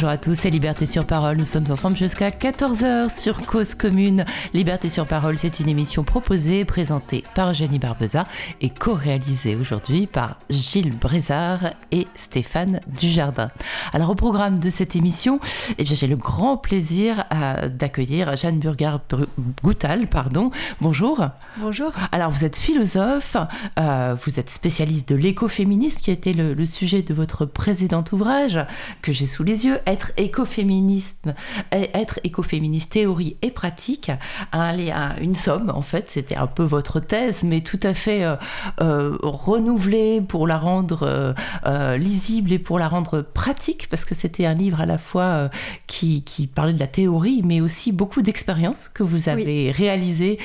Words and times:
bonjour 0.00 0.14
à 0.14 0.16
tous, 0.16 0.34
c'est 0.34 0.48
Liberté 0.48 0.86
sur 0.86 1.04
Parole. 1.04 1.36
Nous 1.36 1.44
sommes 1.44 1.70
ensemble 1.70 1.94
jusqu'à 1.94 2.30
14h 2.30 3.10
sur 3.14 3.44
Cause 3.44 3.74
Commune. 3.74 4.24
Liberté 4.54 4.88
sur 4.88 5.06
Parole, 5.06 5.36
c'est 5.36 5.60
une 5.60 5.68
émission 5.68 6.04
proposée, 6.04 6.64
présentée 6.64 7.22
par 7.34 7.50
Eugénie 7.50 7.78
Barbeza 7.78 8.24
et 8.62 8.70
co-réalisée 8.70 9.56
aujourd'hui 9.56 10.06
par 10.06 10.38
Gilles 10.50 10.96
Brézard 10.96 11.70
et 11.90 12.06
Stéphane 12.14 12.80
Dujardin. 12.88 13.50
Alors 13.92 14.10
au 14.10 14.14
programme 14.14 14.58
de 14.58 14.68
cette 14.68 14.96
émission, 14.96 15.40
eh 15.78 15.84
bien, 15.84 15.94
j'ai 15.94 16.06
le 16.06 16.16
grand 16.16 16.56
plaisir 16.56 17.24
euh, 17.32 17.68
d'accueillir 17.68 18.36
Jeanne 18.36 18.58
Burgard-Goutal. 18.58 20.06
Pardon. 20.08 20.50
Bonjour. 20.80 21.26
Bonjour. 21.58 21.92
Alors 22.12 22.30
vous 22.30 22.44
êtes 22.44 22.56
philosophe, 22.56 23.36
euh, 23.78 24.16
vous 24.24 24.38
êtes 24.38 24.50
spécialiste 24.50 25.08
de 25.08 25.16
l'écoféminisme 25.16 26.00
qui 26.00 26.10
a 26.10 26.12
été 26.12 26.32
le, 26.32 26.52
le 26.54 26.66
sujet 26.66 27.02
de 27.02 27.14
votre 27.14 27.46
précédent 27.46 28.04
ouvrage 28.12 28.58
que 29.02 29.12
j'ai 29.12 29.26
sous 29.26 29.44
les 29.44 29.66
yeux, 29.66 29.78
être 29.86 30.12
écoféministe, 30.16 31.28
être 31.70 32.20
écoféministe 32.24 32.92
théorie 32.92 33.36
et 33.42 33.50
pratique, 33.50 34.10
un, 34.52 34.76
une 35.20 35.34
somme 35.34 35.70
en 35.74 35.82
fait, 35.82 36.10
c'était 36.10 36.36
un 36.36 36.46
peu 36.46 36.62
votre 36.62 37.00
thèse, 37.00 37.44
mais 37.44 37.60
tout 37.60 37.80
à 37.82 37.94
fait 37.94 38.24
euh, 38.24 38.36
euh, 38.80 39.16
renouvelée 39.22 40.20
pour 40.20 40.39
la 40.46 40.58
rendre 40.58 41.34
euh, 41.66 41.96
lisible 41.96 42.52
et 42.52 42.58
pour 42.58 42.78
la 42.78 42.88
rendre 42.88 43.22
pratique, 43.22 43.88
parce 43.88 44.04
que 44.04 44.14
c'était 44.14 44.46
un 44.46 44.54
livre 44.54 44.80
à 44.80 44.86
la 44.86 44.98
fois 44.98 45.50
qui, 45.86 46.22
qui, 46.22 46.46
parlait 46.46 46.72
de 46.72 46.78
la 46.78 46.86
théorie, 46.86 47.42
mais 47.44 47.60
aussi 47.60 47.92
beaucoup 47.92 48.22
d'expériences 48.22 48.88
que 48.88 49.02
vous 49.02 49.28
avez 49.28 49.70
réalisées 49.70 50.38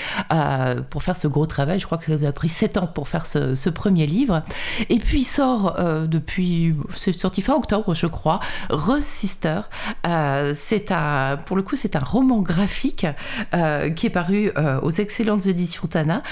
pour 0.89 1.03
faire 1.03 1.15
ce 1.15 1.27
gros 1.27 1.45
travail. 1.45 1.79
Je 1.79 1.85
crois 1.85 1.97
que 1.97 2.05
ça 2.05 2.17
vous 2.17 2.25
a 2.25 2.31
pris 2.31 2.49
sept 2.49 2.77
ans 2.77 2.87
pour 2.87 3.07
faire 3.07 3.25
ce, 3.25 3.55
ce 3.55 3.69
premier 3.69 4.05
livre. 4.05 4.43
Et 4.89 4.97
puis 4.97 5.21
il 5.21 5.25
sort 5.25 5.75
depuis, 6.07 6.75
c'est 6.93 7.13
sorti 7.13 7.41
fin 7.41 7.55
octobre, 7.55 7.93
je 7.93 8.07
crois, 8.07 8.39
Rose 8.69 9.03
Sister. 9.03 9.61
Euh, 10.07 10.53
c'est 10.55 10.91
un, 10.91 11.37
pour 11.45 11.55
le 11.55 11.63
coup, 11.63 11.75
c'est 11.75 11.95
un 11.95 11.99
roman 11.99 12.41
graphique 12.41 13.05
euh, 13.53 13.89
qui 13.89 14.07
est 14.07 14.11
paru 14.11 14.51
euh, 14.57 14.79
aux 14.81 14.91
excellentes 14.91 15.45
éditions 15.47 15.87
Tana, 15.87 16.23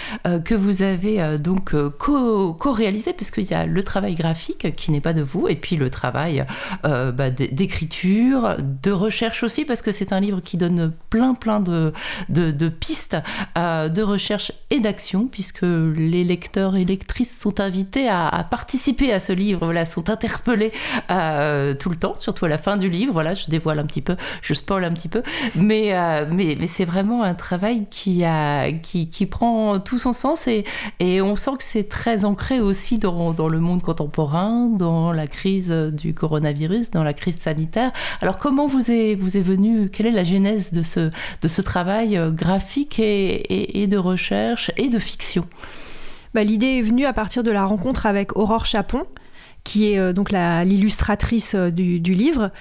que 0.45 0.55
vous 0.55 0.81
avez 0.81 1.37
donc 1.37 1.75
co-réalisé, 1.97 3.13
puisqu'il 3.13 3.52
y 3.53 3.55
a 3.55 3.65
le 3.65 3.83
travail 3.83 4.15
graphique 4.15 4.75
qui 4.75 4.91
n'est 4.91 5.01
pas 5.01 5.13
de 5.13 5.21
vous, 5.21 5.47
et 5.47 5.55
puis 5.55 5.75
le 5.75 5.89
travail 5.89 6.45
bah, 6.83 7.29
d'écriture, 7.29 8.57
de 8.59 8.91
recherche 8.91 9.43
aussi, 9.43 9.65
parce 9.65 9.81
que 9.81 9.91
c'est 9.91 10.13
un 10.13 10.19
livre 10.19 10.41
qui 10.41 10.57
donne 10.57 10.93
plein, 11.09 11.33
plein 11.33 11.59
de, 11.59 11.93
de, 12.29 12.69
pistes 12.69 13.17
de 13.55 14.01
recherche 14.01 14.51
et 14.69 14.79
d'action, 14.79 15.27
puisque 15.27 15.63
les 15.63 16.23
lecteurs 16.23 16.75
et 16.75 16.85
lectrices 16.85 17.37
sont 17.39 17.59
invités 17.59 18.07
à, 18.09 18.45
participer 18.49 19.13
à 19.13 19.19
ce 19.19 19.33
livre, 19.33 19.65
voilà, 19.65 19.85
sont 19.85 20.09
interpellés 20.09 20.71
tout 21.09 21.89
le 21.89 21.95
temps, 21.99 22.15
surtout 22.15 22.45
à 22.45 22.49
la 22.49 22.57
fin 22.57 22.77
du 22.77 22.89
livre. 22.89 23.13
Voilà, 23.13 23.33
je 23.33 23.47
dévoile 23.47 23.79
un 23.79 23.85
petit 23.85 24.01
peu, 24.01 24.15
je 24.41 24.53
spoil 24.53 24.83
un 24.85 24.91
petit 24.91 25.09
peu, 25.09 25.23
mais, 25.55 25.93
euh, 25.93 26.25
mais, 26.29 26.55
mais 26.59 26.67
c'est 26.67 26.85
vraiment 26.85 27.23
un 27.23 27.33
travail 27.33 27.85
qui, 27.89 28.23
a, 28.23 28.71
qui, 28.71 29.09
qui, 29.09 29.25
prend 29.25 29.79
tout 29.79 29.97
son 29.97 30.13
sens 30.13 30.47
et, 30.47 30.65
et 30.99 31.21
on 31.21 31.35
sent 31.35 31.51
que 31.57 31.63
c'est 31.63 31.87
très 31.89 32.25
ancré 32.25 32.59
aussi 32.59 32.97
dans, 32.97 33.32
dans, 33.33 33.47
le 33.47 33.59
monde 33.59 33.81
contemporain, 33.81 34.67
dans 34.67 35.11
la 35.11 35.27
crise 35.27 35.71
du 35.71 36.13
coronavirus, 36.13 36.91
dans 36.91 37.03
la 37.03 37.13
crise 37.13 37.37
sanitaire. 37.37 37.91
Alors 38.21 38.37
comment 38.37 38.67
vous 38.67 38.91
est, 38.91 39.15
vous 39.15 39.37
est 39.37 39.41
venu, 39.41 39.89
quelle 39.89 40.05
est 40.05 40.11
la 40.11 40.23
genèse 40.23 40.71
de 40.71 40.83
ce, 40.83 41.09
de 41.41 41.47
ce 41.47 41.61
travail 41.61 42.17
euh, 42.17 42.31
graphique 42.31 42.99
et, 42.99 43.81
et, 43.81 43.87
de 43.87 43.97
recherche 43.97 44.71
et 44.77 44.89
de 44.89 44.99
fiction? 44.99 45.45
Bah, 46.33 46.43
L'idée 46.43 46.77
est 46.77 46.81
venue 46.81 47.05
à 47.05 47.13
partir 47.13 47.43
de 47.43 47.51
la 47.51 47.65
rencontre 47.65 48.05
avec 48.05 48.35
Aurore 48.35 48.65
Chapon, 48.65 49.05
qui 49.63 49.91
est 49.91 49.99
euh, 49.99 50.13
donc 50.13 50.31
l'illustratrice 50.31 51.55
euh, 51.55 51.69
du, 51.69 51.99
livre. 51.99 52.51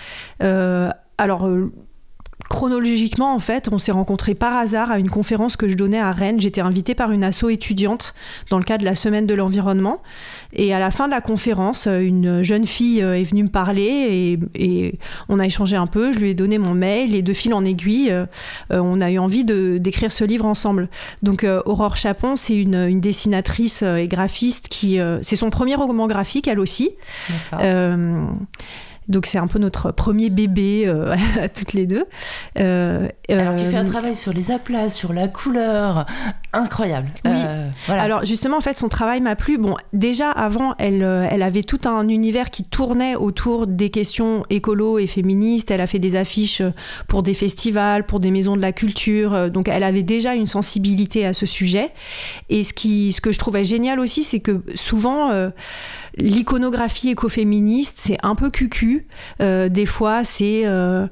Euh, 0.43 0.91
alors, 1.19 1.49
chronologiquement, 2.49 3.35
en 3.35 3.39
fait, 3.39 3.69
on 3.73 3.79
s'est 3.79 3.93
rencontrés 3.93 4.35
par 4.35 4.55
hasard 4.57 4.91
à 4.91 4.99
une 4.99 5.11
conférence 5.11 5.57
que 5.57 5.69
je 5.69 5.75
donnais 5.75 5.99
à 5.99 6.13
Rennes. 6.13 6.41
J'étais 6.41 6.61
invitée 6.61 6.95
par 6.95 7.11
une 7.11 7.25
asso 7.25 7.49
étudiante 7.49 8.15
dans 8.51 8.59
le 8.59 8.65
cadre 8.65 8.81
de 8.81 8.85
la 8.85 8.95
semaine 8.95 9.27
de 9.27 9.35
l'environnement. 9.35 10.03
Et 10.53 10.75
à 10.75 10.79
la 10.79 10.91
fin 10.91 11.07
de 11.07 11.13
la 11.13 11.21
conférence, 11.21 11.87
une 11.87 12.43
jeune 12.43 12.67
fille 12.67 13.01
est 13.01 13.25
venue 13.25 13.45
me 13.45 13.49
parler 13.49 14.39
et, 14.55 14.99
on 15.29 15.39
a 15.39 15.47
échangé 15.47 15.77
un 15.77 15.87
peu. 15.87 16.13
Je 16.13 16.19
lui 16.19 16.31
ai 16.31 16.35
donné 16.35 16.59
mon 16.59 16.75
mail 16.75 17.15
et 17.15 17.23
de 17.23 17.33
fil 17.33 17.55
en 17.55 17.65
aiguille, 17.65 18.15
on 18.71 19.01
a 19.01 19.11
eu 19.11 19.19
envie 19.19 19.45
d'écrire 19.45 20.13
ce 20.13 20.25
livre 20.25 20.45
ensemble. 20.45 20.89
Donc 21.23 21.47
Aurore 21.65 21.97
Chapon, 21.97 22.37
c'est 22.37 22.57
une, 22.57 23.01
dessinatrice 23.01 23.83
et 23.83 24.09
graphiste 24.09 24.69
qui, 24.69 24.99
c'est 25.23 25.37
son 25.37 25.51
premier 25.51 25.75
roman 25.75 26.07
graphique, 26.07 26.49
elle 26.49 26.61
aussi. 26.61 26.91
Donc 29.13 29.27
c'est 29.27 29.39
un 29.39 29.47
peu 29.47 29.59
notre 29.59 29.93
premier 29.93 30.31
bébé 30.31 30.85
euh, 30.87 31.15
à 31.41 31.49
toutes 31.49 31.75
les 31.75 31.87
deux. 31.87 32.03
Euh, 32.59 33.07
Alors 33.29 33.57
qui 33.57 33.65
fait 33.67 33.77
un 33.77 33.87
euh, 33.87 33.91
travail 33.91 34.17
sur 34.17 34.33
les 34.33 34.51
aplats, 34.51 34.89
sur 34.89 35.13
la 35.13 35.29
couleur, 35.29 36.07
incroyable. 36.53 37.09
Oui. 37.25 37.31
Voilà. 37.87 38.03
Alors 38.03 38.25
justement 38.25 38.57
en 38.57 38.61
fait 38.61 38.77
son 38.77 38.89
travail 38.89 39.21
m'a 39.21 39.37
plu. 39.37 39.59
Bon 39.59 39.77
déjà 39.93 40.31
avant 40.31 40.75
elle, 40.79 41.03
elle 41.03 41.43
avait 41.43 41.63
tout 41.63 41.81
un 41.85 42.09
univers 42.09 42.51
qui 42.51 42.65
tournait 42.65 43.15
autour 43.15 43.67
des 43.67 43.91
questions 43.91 44.45
écolo 44.51 44.99
et 44.99 45.07
féministes. 45.07 45.71
Elle 45.71 45.83
a 45.83 45.87
fait 45.87 45.99
des 45.99 46.17
affiches 46.17 46.63
pour 47.07 47.23
des 47.23 47.35
festivals, 47.35 48.05
pour 48.05 48.19
des 48.19 48.31
maisons 48.31 48.57
de 48.57 48.63
la 48.63 48.73
culture. 48.73 49.51
Donc 49.51 49.69
elle 49.69 49.85
avait 49.85 50.03
déjà 50.03 50.35
une 50.35 50.47
sensibilité 50.47 51.27
à 51.27 51.35
ce 51.35 51.45
sujet. 51.45 51.91
Et 52.49 52.65
ce 52.65 52.73
qui, 52.73 53.13
ce 53.13 53.21
que 53.21 53.31
je 53.31 53.39
trouvais 53.39 53.65
génial 53.65 54.01
aussi, 54.01 54.23
c'est 54.23 54.41
que 54.41 54.63
souvent 54.75 55.31
l'iconographie 56.17 57.11
écoféministe, 57.11 57.99
c'est 58.01 58.19
un 58.23 58.35
peu 58.35 58.51
cucu. 58.51 59.07
Euh, 59.41 59.69
des 59.69 59.87
fois, 59.87 60.25
c'est 60.25 60.63
euh, 60.65 61.07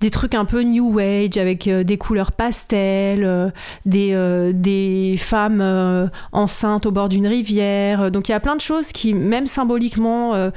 des 0.00 0.10
trucs 0.10 0.34
un 0.34 0.44
peu 0.44 0.62
new 0.62 0.98
age 0.98 1.36
avec 1.36 1.66
euh, 1.66 1.84
des 1.84 1.98
couleurs 1.98 2.32
pastel, 2.32 3.52
des, 3.84 4.52
des 4.54 5.16
femmes 5.18 6.10
enceintes 6.32 6.86
au 6.86 6.92
bord 6.92 7.08
d'une 7.08 7.26
rivière. 7.26 8.10
Donc 8.10 8.28
il 8.28 8.32
y 8.32 8.34
a 8.34 8.40
plein 8.40 8.56
de 8.56 8.60
choses 8.60 8.92
qui, 8.92 9.12
même 9.12 9.46
symboliquement, 9.46 10.50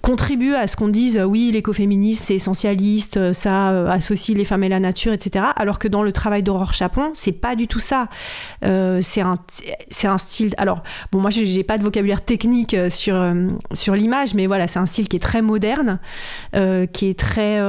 contribuent 0.00 0.54
à 0.54 0.66
ce 0.66 0.76
qu'on 0.76 0.88
dise 0.88 1.18
oui, 1.18 1.50
l'écoféminisme 1.52 2.24
c'est 2.24 2.34
essentialiste, 2.34 3.32
ça 3.32 3.90
associe 3.90 4.36
les 4.36 4.44
femmes 4.44 4.64
et 4.64 4.68
la 4.68 4.80
nature, 4.80 5.12
etc. 5.12 5.46
Alors 5.56 5.78
que 5.78 5.88
dans 5.88 6.02
le 6.02 6.12
travail 6.12 6.42
d'Aurore 6.42 6.72
Chapon, 6.72 7.10
c'est 7.14 7.32
pas 7.32 7.56
du 7.56 7.66
tout 7.66 7.80
ça. 7.80 8.08
c'est 8.62 9.20
un, 9.20 9.38
un 10.04 10.18
style. 10.18 10.54
Alors, 10.58 10.82
bon, 11.10 11.20
moi 11.20 11.30
j'ai 11.30 11.64
pas 11.64 11.78
de 11.78 11.82
vocabulaire 11.82 12.24
technique 12.24 12.76
sur, 12.88 13.31
sur 13.72 13.94
l'image, 13.94 14.34
mais 14.34 14.46
voilà, 14.46 14.66
c'est 14.66 14.78
un 14.78 14.86
style 14.86 15.08
qui 15.08 15.16
est 15.16 15.20
très 15.20 15.42
moderne, 15.42 15.98
qui 16.92 17.08
est 17.08 17.18
très 17.18 17.60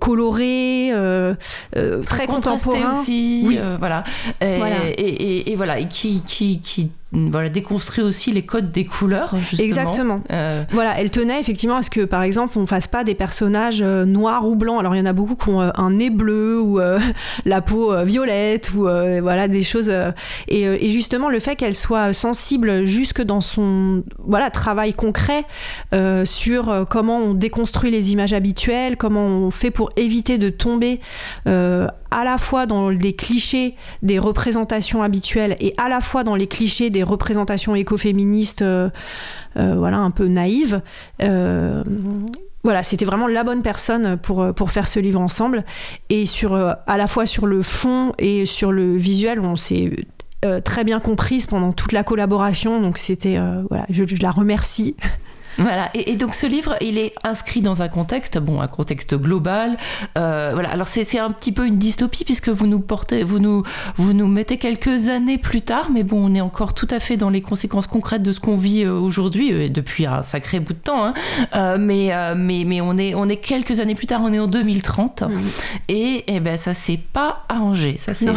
coloré, 0.00 0.90
euh, 0.92 1.34
euh, 1.76 2.02
très 2.02 2.26
contemporain 2.26 2.92
aussi, 2.92 3.44
oui. 3.46 3.58
Euh, 3.58 3.76
voilà. 3.78 4.04
Et, 4.40 4.56
voilà. 4.56 4.76
Et, 4.96 5.52
et, 5.52 5.56
voilà, 5.56 5.78
et 5.78 5.88
qui, 5.88 6.22
qui, 6.22 6.60
qui 6.60 6.90
voilà, 7.12 7.48
déconstruit 7.48 8.02
aussi 8.02 8.32
les 8.32 8.42
codes 8.42 8.72
des 8.72 8.84
couleurs. 8.84 9.36
Justement. 9.36 9.64
Exactement. 9.64 10.20
Voilà, 10.72 10.98
elle 10.98 11.10
tenait 11.10 11.40
effectivement 11.40 11.76
à 11.76 11.82
ce 11.82 11.90
que, 11.90 12.04
par 12.04 12.22
exemple, 12.22 12.58
on 12.58 12.66
fasse 12.66 12.88
pas 12.88 13.04
des 13.04 13.14
personnages 13.14 13.82
noirs 13.82 14.46
ou 14.46 14.56
blancs. 14.56 14.80
Alors, 14.80 14.94
il 14.94 14.98
y 14.98 15.02
en 15.02 15.06
a 15.06 15.12
beaucoup 15.12 15.36
qui 15.36 15.50
ont 15.50 15.60
un 15.60 15.90
nez 15.90 16.10
bleu 16.10 16.60
ou 16.60 16.80
la 17.44 17.60
peau 17.60 17.94
violette 18.04 18.72
ou 18.74 18.82
voilà 18.82 19.48
des 19.48 19.62
choses. 19.62 19.92
Et, 20.48 20.62
et, 20.62 20.88
justement, 20.88 21.28
le 21.28 21.38
fait 21.38 21.56
qu'elle 21.56 21.76
soit 21.76 22.12
sensible 22.12 22.84
jusque 22.84 23.22
dans 23.22 23.40
son 23.40 24.04
voilà 24.18 24.50
travail 24.50 24.94
concret 24.94 25.44
sur 26.24 26.86
comment 26.88 27.18
on 27.18 27.34
déconstruit 27.34 27.90
les 27.90 28.12
images 28.12 28.32
habituelles, 28.32 28.96
comment 28.96 29.26
on 29.26 29.50
fait 29.50 29.70
pour 29.70 29.90
éviter 29.96 30.38
de 30.38 30.48
tomber 30.50 31.00
euh, 31.46 31.86
à 32.10 32.24
la 32.24 32.36
fois 32.36 32.66
dans 32.66 32.90
les 32.90 33.14
clichés 33.14 33.74
des 34.02 34.18
représentations 34.18 35.02
habituelles 35.02 35.56
et 35.60 35.72
à 35.78 35.88
la 35.88 36.00
fois 36.00 36.24
dans 36.24 36.34
les 36.34 36.46
clichés 36.46 36.90
des 36.90 37.01
représentations 37.02 37.74
écoféministes, 37.74 38.62
euh, 38.62 38.90
euh, 39.56 39.74
voilà, 39.76 39.98
un 39.98 40.10
peu 40.10 40.26
naïves. 40.26 40.80
voilà, 42.64 42.82
c'était 42.84 43.04
vraiment 43.04 43.26
la 43.26 43.42
bonne 43.42 43.62
personne 43.62 44.16
pour, 44.18 44.54
pour 44.54 44.70
faire 44.70 44.86
ce 44.86 45.00
livre 45.00 45.20
ensemble. 45.20 45.64
Et 46.10 46.26
sur, 46.26 46.54
à 46.54 46.96
la 46.96 47.06
fois 47.06 47.26
sur 47.26 47.46
le 47.46 47.62
fond 47.62 48.12
et 48.18 48.46
sur 48.46 48.70
le 48.70 48.96
visuel, 48.96 49.40
on 49.40 49.56
s'est 49.56 49.90
très 50.64 50.84
bien 50.84 51.00
comprise 51.00 51.46
pendant 51.46 51.72
toute 51.72 51.92
la 51.92 52.04
collaboration. 52.04 52.80
Donc 52.80 52.98
c'était, 52.98 53.38
voilà, 53.68 53.86
je, 53.90 54.04
la 54.20 54.30
remercie. 54.30 54.96
Voilà, 55.58 55.90
et, 55.94 56.16
donc 56.16 56.34
ce 56.34 56.46
livre, 56.46 56.76
il 56.80 56.98
est 56.98 57.14
inscrit 57.24 57.60
dans 57.60 57.82
un 57.82 57.88
contexte, 57.88 58.38
bon, 58.38 58.60
un 58.60 58.68
contexte 58.68 59.14
global. 59.14 59.76
Euh, 60.16 60.50
voilà, 60.52 60.70
alors 60.70 60.86
c'est 60.86 61.18
un 61.18 61.30
petit 61.30 61.52
peu 61.52 61.66
une 61.66 61.78
dystopie 61.78 62.24
puisque 62.24 62.48
vous 62.48 62.66
nous 62.66 62.80
portez, 62.80 63.22
vous 63.22 63.38
nous, 63.38 63.62
vous 63.96 64.12
nous 64.12 64.26
mettez 64.26 64.56
quelques 64.56 65.08
années 65.08 65.38
plus 65.38 65.62
tard, 65.62 65.90
mais 65.92 66.02
bon, 66.02 66.30
on 66.30 66.34
est 66.34 66.40
encore 66.40 66.74
tout 66.74 66.88
à 66.90 66.98
fait 66.98 67.16
dans 67.16 67.30
les 67.30 67.40
conséquences 67.40 67.86
concrètes 67.86 68.22
de 68.22 68.32
ce 68.32 68.40
qu'on 68.40 68.56
vit 68.56 68.84
euh, 68.84 68.92
aujourd'hui, 68.92 69.52
euh, 69.52 69.68
depuis 69.68 70.06
un 70.06 70.22
sacré 70.22 70.60
bout 70.60 70.72
de 70.72 70.78
temps. 70.78 71.04
Hein. 71.04 71.14
Euh, 71.54 71.76
mais, 71.78 72.12
mais, 72.36 72.64
mais 72.66 72.80
on 72.80 72.96
est, 72.96 73.14
on 73.14 73.28
est 73.28 73.36
quelques 73.36 73.80
années 73.80 73.94
plus 73.94 74.06
tard, 74.06 74.20
on 74.22 74.32
est 74.32 74.38
en 74.38 74.46
2030, 74.46 75.24
et, 75.88 75.94
et 75.94 76.24
eh 76.28 76.40
ben 76.40 76.56
ça 76.58 76.74
s'est 76.74 77.00
pas 77.12 77.44
arrangé, 77.48 77.96
ça 77.98 78.14
c'est. 78.14 78.26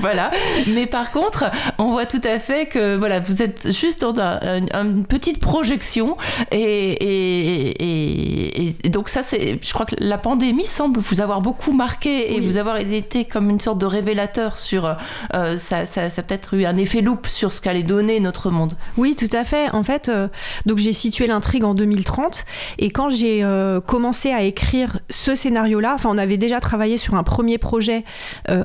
voilà. 0.00 0.30
Mais 0.68 0.86
par 0.86 1.12
contre, 1.12 1.50
on 1.78 1.90
voit 1.90 2.06
tout 2.06 2.20
à 2.24 2.38
fait 2.38 2.66
que 2.66 2.96
voilà, 2.96 3.20
vous 3.20 3.42
êtes 3.42 3.72
juste 3.72 4.00
dans 4.00 4.18
un, 4.18 4.62
une 4.74 5.04
petite 5.04 5.40
projection. 5.46 6.16
Et, 6.50 7.72
et, 7.78 8.88
donc 8.88 9.08
ça, 9.08 9.22
c'est, 9.22 9.60
je 9.62 9.72
crois 9.72 9.86
que 9.86 9.94
la 9.98 10.18
pandémie 10.18 10.64
semble 10.64 10.98
vous 10.98 11.20
avoir 11.20 11.40
beaucoup 11.40 11.72
marqué 11.72 12.34
et 12.34 12.40
vous 12.40 12.56
avoir 12.56 12.78
été 12.78 13.24
comme 13.24 13.48
une 13.48 13.60
sorte 13.60 13.78
de 13.78 13.86
révélateur 13.86 14.56
sur 14.56 14.96
euh, 15.34 15.56
ça, 15.56 15.86
ça, 15.86 16.10
ça 16.10 16.20
a 16.20 16.24
peut-être 16.24 16.54
eu 16.54 16.64
un 16.64 16.76
effet 16.76 17.00
loupe 17.00 17.28
sur 17.28 17.52
ce 17.52 17.60
qu'allait 17.60 17.84
donner 17.84 18.18
notre 18.18 18.50
monde. 18.50 18.74
Oui, 18.96 19.14
tout 19.14 19.28
à 19.32 19.44
fait. 19.44 19.72
En 19.72 19.84
fait, 19.84 20.08
euh, 20.08 20.26
donc 20.66 20.78
j'ai 20.78 20.92
situé 20.92 21.28
l'intrigue 21.28 21.64
en 21.64 21.74
2030 21.74 22.44
et 22.78 22.90
quand 22.90 23.08
j'ai 23.10 23.44
euh, 23.44 23.80
commencé 23.80 24.32
à 24.32 24.42
écrire 24.42 24.98
ce 25.10 25.36
scénario-là, 25.36 25.92
enfin 25.94 26.08
on 26.12 26.18
avait 26.18 26.38
déjà 26.38 26.58
travaillé 26.58 26.96
sur 26.96 27.14
un 27.14 27.22
premier 27.22 27.58
projet 27.58 28.04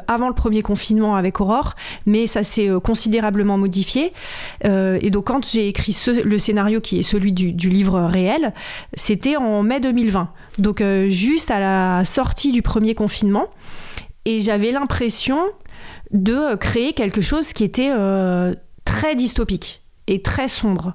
avant 0.07 0.27
le 0.27 0.34
premier 0.34 0.62
confinement 0.62 1.16
avec 1.16 1.42
Aurore, 1.42 1.75
mais 2.06 2.25
ça 2.25 2.44
s'est 2.44 2.69
considérablement 2.84 3.57
modifié. 3.57 4.13
et 4.63 5.10
donc 5.10 5.27
quand 5.27 5.48
j'ai 5.48 5.68
écrit 5.68 5.95
le 6.24 6.39
scénario 6.39 6.71
qui 6.80 7.00
est 7.00 7.04
celui 7.04 7.34
du, 7.34 7.70
livre 7.70 8.02
réel, 8.02 8.54
c'était 8.94 9.36
en 9.36 9.64
mai 9.64 9.80
2020. 9.80 10.30
Donc 10.58 10.84
juste 11.10 11.52
à 11.52 11.60
la 11.60 12.06
sortie 12.06 12.52
du 12.52 12.62
premier 12.62 12.96
confinement. 12.96 13.48
Et 14.26 14.40
j'avais 14.40 14.72
l'impression 14.72 15.40
de 16.12 16.56
créer 16.56 16.94
quelque 16.94 17.22
chose 17.22 17.54
qui 17.54 17.64
était 17.64 17.92
euh, 17.92 18.54
très 18.86 19.16
dystopique 19.16 19.81
très 20.19 20.48
sombre. 20.48 20.94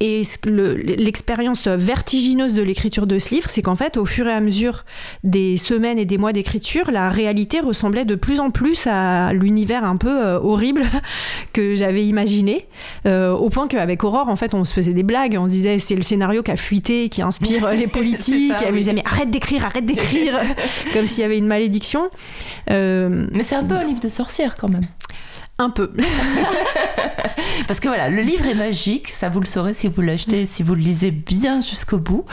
Et 0.00 0.22
l'expérience 0.44 1.66
vertigineuse 1.66 2.54
de 2.54 2.62
l'écriture 2.62 3.06
de 3.06 3.18
ce 3.18 3.34
livre, 3.34 3.48
c'est 3.48 3.62
qu'en 3.62 3.76
fait, 3.76 3.96
au 3.96 4.04
fur 4.04 4.26
et 4.26 4.32
à 4.32 4.40
mesure 4.40 4.84
des 5.22 5.56
semaines 5.56 5.98
et 5.98 6.04
des 6.04 6.18
mois 6.18 6.32
d'écriture, 6.32 6.90
la 6.90 7.10
réalité 7.10 7.60
ressemblait 7.60 8.04
de 8.04 8.14
plus 8.14 8.40
en 8.40 8.50
plus 8.50 8.86
à 8.86 9.32
l'univers 9.32 9.84
un 9.84 9.96
peu 9.96 10.24
euh, 10.24 10.38
horrible 10.40 10.84
que 11.52 11.74
j'avais 11.74 12.04
imaginé, 12.06 12.66
euh, 13.06 13.32
au 13.32 13.50
point 13.50 13.68
qu'avec 13.68 14.04
Aurore, 14.04 14.28
en 14.28 14.36
fait, 14.36 14.54
on 14.54 14.64
se 14.64 14.74
faisait 14.74 14.94
des 14.94 15.02
blagues, 15.02 15.36
on 15.38 15.46
se 15.46 15.52
disait 15.52 15.78
c'est 15.78 15.96
le 15.96 16.02
scénario 16.02 16.42
qui 16.42 16.50
a 16.50 16.56
fuité, 16.56 17.08
qui 17.08 17.22
inspire 17.22 17.70
les 17.72 17.86
politiques, 17.86 18.54
elle 18.64 18.72
me 18.72 18.78
disait 18.78 18.92
mais 18.92 19.04
arrête 19.04 19.30
d'écrire, 19.30 19.64
arrête 19.64 19.86
d'écrire, 19.86 20.40
comme 20.92 21.06
s'il 21.06 21.22
y 21.22 21.24
avait 21.24 21.38
une 21.38 21.46
malédiction. 21.46 22.08
mais 22.68 23.42
c'est 23.42 23.56
un 23.56 23.64
peu 23.64 23.74
un 23.74 23.84
livre 23.84 24.00
de 24.00 24.08
sorcière 24.08 24.56
quand 24.56 24.68
même. 24.68 24.86
Un 25.58 25.70
peu. 25.70 25.92
Parce 27.68 27.78
que 27.78 27.86
voilà, 27.86 28.08
le 28.08 28.22
livre 28.22 28.46
est 28.46 28.54
magique, 28.54 29.08
ça 29.08 29.28
vous 29.28 29.38
le 29.38 29.46
saurez 29.46 29.72
si 29.72 29.86
vous 29.86 30.00
l'achetez, 30.00 30.46
si 30.46 30.64
vous 30.64 30.74
le 30.74 30.80
lisez 30.80 31.12
bien 31.12 31.60
jusqu'au 31.60 31.98
bout. 31.98 32.24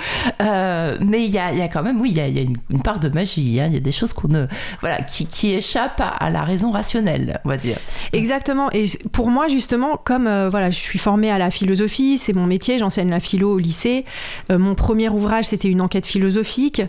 Euh, 0.42 0.98
mais 1.00 1.24
il 1.24 1.32
y 1.32 1.38
a, 1.38 1.54
y 1.54 1.62
a, 1.62 1.68
quand 1.68 1.84
même, 1.84 2.02
oui, 2.02 2.10
il 2.12 2.18
y 2.18 2.40
a, 2.40 2.42
une, 2.42 2.82
part 2.82 3.00
de 3.00 3.10
magie. 3.10 3.60
Hein. 3.60 3.68
Il 3.68 3.74
y 3.74 3.78
a 3.78 3.80
des 3.80 3.92
choses 3.92 4.14
qu'on 4.14 4.28
ne, 4.28 4.48
voilà, 4.82 5.04
qui, 5.04 5.28
qui 5.28 5.54
échappent 5.54 6.02
à, 6.02 6.30
la 6.32 6.42
raison 6.44 6.72
rationnelle, 6.72 7.40
on 7.46 7.50
va 7.50 7.58
dire. 7.58 7.78
Exactement. 8.12 8.72
Et 8.72 8.86
pour 9.12 9.30
moi, 9.30 9.48
justement, 9.48 9.98
comme 10.04 10.26
euh, 10.26 10.50
voilà, 10.50 10.72
je 10.72 10.80
suis 10.80 11.00
formée 11.00 11.30
à 11.30 11.38
la 11.38 11.52
philosophie, 11.52 12.18
c'est 12.18 12.34
mon 12.34 12.48
métier, 12.48 12.80
j'enseigne 12.80 13.12
la 13.12 13.20
philo 13.20 13.54
au 13.54 13.60
lycée. 13.60 14.06
Euh, 14.52 14.58
mon 14.58 14.74
premier 14.74 15.10
ouvrage, 15.10 15.46
c'était 15.46 15.70
une 15.70 15.82
enquête 15.82 16.08
philosophique. 16.08 16.82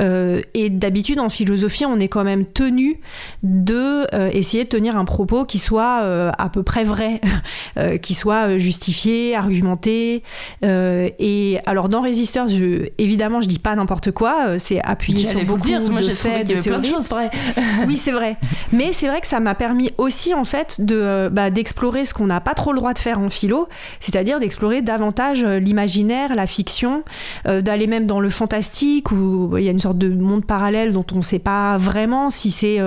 et 0.00 0.70
d'habitude, 0.70 1.20
en 1.20 1.28
philosophie, 1.28 1.84
on 1.84 2.00
est 2.00 2.08
quand 2.08 2.24
même 2.24 2.46
tenu 2.46 3.00
de 3.42 4.06
essayer 4.34 4.64
de 4.64 4.68
tenir 4.68 4.96
un 4.96 5.04
propos 5.04 5.44
qui 5.44 5.58
soit 5.58 5.73
euh, 5.82 6.30
à 6.38 6.48
peu 6.48 6.62
près 6.62 6.84
vrai, 6.84 7.20
euh, 7.78 7.96
qui 7.96 8.14
soit 8.14 8.48
euh, 8.48 8.58
justifié, 8.58 9.34
argumenté. 9.34 10.22
et 10.62 11.58
alors 11.66 11.88
dans 11.88 12.02
Resistors, 12.02 12.48
je, 12.48 12.88
évidemment, 12.98 13.40
je 13.40 13.48
dis 13.48 13.58
pas 13.58 13.74
n'importe 13.74 14.10
quoi, 14.10 14.58
c'est 14.58 14.80
appuyé 14.82 15.24
sur 15.24 15.44
beaucoup 15.44 15.66
dire, 15.66 15.80
de 15.80 16.00
faits, 16.10 16.46
de 16.46 16.60
plein 16.60 16.78
de 16.78 16.86
choses 16.86 17.08
vraies. 17.08 17.30
oui, 17.86 17.96
c'est 17.96 18.12
vrai. 18.12 18.36
Mais 18.72 18.92
c'est 18.92 19.06
vrai 19.06 19.20
que 19.20 19.26
ça 19.26 19.40
m'a 19.40 19.54
permis 19.54 19.90
aussi 19.98 20.34
en 20.34 20.44
fait 20.44 20.80
de 20.80 21.28
bah, 21.30 21.50
d'explorer 21.50 22.04
ce 22.04 22.14
qu'on 22.14 22.26
n'a 22.26 22.40
pas 22.40 22.54
trop 22.54 22.72
le 22.72 22.78
droit 22.78 22.92
de 22.92 22.98
faire 22.98 23.18
en 23.18 23.28
philo, 23.28 23.68
c'est-à-dire 24.00 24.40
d'explorer 24.40 24.82
davantage 24.82 25.44
l'imaginaire, 25.44 26.34
la 26.34 26.46
fiction, 26.46 27.02
d'aller 27.44 27.86
même 27.86 28.06
dans 28.06 28.20
le 28.20 28.30
fantastique 28.30 29.10
où 29.12 29.56
il 29.56 29.64
y 29.64 29.68
a 29.68 29.72
une 29.72 29.80
sorte 29.80 29.98
de 29.98 30.08
monde 30.08 30.44
parallèle 30.44 30.92
dont 30.92 31.06
on 31.12 31.16
ne 31.16 31.22
sait 31.22 31.38
pas 31.38 31.78
vraiment 31.78 32.30
si 32.30 32.50
c'est 32.50 32.78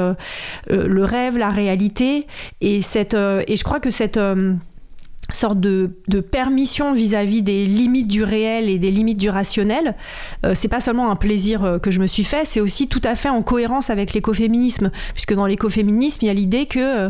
le 0.70 1.04
rêve, 1.04 1.38
la 1.38 1.50
réalité. 1.50 2.28
Et 2.62 2.77
et, 2.82 3.14
euh, 3.14 3.42
et 3.48 3.56
je 3.56 3.64
crois 3.64 3.80
que 3.80 3.90
cette 3.90 4.18
euh, 4.18 4.54
sorte 5.34 5.60
de, 5.60 5.92
permission 6.32 6.94
vis-à-vis 6.94 7.42
des 7.42 7.66
limites 7.66 8.08
du 8.08 8.24
réel 8.24 8.70
et 8.70 8.80
des 8.80 8.92
limites 8.92 9.18
du 9.18 9.30
rationnel, 9.30 9.96
euh, 10.46 10.54
c'est 10.56 10.68
pas 10.68 10.80
seulement 10.80 11.12
un 11.12 11.16
plaisir 11.16 11.64
euh, 11.64 11.80
que 11.80 11.92
je 11.92 12.00
me 12.00 12.08
suis 12.08 12.24
fait, 12.24 12.46
c'est 12.46 12.60
aussi 12.60 12.88
tout 12.88 13.02
à 13.04 13.16
fait 13.16 13.30
en 13.30 13.42
cohérence 13.42 13.90
avec 13.90 14.14
l'écoféminisme, 14.14 14.92
puisque 15.14 15.34
dans 15.34 15.46
l'écoféminisme, 15.46 16.20
il 16.24 16.28
y 16.28 16.30
a 16.30 16.34
l'idée 16.34 16.66
que 16.66 17.10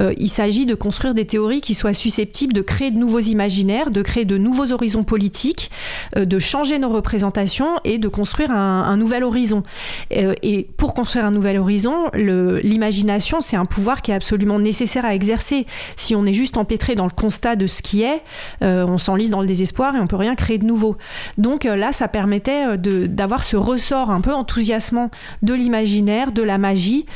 euh, 0.00 0.12
il 0.18 0.28
s'agit 0.28 0.66
de 0.66 0.74
construire 0.74 1.14
des 1.14 1.24
théories 1.24 1.60
qui 1.60 1.74
soient 1.74 1.92
susceptibles 1.92 2.52
de 2.52 2.60
créer 2.60 2.90
de 2.90 2.98
nouveaux 2.98 3.20
imaginaires, 3.20 3.90
de 3.90 4.02
créer 4.02 4.24
de 4.24 4.36
nouveaux 4.36 4.72
horizons 4.72 5.04
politiques, 5.04 5.70
de 6.16 6.38
changer 6.38 6.78
nos 6.78 6.88
représentations 6.88 7.78
et 7.84 7.98
de 7.98 8.08
construire 8.08 8.50
un, 8.50 8.96
nouvel 8.96 9.24
horizon. 9.24 9.62
et 10.10 10.68
pour 10.76 10.94
construire 10.94 11.24
un 11.24 11.30
nouvel 11.30 11.58
horizon, 11.58 12.10
l'imagination, 12.14 13.40
c'est 13.40 13.56
un 13.56 13.64
pouvoir 13.64 14.02
qui 14.02 14.10
est 14.10 14.14
absolument 14.14 14.58
nécessaire 14.58 15.04
à 15.04 15.14
exercer. 15.14 15.66
Si 15.96 16.14
on 16.14 16.24
est 16.24 16.34
juste 16.34 16.56
empêtré 16.56 16.94
dans 16.94 17.04
le 17.04 17.10
constat 17.10 17.51
de 17.56 17.66
ce 17.66 17.82
qui 17.82 18.02
est, 18.02 18.22
euh, 18.62 18.84
on 18.86 18.98
s'enlise 18.98 19.30
dans 19.30 19.40
le 19.40 19.46
désespoir 19.46 19.94
et 19.96 20.00
on 20.00 20.06
peut 20.06 20.16
rien 20.16 20.34
créer 20.34 20.58
de 20.58 20.64
nouveau. 20.64 20.96
Donc 21.38 21.66
euh, 21.66 21.76
là, 21.76 21.92
ça 21.92 22.08
permettait 22.08 22.76
euh, 22.76 23.06
d'avoir 23.06 23.42
ce 23.42 23.56
ressort 23.56 24.10
un 24.10 24.20
peu 24.20 24.32
enthousiasmant 24.32 25.10
de 25.42 25.54
l'imaginaire, 25.54 26.32
de 26.32 26.42
la 26.42 26.58
magie 26.58 27.06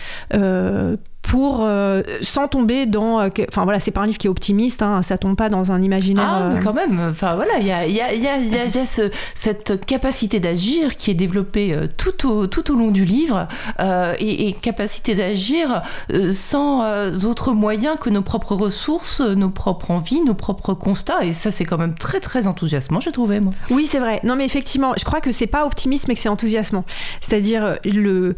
pour 1.27 1.63
euh, 1.63 2.03
sans 2.23 2.47
tomber 2.47 2.87
dans 2.87 3.21
euh, 3.21 3.29
enfin 3.49 3.65
voilà 3.65 3.81
c'est 3.81 3.91
pas 3.91 4.01
un 4.01 4.07
livre 4.07 4.19
qui 4.19 4.29
est 4.29 4.31
optimiste 4.31 4.81
hein, 4.81 5.03
ça 5.03 5.19
tombe 5.19 5.37
pas 5.37 5.49
dans 5.49 5.73
un 5.73 5.83
imaginaire 5.83 6.29
ah 6.29 6.49
mais 6.49 6.61
euh, 6.61 6.63
quand 6.63 6.73
même 6.73 7.01
enfin 7.11 7.35
voilà 7.35 7.59
il 7.59 7.67
y 7.67 7.73
a, 7.73 7.85
y 7.85 8.01
a, 8.01 8.15
y 8.15 8.29
a, 8.29 8.39
y 8.39 8.79
a 8.79 8.85
ce, 8.85 9.11
cette 9.35 9.85
capacité 9.85 10.39
d'agir 10.39 10.97
qui 10.97 11.11
est 11.11 11.15
développée 11.15 11.77
tout 11.99 12.29
au, 12.29 12.47
tout 12.47 12.71
au 12.71 12.77
long 12.77 12.93
du 12.93 13.05
livre 13.05 13.49
et, 13.81 14.49
et, 14.49 14.53
capacité 14.53 15.17
d'agir 15.17 15.83
sans 16.31 16.85
autres 17.25 17.53
moyens 17.53 17.97
que 18.01 18.09
nos 18.09 18.23
propres 18.23 18.55
ressources 18.55 19.21
nos 19.21 19.51
propres 19.51 19.91
envies 19.91 20.23
nos 20.23 20.35
propres 20.35 20.75
constats 20.75 21.25
et 21.25 21.33
ça 21.33 21.51
c'est 21.51 21.65
quand 21.65 21.79
même 21.79 21.95
très 21.95 22.21
très 22.21 22.47
enthousiasmant 22.47 23.01
j'ai 23.01 23.13
trouvé 23.13 23.41
moi. 23.41 23.53
Oui 23.71 23.87
c'est 23.87 23.99
vrai. 23.99 24.21
Non 24.23 24.37
mais 24.37 24.45
effectivement 24.45 24.93
je 24.97 25.05
crois 25.05 25.21
que 25.21 25.33
c'est 25.33 25.47
pas 25.49 25.67
optimiste 25.67 26.07
mais 26.07 26.15
que 26.15 26.21
c'est 26.21 26.29
enthousiasmant. 26.29 26.85
C'est-à-dire 27.21 27.79
le 27.85 28.37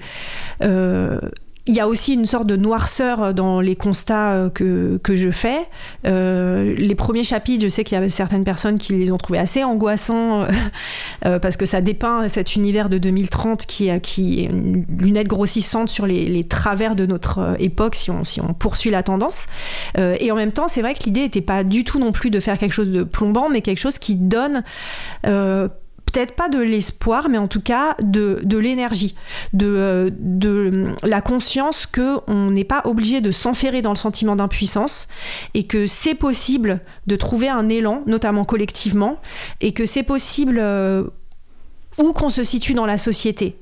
il 1.69 1.75
y 1.75 1.81
a 1.81 1.87
aussi 1.87 2.15
une 2.15 2.25
sorte 2.25 2.47
de 2.47 2.57
noirceur 2.57 3.35
dans 3.35 3.61
les 3.61 3.77
constats 3.77 4.33
euh, 4.33 4.51
que, 4.51 4.99
que 5.03 5.17
je 5.17 5.31
fais. 5.31 5.69
Euh, 6.07 6.75
les 6.77 6.95
premiers 6.95 7.25
chapitres, 7.25 7.63
je 7.63 7.69
sais 7.69 7.85
qu'il 7.85 7.95
y 7.95 7.99
avait 7.99 8.09
certaines 8.09 8.43
personnes 8.43 8.79
qui 8.79 8.95
les 8.95 9.13
ont 9.13 9.19
trouvés 9.19 9.39
assez 9.39 9.63
angoissants 9.65 10.47
euh, 11.27 11.39
parce 11.39 11.59
que 11.59 11.67
ça 11.67 11.83
dépeint 11.83 12.27
cet 12.29 12.57
univers 12.57 12.89
de 12.89 12.97
2030 12.97 13.67
qui, 13.67 13.91
qui 14.01 14.41
est 14.41 14.45
une 14.45 14.87
lunette 14.99 15.29
grossissante 15.29 15.91
sur 15.91 16.07
les, 16.07 16.43
travers 16.45 16.97
de 16.97 17.05
notre 17.05 17.57
époque 17.59 17.95
si 17.95 18.11
on, 18.11 18.25
si 18.25 18.41
on 18.41 18.55
poursuit 18.55 18.91
la 18.91 19.03
tendance. 19.03 19.47
et 19.97 20.33
en 20.33 20.37
même 20.37 20.53
temps, 20.53 20.69
c'est 20.69 20.81
vrai 20.81 20.95
que 20.95 21.05
l'idée 21.05 21.21
n'était 21.21 21.43
pas 21.43 21.65
du 21.65 21.85
tout 21.85 21.99
non 21.99 22.13
plus 22.13 22.31
de 22.31 22.41
faire 22.41 22.57
quelque 22.57 22.73
chose 22.73 22.91
de 22.91 23.03
plombant, 23.03 23.51
mais 23.51 23.61
quelque 23.61 23.81
chose 23.81 23.99
qui 23.99 24.15
donne 24.15 24.63
peut-être 26.11 26.35
pas 26.35 26.49
de 26.49 26.59
l'espoir, 26.59 27.29
mais 27.29 27.39
en 27.39 27.49
tout 27.49 27.61
cas 27.61 27.95
de, 28.01 28.41
l'énergie, 28.57 29.15
de, 29.53 29.67
euh, 29.67 30.11
de 30.19 30.87
la 31.03 31.21
conscience 31.21 31.87
qu'on 31.87 32.51
n'est 32.51 32.65
pas 32.65 32.83
obligé 32.85 33.21
de 33.21 33.31
s'enferrer 33.31 33.83
dans 33.83 33.93
le 33.93 33.97
sentiment 33.97 34.35
d'impuissance 34.35 35.09
et 35.55 35.67
que 35.67 35.87
c'est 35.87 36.15
possible 36.15 36.81
de 37.07 37.17
trouver 37.17 37.49
un 37.49 37.69
élan, 37.69 38.03
notamment 38.07 38.45
collectivement, 38.45 39.21
et 39.61 39.73
que 39.73 39.85
c'est 39.85 40.03
possible 40.03 40.59
euh, 40.61 41.05
où 41.99 42.13
qu'on 42.13 42.29
se 42.29 42.45
situe 42.45 42.75
dans 42.75 42.87
la 42.87 42.99
société. 42.99 43.57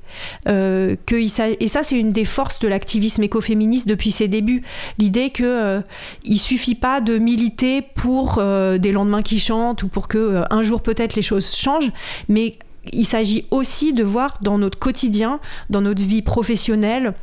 Euh, 0.47 0.95
que 1.05 1.15
et 1.15 1.67
ça, 1.67 1.83
c'est 1.83 1.99
une 1.99 2.11
des 2.11 2.25
forces 2.25 2.59
de 2.59 2.67
l'activisme 2.67 3.23
écoféministe 3.23 3.87
depuis 3.87 4.11
ses 4.11 4.27
débuts. 4.27 4.63
L'idée 4.97 5.29
que 5.29 5.43
euh, 5.43 5.81
il 6.23 6.37
suffit 6.37 6.75
pas 6.75 7.01
de 7.01 7.17
militer 7.17 7.81
pour 7.81 8.37
euh, 8.37 8.77
des 8.77 8.91
lendemains 8.91 9.21
qui 9.21 9.39
chantent 9.39 9.83
ou 9.83 9.87
pour 9.87 10.07
que 10.07 10.17
euh, 10.17 10.43
un 10.49 10.61
jour 10.61 10.81
peut-être 10.81 11.15
les 11.15 11.21
choses 11.21 11.53
changent, 11.55 11.91
mais 12.29 12.57
il 12.93 13.05
s'agit 13.05 13.45
aussi 13.51 13.93
de 13.93 14.03
voir 14.03 14.37
dans 14.41 14.57
notre 14.57 14.79
quotidien, 14.79 15.39
dans 15.69 15.81
notre 15.81 16.03
vie 16.03 16.21
professionnelle, 16.21 17.13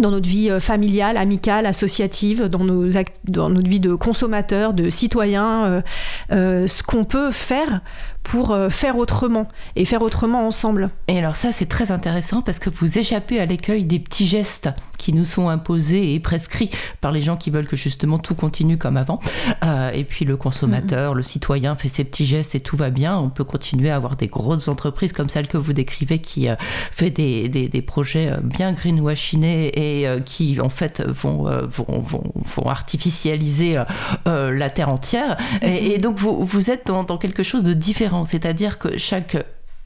dans 0.00 0.10
notre 0.10 0.28
vie 0.28 0.50
familiale, 0.60 1.16
amicale, 1.16 1.66
associative, 1.66 2.44
dans, 2.44 2.64
nos 2.64 2.88
dans 3.24 3.50
notre 3.50 3.68
vie 3.68 3.80
de 3.80 3.94
consommateur, 3.94 4.72
de 4.72 4.88
citoyen, 4.88 5.82
ce 6.30 6.82
qu'on 6.82 7.04
peut 7.04 7.30
faire 7.30 7.82
pour 8.30 8.56
faire 8.70 8.96
autrement 8.96 9.48
et 9.74 9.84
faire 9.84 10.02
autrement 10.02 10.46
ensemble. 10.46 10.90
Et 11.08 11.18
alors 11.18 11.36
ça, 11.36 11.52
c'est 11.52 11.66
très 11.66 11.90
intéressant 11.90 12.42
parce 12.42 12.58
que 12.58 12.70
vous 12.70 12.98
échappez 12.98 13.40
à 13.40 13.46
l'écueil 13.46 13.84
des 13.84 13.98
petits 13.98 14.26
gestes 14.26 14.70
qui 15.00 15.14
nous 15.14 15.24
sont 15.24 15.48
imposés 15.48 16.14
et 16.14 16.20
prescrits 16.20 16.68
par 17.00 17.10
les 17.10 17.22
gens 17.22 17.36
qui 17.36 17.50
veulent 17.50 17.66
que 17.66 17.76
justement 17.76 18.18
tout 18.18 18.34
continue 18.34 18.76
comme 18.76 18.98
avant. 18.98 19.18
Euh, 19.64 19.90
et 19.92 20.04
puis 20.04 20.26
le 20.26 20.36
consommateur, 20.36 21.14
le 21.14 21.22
citoyen 21.22 21.74
fait 21.74 21.88
ses 21.88 22.04
petits 22.04 22.26
gestes 22.26 22.54
et 22.54 22.60
tout 22.60 22.76
va 22.76 22.90
bien. 22.90 23.16
On 23.16 23.30
peut 23.30 23.44
continuer 23.44 23.90
à 23.90 23.96
avoir 23.96 24.16
des 24.16 24.26
grosses 24.26 24.68
entreprises 24.68 25.12
comme 25.12 25.30
celle 25.30 25.48
que 25.48 25.56
vous 25.56 25.72
décrivez 25.72 26.18
qui 26.18 26.48
euh, 26.48 26.54
fait 26.60 27.10
des, 27.10 27.48
des, 27.48 27.82
projets 27.82 28.30
euh, 28.30 28.36
bien 28.42 28.72
greenwashinés 28.72 29.68
et 29.74 30.22
qui 30.24 30.60
en 30.60 30.68
fait 30.68 31.02
vont, 31.06 31.44
vont, 31.44 32.00
vont, 32.00 32.32
vont 32.34 32.68
artificialiser 32.68 33.82
la 34.26 34.70
terre 34.70 34.90
entière. 34.90 35.38
Et, 35.62 35.96
donc 35.96 36.18
vous, 36.18 36.44
vous 36.44 36.70
êtes 36.70 36.86
dans, 36.86 37.04
dans 37.04 37.16
quelque 37.16 37.42
chose 37.42 37.62
de 37.62 37.72
différent, 37.72 38.19
c'est-à-dire 38.24 38.78
que 38.78 38.96
chaque 38.96 39.36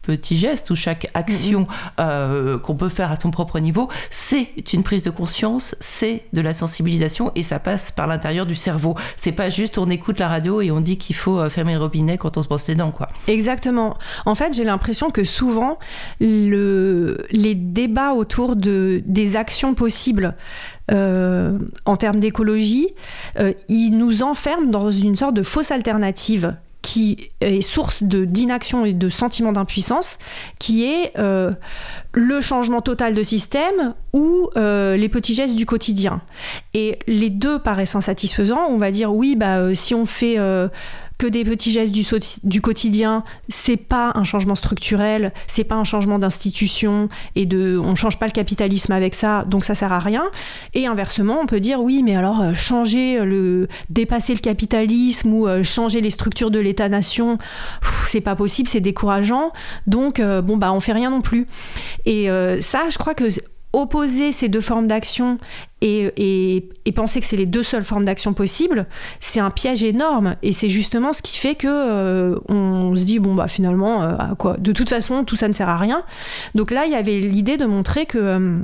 petit 0.04 0.36
geste 0.36 0.70
ou 0.70 0.76
chaque 0.76 1.10
action 1.14 1.62
mm-hmm. 1.62 1.66
euh, 2.00 2.58
qu'on 2.58 2.74
peut 2.74 2.88
faire 2.88 3.10
à 3.10 3.16
son 3.16 3.30
propre 3.30 3.58
niveau, 3.58 3.88
c'est 4.10 4.72
une 4.72 4.82
prise 4.82 5.02
de 5.02 5.10
conscience, 5.10 5.74
c'est 5.80 6.24
de 6.32 6.40
la 6.40 6.54
sensibilisation 6.54 7.32
et 7.34 7.42
ça 7.42 7.58
passe 7.58 7.90
par 7.90 8.06
l'intérieur 8.06 8.46
du 8.46 8.54
cerveau. 8.54 8.96
C'est 9.16 9.32
pas 9.32 9.50
juste 9.50 9.78
on 9.78 9.88
écoute 9.90 10.18
la 10.18 10.28
radio 10.28 10.60
et 10.60 10.70
on 10.70 10.80
dit 10.80 10.98
qu'il 10.98 11.16
faut 11.16 11.38
euh, 11.38 11.48
fermer 11.48 11.74
le 11.74 11.80
robinet 11.80 12.18
quand 12.18 12.36
on 12.36 12.42
se 12.42 12.48
brosse 12.48 12.68
les 12.68 12.74
dents, 12.74 12.92
quoi. 12.92 13.08
Exactement. 13.26 13.96
En 14.26 14.34
fait, 14.34 14.54
j'ai 14.54 14.64
l'impression 14.64 15.10
que 15.10 15.24
souvent 15.24 15.78
le, 16.20 17.26
les 17.30 17.54
débats 17.54 18.12
autour 18.12 18.56
de, 18.56 19.02
des 19.06 19.36
actions 19.36 19.74
possibles 19.74 20.34
euh, 20.90 21.58
en 21.86 21.96
termes 21.96 22.20
d'écologie, 22.20 22.88
ils 23.68 23.92
nous 23.92 24.22
enferment 24.22 24.70
dans 24.70 24.90
une 24.90 25.16
sorte 25.16 25.34
de 25.34 25.42
fausse 25.42 25.70
alternative 25.70 26.54
qui 26.84 27.30
est 27.40 27.62
source 27.62 28.02
d'inaction 28.02 28.84
et 28.84 28.92
de 28.92 29.08
sentiment 29.08 29.52
d'impuissance, 29.52 30.18
qui 30.58 30.84
est 30.84 31.18
euh, 31.18 31.50
le 32.12 32.42
changement 32.42 32.82
total 32.82 33.14
de 33.14 33.22
système 33.22 33.94
ou 34.12 34.50
euh, 34.58 34.94
les 34.94 35.08
petits 35.08 35.32
gestes 35.32 35.54
du 35.54 35.64
quotidien. 35.64 36.20
Et 36.74 36.98
les 37.06 37.30
deux 37.30 37.58
paraissent 37.58 37.96
insatisfaisants. 37.96 38.66
On 38.68 38.76
va 38.76 38.90
dire 38.90 39.14
oui, 39.14 39.34
bah, 39.34 39.60
euh, 39.60 39.74
si 39.74 39.94
on 39.94 40.04
fait 40.04 40.36
que 41.18 41.26
des 41.26 41.44
petits 41.44 41.72
gestes 41.72 41.92
du, 42.44 42.60
quotidien, 42.60 43.22
c'est 43.48 43.76
pas 43.76 44.12
un 44.14 44.24
changement 44.24 44.54
structurel, 44.54 45.32
c'est 45.46 45.64
pas 45.64 45.76
un 45.76 45.84
changement 45.84 46.18
d'institution 46.18 47.08
et 47.36 47.46
de, 47.46 47.78
on 47.78 47.94
change 47.94 48.18
pas 48.18 48.26
le 48.26 48.32
capitalisme 48.32 48.92
avec 48.92 49.14
ça, 49.14 49.44
donc 49.44 49.64
ça 49.64 49.74
sert 49.74 49.92
à 49.92 50.00
rien. 50.00 50.24
Et 50.74 50.86
inversement, 50.86 51.38
on 51.40 51.46
peut 51.46 51.60
dire 51.60 51.80
oui, 51.80 52.02
mais 52.02 52.16
alors 52.16 52.40
euh, 52.40 52.54
changer 52.54 53.24
le, 53.24 53.68
dépasser 53.90 54.34
le 54.34 54.40
capitalisme 54.40 55.32
ou 55.32 55.46
euh, 55.46 55.62
changer 55.62 56.00
les 56.00 56.10
structures 56.10 56.50
de 56.50 56.58
l'État-nation, 56.58 57.38
c'est 58.06 58.20
pas 58.20 58.34
possible, 58.34 58.68
c'est 58.68 58.80
décourageant, 58.80 59.52
donc 59.86 60.18
euh, 60.18 60.42
bon 60.42 60.56
bah 60.56 60.72
on 60.72 60.80
fait 60.80 60.92
rien 60.92 61.10
non 61.10 61.20
plus. 61.20 61.46
Et 62.06 62.28
ça, 62.60 62.82
je 62.90 62.98
crois 62.98 63.14
que 63.14 63.24
opposer 63.74 64.32
ces 64.32 64.48
deux 64.48 64.60
formes 64.60 64.86
d'action 64.86 65.38
et, 65.82 66.70
penser 66.94 67.20
que 67.20 67.26
c'est 67.26 67.36
les 67.36 67.46
deux 67.46 67.62
seules 67.62 67.84
formes 67.84 68.04
d'action 68.04 68.32
possibles, 68.32 68.86
c'est 69.20 69.40
un 69.40 69.50
piège 69.50 69.82
énorme. 69.82 70.36
Et 70.42 70.52
c'est 70.52 70.70
justement 70.70 71.12
ce 71.12 71.20
qui 71.20 71.36
fait 71.36 71.56
que 71.56 71.68
euh, 71.68 72.38
on 72.48 72.96
se 72.96 73.04
dit 73.04 73.18
bon 73.18 73.34
bah 73.34 73.48
finalement 73.48 74.02
euh, 74.02 74.16
quoi. 74.38 74.56
De 74.56 74.72
toute 74.72 74.88
façon, 74.88 75.24
tout 75.24 75.36
ça 75.36 75.48
ne 75.48 75.52
sert 75.52 75.68
à 75.68 75.76
rien. 75.76 76.04
Donc 76.54 76.70
là, 76.70 76.86
il 76.86 76.92
y 76.92 76.94
avait 76.94 77.20
l'idée 77.20 77.56
de 77.56 77.66
montrer 77.66 78.06
que 78.06 78.18
euh, 78.18 78.58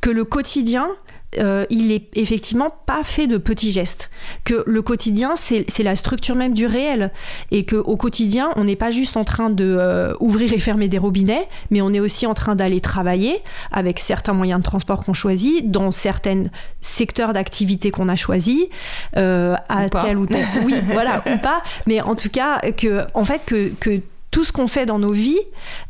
que 0.00 0.10
le 0.10 0.24
quotidien 0.24 0.88
euh, 1.38 1.64
il 1.70 1.92
est 1.92 2.08
effectivement 2.14 2.70
pas 2.86 3.02
fait 3.02 3.26
de 3.26 3.38
petits 3.38 3.72
gestes. 3.72 4.10
Que 4.44 4.62
le 4.66 4.82
quotidien, 4.82 5.34
c'est 5.36 5.82
la 5.82 5.96
structure 5.96 6.34
même 6.34 6.52
du 6.52 6.66
réel. 6.66 7.10
Et 7.50 7.64
qu'au 7.64 7.96
quotidien, 7.96 8.50
on 8.56 8.64
n'est 8.64 8.76
pas 8.76 8.90
juste 8.90 9.16
en 9.16 9.24
train 9.24 9.50
de 9.50 9.76
euh, 9.78 10.12
ouvrir 10.20 10.52
et 10.52 10.58
fermer 10.58 10.88
des 10.88 10.98
robinets, 10.98 11.48
mais 11.70 11.80
on 11.80 11.92
est 11.92 12.00
aussi 12.00 12.26
en 12.26 12.34
train 12.34 12.54
d'aller 12.54 12.80
travailler 12.80 13.42
avec 13.72 13.98
certains 13.98 14.34
moyens 14.34 14.60
de 14.60 14.64
transport 14.64 15.04
qu'on 15.04 15.14
choisit, 15.14 15.70
dans 15.70 15.90
certains 15.90 16.44
secteurs 16.80 17.32
d'activité 17.32 17.90
qu'on 17.90 18.08
a 18.08 18.16
choisis, 18.16 18.66
euh, 19.16 19.54
à 19.68 19.88
tel 19.88 20.18
ou 20.18 20.26
tel. 20.26 20.46
Oui, 20.64 20.74
voilà, 20.92 21.22
ou 21.32 21.38
pas. 21.38 21.62
Mais 21.86 22.00
en 22.00 22.14
tout 22.14 22.30
cas, 22.30 22.60
que, 22.72 23.04
en 23.14 23.24
fait, 23.24 23.42
que, 23.46 23.70
que 23.80 24.00
tout 24.32 24.44
ce 24.44 24.50
qu'on 24.50 24.66
fait 24.66 24.86
dans 24.86 24.98
nos 24.98 25.12
vies, 25.12 25.38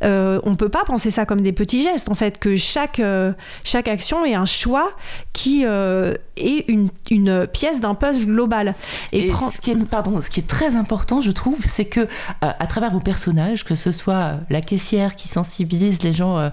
euh, 0.05 0.41
on 0.43 0.57
peut 0.57 0.69
pas 0.69 0.85
penser 0.85 1.11
ça 1.11 1.25
comme 1.25 1.41
des 1.41 1.53
petits 1.53 1.83
gestes. 1.83 2.11
En 2.11 2.15
fait, 2.15 2.39
que 2.39 2.57
chaque, 2.57 2.99
euh, 2.99 3.33
chaque 3.63 3.87
action 3.87 4.25
est 4.27 4.35
un 4.35 4.45
choix 4.45 4.91
qui 5.33 5.65
euh, 5.65 6.13
est 6.37 6.69
une, 6.69 6.89
une 7.11 7.47
pièce 7.47 7.81
d'un 7.81 7.95
puzzle 7.95 8.27
global. 8.27 8.75
Et, 9.13 9.31
ce, 9.33 9.61
qui 9.61 9.71
est, 9.71 9.85
pardon, 9.85 10.21
ce 10.21 10.29
qui 10.29 10.41
est 10.41 10.47
très 10.47 10.75
important, 10.75 11.21
je 11.21 11.31
trouve, 11.31 11.59
c'est 11.65 11.85
que 11.85 12.01
euh, 12.01 12.07
à 12.41 12.67
travers 12.67 12.91
vos 12.91 12.99
personnages, 12.99 13.65
que 13.65 13.77
ce 13.77 13.93
soit 13.93 14.39
la 14.51 14.61
caissière 14.61 15.15
qui 15.15 15.29
sensibilise 15.29 16.03
les 16.03 16.13
gens 16.13 16.51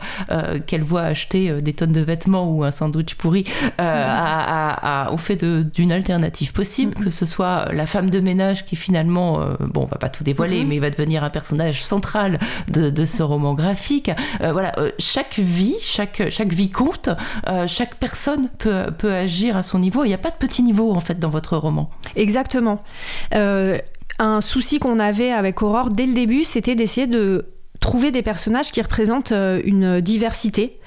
qu'elle 0.68 0.84
voit 0.84 1.02
acheter 1.02 1.62
des 1.62 1.74
tonnes 1.74 1.92
de 1.92 2.02
vêtements 2.02 2.54
ou 2.54 2.64
un 2.64 2.72
sandwich 2.72 3.16
pourri 3.16 3.46
à, 3.80 5.10
au 5.12 5.18
fait 5.18 5.44
d'une 5.44 5.92
alternative 5.92 6.54
possible, 6.54 6.94
mm-hmm. 6.94 7.04
que 7.04 7.10
ce 7.10 7.26
soit 7.26 7.66
la 7.72 7.88
femme 7.88 8.12
de 8.12 8.20
ménage 8.20 8.66
qui 8.66 8.76
finalement, 8.76 9.40
bon, 9.60 9.84
on 9.84 9.86
va 9.86 9.98
pas 9.98 10.10
tout 10.10 10.24
dévoiler, 10.24 10.64
mm-hmm. 10.64 10.68
mais 10.68 10.80
va 10.80 10.92
devenir 10.92 11.24
un 11.24 11.32
personnage 11.32 11.79
central 11.84 12.40
de, 12.68 13.06
ce 13.06 13.24
roman 13.24 13.54
graphique. 13.54 14.12
Euh, 14.42 14.52
voilà, 14.52 14.74
euh, 14.78 14.92
chaque 15.00 15.40
vie, 15.40 15.76
chaque, 15.82 16.30
chaque 16.30 16.54
vie 16.54 16.70
compte, 16.70 17.10
euh, 17.48 17.68
chaque 17.68 17.96
personne 17.96 18.50
peut, 18.58 18.88
peut 18.98 19.14
agir 19.14 19.58
à 19.58 19.64
son 19.64 19.80
niveau. 19.80 20.04
Il 20.04 20.08
n'y 20.08 20.14
a 20.14 20.20
pas 20.20 20.32
de 20.32 20.36
petit 20.36 20.64
niveau 20.64 20.94
en 20.94 21.00
fait 21.00 21.20
dans 21.20 21.30
votre 21.30 21.58
roman. 21.58 21.90
Exactement. 22.16 22.84
un 23.32 24.42
souci 24.42 24.80
qu'on 24.80 25.00
avait 25.00 25.32
avec 25.32 25.62
Aurore 25.62 25.90
dès 25.90 26.06
le 26.06 26.14
début, 26.14 26.44
c'était 26.44 26.76
d'essayer 26.76 27.08
de 27.08 27.46
trouver 27.80 28.12
des 28.12 28.22
personnages 28.22 28.72
qui 28.72 28.82
représentent 28.82 29.32
euh, 29.32 29.62
une 29.64 30.02
diversité, 30.02 30.80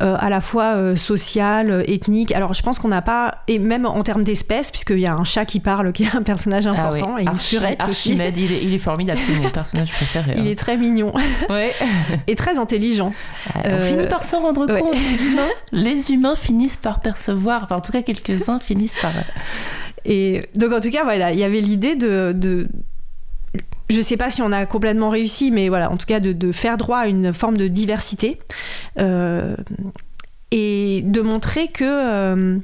euh, 0.00 0.16
à 0.18 0.28
la 0.28 0.40
fois 0.40 0.74
euh, 0.74 0.96
sociale, 0.96 1.84
ethnique. 1.86 2.32
Alors 2.32 2.54
je 2.54 2.62
pense 2.62 2.78
qu'on 2.78 2.88
n'a 2.88 3.02
pas, 3.02 3.42
et 3.48 3.58
même 3.58 3.86
en 3.86 4.02
termes 4.02 4.24
d'espèces, 4.24 4.70
puisqu'il 4.70 4.98
y 4.98 5.06
a 5.06 5.14
un 5.14 5.24
chat 5.24 5.44
qui 5.46 5.60
parle, 5.60 5.92
qui 5.92 6.04
est 6.04 6.14
un 6.14 6.22
personnage 6.22 6.66
ah 6.66 6.70
important, 6.70 7.16
et 7.18 7.22
une 7.22 7.38
surette 7.38 7.80
Archimède, 7.80 8.36
il 8.36 8.52
est, 8.52 8.62
il 8.62 8.74
est, 8.74 8.78
formidable, 8.78 9.20
c'est 9.20 9.40
mon 9.40 9.50
personnage 9.50 9.90
préféré. 9.90 10.34
Il 10.36 10.46
hein. 10.46 10.50
est 10.50 10.58
très 10.58 10.76
mignon. 10.76 11.12
Ouais. 11.48 11.72
et 12.26 12.34
très 12.36 12.58
intelligent. 12.58 13.12
on 13.64 13.80
finit 13.80 14.06
par 14.06 14.24
s'en 14.24 14.40
rendre 14.40 14.66
compte, 14.66 14.94
les 14.94 15.26
humains. 15.26 15.48
Les 15.72 16.12
humains 16.12 16.36
finissent 16.36 16.76
par 16.76 17.00
percevoir, 17.00 17.64
enfin 17.64 17.76
en 17.76 17.80
tout 17.80 17.92
cas 17.92 18.02
quelques-uns 18.02 18.60
finissent 18.60 18.96
par... 19.00 19.12
Et 20.04 20.48
donc 20.54 20.72
en 20.72 20.80
tout 20.80 20.90
cas, 20.90 21.04
voilà, 21.04 21.32
il 21.32 21.38
y 21.38 21.44
avait 21.44 21.60
l'idée 21.60 21.96
de, 21.96 22.32
de 22.34 22.68
je 23.90 24.00
sais 24.00 24.16
pas 24.16 24.30
si 24.30 24.42
on 24.42 24.52
a 24.52 24.66
complètement 24.66 25.10
réussi, 25.10 25.50
mais 25.50 25.68
voilà, 25.68 25.90
en 25.90 25.96
tout 25.96 26.06
cas 26.06 26.20
de, 26.20 26.52
faire 26.52 26.76
droit 26.76 26.98
à 26.98 27.06
une 27.06 27.32
forme 27.32 27.56
de 27.56 27.68
diversité 27.68 28.38
euh, 28.98 29.56
et 30.50 31.02
de 31.04 31.20
montrer 31.20 31.68
que. 31.68 31.84
Euh, 31.84 32.58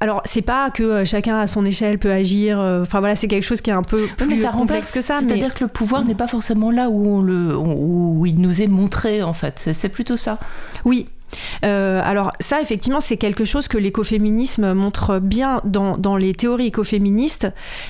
alors, 0.00 0.22
c'est 0.24 0.42
pas 0.42 0.70
que 0.70 0.84
euh, 0.84 1.04
chacun 1.04 1.38
à 1.38 1.48
son 1.48 1.64
échelle 1.64 1.98
peut 1.98 2.12
agir. 2.12 2.60
Enfin 2.60 3.00
voilà, 3.00 3.16
c'est 3.16 3.26
quelque 3.26 3.44
chose 3.44 3.60
qui 3.60 3.70
est 3.70 3.74
un 3.74 3.82
peu 3.82 4.06
plus 4.16 4.42
complexe 4.44 4.92
que 4.92 5.00
ça. 5.00 5.20
C'est-à-dire 5.20 5.54
que 5.54 5.64
le 5.64 5.68
pouvoir 5.68 6.04
n'est 6.04 6.14
pas 6.14 6.28
forcément 6.28 6.70
là 6.70 6.88
où, 6.88 7.06
on 7.06 7.22
le, 7.22 7.56
où 7.56 8.24
il 8.26 8.40
nous 8.40 8.62
est 8.62 8.68
montré 8.68 9.22
en 9.22 9.32
fait. 9.32 9.70
C'est 9.72 9.88
plutôt 9.88 10.16
ça. 10.16 10.38
Oui, 10.84 11.08
euh, 11.64 12.00
alors 12.04 12.30
ça, 12.40 12.60
effectivement, 12.60 13.00
c'est 13.00 13.16
quelque 13.16 13.44
chose 13.44 13.68
que 13.68 13.78
l'écoféminisme 13.78 14.72
montre 14.72 15.18
bien 15.18 15.60
dans, 15.64 16.16
les 16.16 16.34
théories 16.34 16.66
écoféministes. 16.66 17.48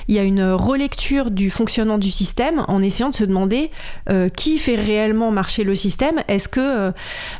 Il 0.08 0.14
y 0.14 0.18
a 0.18 0.22
une 0.22 0.42
relecture 0.42 1.30
du 1.30 1.50
fonctionnement 1.50 1.98
du 1.98 2.10
système 2.10 2.64
en 2.68 2.82
essayant 2.82 3.10
de 3.10 3.14
se 3.14 3.24
demander 3.24 3.70
euh, 4.10 4.28
qui 4.28 4.58
fait 4.58 4.74
réellement 4.74 5.30
marcher 5.30 5.64
le 5.64 5.74
système. 5.74 6.20
Est-ce 6.28 6.48
que 6.48 6.92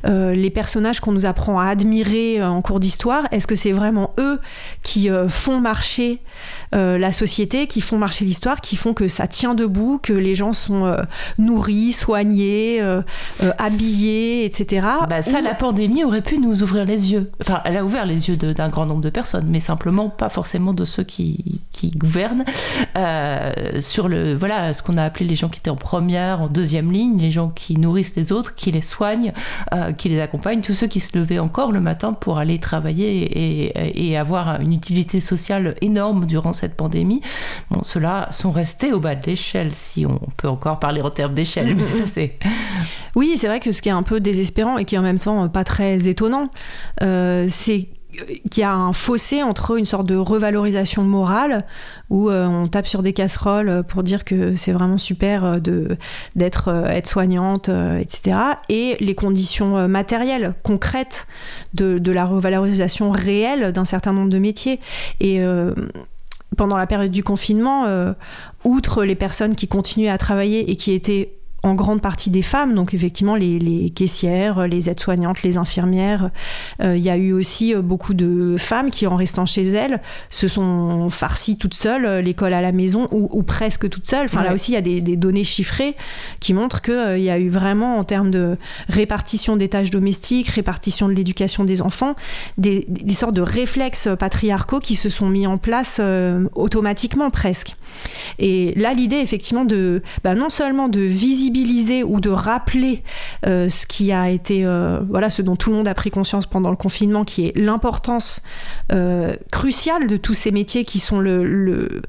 euh, 0.07 0.35
les 0.35 0.51
personnages 0.51 1.01
qu'on 1.01 1.13
nous 1.13 1.27
apprend 1.27 1.61
à 1.61 1.67
admirer 1.67 2.43
en 2.43 2.63
cours 2.63 2.81
d'histoire, 2.81 3.27
est-ce 3.33 3.47
que 3.47 3.55
c'est 3.55 3.73
vraiment 3.73 4.13
eux 4.19 4.41
qui 4.83 5.09
font 5.29 5.61
marcher 5.61 6.21
la 6.73 7.13
société, 7.13 7.67
qui 7.67 7.81
font 7.81 7.99
marcher 7.99 8.25
l'histoire, 8.25 8.61
qui 8.61 8.77
font 8.77 8.95
que 8.95 9.09
ça 9.09 9.27
tient 9.27 9.55
debout, 9.55 9.99
que 10.03 10.13
les 10.13 10.35
gens 10.35 10.53
sont 10.53 10.97
nourris, 11.39 11.93
soignés, 11.93 12.83
habillés, 13.59 14.45
etc. 14.45 14.87
Bah, 15.09 15.23
ça, 15.23 15.41
la 15.41 15.55
aurait 16.05 16.23
pu 16.23 16.39
nous 16.39 16.63
ouvrir 16.63 16.85
les 16.85 17.13
yeux. 17.13 17.31
Enfin, 17.41 17.61
elle 17.65 17.77
a 17.77 17.85
ouvert 17.85 18.07
les 18.07 18.29
yeux 18.29 18.37
d'un 18.37 18.69
grand 18.69 18.87
nombre 18.87 19.01
de 19.01 19.11
personnes, 19.11 19.47
mais 19.49 19.61
simplement 19.61 20.09
pas 20.09 20.29
forcément 20.29 20.73
de 20.73 20.85
ceux 20.85 21.05
qui, 21.05 21.61
gouvernent. 21.97 22.45
Euh, 22.97 23.53
sur 23.81 24.09
le, 24.09 24.35
voilà, 24.35 24.73
ce 24.75 24.83
qu'on 24.83 24.97
a 24.97 25.05
appelé 25.05 25.27
les 25.27 25.35
gens 25.35 25.49
qui 25.49 25.61
étaient 25.61 25.71
en 25.71 25.77
première, 25.77 26.43
en 26.43 26.49
deuxième 26.49 26.91
ligne, 26.91 27.19
les 27.19 27.31
gens 27.31 27.49
qui 27.49 27.79
nourrissent 27.79 28.17
les 28.17 28.33
autres, 28.33 28.55
qui 28.55 28.73
les 28.73 28.83
soignent, 28.83 29.33
euh, 29.73 29.93
qui 29.93 30.09
les 30.09 30.21
accompagnent, 30.21 30.61
tous 30.61 30.75
ceux 30.75 30.87
qui 30.89 31.01
se 31.01 31.17
levaient 31.17 31.39
encore 31.39 31.73
le 31.73 31.81
matin 31.81 32.13
pour 32.13 32.39
aller 32.39 32.59
travailler 32.59 34.09
et 34.09 34.17
avoir 34.17 34.61
une 34.61 34.73
utilité 34.73 35.21
sociale 35.21 35.75
énorme 35.81 36.27
durant 36.27 36.53
cette 36.53 36.75
pandémie. 36.75 37.21
Bon, 37.71 37.83
ceux-là 37.83 38.29
sont 38.31 38.51
restés 38.51 38.93
au 38.93 39.01
bas 39.01 39.15
de 39.15 39.25
l'échelle, 39.27 39.75
si 39.75 40.07
on 40.07 40.19
peut 40.37 40.49
encore 40.49 40.79
parler 40.79 41.01
en 41.01 41.11
termes 41.11 41.35
d'échelle, 41.35 41.75
mais 41.77 41.89
ça 41.89 42.07
c'est. 42.07 42.39
Oui, 43.15 43.35
c'est 43.37 43.49
vrai 43.49 43.59
que 43.59 43.73
ce 43.73 43.83
qui 43.83 43.89
est 43.89 43.93
un 43.93 44.05
peu 44.05 44.21
désespérant 44.21 44.79
et 44.79 44.85
qui 44.85 44.97
en 44.97 45.03
même 45.03 45.19
temps 45.19 45.49
pas 45.49 45.65
très 45.65 45.78
étonnant, 45.81 46.51
euh, 47.03 47.47
c'est 47.49 47.89
qu'il 48.51 48.63
y 48.63 48.65
a 48.65 48.75
un 48.75 48.93
fossé 48.93 49.43
entre 49.43 49.79
une 49.79 49.85
sorte 49.85 50.07
de 50.07 50.17
revalorisation 50.17 51.05
morale 51.05 51.65
où 52.11 52.31
euh, 52.31 52.47
on 52.47 52.67
tape 52.67 52.87
sur 52.87 53.03
des 53.03 53.13
casseroles 53.13 53.85
pour 53.87 54.03
dire 54.03 54.25
que 54.25 54.57
c'est 54.57 54.73
vraiment 54.73 54.99
super 54.99 55.45
euh, 55.45 55.59
de 55.59 55.97
d'être 56.35 56.69
aide-soignante, 56.91 57.69
etc. 57.69 58.39
Et 58.69 58.97
les 59.01 59.15
conditions 59.15 59.89
matérielles, 59.89 60.55
concrètes 60.65 61.27
de, 61.75 61.99
de 61.99 62.13
la 62.13 62.25
revalorisation 62.25 63.11
réelle 63.11 63.73
d'un 63.73 63.85
certain 63.85 64.13
nombre 64.13 64.31
de 64.31 64.39
métiers. 64.39 64.81
Et 65.21 65.41
pendant 66.57 66.77
la 66.77 66.87
période 66.87 67.11
du 67.11 67.23
confinement, 67.23 67.87
outre 68.65 69.05
les 69.05 69.15
personnes 69.15 69.55
qui 69.55 69.69
continuaient 69.69 70.09
à 70.09 70.19
travailler 70.19 70.71
et 70.71 70.77
qui 70.77 70.93
étaient 70.93 71.38
en 71.65 71.75
grande 71.75 72.01
partie 72.01 72.31
des 72.31 72.43
femmes, 72.43 72.75
donc 72.75 72.95
effectivement 72.95 73.35
les, 73.35 73.91
caissières, 73.91 74.69
les 74.69 74.89
aides-soignantes, 74.89 75.43
les 75.43 75.57
infirmières. 75.57 76.31
Euh, 76.81 76.97
il 76.97 77.03
y 77.03 77.11
a 77.11 77.17
eu 77.17 77.33
aussi 77.33 77.75
euh, 77.75 77.83
beaucoup 77.83 78.15
de 78.15 78.57
femmes 78.59 78.91
qui, 78.91 79.07
en 79.09 79.17
restant 79.17 79.45
chez 79.45 79.67
elles, 79.67 80.01
se 80.31 80.47
sont 80.47 81.11
farcies 81.11 81.59
toutes 81.59 81.75
seules 81.75 82.05
euh, 82.05 82.23
l'école 82.23 82.53
à 82.53 82.61
la 82.61 82.71
maison 82.71 83.09
ou, 83.11 83.43
presque 83.43 83.89
toutes 83.89 84.07
seules. 84.07 84.27
Enfin 84.27 84.43
là 84.43 84.55
aussi, 84.55 84.73
il 84.73 84.75
y 84.75 84.79
a 84.79 85.01
des, 85.01 85.17
données 85.17 85.45
chiffrées 85.45 85.97
qui 86.39 86.55
montrent 86.55 86.81
qu'il 86.81 87.21
y 87.21 87.31
a 87.31 87.39
eu 87.39 87.49
vraiment, 87.49 87.99
en 87.99 88.05
termes 88.05 88.31
de 88.31 88.57
répartition 88.89 89.57
des 89.57 89.69
tâches 89.69 89.91
domestiques, 89.91 90.49
répartition 90.49 91.09
de 91.09 91.15
l'éducation 91.15 91.65
des 91.65 91.83
enfants, 91.83 92.15
des, 92.57 92.87
sortes 93.11 93.35
de 93.35 93.43
réflexes 93.43 94.09
patriarcaux 94.19 94.81
qui 94.81 94.95
se 94.95 95.09
sont 95.09 95.29
mis 95.29 95.47
en 95.47 95.59
place 95.59 96.01
automatiquement 96.55 97.31
presque. 97.31 97.75
Et 98.39 98.75
là, 98.77 98.95
l'idée, 98.95 99.17
effectivement, 99.17 99.65
de 99.65 100.03
bah, 100.23 100.35
non 100.35 100.51
seulement 100.51 100.89
de 100.89 101.01
visibiliser 101.01 101.48
ou 102.05 102.21
de 102.21 102.31
rappeler 102.31 103.03
euh, 103.47 103.69
ce 103.69 103.87
qui 103.87 104.13
a 104.13 104.29
été, 104.29 104.65
euh, 104.65 105.01
voilà, 105.09 105.31
ce 105.31 105.43
dont 105.43 105.57
tout 105.57 105.71
le 105.71 105.77
monde 105.77 105.89
a 105.89 105.95
pris 105.95 106.11
conscience 106.11 106.47
pendant 106.47 106.71
le 106.71 106.77
confinement, 106.77 107.25
qui 107.25 107.47
est 107.47 107.57
l'importance 107.57 108.43
euh, 108.93 109.35
cruciale 109.51 110.07
de 110.07 110.17
tous 110.17 110.35
ces 110.35 110.51
métiers 110.51 110.85
qui 110.85 110.99
sont 110.99 111.21
le, 111.21 112.03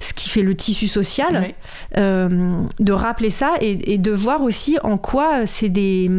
ce 0.00 0.14
qui 0.14 0.28
fait 0.28 0.42
le 0.42 0.56
tissu 0.56 0.86
social, 0.86 1.54
de 1.96 2.92
rappeler 2.92 3.30
ça 3.30 3.54
et, 3.60 3.94
et, 3.94 3.98
de 3.98 4.10
voir 4.10 4.42
aussi 4.42 4.78
en 4.82 4.96
quoi 4.98 5.46
c'est 5.46 5.68
des, 5.68 6.10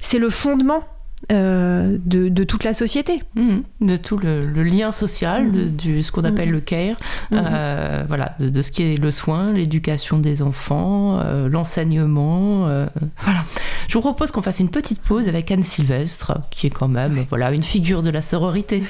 c'est 0.00 0.18
le 0.18 0.30
fondement 0.30 0.82
euh, 1.30 1.98
de, 2.04 2.44
toute 2.44 2.64
la 2.64 2.72
société. 2.72 3.20
Mhm. 3.34 3.62
De 3.82 3.96
tout 3.96 4.16
le, 4.16 4.62
lien 4.62 4.90
social, 4.90 5.52
de, 5.52 5.90
mhm. 5.90 6.02
ce 6.02 6.10
qu'on 6.10 6.24
appelle 6.24 6.48
mhm. 6.48 6.54
le 6.54 6.60
care, 6.60 6.96
euh, 7.32 8.04
voilà, 8.08 8.34
de, 8.38 8.62
ce 8.62 8.70
qui 8.70 8.82
est 8.82 9.00
le 9.00 9.10
soin, 9.10 9.52
l'éducation 9.52 10.18
des 10.18 10.40
enfants, 10.40 11.20
euh, 11.20 11.48
l'enseignement. 11.48 12.66
voilà. 13.20 13.44
Je 13.88 13.94
vous 13.94 14.00
propose 14.00 14.30
qu'on 14.30 14.42
fasse 14.42 14.60
une 14.60 14.70
petite 14.70 15.02
pause 15.02 15.28
avec 15.28 15.50
Anne 15.50 15.62
Sylvestre, 15.62 16.40
qui 16.50 16.66
est 16.66 16.70
quand 16.70 16.88
même 16.88 17.24
voilà, 17.28 17.52
une 17.52 17.62
figure 17.62 18.02
de 18.02 18.10
la 18.10 18.22
sororité. 18.22 18.82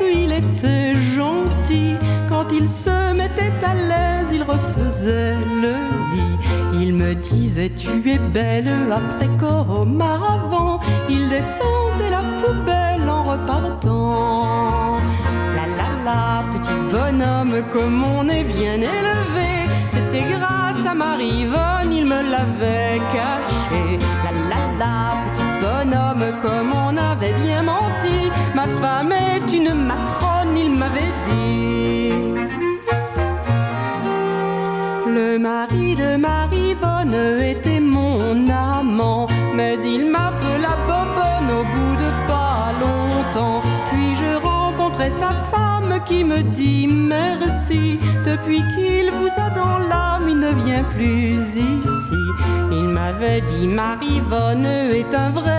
Il 0.00 0.32
était 0.32 0.94
gentil. 0.94 1.96
Quand 2.28 2.52
il 2.52 2.66
se 2.66 3.12
mettait 3.12 3.52
à 3.62 3.74
l'aise, 3.74 4.30
il 4.32 4.42
refaisait 4.42 5.34
le 5.60 5.74
lit. 6.14 6.38
Il 6.80 6.94
me 6.94 7.14
disait 7.14 7.70
Tu 7.70 8.10
es 8.10 8.18
belle 8.18 8.90
après 8.90 9.28
Coroma 9.38 10.18
avant. 10.34 10.80
Il 11.08 11.28
descendait 11.28 12.10
la 12.10 12.22
poubelle 12.40 13.08
en 13.08 13.24
repartant. 13.24 14.98
La 15.56 15.66
la 15.78 16.04
la, 16.04 16.44
petit 16.52 16.74
bonhomme, 16.90 17.62
comme 17.72 18.02
on 18.02 18.28
est 18.28 18.44
bien 18.44 18.76
élevé. 18.76 19.50
C'était 19.86 20.24
grâce 20.28 20.84
à 20.86 20.94
Marie-Vonne, 20.94 21.92
il 21.92 22.06
me 22.06 22.22
l'avait 22.22 23.00
caché. 23.12 23.98
La 24.24 24.32
la 24.50 24.62
la, 24.78 25.30
petit 25.30 25.44
bonhomme, 25.60 26.40
comme 26.40 26.72
on 26.72 26.96
avait 26.96 27.34
bien 27.44 27.62
menti. 27.62 28.11
Ma 28.64 28.68
femme 28.68 29.10
est 29.10 29.56
une 29.56 29.74
matrone, 29.74 30.56
il 30.56 30.70
m'avait 30.70 31.14
dit. 31.24 32.12
Le 35.04 35.36
mari 35.36 35.96
de 35.96 36.16
Marie-Vonne 36.16 37.42
était 37.42 37.80
mon 37.80 38.48
amant, 38.48 39.26
mais 39.56 39.74
il 39.84 40.08
m'appela 40.08 40.76
Bobonne 40.86 41.50
au 41.58 41.64
bout 41.74 41.96
de 41.96 42.10
pas 42.28 42.70
longtemps. 42.80 43.62
Puis 43.90 44.14
je 44.14 44.40
rencontrai 44.40 45.10
sa 45.10 45.32
femme 45.50 45.98
qui 46.04 46.22
me 46.22 46.42
dit 46.42 46.86
merci. 46.86 47.98
Depuis 48.24 48.62
qu'il 48.76 49.10
vous 49.10 49.32
a 49.38 49.50
dans 49.50 49.78
l'âme, 49.78 50.28
il 50.28 50.38
ne 50.38 50.52
vient 50.52 50.84
plus 50.84 51.34
ici. 51.40 51.82
Il 52.70 52.84
m'avait 52.84 53.40
dit 53.40 53.66
Marie-Vonne 53.66 54.66
est 54.66 55.12
un 55.16 55.30
vrai 55.30 55.51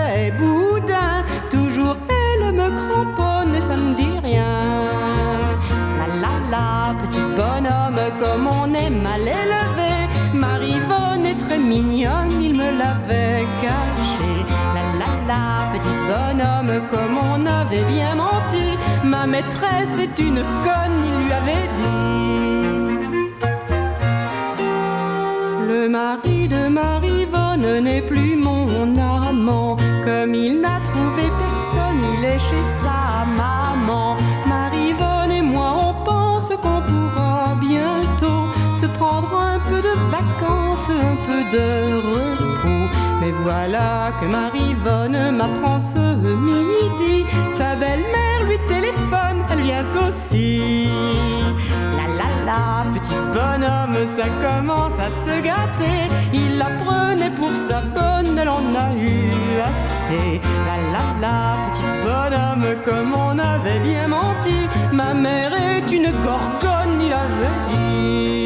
il 11.76 12.52
me 12.56 12.78
l'avait 12.78 13.46
caché. 13.62 14.34
La 14.74 14.82
la 15.00 15.12
la, 15.26 15.72
petit 15.72 15.96
bonhomme, 16.08 16.74
comme 16.88 17.18
on 17.18 17.46
avait 17.46 17.84
bien 17.84 18.14
menti. 18.14 18.78
Ma 19.02 19.26
maîtresse 19.26 19.98
est 19.98 20.18
une 20.18 20.42
conne, 20.62 20.98
il 21.04 21.24
lui 21.24 21.32
avait 21.32 21.68
dit. 21.76 21.94
Le 25.68 25.88
mari 25.88 26.48
de 26.48 26.68
Marivonne 26.68 27.82
n'est 27.82 28.02
plus 28.02 28.36
mon 28.36 28.96
amant, 28.96 29.76
comme 30.04 30.34
il 30.34 30.60
n'a 30.60 30.80
trouvé 30.80 31.22
personne, 31.38 32.02
il 32.18 32.24
est 32.24 32.38
chez 32.38 32.64
sa 32.82 33.24
maman. 33.36 34.16
Prendre 39.04 39.36
un 39.38 39.58
peu 39.68 39.80
de 39.82 39.94
vacances, 40.16 40.88
un 40.88 41.16
peu 41.26 41.40
de 41.56 41.68
repos. 42.10 42.86
Mais 43.20 43.32
voilà 43.42 44.12
que 44.18 44.26
Marivonne 44.26 45.36
m'apprend 45.38 45.78
ce 45.78 46.04
midi, 46.48 47.26
sa 47.50 47.74
belle-mère 47.76 48.40
lui 48.48 48.58
téléphone, 48.74 49.38
elle 49.50 49.62
vient 49.62 49.86
aussi. 50.06 50.88
La 51.98 52.06
la 52.20 52.30
la, 52.48 52.90
petit 52.94 53.18
bonhomme, 53.36 53.98
ça 54.16 54.26
commence 54.44 54.98
à 55.08 55.10
se 55.24 55.34
gâter. 55.48 56.00
Il 56.32 56.58
la 56.58 56.70
prenait 56.82 57.34
pour 57.40 57.54
sa 57.68 57.80
bonne, 57.96 58.38
elle 58.38 58.48
en 58.48 58.66
a 58.86 58.88
eu 59.08 59.20
assez. 59.68 60.40
La 60.68 60.76
la 60.94 61.04
la, 61.24 61.38
petit 61.66 61.88
bonhomme, 62.04 62.68
comme 62.86 63.12
on 63.26 63.38
avait 63.38 63.80
bien 63.80 64.08
menti. 64.08 64.58
Ma 64.92 65.12
mère 65.14 65.52
est 65.54 65.88
une 65.98 66.10
gorgone, 66.26 67.00
il 67.06 67.12
avait 67.12 67.60
dit. 67.68 68.43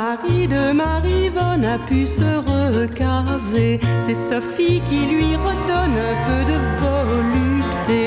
Mari 0.00 0.48
de 0.48 0.72
Marivonne 0.72 1.64
a 1.76 1.78
pu 1.88 2.06
se 2.06 2.30
recaser. 2.52 3.80
C'est 3.98 4.20
Sophie 4.28 4.80
qui 4.88 5.00
lui 5.12 5.30
redonne 5.46 5.98
un 6.10 6.16
peu 6.26 6.40
de 6.52 6.58
volupté. 6.84 8.00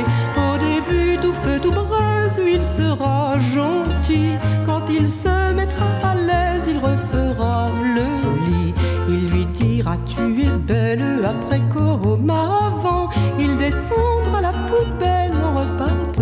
Au 0.45 0.53
début, 0.69 1.17
tout 1.23 1.35
feu, 1.43 1.59
tout 1.61 1.71
braise, 1.71 2.41
il 2.55 2.63
sera 2.63 3.37
gentil. 3.55 4.31
Quand 4.65 4.83
il 4.89 5.07
se 5.07 5.53
mettra 5.59 5.89
à 6.11 6.15
l'aise, 6.27 6.65
il 6.73 6.79
refera 6.89 7.69
le 7.97 8.07
lit. 8.47 8.73
Il 9.13 9.29
lui 9.31 9.45
dira 9.45 9.95
Tu 10.11 10.25
es 10.47 10.55
belle 10.71 11.23
après 11.33 11.61
Coroma 11.73 12.43
avant. 12.69 13.09
Il 13.37 13.57
descendra 13.57 14.41
la 14.41 14.53
poubelle 14.69 15.37
en 15.47 15.51
repartant. 15.61 16.13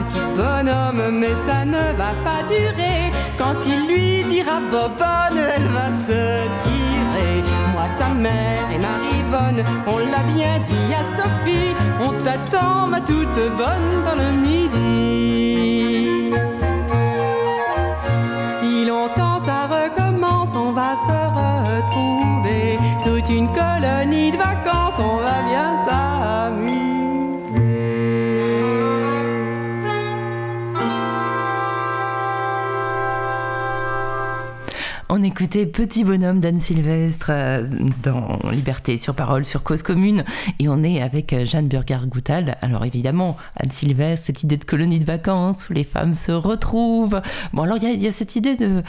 Petit 0.00 0.22
bonhomme, 0.34 1.18
mais 1.18 1.34
ça 1.34 1.64
ne 1.64 1.92
va 1.96 2.14
pas 2.24 2.42
durer. 2.48 3.10
Quand 3.36 3.56
il 3.66 3.86
lui 3.86 4.24
dira 4.24 4.60
Bobonne, 4.60 5.38
elle 5.56 5.68
va 5.68 5.92
se 5.92 6.48
tirer. 6.62 7.42
Moi, 7.72 7.86
sa 7.98 8.08
mère 8.08 8.70
et 8.72 8.78
Marivonne, 8.78 9.62
on 9.86 9.98
l'a 9.98 10.22
bien 10.34 10.58
dit 10.64 10.94
à 10.94 11.02
Sophie. 11.16 11.74
On 12.00 12.12
t'attend, 12.22 12.86
ma 12.86 13.00
toute 13.00 13.40
bonne, 13.56 14.02
dans 14.04 14.14
le 14.14 14.30
midi. 14.32 16.32
Si 18.58 18.84
longtemps 18.86 19.38
ça 19.38 19.66
recommence, 19.66 20.56
on 20.56 20.72
va 20.72 20.94
se 20.94 21.18
retrouver. 21.40 22.78
Toute 23.02 23.28
une 23.28 23.48
colonie 23.48 24.30
de 24.30 24.38
vacances, 24.38 24.98
on 24.98 25.16
va 25.16 25.42
bien 25.42 25.76
s'amuser. 25.84 26.09
On 35.12 35.24
écoutait 35.24 35.66
Petit 35.66 36.04
Bonhomme 36.04 36.38
d'Anne 36.38 36.60
Sylvestre 36.60 37.30
euh, 37.30 37.66
dans 38.00 38.38
Liberté 38.52 38.96
sur 38.96 39.12
parole 39.12 39.44
sur 39.44 39.64
Cause 39.64 39.82
Commune 39.82 40.24
et 40.60 40.68
on 40.68 40.84
est 40.84 41.02
avec 41.02 41.32
euh, 41.32 41.44
Jeanne 41.44 41.66
Burger-Goutal. 41.66 42.56
Alors 42.62 42.84
évidemment, 42.84 43.36
Anne 43.56 43.72
Sylvestre, 43.72 44.26
cette 44.26 44.44
idée 44.44 44.56
de 44.56 44.62
colonie 44.62 45.00
de 45.00 45.04
vacances 45.04 45.68
où 45.68 45.72
les 45.72 45.82
femmes 45.82 46.14
se 46.14 46.30
retrouvent. 46.30 47.20
Bon 47.52 47.62
alors 47.62 47.78
il 47.82 48.00
y, 48.00 48.06
a 48.06 48.12
cette 48.12 48.36
idée 48.36 48.54
de, 48.54 48.84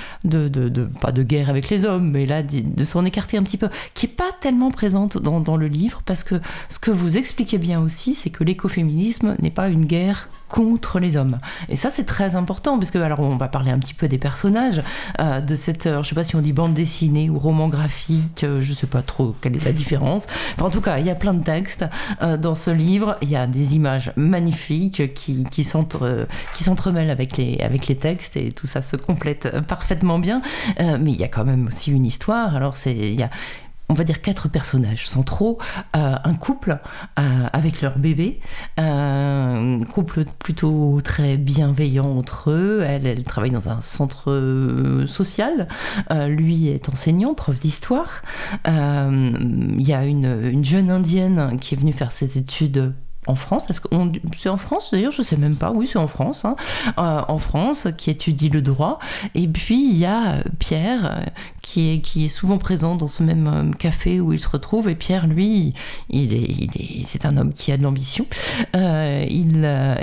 pas 1.01 1.12
de 1.12 1.23
guerre 1.23 1.49
avec 1.49 1.69
les 1.69 1.86
hommes, 1.86 2.12
mais 2.12 2.27
là 2.27 2.43
de, 2.43 2.84
s'en 2.84 3.03
écarter 3.03 3.38
un 3.38 3.43
petit 3.43 3.57
peu, 3.57 3.69
qui 3.95 4.05
est 4.05 4.10
pas 4.10 4.29
tellement 4.41 4.69
présente 4.69 5.17
dans 5.17 5.57
le 5.57 5.67
livre 5.67 6.03
parce 6.05 6.23
que 6.23 6.36
ce 6.69 6.77
que 6.77 6.91
vous 6.91 7.17
expliquez 7.17 7.57
bien 7.57 7.81
aussi, 7.81 8.13
c'est 8.13 8.29
que 8.29 8.43
l'écoféminisme 8.43 9.38
n'est 9.41 9.49
pas 9.49 9.69
une 9.69 9.86
guerre 9.86 10.29
contre 10.51 10.99
les 10.99 11.17
hommes. 11.17 11.37
Et 11.69 11.75
ça, 11.75 11.89
c'est 11.89 12.03
très 12.03 12.35
important, 12.35 12.77
parce 12.77 12.91
que, 12.91 12.97
alors, 12.97 13.21
on 13.21 13.37
va 13.37 13.47
parler 13.47 13.71
un 13.71 13.79
petit 13.79 13.93
peu 13.93 14.07
des 14.07 14.17
personnages 14.17 14.83
euh, 15.19 15.39
de 15.39 15.55
cette, 15.55 15.89
je 15.89 16.07
sais 16.07 16.15
pas 16.15 16.25
si 16.25 16.35
on 16.35 16.41
dit 16.41 16.53
bande 16.53 16.73
dessinée 16.73 17.29
ou 17.29 17.39
roman 17.39 17.69
graphique, 17.69 18.43
euh, 18.43 18.61
je 18.61 18.73
sais 18.73 18.87
pas 18.87 19.01
trop 19.01 19.33
quelle 19.41 19.55
est 19.55 19.65
la 19.65 19.71
différence. 19.71 20.27
en 20.59 20.69
tout 20.69 20.81
cas, 20.81 20.99
il 20.99 21.05
y 21.05 21.09
a 21.09 21.15
plein 21.15 21.33
de 21.33 21.43
textes 21.43 21.85
euh, 22.21 22.37
dans 22.37 22.55
ce 22.55 22.69
livre, 22.69 23.17
il 23.21 23.29
y 23.29 23.35
a 23.35 23.47
des 23.47 23.75
images 23.75 24.11
magnifiques 24.17 25.13
qui, 25.13 25.45
qui 25.45 25.63
s'entremêlent 25.63 27.09
avec 27.09 27.37
les, 27.37 27.57
avec 27.61 27.87
les 27.87 27.95
textes 27.95 28.35
et 28.35 28.51
tout 28.51 28.67
ça 28.67 28.81
se 28.81 28.97
complète 28.97 29.61
parfaitement 29.67 30.19
bien. 30.19 30.41
mais 30.77 31.11
il 31.11 31.17
y 31.17 31.23
a 31.23 31.27
quand 31.27 31.45
même 31.45 31.67
aussi 31.67 31.91
une 31.91 32.05
histoire. 32.05 32.55
Alors, 32.55 32.75
c'est, 32.75 32.93
il 32.93 33.15
y 33.15 33.23
a 33.23 33.29
on 33.91 33.93
va 33.93 34.06
dire 34.06 34.21
quatre 34.21 34.47
personnages 34.47 35.06
centraux, 35.06 35.58
euh, 35.97 36.15
un 36.23 36.34
couple 36.34 36.80
euh, 37.19 37.47
avec 37.51 37.82
leur 37.82 37.99
bébé, 37.99 38.39
euh, 38.80 39.82
un 39.82 39.84
couple 39.84 40.23
plutôt 40.39 41.01
très 41.04 41.36
bienveillant 41.36 42.17
entre 42.17 42.51
eux. 42.51 42.84
Elle, 42.88 43.06
elle 43.06 43.23
travaille 43.25 43.51
dans 43.51 43.67
un 43.67 43.82
centre 43.82 45.04
social, 45.08 45.67
lui 46.10 46.69
est 46.69 46.88
enseignant, 46.88 47.34
prof 47.34 47.60
d'histoire. 47.60 48.21
Il 48.65 49.82
y 49.82 49.93
a 49.93 50.06
une 50.06 50.63
jeune 50.63 50.89
indienne 50.89 51.58
qui 51.60 51.75
est 51.75 51.77
venue 51.77 51.91
faire 51.91 52.13
ses 52.13 52.38
études 52.38 52.93
en 53.27 53.36
France. 53.36 53.69
Est-ce 53.69 53.81
c'est 54.36 54.49
en 54.49 54.57
France 54.57 54.89
d'ailleurs 54.91 55.12
Je 55.12 55.21
sais 55.21 55.38
même 55.38 55.55
pas. 55.55 55.71
Oui, 55.71 55.86
c'est 55.86 55.99
en 55.99 56.07
France. 56.07 56.43
Hein. 56.45 56.55
Euh, 56.97 57.21
en 57.27 57.38
France, 57.38 57.88
qui 57.97 58.10
étudie 58.10 58.49
le 58.49 58.62
droit. 58.62 58.99
Et 59.36 59.47
puis 59.47 59.89
il 59.89 59.97
y 59.97 60.05
a 60.05 60.38
euh, 60.38 60.43
Pierre 60.57 61.05
euh, 61.05 61.23
qui 61.62 61.91
est 61.91 61.99
qui 61.99 62.25
est 62.25 62.29
souvent 62.29 62.57
présent 62.57 62.95
dans 62.95 63.07
ce 63.07 63.21
même 63.21 63.73
café 63.77 64.19
où 64.19 64.34
il 64.34 64.39
se 64.39 64.49
retrouve. 64.49 64.89
Et 64.89 64.95
Pierre, 64.95 65.27
lui, 65.27 65.73
il 66.10 66.34
est, 66.34 66.49
il 66.49 66.71
est 66.75 67.03
c'est 67.05 67.25
un 67.25 67.38
homme 67.38 67.53
qui 67.53 67.71
a 67.71 67.77
de 67.77 67.84
l'ambition. 67.84 68.25
il 68.73 69.51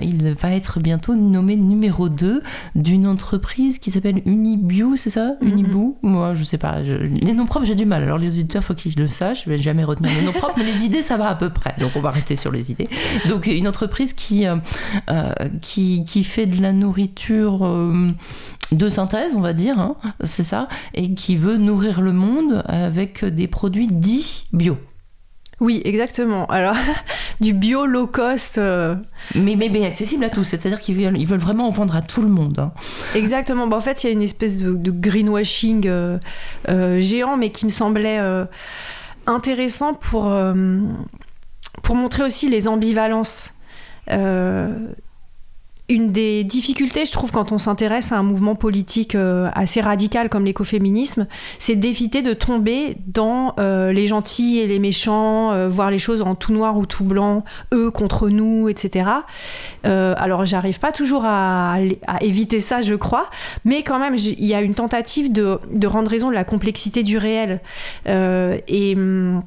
il 0.02 0.34
va 0.34 0.52
être 0.52 0.78
bientôt 0.78 1.14
nommé 1.14 1.56
numéro 1.56 2.08
2 2.08 2.42
d'une 2.76 3.06
entreprise 3.06 3.78
qui 3.78 3.90
s'appelle 3.90 4.22
Unibu, 4.26 4.96
c'est 4.96 5.10
ça? 5.10 5.32
Mm-hmm. 5.42 5.48
Unibu? 5.48 5.94
Moi, 6.02 6.34
je 6.34 6.44
sais 6.44 6.58
pas. 6.58 6.80
Les 6.80 7.32
noms 7.32 7.46
propres, 7.46 7.66
j'ai 7.66 7.74
du 7.74 7.84
mal. 7.84 8.04
Alors 8.04 8.18
les 8.18 8.30
auditeurs, 8.30 8.62
faut 8.62 8.74
qu'ils 8.74 8.94
le 8.96 9.08
sachent. 9.08 9.44
Je 9.44 9.50
vais 9.50 9.58
jamais 9.58 9.84
retenir 9.84 10.12
les 10.14 10.24
noms 10.24 10.32
propres, 10.32 10.54
mais 10.56 10.64
les 10.64 10.84
idées, 10.84 11.02
ça 11.02 11.16
va 11.16 11.28
à 11.28 11.34
peu 11.34 11.50
près. 11.50 11.74
Donc 11.80 11.92
on 11.96 12.00
va 12.00 12.10
rester 12.10 12.36
sur 12.36 12.52
les 12.52 12.70
idées. 12.70 12.88
Donc 13.28 13.46
une 13.46 13.68
entreprise 13.68 14.12
qui, 14.12 14.46
euh, 14.46 14.56
euh, 15.10 15.32
qui, 15.60 16.04
qui, 16.04 16.24
fait 16.24 16.46
de 16.46 16.60
la 16.62 16.72
nourriture 16.72 17.64
euh, 17.64 18.10
de 18.72 18.88
synthèse, 18.88 19.36
on 19.36 19.40
va 19.40 19.52
dire, 19.52 19.78
hein, 19.78 19.96
c'est 20.24 20.44
ça, 20.44 20.68
et 20.94 21.14
qui 21.14 21.36
veut 21.36 21.56
nourrir 21.56 22.00
le 22.00 22.12
monde 22.12 22.62
avec 22.66 23.24
des 23.24 23.46
produits 23.46 23.86
dits 23.86 24.46
bio. 24.52 24.78
Oui, 25.60 25.82
exactement. 25.84 26.46
Alors, 26.46 26.76
du 27.40 27.52
bio 27.52 27.84
low 27.84 28.06
cost. 28.06 28.58
Mais, 29.34 29.56
mais, 29.56 29.68
mais, 29.68 29.84
accessible 29.84 30.22
à 30.22 30.30
tous, 30.30 30.44
c'est-à-dire 30.44 30.80
qu'ils 30.80 30.94
veulent, 30.94 31.18
ils 31.18 31.26
veulent 31.26 31.40
vraiment 31.40 31.66
en 31.66 31.70
vendre 31.70 31.96
à 31.96 32.02
tout 32.02 32.22
le 32.22 32.28
monde. 32.28 32.60
Hein. 32.60 32.72
Exactement. 33.16 33.66
Bah, 33.66 33.76
en 33.76 33.80
fait, 33.80 34.04
il 34.04 34.06
y 34.06 34.10
a 34.10 34.12
une 34.12 34.22
espèce 34.22 34.58
de, 34.58 34.90
greenwashing 34.90 35.90
géant, 37.00 37.36
mais 37.36 37.50
qui 37.50 37.66
me 37.66 37.70
semblait 37.70 38.20
intéressant 39.26 39.94
pour 39.94 40.32
pour 41.82 41.94
montrer 41.94 42.22
aussi 42.22 42.48
les 42.48 42.68
ambivalences. 42.68 43.54
Euh, 44.10 44.88
une 45.90 46.12
des 46.12 46.44
difficultés, 46.44 47.06
je 47.06 47.12
trouve, 47.12 47.30
quand 47.30 47.50
on 47.50 47.56
s'intéresse 47.56 48.12
à 48.12 48.18
un 48.18 48.22
mouvement 48.22 48.54
politique 48.54 49.14
euh, 49.14 49.48
assez 49.54 49.80
radical 49.80 50.28
comme 50.28 50.44
l'écoféminisme, 50.44 51.26
c'est 51.58 51.76
d'éviter 51.76 52.20
de 52.20 52.34
tomber 52.34 52.98
dans 53.06 53.54
euh, 53.58 53.90
les 53.90 54.06
gentils 54.06 54.58
et 54.58 54.66
les 54.66 54.80
méchants, 54.80 55.68
voir 55.70 55.90
les 55.90 55.98
choses 55.98 56.20
en 56.20 56.34
tout 56.34 56.52
noir 56.52 56.76
ou 56.76 56.84
tout 56.84 57.04
blanc, 57.04 57.42
eux 57.72 57.90
contre 57.90 58.28
nous, 58.28 58.68
etc. 58.68 59.10
alors, 59.84 60.44
j'arrive 60.44 60.78
pas 60.78 60.92
toujours 60.92 61.22
à, 61.24 61.78
éviter 62.20 62.60
ça, 62.60 62.82
je 62.82 62.94
crois, 62.94 63.30
mais 63.64 63.82
quand 63.82 63.98
même, 63.98 64.16
il 64.16 64.44
y 64.44 64.54
a 64.54 64.60
une 64.60 64.74
tentative 64.74 65.32
de, 65.32 65.86
rendre 65.86 66.10
raison 66.10 66.28
de 66.28 66.34
la 66.34 66.44
complexité 66.44 67.02
du 67.02 67.16
réel. 67.16 67.62
Hum, 68.06 69.42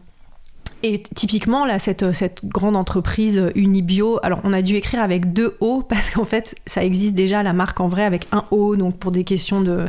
et 0.84 1.04
typiquement, 1.16 1.66
là, 1.66 1.80
cette, 1.80 2.12
cette 2.14 2.46
grande 2.46 2.76
entreprise 2.76 3.52
Unibio, 3.56 4.20
alors 4.24 4.40
on 4.44 4.54
a 4.54 4.62
dû 4.62 4.76
écrire 4.76 5.02
avec 5.02 5.34
deux 5.34 5.56
O 5.60 5.82
parce 5.90 6.10
qu'en 6.12 6.26
fait, 6.26 6.56
ça 6.66 6.84
existe 6.84 7.14
déjà 7.14 7.44
la 7.44 7.54
marque 7.54 7.80
en 7.80 7.88
vrai 7.88 8.04
avec 8.04 8.28
un 8.32 8.44
O, 8.52 8.76
donc 8.76 8.98
pour 8.98 9.12
des 9.12 9.24
questions 9.24 9.62
de 9.62 9.86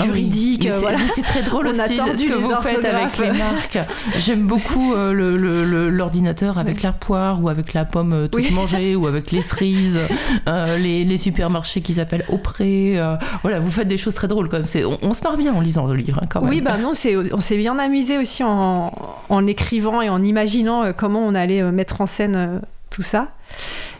ah 0.00 0.04
juridiques. 0.04 0.68
voilà. 0.80 0.98
C'est 1.14 1.22
très 1.22 1.42
drôle 1.42 1.66
aussi 1.68 1.96
ce 1.96 2.26
que 2.26 2.34
vous 2.34 2.54
faites 2.62 2.84
avec 2.84 3.18
les 3.18 3.32
marques. 3.38 3.78
J'aime 4.18 4.46
beaucoup 4.46 4.94
euh, 4.94 5.90
l'ordinateur 5.90 6.58
avec 6.58 6.82
la 6.82 6.92
poire 6.92 7.42
ou 7.42 7.48
avec 7.48 7.72
la 7.72 7.84
pomme 7.84 8.12
euh, 8.12 8.28
toute 8.28 8.50
mangée 8.52 8.96
ou 8.96 9.06
avec 9.06 9.30
les 9.30 9.42
cerises, 9.42 10.00
euh, 10.48 10.78
les, 10.78 11.04
les, 11.04 11.16
supermarchés 11.16 11.80
qui 11.80 11.94
s'appellent 11.94 12.24
Auprès. 12.28 12.98
voilà, 13.42 13.60
vous 13.60 13.70
faites 13.70 13.88
des 13.88 13.96
choses 13.96 14.14
très 14.14 14.28
drôles 14.28 14.48
quand 14.48 14.58
même. 14.58 14.86
On, 14.86 14.98
on, 15.08 15.12
se 15.12 15.22
marre 15.22 15.36
bien 15.36 15.54
en 15.54 15.60
lisant 15.60 15.86
le 15.86 15.94
livre 15.94 16.18
hein, 16.22 16.26
quand 16.28 16.40
même. 16.40 16.50
Oui, 16.50 16.60
bah 16.60 16.76
non, 16.76 16.92
on 17.32 17.40
s'est 17.40 17.56
bien 17.56 17.78
amusé 17.78 18.18
aussi 18.18 18.42
en, 18.42 18.92
en 19.28 19.46
écrivant 19.46 20.02
et 20.02 20.08
en 20.08 20.23
imaginant 20.24 20.84
euh, 20.84 20.92
comment 20.92 21.20
on 21.20 21.34
allait 21.34 21.62
euh, 21.62 21.70
mettre 21.70 22.00
en 22.00 22.06
scène 22.06 22.36
euh, 22.36 22.58
tout 22.90 23.02
ça. 23.02 23.28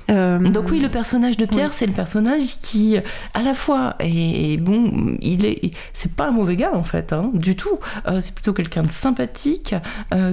Donc 0.09 0.71
oui, 0.71 0.81
le 0.81 0.91
personnage 0.91 1.39
de 1.39 1.47
Pierre, 1.47 1.73
c'est 1.73 1.87
le 1.87 1.93
personnage 1.93 2.59
qui, 2.61 2.97
à 3.33 3.43
la 3.43 3.55
fois, 3.55 3.97
est 4.01 4.59
bon, 4.59 5.17
il 5.23 5.47
est, 5.47 5.73
c'est 5.95 6.13
pas 6.13 6.29
un 6.29 6.31
mauvais 6.31 6.57
gars 6.57 6.73
en 6.75 6.83
fait, 6.83 7.13
hein, 7.13 7.31
du 7.33 7.57
tout. 7.57 7.79
c'est 8.21 8.35
plutôt 8.35 8.53
quelqu'un 8.53 8.83
de 8.83 8.91
sympathique 8.91 9.75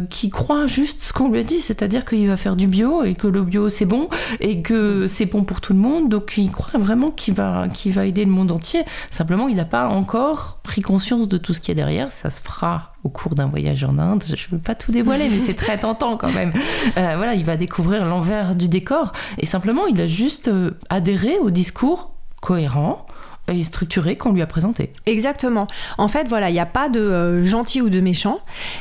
qui 0.10 0.30
croit 0.30 0.66
juste 0.66 1.02
ce 1.02 1.14
qu'on 1.14 1.30
lui 1.30 1.40
a 1.40 1.44
dit, 1.44 1.62
c'est-à-dire 1.62 2.04
qu'il 2.04 2.28
va 2.28 2.36
faire 2.36 2.58
du 2.58 2.68
bio 2.68 3.04
et 3.04 3.16
que 3.16 3.28
le 3.28 3.44
bio 3.44 3.70
c'est 3.70 3.86
bon 3.86 4.10
et 4.40 4.62
que 4.62 5.08
c'est 5.08 5.26
bon 5.26 5.44
pour 5.44 5.62
tout 5.62 5.74
le 5.74 5.80
monde. 5.80 6.10
Donc 6.10 6.34
il 6.38 6.52
croit 6.52 6.80
vraiment 6.80 7.12
qu'il 7.12 7.34
va, 7.34 7.68
qu'il 7.70 7.94
va 7.94 8.06
aider 8.06 8.26
le 8.26 8.32
monde 8.32 8.52
entier. 8.52 8.84
Simplement, 9.10 9.48
il 9.48 9.56
n'a 9.56 9.66
pas 9.66 9.88
encore 9.88 10.60
pris 10.64 10.82
conscience 10.82 11.28
de 11.28 11.38
tout 11.38 11.54
ce 11.54 11.60
qu'il 11.60 11.70
y 11.70 11.72
a 11.72 11.76
derrière. 11.76 12.12
Ça 12.12 12.30
se 12.30 12.42
fera 12.42 12.94
au 13.04 13.10
cours 13.10 13.34
d'un 13.34 13.48
voyage 13.48 13.84
en 13.84 13.98
Inde. 13.98 14.24
Je 14.28 14.34
ne 14.34 14.58
veux 14.58 14.62
pas 14.62 14.76
tout 14.76 14.92
dévoiler, 14.92 15.28
mais 15.30 15.40
c'est 15.40 15.56
très 15.56 15.78
tentant 15.80 16.18
quand 16.18 16.32
même. 16.32 16.54
Euh, 16.98 17.14
voilà, 17.18 17.34
il 17.34 17.44
va 17.44 17.58
découvrir 17.58 18.06
l'envers 18.06 18.56
du 18.56 18.68
décor 18.68 19.01
et 19.38 19.46
simplement, 19.46 19.86
il 19.88 20.00
a 20.02 20.08
juste 20.08 20.48
euh, 20.48 20.72
adhéré 20.90 21.38
au 21.40 21.50
discours 21.50 22.12
cohérent 22.42 23.06
et 23.48 23.64
structuré 23.64 24.18
qu'on 24.18 24.34
lui 24.34 24.42
a 24.42 24.48
présenté. 24.48 24.94
Exactement. 25.06 25.68
En 25.98 26.08
fait, 26.08 26.28
voilà, 26.28 26.50
il 26.50 26.54
n'y 26.54 26.60
a 26.60 26.66
pas 26.66 26.90
de 26.90 27.00
euh, 27.00 27.44
gentil 27.44 27.82
ou 27.82 27.90
de 27.90 28.00
méchant. 28.00 28.40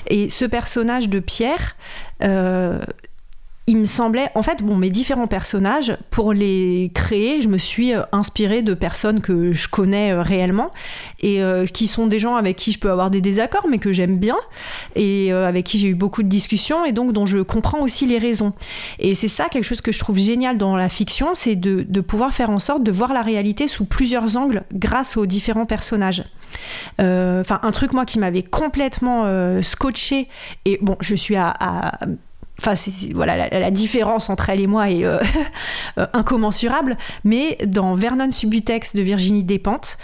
Et 0.09 0.30
ce 0.30 0.44
personnage 0.44 1.09
de 1.09 1.18
Pierre, 1.18 1.76
il 3.70 3.76
me 3.76 3.85
semblait, 3.85 4.30
en 4.35 4.42
fait, 4.42 4.64
bon, 4.64 4.74
mes 4.76 4.90
différents 4.90 5.28
personnages, 5.28 5.96
pour 6.11 6.33
les 6.33 6.90
créer, 6.92 7.40
je 7.40 7.46
me 7.46 7.56
suis 7.56 7.94
euh, 7.94 8.02
inspirée 8.11 8.62
de 8.62 8.74
personnes 8.74 9.20
que 9.20 9.52
je 9.52 9.68
connais 9.68 10.12
euh, 10.12 10.22
réellement 10.22 10.72
et 11.20 11.40
euh, 11.40 11.66
qui 11.66 11.87
sont 11.87 12.09
des 12.09 12.18
gens 12.18 12.35
avec 12.35 12.56
qui 12.56 12.72
je 12.72 12.80
peux 12.80 12.90
avoir 12.90 13.11
des 13.11 13.20
désaccords, 13.20 13.68
mais 13.70 13.78
que 13.78 13.92
j'aime 13.92 14.18
bien 14.18 14.35
et 14.96 15.30
avec 15.30 15.66
qui 15.66 15.78
j'ai 15.78 15.88
eu 15.88 15.94
beaucoup 15.94 16.24
de 16.24 16.28
discussions 16.28 16.85
et 16.85 16.90
donc 16.90 17.12
dont 17.12 17.26
je 17.26 17.38
comprends 17.38 17.80
aussi 17.80 18.06
les 18.06 18.18
raisons. 18.18 18.54
Et 18.98 19.14
c'est 19.14 19.28
ça 19.28 19.48
quelque 19.48 19.64
chose 19.64 19.83
que 19.83 19.92
je 19.92 20.00
trouve 20.00 20.18
génial 20.18 20.59
dans 20.59 20.74
la 20.74 20.88
fiction, 20.88 21.28
c'est 21.35 21.54
de, 21.54 22.00
pouvoir 22.00 22.35
faire 22.35 22.50
en 22.50 22.59
sorte 22.59 22.83
de 22.83 22.90
voir 22.90 23.12
la 23.12 23.22
réalité 23.22 23.68
sous 23.68 23.85
plusieurs 23.85 24.37
angles 24.37 24.64
grâce 24.72 25.16
aux 25.16 25.26
différents 25.26 25.66
personnages. 25.66 26.24
Enfin, 26.98 27.61
un 27.62 27.70
truc 27.70 27.92
moi 27.92 28.04
qui 28.04 28.18
m'avait 28.18 28.42
complètement 28.42 29.26
scotché 29.62 30.28
et 30.64 30.78
bon, 30.83 30.96
je 31.00 31.14
suis 31.14 31.37
à 31.37 31.54
Enfin, 32.62 32.75
voilà, 33.14 33.49
la, 33.49 33.70
différence 33.70 34.29
entre 34.29 34.51
elle 34.51 34.61
et 34.61 34.66
moi 34.66 34.90
est 34.90 35.05
euh, 35.05 35.18
euh, 35.99 36.07
incommensurable. 36.12 36.99
Mais 37.25 37.57
dans 37.64 37.94
Vernon 37.94 38.31
Subutex 38.31 38.94
de 38.94 39.01
Virginie 39.01 39.44
Despentes, 39.44 39.96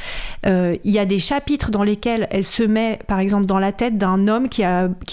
euh, 0.47 0.75
il 0.83 0.92
y 0.92 0.99
a 0.99 1.05
des 1.05 1.19
chapitres 1.19 1.71
dans 1.71 1.83
lesquels 1.83 2.27
elle 2.31 2.47
se 2.47 2.62
met, 2.62 2.99
par 3.07 3.19
exemple, 3.19 3.45
dans 3.45 3.59
la 3.59 3.73
tête 3.73 3.99
d'un 3.99 4.27
homme 4.27 4.49
qui, 4.49 4.62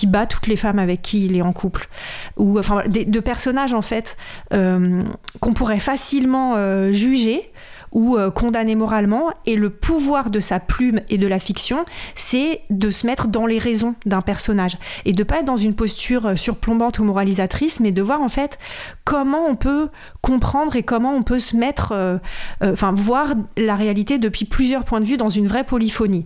bat 0.08 0.26
toutes 0.26 0.48
les 0.48 0.56
femmes 0.56 0.80
avec 0.80 1.02
qui 1.02 1.26
il 1.26 1.36
est 1.36 1.42
en 1.42 1.52
couple. 1.52 1.90
Ou 2.38 2.60
enfin, 2.60 2.84
de 2.88 3.20
personnages, 3.20 3.74
en 3.74 3.82
fait, 3.82 4.16
qu'on 4.52 5.54
pourrait 5.54 5.80
facilement 5.80 6.56
juger 6.94 7.52
ou 7.94 8.18
euh, 8.18 8.30
condamné 8.30 8.76
moralement. 8.76 9.32
Et 9.46 9.56
le 9.56 9.70
pouvoir 9.70 10.30
de 10.30 10.40
sa 10.40 10.60
plume 10.60 11.00
et 11.10 11.18
de 11.18 11.28
la 11.28 11.40
fiction, 11.40 11.86
c'est 12.16 12.62
de 12.70 12.90
se 12.90 13.08
mettre 13.08 13.28
dans 13.28 13.46
les 13.46 13.60
raisons 13.60 13.96
d'un 14.06 14.22
personnage 14.22 14.78
et 15.06 15.14
de 15.14 15.24
pas 15.24 15.40
être 15.40 15.46
dans 15.46 15.58
une 15.58 15.76
posture 15.76 16.26
euh, 16.26 16.36
surplombante 16.36 17.00
ou 17.00 17.04
moralisatrice, 17.06 17.80
mais 17.80 17.92
de 17.92 18.02
voir 18.02 18.22
en 18.22 18.30
fait 18.30 18.60
comment 19.06 19.46
on 19.48 19.56
peut 19.56 19.90
comprendre 20.22 20.76
et 20.76 20.84
comment 20.84 21.14
on 21.14 21.24
peut 21.24 21.40
se 21.40 21.56
mettre, 21.56 21.92
euh, 21.94 22.18
enfin 22.62 22.94
voir 22.94 23.34
la 23.58 23.76
réalité 23.76 24.18
depuis 24.18 24.46
plusieurs 24.46 24.84
points 24.84 25.00
de 25.00 25.06
vue 25.06 25.18
dans 25.18 25.30
une 25.30 25.48
vraie 25.48 25.64
polyphonie. 25.64 26.26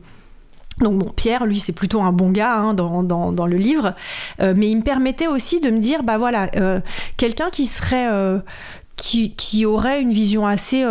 Donc 0.79 0.99
bon, 0.99 1.09
Pierre, 1.09 1.47
lui, 1.47 1.57
c'est 1.57 1.71
plutôt 1.71 2.01
un 2.01 2.11
bon 2.11 2.29
gars 2.29 2.55
hein, 2.55 2.73
dans, 2.75 3.45
le 3.47 3.57
livre, 3.57 3.95
mais 4.39 4.69
il 4.69 4.77
me 4.77 4.83
permettait 4.83 5.25
aussi 5.25 5.59
de 5.59 5.71
me 5.71 5.79
dire, 5.79 6.03
bah 6.03 6.19
voilà, 6.19 6.51
quelqu'un 7.17 7.49
qui 7.49 7.65
serait... 7.65 8.07
qui, 8.97 9.65
aurait 9.65 10.01
une 10.01 10.11
vision 10.11 10.45
assez 10.45 10.85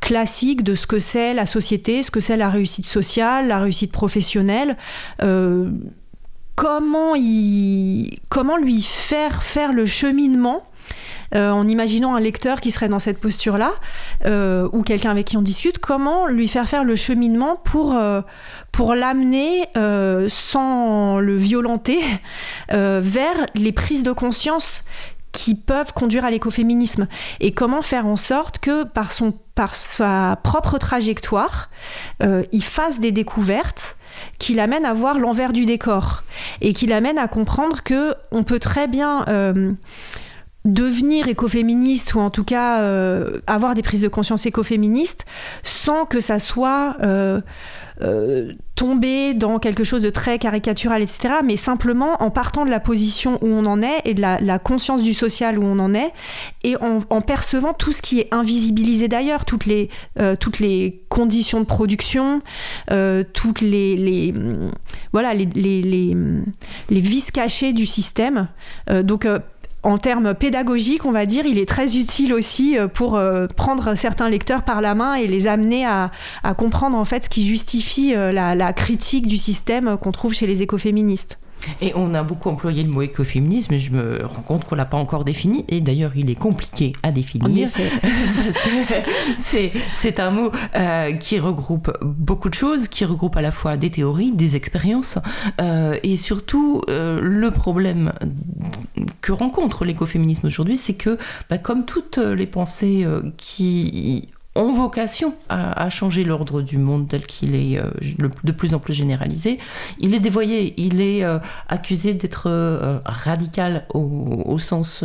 classique 0.00 0.62
de 0.62 0.74
ce 0.74 0.86
que 0.86 0.98
c'est 0.98 1.32
la 1.32 1.46
société, 1.46 2.02
ce 2.02 2.10
que 2.10 2.20
c'est 2.20 2.36
la 2.36 2.50
réussite 2.50 2.86
sociale, 2.86 3.48
la 3.48 3.60
réussite 3.60 3.92
professionnelle. 3.92 4.76
comment, 6.54 7.14
il, 7.14 8.18
comment 8.28 8.56
lui 8.56 8.82
faire 8.82 9.42
faire 9.42 9.72
le 9.72 9.86
cheminement 9.86 10.62
euh, 11.34 11.50
en 11.50 11.66
imaginant 11.66 12.14
un 12.14 12.20
lecteur 12.20 12.60
qui 12.60 12.70
serait 12.70 12.88
dans 12.88 12.98
cette 12.98 13.18
posture-là, 13.18 13.74
euh, 14.26 14.68
ou 14.72 14.82
quelqu'un 14.82 15.10
avec 15.10 15.26
qui 15.26 15.36
on 15.36 15.42
discute, 15.42 15.78
comment 15.78 16.28
lui 16.28 16.46
faire 16.46 16.68
faire 16.68 16.84
le 16.84 16.94
cheminement 16.94 17.56
pour, 17.56 17.94
euh, 17.94 18.20
pour 18.70 18.94
l'amener 18.94 19.64
sans 20.28 21.18
le 21.18 21.36
violenter 21.36 22.00
vers 22.70 23.46
les 23.54 23.72
prises 23.72 24.02
de 24.02 24.12
conscience 24.12 24.84
qui 25.36 25.54
peuvent 25.54 25.92
conduire 25.92 26.24
à 26.24 26.30
l'écoféminisme. 26.30 27.06
Et 27.40 27.52
comment 27.52 27.82
faire 27.82 28.06
en 28.06 28.16
sorte 28.16 28.58
que 28.58 28.84
par, 28.84 29.12
sa 29.74 30.40
propre 30.42 30.78
trajectoire, 30.78 31.68
il 32.20 32.64
fasse 32.64 33.00
des 33.00 33.12
découvertes 33.12 33.96
qui 34.38 34.54
l'amènent 34.54 34.86
à 34.86 34.94
voir 34.94 35.18
l'envers 35.18 35.52
du 35.52 35.66
décor 35.66 36.22
et 36.62 36.72
qui 36.72 36.86
l'amènent 36.86 37.18
à 37.18 37.28
comprendre 37.28 37.82
que 37.82 38.14
on 38.32 38.42
peut 38.42 38.58
très 38.58 38.88
bien 38.88 39.24
devenir 40.66 41.28
écoféministe 41.28 42.14
ou 42.14 42.20
en 42.20 42.30
tout 42.30 42.44
cas 42.44 42.80
euh, 42.80 43.40
avoir 43.46 43.74
des 43.74 43.82
prises 43.82 44.02
de 44.02 44.08
conscience 44.08 44.46
écoféministes 44.46 45.24
sans 45.62 46.04
que 46.04 46.20
ça 46.20 46.38
soit 46.38 46.96
euh, 48.02 48.16
euh, 48.16 48.52
tomber 48.74 49.32
dans 49.32 49.58
quelque 49.58 49.84
chose 49.84 50.02
de 50.02 50.10
très 50.10 50.38
caricatural, 50.38 51.00
etc. 51.00 51.36
Mais 51.42 51.56
simplement 51.56 52.22
en 52.22 52.28
partant 52.28 52.66
de 52.66 52.70
la 52.70 52.78
position 52.78 53.38
où 53.40 53.46
on 53.46 53.64
en 53.64 53.80
est 53.80 54.02
et 54.04 54.12
de 54.12 54.20
la, 54.20 54.58
conscience 54.58 55.02
du 55.02 55.14
social 55.14 55.58
où 55.58 55.64
on 55.64 55.78
en 55.78 55.94
est 55.94 56.12
et 56.62 56.76
en, 56.76 57.20
percevant 57.22 57.72
tout 57.72 57.92
ce 57.92 58.02
qui 58.02 58.20
est 58.20 58.28
invisibilisé 58.34 59.08
d'ailleurs, 59.08 59.46
toutes 59.46 59.64
les, 59.64 59.88
toutes 60.38 60.58
les 60.58 61.02
conditions 61.08 61.60
de 61.60 61.64
production, 61.64 62.42
toutes 63.32 63.62
les, 63.62 63.96
les 63.96 64.34
voilà, 65.12 65.32
les, 65.32 66.14
vices 66.90 67.30
cachés 67.30 67.72
du 67.72 67.86
système. 67.86 68.48
donc 69.04 69.26
en 69.86 69.98
termes 69.98 70.34
pédagogiques, 70.34 71.06
on 71.06 71.12
va 71.12 71.26
dire, 71.26 71.46
il 71.46 71.60
est 71.60 71.68
très 71.68 71.96
utile 71.96 72.34
aussi 72.34 72.76
euh, 72.76 72.88
pour 72.88 73.14
euh, 73.14 73.46
prendre 73.46 73.94
certains 73.94 74.28
lecteurs 74.28 74.64
par 74.64 74.80
la 74.80 74.96
main 74.96 75.14
et 75.14 75.28
les 75.28 75.46
amener 75.46 75.86
à, 75.86 76.10
comprendre 76.58 76.96
en 76.96 77.04
fait 77.04 77.24
ce 77.24 77.30
qui 77.30 77.46
justifie 77.46 78.14
euh, 78.14 78.32
la 78.32 78.72
critique 78.72 79.28
du 79.28 79.36
système 79.36 79.96
qu'on 79.96 80.10
trouve 80.10 80.34
chez 80.34 80.48
les 80.48 80.60
écoféministes. 80.60 81.38
Et 81.80 81.92
on 81.94 82.14
a 82.14 82.22
beaucoup 82.22 82.48
employé 82.48 82.82
le 82.82 82.90
mot 82.90 83.02
écoféminisme, 83.02 83.74
mais 83.74 83.78
je 83.78 83.90
me 83.90 84.24
rends 84.24 84.42
compte 84.42 84.64
qu'on 84.64 84.74
l'a 84.74 84.84
pas 84.84 84.96
encore 84.96 85.24
défini. 85.24 85.64
Et 85.68 85.80
d'ailleurs, 85.80 86.12
il 86.16 86.30
est 86.30 86.36
compliqué 86.36 86.92
à 87.02 87.12
définir. 87.12 87.68
c'est 89.36 90.20
un 90.20 90.30
mot 90.30 90.52
euh, 90.74 91.12
qui 91.12 91.38
regroupe 91.38 91.92
beaucoup 92.02 92.48
de 92.48 92.54
choses, 92.54 92.88
qui 92.88 93.04
regroupe 93.04 93.36
à 93.36 93.42
la 93.42 93.50
fois 93.50 93.76
des 93.76 93.90
théories, 93.90 94.32
des 94.32 94.56
expériences, 94.56 95.18
euh, 95.60 95.98
et 96.02 96.16
surtout 96.16 96.82
euh, 96.88 97.20
le 97.20 97.50
problème 97.50 98.12
que 99.20 99.32
rencontre 99.32 99.84
l'écoféminisme 99.84 100.46
aujourd'hui, 100.46 100.76
c'est 100.76 100.94
que, 100.94 101.18
bah, 101.50 101.58
comme 101.58 101.84
toutes 101.84 102.18
les 102.18 102.46
pensées 102.46 103.06
qui 103.36 104.28
ont 104.56 104.72
vocation 104.72 105.34
à, 105.48 105.88
changer 105.90 106.24
l'ordre 106.24 106.62
du 106.62 106.78
monde 106.78 107.08
tel 107.08 107.26
qu'il 107.26 107.54
est 107.54 107.78
euh, 107.78 107.90
de 108.44 108.52
plus 108.52 108.74
en 108.74 108.78
plus 108.78 108.94
généralisé. 108.94 109.58
Il 109.98 110.14
est 110.14 110.20
dévoyé, 110.20 110.74
il 110.78 111.00
est 111.00 111.24
euh, 111.24 111.38
accusé 111.68 112.14
d'être 112.14 112.48
euh, 112.48 112.98
radical 113.04 113.86
au, 113.94 114.58
sens 114.58 115.04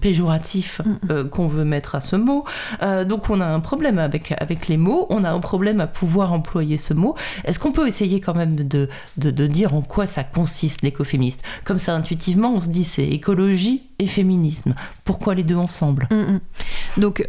péjoratif 0.00 0.80
qu'on 1.30 1.46
veut 1.46 1.64
mettre 1.64 1.94
à 1.94 2.00
ce 2.00 2.16
mot. 2.16 2.44
donc 3.06 3.28
on 3.28 3.40
a 3.40 3.46
un 3.46 3.60
problème 3.60 3.98
avec, 3.98 4.34
avec 4.38 4.68
les 4.68 4.78
mots, 4.78 5.06
on 5.10 5.22
a 5.22 5.30
un 5.30 5.38
problème 5.38 5.80
à 5.80 5.86
pouvoir 5.86 6.32
employer 6.32 6.78
ce 6.78 6.94
mot. 6.94 7.14
Est-ce 7.44 7.58
qu'on 7.58 7.72
peut 7.72 7.86
essayer 7.86 8.20
quand 8.20 8.34
même 8.34 8.56
de, 8.56 8.88
de, 9.18 9.46
dire 9.46 9.74
en 9.74 9.82
quoi 9.82 10.06
ça 10.06 10.24
consiste 10.24 10.80
l'écoféministe? 10.82 11.42
Comme 11.64 11.78
ça, 11.78 11.94
intuitivement, 11.94 12.54
on 12.54 12.60
se 12.62 12.68
dit 12.68 12.84
c'est 12.84 13.06
écologie 13.06 13.82
et 13.98 14.06
féminisme. 14.06 14.74
Pourquoi 15.04 15.34
les 15.34 15.42
deux 15.42 15.56
ensemble? 15.56 16.08
Donc 16.96 17.28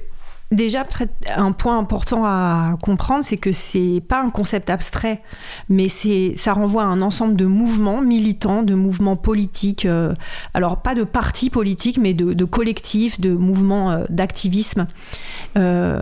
Déjà, 0.51 0.83
un 1.35 1.51
point 1.51 1.77
important 1.77 2.23
à 2.23 2.77
comprendre, 2.81 3.25
c'est 3.25 3.35
que 3.35 3.51
c'est 3.51 4.01
pas 4.07 4.21
un 4.21 4.29
concept 4.29 4.69
abstrait, 4.69 5.21
mais 5.67 5.89
c'est 5.89 6.33
ça 6.37 6.53
renvoie 6.53 6.83
à 6.83 6.85
un 6.85 7.01
ensemble 7.01 7.35
de 7.35 7.45
mouvements 7.45 7.99
militants, 7.99 8.63
de 8.63 8.73
mouvements 8.73 9.17
politiques. 9.17 9.85
Euh, 9.85 10.13
alors 10.53 10.81
pas 10.81 10.95
de 10.95 11.03
partis 11.03 11.49
politiques, 11.49 11.97
mais 11.97 12.13
de, 12.13 12.45
collectifs, 12.45 13.19
de 13.19 13.31
mouvements 13.31 13.91
euh, 13.91 14.05
d'activisme. 14.09 14.87
Euh, 15.57 16.01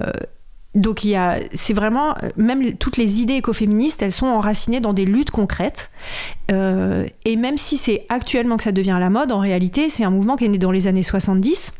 donc 0.75 1.03
il 1.05 1.17
c'est 1.53 1.73
vraiment, 1.73 2.13
même 2.35 2.75
toutes 2.75 2.97
les 2.97 3.21
idées 3.21 3.35
écoféministes, 3.35 4.03
elles 4.03 4.11
sont 4.11 4.27
enracinées 4.27 4.79
dans 4.81 4.93
des 4.93 5.05
luttes 5.05 5.31
concrètes. 5.31 5.89
et 6.49 7.35
même 7.37 7.57
si 7.57 7.77
c'est 7.77 8.05
actuellement 8.09 8.57
que 8.57 8.63
ça 8.63 8.73
devient 8.73 8.97
la 8.99 9.09
mode, 9.09 9.31
en 9.31 9.39
réalité, 9.39 9.87
c'est 9.89 10.03
un 10.03 10.09
mouvement 10.09 10.35
qui 10.35 10.45
est 10.45 10.49
né 10.49 10.57
dans 10.57 10.71
les 10.71 10.87
années 10.87 11.01
70 11.01 11.73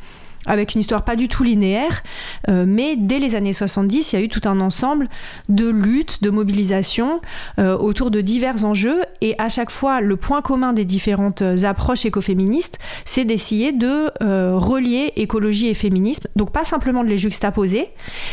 avec 0.46 0.76
une 0.76 0.82
histoire 0.82 1.04
pas 1.04 1.16
du 1.16 1.28
tout 1.28 1.44
linéaire, 1.44 2.04
euh, 2.50 2.66
mais 2.68 2.96
dès 2.96 3.20
les 3.20 3.36
années 3.36 3.54
70, 3.54 4.14
il 4.14 4.16
y 4.16 4.22
a 4.22 4.24
eu 4.24 4.30
tout 4.30 4.42
un 4.46 4.60
ensemble 4.60 5.10
de 5.50 5.68
luttes, 5.68 6.22
de 6.24 6.30
mobilisations 6.30 7.22
euh, 7.60 7.78
autour 7.78 8.12
de 8.12 8.22
divers 8.22 8.64
enjeux, 8.66 9.02
et 9.22 9.36
à 9.40 9.50
chaque 9.50 9.72
fois, 9.72 10.02
le 10.02 10.16
point 10.16 10.42
commun 10.42 10.74
des 10.74 10.86
différentes 10.86 11.42
approches 11.64 12.06
écoféministes, 12.06 12.78
c'est 13.06 13.26
d'essayer 13.26 13.72
de 13.72 14.12
euh, 14.22 14.58
relier 14.58 15.14
écologie 15.16 15.68
et 15.68 15.74
féminisme, 15.74 16.28
donc 16.36 16.52
pas 16.52 16.66
simplement 16.66 17.04
de 17.04 17.10
les 17.10 17.18
juxtaposer, 17.18 17.90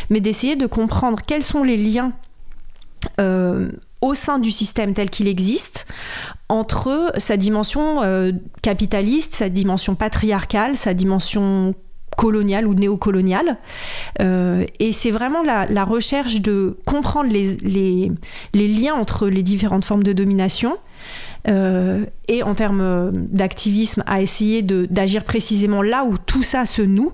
mais 0.09 0.19
d'essayer 0.19 0.55
de 0.55 0.65
comprendre 0.65 1.19
quels 1.25 1.43
sont 1.43 1.63
les 1.63 1.77
liens 1.77 2.13
au 4.01 4.13
sein 4.13 4.39
du 4.39 4.49
système 4.49 4.93
tel 4.93 5.09
qu'il 5.09 5.27
existe 5.27 5.85
entre 6.49 7.11
sa 7.17 7.37
dimension 7.37 8.01
capitaliste, 8.61 9.35
sa 9.35 9.49
dimension 9.49 9.95
patriarcale, 9.95 10.77
sa 10.77 10.93
dimension 10.93 11.73
coloniale 12.15 12.67
ou 12.67 12.73
néocoloniale. 12.73 13.57
Euh, 14.21 14.65
et 14.79 14.91
c'est 14.91 15.11
vraiment 15.11 15.43
la, 15.43 15.83
recherche 15.83 16.41
de 16.41 16.77
comprendre 16.85 17.29
les, 17.29 17.57
les, 17.57 18.11
les, 18.53 18.67
liens 18.67 18.93
entre 18.93 19.27
les 19.27 19.43
différentes 19.43 19.85
formes 19.85 20.03
de 20.03 20.13
domination. 20.13 20.77
Euh, 21.47 22.05
et 22.29 22.41
en 22.43 22.55
termes 22.55 23.11
d'activisme, 23.13 24.03
à 24.07 24.21
essayer 24.21 24.61
d'agir 24.61 25.25
précisément 25.25 25.81
là 25.81 26.05
où 26.05 26.17
tout 26.17 26.43
ça 26.43 26.65
se 26.65 26.81
noue, 26.81 27.11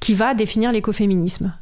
qui 0.00 0.14
va 0.14 0.34
définir 0.34 0.70
l'écoféminisme. 0.72 1.54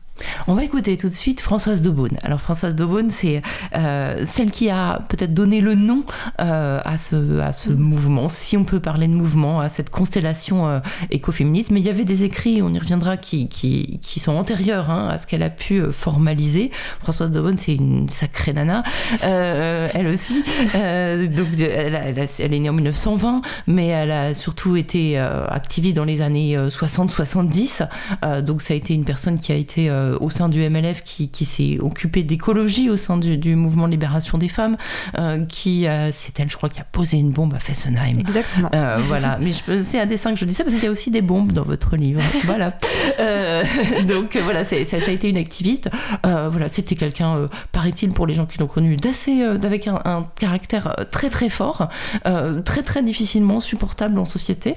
On 0.46 0.54
va 0.54 0.64
écouter 0.64 0.96
tout 0.96 1.08
de 1.08 1.14
suite 1.14 1.40
Françoise 1.40 1.82
Daubonne. 1.82 2.18
Alors 2.22 2.40
Françoise 2.40 2.74
Daubonne, 2.74 3.10
c'est 3.10 3.42
euh, 3.76 4.22
celle 4.24 4.50
qui 4.50 4.70
a 4.70 5.00
peut-être 5.08 5.34
donné 5.34 5.60
le 5.60 5.74
nom 5.74 6.04
euh, 6.40 6.80
à 6.84 6.96
ce, 6.96 7.40
à 7.40 7.52
ce 7.52 7.70
mouvement, 7.70 8.28
si 8.28 8.56
on 8.56 8.64
peut 8.64 8.80
parler 8.80 9.08
de 9.08 9.12
mouvement, 9.12 9.60
à 9.60 9.68
cette 9.68 9.90
constellation 9.90 10.68
euh, 10.68 10.80
écoféministe. 11.10 11.70
Mais 11.70 11.80
il 11.80 11.86
y 11.86 11.90
avait 11.90 12.04
des 12.04 12.24
écrits, 12.24 12.62
on 12.62 12.72
y 12.72 12.78
reviendra, 12.78 13.16
qui, 13.16 13.48
qui, 13.48 13.98
qui 14.00 14.20
sont 14.20 14.32
antérieurs 14.32 14.90
hein, 14.90 15.08
à 15.10 15.18
ce 15.18 15.26
qu'elle 15.26 15.42
a 15.42 15.50
pu 15.50 15.82
formaliser. 15.92 16.70
Françoise 17.00 17.30
Daubonne, 17.30 17.58
c'est 17.58 17.74
une 17.74 18.08
sacrée 18.08 18.52
nana, 18.52 18.82
elle 19.22 20.06
aussi. 20.06 20.42
donc 20.72 21.60
elle, 21.60 22.18
elle, 22.38 22.54
est 22.54 22.58
née 22.58 22.70
en 22.70 22.72
1920, 22.72 23.42
mais 23.66 23.88
elle 23.88 24.10
a 24.10 24.34
surtout 24.34 24.76
été 24.76 25.18
activiste 25.18 25.96
dans 25.96 26.04
les 26.04 26.22
années 26.22 26.56
60-70. 26.56 28.42
donc 28.42 28.62
ça 28.62 28.74
a 28.74 28.76
été 28.76 28.94
une 28.94 29.04
personne 29.04 29.38
qui 29.38 29.52
a 29.52 29.56
été 29.56 29.90
euh, 30.08 30.18
au 30.20 30.30
sein 30.30 30.48
du 30.48 30.68
MLF 30.68 31.02
qui, 31.02 31.28
s'est 31.44 31.78
occupé 31.80 32.22
d'écologie 32.22 32.90
au 32.90 32.96
sein 32.96 33.16
du, 33.16 33.56
mouvement 33.56 33.86
de 33.86 33.92
libération 33.92 34.38
des 34.38 34.48
femmes, 34.48 34.76
euh, 35.18 35.44
qui 35.44 35.86
c'est 36.12 36.38
elle, 36.40 36.48
je 36.48 36.56
crois, 36.56 36.68
qui 36.68 36.80
a 36.80 36.84
posé 36.84 37.16
une 37.16 37.30
bombe 37.30 37.54
à 37.54 37.60
Fessenheim. 37.60 38.18
Exactement. 38.18 38.70
Euh, 38.74 38.98
voilà, 39.06 39.38
mais 39.40 39.52
c'est 39.82 40.00
un 40.00 40.06
dessin 40.06 40.32
que 40.32 40.38
je 40.38 40.44
dis 40.44 40.54
ça 40.54 40.64
parce 40.64 40.74
qu'il 40.74 40.84
y 40.84 40.88
a 40.88 40.90
aussi 40.90 41.10
des 41.10 41.22
bombes 41.22 41.52
dans 41.52 41.62
votre 41.62 41.96
livre. 41.96 42.20
voilà. 42.44 42.74
donc 44.06 44.36
voilà, 44.36 44.64
ça, 44.64 44.76
ça, 44.84 44.96
a 44.96 45.10
été 45.10 45.28
une 45.28 45.36
activiste. 45.36 45.88
voilà, 46.22 46.68
c'était 46.68 46.94
quelqu'un, 46.94 47.48
paraît-il, 47.72 48.10
pour 48.10 48.26
les 48.26 48.34
gens 48.34 48.46
qui 48.46 48.58
l'ont 48.58 48.66
connu, 48.66 48.96
d'assez, 48.96 49.42
avec 49.42 49.88
un, 49.88 50.28
caractère 50.38 50.94
très 51.10 51.30
très 51.30 51.48
fort, 51.48 51.88
très 52.64 52.82
très 52.82 53.02
difficilement 53.02 53.60
supportable 53.60 54.18
en 54.18 54.24
société, 54.24 54.76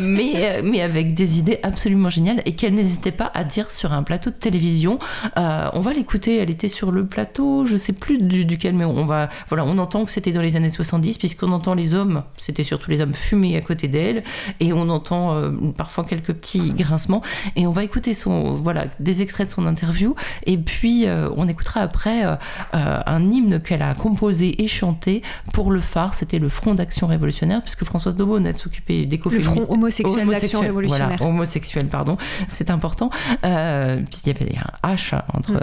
mais 0.00 0.62
mais 0.62 0.80
avec 0.80 1.14
des 1.14 1.38
idées 1.38 1.58
absolument 1.62 2.08
géniales 2.08 2.42
et 2.44 2.52
qu'elle 2.52 2.74
n'hésitait 2.74 3.12
pas 3.12 3.30
à 3.34 3.44
dire 3.44 3.70
sur 3.70 3.92
un 3.92 4.02
plateau 4.02 4.30
de 4.30 4.36
télévision 4.36 4.65
télévision. 4.66 4.98
on 5.36 5.80
va 5.80 5.92
l'écouter, 5.92 6.38
elle 6.38 6.50
était 6.50 6.68
sur 6.68 6.90
le 6.90 7.06
plateau, 7.06 7.64
je 7.66 7.76
sais 7.76 7.92
plus 7.92 8.18
duquel, 8.18 8.74
mais 8.74 8.84
on 8.84 9.04
va, 9.04 9.28
voilà, 9.48 9.64
on 9.64 9.78
entend 9.78 10.04
que 10.04 10.10
c'était 10.10 10.32
dans 10.32 10.42
les 10.42 10.56
années 10.56 10.70
70, 10.70 11.18
puisqu'on 11.18 11.52
entend 11.52 11.74
les 11.74 11.94
hommes, 11.94 12.22
c'était 12.36 12.64
surtout 12.64 12.90
les 12.90 13.00
hommes 13.00 13.14
fumer 13.14 13.56
à 13.56 13.60
côté 13.60 13.88
d'elle, 13.88 14.24
et 14.60 14.72
on 14.72 14.88
entend 14.88 15.40
parfois 15.76 16.04
quelques 16.04 16.32
petits 16.32 16.72
grincements, 16.72 17.22
et 17.54 17.66
on 17.66 17.72
va 17.72 17.84
écouter 17.84 18.14
son, 18.14 18.54
voilà, 18.54 18.86
des 18.98 19.22
extraits 19.22 19.48
de 19.48 19.52
son 19.52 19.66
interview, 19.66 20.14
et 20.46 20.58
puis 20.58 21.06
on 21.36 21.48
écoutera 21.48 21.80
après 21.80 22.24
un 22.72 23.30
hymne 23.30 23.60
qu'elle 23.60 23.82
a 23.82 23.94
composé 23.94 24.62
et 24.62 24.66
chanté 24.66 25.22
pour 25.52 25.70
le 25.70 25.80
phare, 25.80 26.14
c'était 26.14 26.38
le 26.38 26.48
Front 26.48 26.74
d'action 26.74 27.06
révolutionnaire, 27.06 27.62
puisque 27.62 27.84
Françoise 27.84 28.16
Daubonne, 28.16 28.46
elle 28.46 28.58
s'occupait 28.58 29.06
des 29.06 29.20
Le 29.30 29.40
Front 29.40 29.66
homosexuel 29.68 30.26
d'action 30.26 30.60
révolutionnaire. 30.60 31.18
Voilà, 31.18 31.30
homosexuel, 31.30 31.86
pardon, 31.86 32.16
c'est 32.48 32.70
important, 32.70 33.10
euh, 33.44 34.00
puisqu'il 34.02 34.32
y 34.32 34.36
avait 34.36 34.55
un 34.58 34.94
H 34.94 35.20
entre. 35.32 35.52
Mm. 35.52 35.60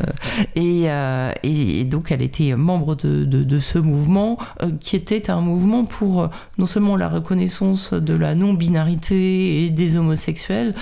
Euh, 0.57 1.31
et, 1.43 1.83
donc, 1.83 2.11
elle 2.11 2.21
était 2.21 2.55
membre 2.55 2.95
de, 2.95 3.23
de, 3.25 3.59
ce 3.59 3.79
mouvement, 3.79 4.37
euh, 4.61 4.71
qui 4.79 4.95
était 4.95 5.29
un 5.29 5.41
mouvement 5.41 5.85
pour 5.85 6.29
non 6.57 6.65
seulement 6.65 6.95
la 6.95 7.09
reconnaissance 7.09 7.93
de 7.93 8.13
la 8.13 8.35
non-binarité 8.35 9.65
et 9.65 9.69
des 9.69 9.95
homosexuels, 9.95 10.73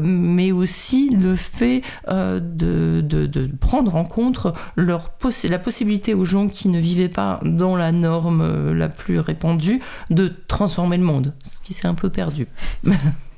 mais 0.00 0.52
aussi 0.52 1.10
le 1.10 1.36
fait 1.36 1.82
de, 2.08 3.00
de, 3.00 3.50
prendre 3.60 3.96
en 3.96 4.04
compte 4.04 4.46
leur 4.76 5.10
la 5.48 5.58
possibilité 5.58 6.14
aux 6.14 6.24
gens 6.24 6.48
qui 6.48 6.68
ne 6.68 6.78
vivaient 6.78 7.08
pas 7.08 7.40
dans 7.44 7.76
la 7.76 7.92
norme 7.92 8.72
la 8.72 8.88
plus 8.88 9.18
répandue 9.18 9.80
de 10.10 10.32
transformer 10.48 10.96
le 10.96 11.04
monde, 11.04 11.34
ce 11.42 11.60
qui 11.60 11.72
s'est 11.72 11.86
un 11.86 11.94
peu 11.94 12.10
perdu. 12.10 12.46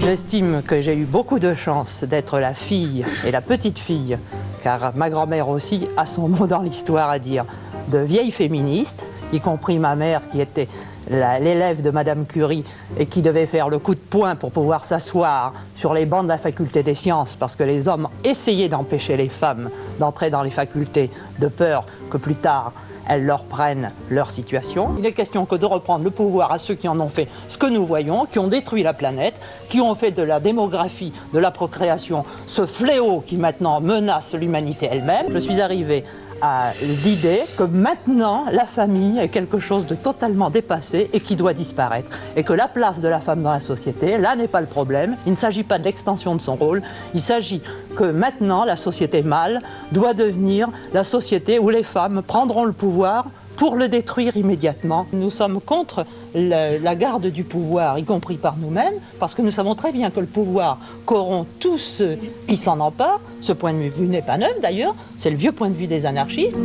J'estime 0.00 0.62
que 0.62 0.80
j'ai 0.80 0.96
eu 0.96 1.04
beaucoup 1.04 1.38
de 1.38 1.54
chance 1.54 2.04
d'être 2.04 2.38
la 2.38 2.54
fille 2.54 3.04
et 3.24 3.30
la 3.30 3.40
petite 3.40 3.78
fille, 3.78 4.18
car 4.62 4.92
ma 4.96 5.10
grand-mère 5.10 5.48
aussi 5.48 5.86
a 5.96 6.06
son 6.06 6.28
mot 6.28 6.46
dans 6.46 6.62
l'histoire 6.62 7.08
à 7.08 7.18
dire, 7.18 7.44
de 7.88 7.98
vieilles 7.98 8.30
féministes, 8.30 9.04
y 9.32 9.40
compris 9.40 9.78
ma 9.78 9.94
mère 9.94 10.28
qui 10.28 10.40
était 10.40 10.68
l'élève 11.08 11.82
de 11.82 11.90
Madame 11.90 12.26
Curie 12.26 12.64
et 12.98 13.06
qui 13.06 13.22
devait 13.22 13.46
faire 13.46 13.68
le 13.68 13.78
coup 13.78 13.94
de 13.94 14.00
poing 14.00 14.36
pour 14.36 14.52
pouvoir 14.52 14.84
s'asseoir 14.84 15.52
sur 15.74 15.94
les 15.94 16.06
bancs 16.06 16.24
de 16.24 16.28
la 16.28 16.38
faculté 16.38 16.82
des 16.82 16.94
sciences 16.94 17.34
parce 17.34 17.56
que 17.56 17.64
les 17.64 17.88
hommes 17.88 18.08
essayaient 18.24 18.68
d'empêcher 18.68 19.16
les 19.16 19.28
femmes 19.28 19.68
d'entrer 19.98 20.30
dans 20.30 20.42
les 20.42 20.50
facultés 20.50 21.10
de 21.40 21.48
peur 21.48 21.86
que 22.10 22.18
plus 22.18 22.36
tard 22.36 22.72
elles 23.08 23.24
leur 23.24 23.44
prennent 23.44 23.92
leur 24.10 24.30
situation. 24.30 24.90
Il 24.98 25.06
est 25.06 25.12
question 25.12 25.44
que 25.44 25.56
de 25.56 25.66
reprendre 25.66 26.04
le 26.04 26.10
pouvoir 26.10 26.52
à 26.52 26.58
ceux 26.58 26.74
qui 26.74 26.88
en 26.88 26.98
ont 27.00 27.08
fait 27.08 27.28
ce 27.48 27.58
que 27.58 27.66
nous 27.66 27.84
voyons, 27.84 28.26
qui 28.26 28.38
ont 28.38 28.48
détruit 28.48 28.82
la 28.82 28.92
planète, 28.92 29.40
qui 29.68 29.80
ont 29.80 29.94
fait 29.94 30.10
de 30.10 30.22
la 30.22 30.40
démographie, 30.40 31.12
de 31.32 31.38
la 31.38 31.50
procréation, 31.50 32.24
ce 32.46 32.66
fléau 32.66 33.22
qui 33.26 33.36
maintenant 33.36 33.80
menace 33.80 34.34
l'humanité 34.34 34.88
elle-même. 34.90 35.26
Je 35.30 35.38
suis 35.38 35.60
arrivé 35.60 36.04
à 36.42 36.72
l'idée 37.04 37.40
que 37.56 37.62
maintenant 37.62 38.44
la 38.50 38.66
famille 38.66 39.18
est 39.18 39.28
quelque 39.28 39.60
chose 39.60 39.86
de 39.86 39.94
totalement 39.94 40.50
dépassé 40.50 41.08
et 41.12 41.20
qui 41.20 41.36
doit 41.36 41.54
disparaître. 41.54 42.10
Et 42.36 42.42
que 42.42 42.52
la 42.52 42.68
place 42.68 43.00
de 43.00 43.08
la 43.08 43.20
femme 43.20 43.42
dans 43.42 43.52
la 43.52 43.60
société, 43.60 44.18
là 44.18 44.34
n'est 44.34 44.48
pas 44.48 44.60
le 44.60 44.66
problème. 44.66 45.16
Il 45.24 45.32
ne 45.32 45.36
s'agit 45.36 45.62
pas 45.62 45.78
de 45.78 45.84
l'extension 45.84 46.34
de 46.34 46.40
son 46.40 46.56
rôle. 46.56 46.82
Il 47.14 47.20
s'agit 47.20 47.62
que 47.96 48.04
maintenant 48.04 48.64
la 48.64 48.76
société 48.76 49.22
mâle 49.22 49.60
doit 49.92 50.14
devenir 50.14 50.68
la 50.92 51.04
société 51.04 51.60
où 51.60 51.70
les 51.70 51.84
femmes 51.84 52.22
prendront 52.26 52.64
le 52.64 52.72
pouvoir 52.72 53.26
pour 53.56 53.76
le 53.76 53.88
détruire 53.88 54.36
immédiatement. 54.36 55.06
Nous 55.12 55.30
sommes 55.30 55.60
contre 55.60 56.06
la 56.34 56.94
garde 56.94 57.26
du 57.26 57.44
pouvoir, 57.44 57.98
y 57.98 58.04
compris 58.04 58.36
par 58.36 58.56
nous-mêmes, 58.56 58.94
parce 59.18 59.34
que 59.34 59.42
nous 59.42 59.50
savons 59.50 59.74
très 59.74 59.92
bien 59.92 60.10
que 60.10 60.20
le 60.20 60.26
pouvoir 60.26 60.78
corrompt 61.04 61.46
tous 61.60 61.78
ceux 61.78 62.18
qui 62.46 62.56
s'en 62.56 62.80
emparent. 62.80 63.20
Ce 63.40 63.52
point 63.52 63.72
de 63.72 63.78
vue 63.78 64.06
n'est 64.06 64.22
pas 64.22 64.38
neuf 64.38 64.60
d'ailleurs, 64.60 64.94
c'est 65.16 65.30
le 65.30 65.36
vieux 65.36 65.52
point 65.52 65.68
de 65.68 65.74
vue 65.74 65.86
des 65.86 66.06
anarchistes. 66.06 66.58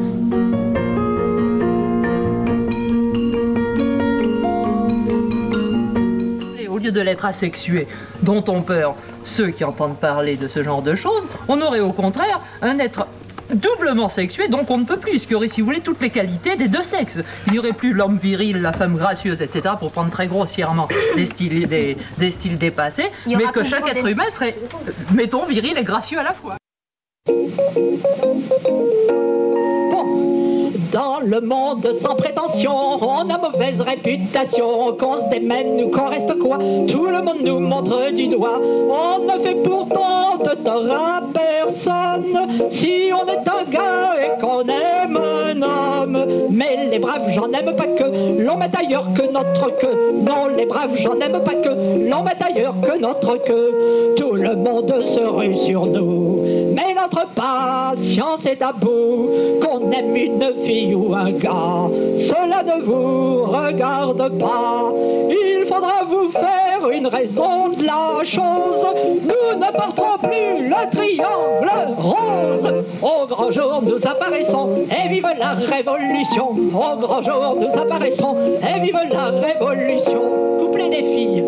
au 6.78 6.80
lieu 6.80 6.92
de 6.92 7.02
l'être 7.02 7.26
asexué, 7.26 7.88
dont 8.22 8.44
ont 8.50 8.62
peur 8.62 8.96
ceux 9.24 9.50
qui 9.50 9.64
entendent 9.64 9.98
parler 9.98 10.38
de 10.38 10.48
ce 10.48 10.64
genre 10.64 10.84
de 10.84 10.94
choses, 10.94 11.28
on 11.48 11.60
aurait 11.60 11.80
au 11.80 11.92
contraire 11.92 12.40
un 12.62 12.78
être 12.78 13.08
doublement 13.54 14.10
sexué, 14.10 14.48
donc 14.48 14.70
on 14.70 14.78
ne 14.78 14.86
peut 14.86 14.98
plus. 14.98 15.20
Ce 15.20 15.28
qui 15.28 15.36
aurait, 15.36 15.48
si 15.48 15.62
vous 15.62 15.68
voulez, 15.68 15.82
toutes 15.82 16.02
les 16.02 16.10
qualités 16.10 16.56
des 16.56 16.68
deux 16.68 16.84
sexes. 16.84 17.20
Il 17.48 17.54
n'y 17.54 17.60
aurait 17.60 17.74
plus 17.74 17.94
l'homme 17.94 18.18
viril, 18.18 18.62
la 18.62 18.74
femme 18.74 18.96
gracieuse, 18.96 19.42
etc., 19.42 19.76
pour 19.80 19.92
prendre 19.92 20.12
très 20.12 20.28
grossièrement 20.28 20.88
des 21.16 21.26
styles, 21.26 21.68
des, 21.68 21.98
des 22.18 22.32
styles 22.32 22.58
dépassés, 22.58 23.10
mais 23.26 23.46
que 23.54 23.64
chaque 23.64 23.88
être 23.88 24.06
humain 24.08 24.30
serait, 24.30 24.58
mettons, 25.14 25.46
viril 25.46 25.78
et 25.78 25.84
gracieux 25.84 26.20
à 26.20 26.24
la 26.24 26.34
fois. 26.34 26.56
Dans 30.92 31.20
le 31.20 31.42
monde 31.42 31.90
sans 32.02 32.16
prétention, 32.16 32.72
on 33.02 33.30
a 33.30 33.38
mauvaise 33.38 33.82
réputation, 33.82 34.96
qu'on 34.98 35.18
se 35.18 35.30
démène 35.30 35.84
ou 35.84 35.90
qu'on 35.90 36.08
reste 36.08 36.38
quoi, 36.40 36.58
tout 36.88 37.08
le 37.08 37.22
monde 37.22 37.42
nous 37.44 37.60
montre 37.60 38.12
du 38.12 38.28
doigt. 38.28 38.60
On 38.62 39.20
ne 39.26 39.44
fait 39.44 39.56
pourtant 39.64 40.38
de 40.38 40.56
tort 40.64 40.92
à 40.92 41.22
personne 41.34 42.70
si 42.70 43.12
on 43.14 43.28
est 43.28 43.48
un 43.48 43.70
gars 43.70 44.16
et 44.22 44.40
qu'on 44.40 44.62
aime 44.62 45.18
un 45.18 45.62
homme. 45.62 46.26
Mais 46.52 46.88
les 46.90 47.00
braves, 47.00 47.30
j'en 47.30 47.52
aime 47.52 47.76
pas 47.76 47.88
que 47.88 48.42
l'on 48.42 48.58
met 48.58 48.72
ailleurs 48.78 49.08
que 49.14 49.27
notre 49.32 49.78
queue. 49.78 50.12
Non, 50.14 50.48
les 50.56 50.66
braves, 50.66 50.96
j'en 50.98 51.20
aime 51.20 51.44
pas 51.44 51.54
que 51.54 51.70
l'on 52.10 52.24
met 52.24 52.36
ailleurs 52.42 52.76
que 52.82 52.98
notre 52.98 53.38
queue. 53.38 54.16
Tout 54.18 54.34
le 54.34 54.56
monde 54.56 54.94
se 55.02 55.20
rue 55.20 55.56
sur 55.66 55.86
nous, 55.86 56.44
mais 56.76 56.94
notre 56.94 57.28
patience 57.34 58.46
est 58.46 58.62
à 58.62 58.72
bout, 58.72 59.30
qu'on 59.62 59.92
aime 59.92 60.16
une 60.16 60.54
fille 60.66 60.96
ou 60.96 61.14
un 61.14 61.32
gars, 61.32 61.88
cela 62.20 62.64
ne 62.64 62.82
vous 62.82 63.44
regarde 63.44 64.38
pas. 64.40 64.92
Il 65.30 65.66
faudra 65.66 65.97
vous 66.06 66.32
faire 66.32 66.90
une 66.92 67.08
raison 67.08 67.70
de 67.70 67.84
la 67.84 68.24
chose. 68.24 68.86
Nous 69.22 69.60
ne 69.60 69.72
porterons 69.72 70.18
plus 70.20 70.68
le 70.68 70.90
triangle 70.92 71.72
rose. 71.98 72.74
Au 73.02 73.26
grand 73.28 73.52
jour, 73.52 73.82
nous 73.84 74.08
apparaissons 74.08 74.70
et 74.92 75.10
vive 75.10 75.28
la 75.38 75.54
révolution. 75.54 76.50
Au 76.50 76.98
grand 76.98 77.22
jour, 77.22 77.58
nous 77.60 77.80
apparaissons 77.80 78.36
et 78.62 78.80
vive 78.80 79.00
la 79.12 79.26
révolution. 79.26 80.22
Couplet 80.60 80.90
des 80.90 81.04
filles, 81.04 81.44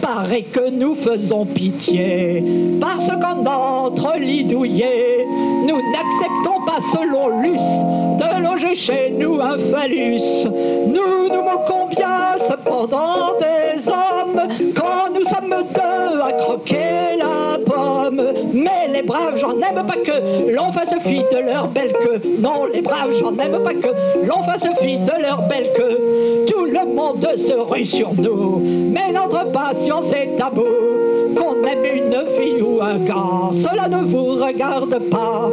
paraît 0.00 0.42
que 0.42 0.70
nous 0.70 0.94
faisons 0.94 1.44
pitié 1.44 2.42
parce 2.80 3.06
qu'en 3.06 3.42
notre 3.42 4.18
lit 4.18 4.44
douillet, 4.44 5.26
nous 5.66 5.80
n'acceptons 5.92 6.64
pas 6.66 6.78
selon 6.92 7.40
l'us 7.40 7.56
de 7.56 8.42
loger 8.42 8.74
chez 8.74 9.10
nous 9.10 9.40
un 9.40 9.58
phallus. 9.58 10.46
Nous 10.86 11.28
nous 11.28 11.42
moquons 11.42 11.69
bien 11.90 12.36
cependant 12.48 13.34
des 13.38 13.88
hommes 13.88 14.48
quand 14.74 15.12
nous 15.14 15.24
sommes 15.26 15.64
deux 15.74 16.20
à 16.20 16.32
croquer 16.32 17.16
la 17.18 17.58
pomme. 17.64 18.22
Mais 18.52 18.88
les 18.92 19.02
braves, 19.02 19.36
j'en 19.38 19.60
aime 19.60 19.86
pas 19.86 19.96
que 19.96 20.50
l'on 20.52 20.72
fasse 20.72 20.94
fi 21.02 21.22
de 21.32 21.38
leur 21.38 21.68
belle 21.68 21.92
queue. 21.92 22.20
Non, 22.40 22.66
les 22.66 22.82
braves, 22.82 23.12
j'en 23.20 23.36
aime 23.38 23.62
pas 23.62 23.74
que 23.74 24.26
l'on 24.26 24.42
fasse 24.42 24.66
fi 24.80 24.98
de 24.98 25.22
leur 25.22 25.42
belle 25.48 25.70
queue. 25.76 26.46
Tout 26.46 26.64
le 26.64 26.94
monde 26.94 27.26
se 27.36 27.54
rue 27.54 27.86
sur 27.86 28.14
nous, 28.14 28.60
mais 28.60 29.12
notre 29.12 29.50
patience 29.50 30.12
est 30.12 30.36
tabou. 30.36 31.09
Qu'on 31.36 31.64
aime 31.64 31.84
une 31.84 32.16
fille 32.36 32.62
ou 32.62 32.80
un 32.80 32.98
gars, 32.98 33.50
cela 33.52 33.88
ne 33.88 34.04
vous 34.04 34.44
regarde 34.44 34.98
pas. 35.10 35.48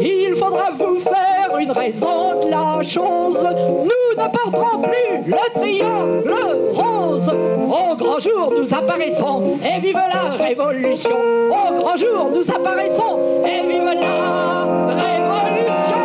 Il 0.00 0.34
faudra 0.36 0.70
vous 0.72 1.00
faire 1.00 1.58
une 1.58 1.70
raison 1.70 2.40
de 2.44 2.50
la 2.50 2.82
chose. 2.82 3.38
Nous 3.38 4.22
ne 4.22 4.28
porterons 4.28 4.82
plus 4.82 5.30
le 5.30 5.60
triangle 5.60 6.34
rose. 6.72 7.32
Au 7.68 7.96
grand 7.96 8.18
jour, 8.18 8.52
nous 8.56 8.74
apparaissons 8.74 9.58
et 9.64 9.80
vive 9.80 9.94
la 9.94 10.44
révolution. 10.44 11.16
Au 11.50 11.80
grand 11.80 11.96
jour, 11.96 12.30
nous 12.34 12.50
apparaissons 12.50 13.18
et 13.46 13.66
vive 13.66 13.84
la 13.84 14.64
révolution. 14.88 16.04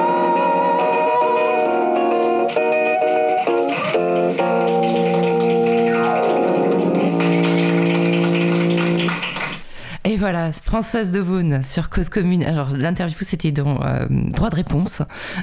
Voilà, 10.20 10.52
Françoise 10.52 11.12
Devaune 11.12 11.64
sur 11.64 11.90
Cause 11.90 12.10
Commune. 12.10 12.44
Alors, 12.44 12.76
l'interview, 12.76 13.16
c'était 13.22 13.54
dans 13.54 13.82
euh, 13.82 14.06
Droit 14.10 14.50
de 14.50 14.56
réponse, 14.56 15.02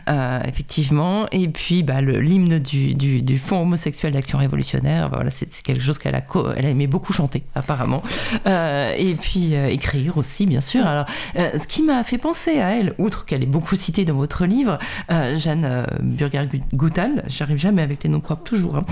euh, 0.09 0.41
effectivement. 0.47 1.27
Et 1.33 1.49
puis, 1.49 1.83
bah, 1.83 2.03
l'hymne 2.03 2.59
du, 2.59 3.39
Fonds 3.39 3.63
homosexuel 3.63 4.13
d'action 4.13 4.39
révolutionnaire, 4.39 5.09
bah, 5.09 5.17
voilà, 5.17 5.31
c'est 5.31 5.49
quelque 5.63 5.83
chose 5.83 5.97
qu'elle 5.97 6.15
a, 6.15 6.23
elle 6.57 6.67
a 6.67 6.69
aimé 6.69 6.87
beaucoup 6.87 7.15
chanter, 7.15 7.43
apparemment. 7.55 8.03
Euh, 8.47 8.93
et 8.99 9.15
puis, 9.15 9.55
écrire 9.55 10.19
aussi, 10.19 10.45
bien 10.45 10.61
sûr. 10.61 10.87
Alors, 10.87 11.07
ce 11.35 11.67
qui 11.67 11.83
m'a 11.83 12.05
fait 12.05 12.19
penser 12.19 12.61
à 12.61 12.77
elle, 12.77 12.93
outre 12.99 13.25
qu'elle 13.25 13.43
est 13.43 13.47
beaucoup 13.47 13.77
citée 13.77 14.05
dans 14.05 14.17
votre 14.17 14.45
livre, 14.45 14.79
Jeanne 15.09 15.87
Burger-Goutal, 16.03 17.25
j'arrive 17.29 17.59
jamais 17.59 17.83
avec 17.83 18.05
les 18.05 18.11
noms 18.11 18.21
propres, 18.21 18.45
toujours, 18.45 18.77
hein, 18.77 18.85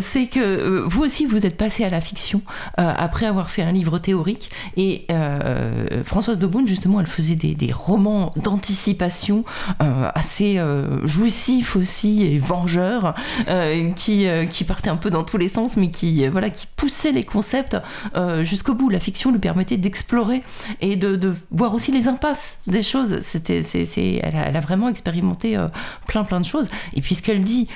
c'est 0.00 0.26
que 0.26 0.80
vous 0.84 1.02
aussi, 1.02 1.26
vous 1.26 1.46
êtes 1.46 1.56
passée 1.56 1.84
à 1.84 1.90
la 1.90 2.00
fiction 2.00 2.42
après 2.76 3.26
avoir 3.26 3.50
fait 3.50 3.62
un 3.62 3.72
livre 3.72 3.98
théorique. 3.98 4.50
Et 4.76 5.06
euh, 5.14 6.04
Françoise 6.04 6.38
Daubonne, 6.38 6.66
justement, 6.66 7.00
elle 7.00 7.06
faisait 7.06 7.36
des, 7.36 7.54
des 7.54 7.72
romans 7.72 8.32
d'anticipation 8.36 9.44
assez 9.78 10.60
jouissifs 11.04 11.76
aussi 11.76 12.24
et 12.24 12.38
vengeurs, 12.38 13.14
qui, 13.96 14.26
qui 14.50 14.64
partaient 14.64 14.90
un 14.90 14.96
peu 14.96 15.10
dans 15.10 15.24
tous 15.24 15.38
les 15.38 15.48
sens, 15.48 15.76
mais 15.76 15.88
qui, 15.88 16.26
voilà, 16.28 16.50
qui 16.50 16.66
poussaient 16.76 17.12
les 17.12 17.24
concepts 17.24 17.76
jusqu'au 18.42 18.74
bout. 18.74 18.88
La 18.88 19.00
fiction 19.00 19.32
lui 19.32 19.38
permettait 19.38 19.76
d'explorer 19.76 20.42
et 20.80 20.96
de, 20.96 21.16
de, 21.16 21.34
voir 21.50 21.74
aussi 21.74 21.92
les 21.92 22.08
impasses 22.08 22.58
des 22.66 22.82
choses. 22.82 23.20
C'était, 23.20 23.62
c'est, 23.62 23.84
c'est, 23.84 24.20
elle, 24.22 24.36
a, 24.36 24.48
elle, 24.48 24.56
a, 24.56 24.60
vraiment 24.60 24.88
expérimenté 24.88 25.58
plein 26.06 26.24
plein 26.24 26.40
de 26.40 26.46
choses. 26.46 26.68
Et 26.94 27.00
puis 27.00 27.14
ce 27.14 27.22
qu'elle 27.22 27.40
dit 27.40 27.68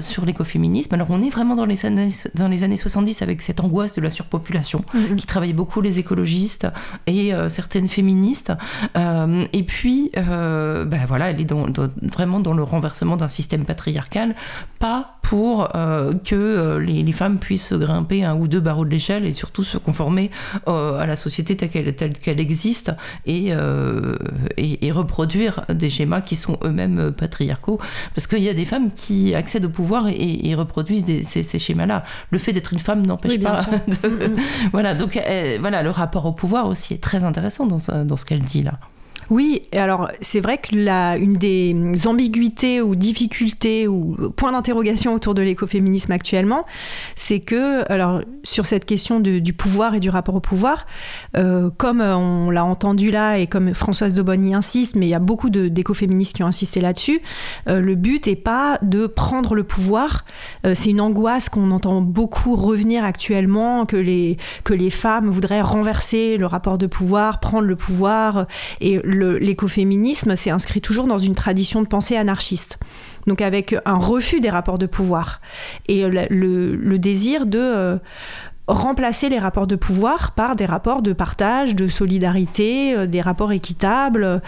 sur 0.00 0.24
l'écoféminisme, 0.26 0.94
alors 0.94 1.10
on 1.10 1.22
est 1.22 1.30
vraiment 1.30 1.54
dans 1.54 1.66
les 1.66 1.86
années, 1.86 2.08
dans 2.34 2.48
les 2.48 2.62
années 2.62 2.76
70 2.76 3.22
avec 3.22 3.42
cette 3.42 3.60
angoisse 3.60 3.94
de 3.94 4.00
la 4.00 4.10
surpopulation 4.10 4.84
mm-hmm. 4.94 5.16
qui 5.16 5.26
travaillait 5.26 5.52
beaucoup 5.52 5.80
les 5.80 5.98
écologistes 5.98 6.66
et 7.06 7.34
euh, 7.34 7.48
certaines 7.48 7.88
féministes. 7.88 8.52
Euh, 8.96 9.44
et 9.52 9.62
puis, 9.62 10.10
ben 10.14 11.04
voilà, 11.06 11.30
elle 11.30 11.40
est 11.40 11.44
dans, 11.44 11.68
dans, 11.68 11.88
vraiment 12.02 12.40
dans 12.40 12.54
le 12.54 12.62
renversement 12.62 13.16
d'un 13.16 13.28
système 13.28 13.64
patriarcal, 13.64 14.34
pas 14.78 15.18
pour 15.22 15.68
que 16.24 16.78
les, 16.78 17.02
les, 17.02 17.12
femmes 17.12 17.38
puissent 17.38 17.74
grimper 17.74 18.24
un 18.24 18.34
ou 18.34 18.48
deux 18.48 18.60
barreaux 18.60 18.86
de 18.86 18.90
l'échelle 18.90 19.26
et 19.26 19.32
surtout 19.34 19.62
se 19.62 19.76
conformer 19.76 20.30
à 20.66 21.04
la 21.06 21.16
société 21.16 21.54
telle 21.56 21.68
qu'elle, 21.68 21.94
telle 21.94 22.12
qu'elle 22.14 22.40
existe 22.40 22.92
et, 23.26 23.52
et, 24.56 24.86
et, 24.86 24.92
reproduire 24.92 25.64
des 25.68 25.90
schémas 25.90 26.22
qui 26.22 26.36
sont 26.36 26.58
eux-mêmes 26.64 27.12
patriarcaux. 27.12 27.78
Parce 28.14 28.26
qu'il 28.26 28.42
y 28.42 28.48
a 28.48 28.54
des 28.54 28.64
femmes 28.64 28.90
qui 28.92 29.34
accèdent 29.34 29.66
au 29.66 29.70
pouvoir 29.70 30.08
et, 30.08 30.48
et 30.48 30.54
reproduisent 30.54 31.04
des, 31.04 31.22
ces, 31.22 31.42
ces, 31.42 31.58
schémas-là. 31.58 32.04
Le 32.30 32.38
fait 32.38 32.52
d'être 32.52 32.72
une 32.72 32.78
femme 32.78 33.04
n'empêche 33.06 33.32
oui, 33.32 33.38
pas. 33.38 33.60
De... 34.02 34.08
Mm, 34.08 34.32
mm. 34.34 34.36
voilà, 34.72 34.94
donc 34.94 35.20
voilà, 35.60 35.82
le 35.82 35.90
rapport 35.90 36.26
au 36.26 36.32
pouvoir 36.32 36.67
aussi 36.68 36.94
est 36.94 37.02
très 37.02 37.24
intéressant 37.24 37.66
dans, 37.66 38.04
dans 38.04 38.16
ce 38.16 38.24
qu'elle 38.24 38.42
dit 38.42 38.62
là. 38.62 38.78
Oui, 39.30 39.62
alors 39.72 40.08
c'est 40.22 40.40
vrai 40.40 40.56
que 40.58 40.74
la, 40.74 41.18
une 41.18 41.34
des 41.34 41.76
ambiguïtés 42.06 42.80
ou 42.80 42.96
difficultés 42.96 43.86
ou 43.86 44.16
points 44.36 44.52
d'interrogation 44.52 45.12
autour 45.12 45.34
de 45.34 45.42
l'écoféminisme 45.42 46.12
actuellement, 46.12 46.64
c'est 47.14 47.40
que, 47.40 47.90
alors 47.92 48.22
sur 48.42 48.64
cette 48.64 48.86
question 48.86 49.20
du 49.20 49.52
pouvoir 49.52 49.94
et 49.94 50.00
du 50.00 50.08
rapport 50.08 50.34
au 50.34 50.40
pouvoir, 50.40 50.86
euh, 51.36 51.68
comme 51.76 52.00
on 52.00 52.50
l'a 52.50 52.64
entendu 52.64 53.10
là 53.10 53.38
et 53.38 53.46
comme 53.46 53.74
Françoise 53.74 54.14
de 54.14 54.28
y 54.28 54.54
insiste, 54.54 54.94
mais 54.94 55.06
il 55.06 55.10
y 55.10 55.14
a 55.14 55.18
beaucoup 55.18 55.50
d'écoféministes 55.50 56.36
qui 56.36 56.42
ont 56.42 56.46
insisté 56.46 56.80
là-dessus, 56.80 57.20
euh, 57.68 57.80
le 57.80 57.94
but 57.94 58.26
n'est 58.26 58.36
pas 58.36 58.78
de 58.82 59.06
prendre 59.06 59.54
le 59.54 59.64
pouvoir, 59.64 60.24
euh, 60.64 60.74
c'est 60.74 60.90
une 60.90 61.00
angoisse 61.00 61.48
qu'on 61.48 61.70
entend 61.70 62.00
beaucoup 62.00 62.54
revenir 62.54 63.04
actuellement, 63.04 63.84
que 63.84 63.96
les, 63.96 64.36
que 64.64 64.74
les 64.74 64.90
femmes 64.90 65.28
voudraient 65.28 65.60
renverser 65.60 66.36
le 66.36 66.46
rapport 66.46 66.78
de 66.78 66.86
pouvoir, 66.86 67.40
prendre 67.40 67.66
le 67.66 67.76
pouvoir 67.76 68.46
et 68.80 69.00
l'écoféminisme 69.18 70.36
s'est 70.36 70.50
inscrit 70.50 70.80
toujours 70.80 71.06
dans 71.06 71.18
une 71.18 71.34
tradition 71.34 71.82
de 71.82 71.88
pensée 71.88 72.16
anarchiste. 72.16 72.78
Donc 73.26 73.42
avec 73.42 73.76
un 73.84 73.96
refus 73.96 74.40
des 74.40 74.50
rapports 74.50 74.78
de 74.78 74.86
pouvoir 74.86 75.40
et 75.86 76.08
le, 76.08 76.96
désir 76.98 77.46
de 77.46 77.58
euh, 77.58 77.96
remplacer 78.68 79.30
les 79.30 79.38
rapports 79.38 79.66
de 79.66 79.76
pouvoir 79.76 80.32
par 80.32 80.54
des 80.54 80.66
rapports 80.66 81.00
de 81.02 81.12
partage, 81.12 81.74
de 81.74 81.88
solidarité, 81.88 82.94
euh, 82.94 83.06
des 83.06 83.22
rapports 83.22 83.52
équitables, 83.52 84.42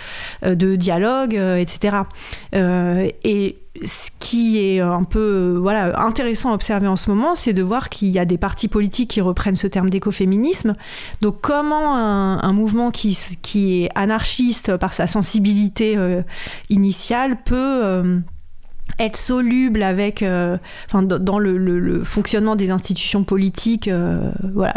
euh, 0.44 0.54
de 0.54 0.76
dialogue, 0.76 1.36
euh, 1.36 1.56
etc. 1.56 1.96
et 2.52 3.56
ce 3.84 4.10
qui 4.18 4.58
est 4.58 4.80
un 4.80 5.04
peu 5.04 5.56
voilà, 5.58 5.98
intéressant 6.04 6.50
à 6.50 6.54
observer 6.54 6.88
en 6.88 6.96
ce 6.96 7.08
moment, 7.08 7.34
c'est 7.36 7.52
de 7.52 7.62
voir 7.62 7.88
qu'il 7.88 8.08
y 8.08 8.18
a 8.18 8.24
des 8.24 8.36
partis 8.36 8.66
politiques 8.66 9.10
qui 9.10 9.20
reprennent 9.20 9.54
ce 9.54 9.68
terme 9.68 9.90
d'écoféminisme. 9.90 10.74
Donc 11.22 11.40
comment 11.40 11.96
un, 11.96 12.52
mouvement 12.52 12.90
qui, 12.90 13.16
qui, 13.42 13.84
est 13.84 13.90
anarchiste 13.94 14.76
par 14.76 14.92
sa 14.92 15.06
sensibilité 15.06 15.96
initiale 16.68 17.38
peut 17.44 18.22
être 18.98 19.16
soluble 19.16 19.82
avec, 19.82 20.22
euh, 20.22 20.56
enfin, 20.86 21.02
dans 21.02 21.38
le, 21.38 21.56
le, 21.56 21.78
le, 21.78 22.04
fonctionnement 22.04 22.56
des 22.56 22.70
institutions 22.70 23.24
politiques, 23.24 23.88
euh, 23.88 24.30
voilà, 24.54 24.74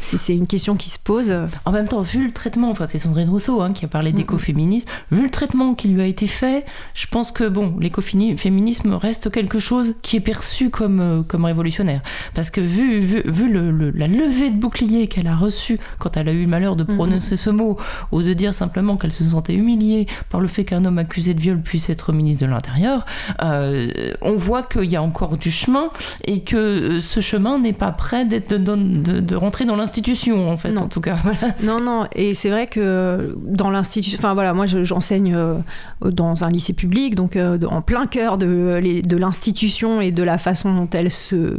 c'est 0.00 0.34
une 0.34 0.46
question 0.46 0.76
qui 0.76 0.90
se 0.90 0.98
pose. 0.98 1.34
En 1.64 1.72
même 1.72 1.88
temps, 1.88 2.00
vu 2.00 2.24
le 2.26 2.32
traitement, 2.32 2.70
enfin, 2.70 2.86
c'est 2.88 2.98
Sandrine 2.98 3.28
Rousseau 3.28 3.60
hein, 3.60 3.72
qui 3.72 3.84
a 3.84 3.88
parlé 3.88 4.12
d'écoféminisme, 4.12 4.86
mm 4.88 4.90
-hmm. 4.90 5.16
vu 5.16 5.22
le 5.24 5.30
traitement 5.30 5.74
qui 5.74 5.88
lui 5.88 6.00
a 6.00 6.06
été 6.06 6.26
fait, 6.26 6.64
je 6.94 7.06
pense 7.06 7.32
que 7.32 7.48
bon, 7.48 7.76
l'écoféminisme 7.78 8.92
reste 8.94 9.30
quelque 9.30 9.58
chose 9.58 9.94
qui 10.02 10.16
est 10.16 10.20
perçu 10.32 10.70
comme, 10.70 11.00
euh, 11.00 11.22
comme 11.22 11.44
révolutionnaire. 11.44 12.02
Parce 12.34 12.50
que 12.50 12.60
vu, 12.60 13.00
vu, 13.00 13.22
vu 13.26 13.46
le, 13.52 13.90
la 13.90 14.08
levée 14.08 14.50
de 14.50 14.58
bouclier 14.64 15.08
qu'elle 15.08 15.26
a 15.26 15.36
reçue 15.36 15.78
quand 15.98 16.16
elle 16.16 16.28
a 16.28 16.32
eu 16.32 16.42
le 16.42 16.48
malheur 16.48 16.76
de 16.76 16.84
prononcer 16.84 17.34
mm 17.34 17.38
-hmm. 17.38 17.44
ce 17.46 17.50
mot, 17.50 17.72
ou 18.12 18.22
de 18.22 18.32
dire 18.34 18.52
simplement 18.54 18.96
qu'elle 18.98 19.12
se 19.12 19.24
sentait 19.34 19.54
humiliée 19.54 20.06
par 20.30 20.40
le 20.40 20.48
fait 20.48 20.64
qu'un 20.64 20.84
homme 20.84 20.98
accusé 20.98 21.34
de 21.34 21.40
viol 21.40 21.60
puisse 21.70 21.88
être 21.90 22.12
ministre 22.12 22.46
de 22.46 22.50
l'Intérieur, 22.50 22.98
on 23.40 24.36
voit 24.36 24.62
qu'il 24.62 24.84
y 24.84 24.96
a 24.96 25.02
encore 25.02 25.36
du 25.36 25.50
chemin 25.50 25.90
et 26.24 26.40
que 26.40 26.56
euh, 26.56 27.00
ce 27.00 27.20
chemin 27.20 27.58
n'est 27.58 27.72
pas 27.72 27.92
prêt 27.92 28.24
d'être 28.24 28.50
de, 28.50 28.56
de, 28.56 29.20
de, 29.20 29.36
rentrer 29.36 29.64
dans 29.64 29.76
l'institution 29.76 30.50
en 30.50 30.56
fait 30.56 30.72
non. 30.72 30.82
en 30.82 30.88
tout 30.88 31.00
cas 31.00 31.16
voilà, 31.22 31.54
non 31.64 31.80
non 31.80 32.06
et 32.14 32.34
c'est 32.34 32.50
vrai 32.50 32.66
que 32.66 33.36
dans 33.42 33.70
l'institution 33.70 34.18
enfin 34.18 34.34
voilà 34.34 34.52
moi 34.54 34.66
j'enseigne 34.66 35.34
euh, 35.34 35.56
dans 36.00 36.44
un 36.44 36.50
lycée 36.50 36.72
public 36.72 37.14
donc 37.14 37.36
euh, 37.36 37.58
en 37.68 37.82
plein 37.82 38.06
cœur 38.06 38.38
de, 38.38 38.80
de 39.04 39.16
l'institution 39.16 40.00
et 40.00 40.12
de 40.12 40.22
la 40.22 40.38
façon 40.38 40.74
dont 40.74 40.88
elle 40.92 41.10
se 41.10 41.58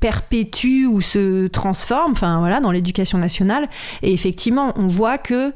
perpétue 0.00 0.86
ou 0.86 1.00
se 1.00 1.46
transforme, 1.46 2.12
enfin 2.12 2.60
dans 2.60 2.72
l'éducation 2.72 3.18
nationale. 3.18 3.68
Et 4.02 4.12
effectivement, 4.12 4.72
on 4.76 4.86
voit 4.86 5.18
que 5.18 5.52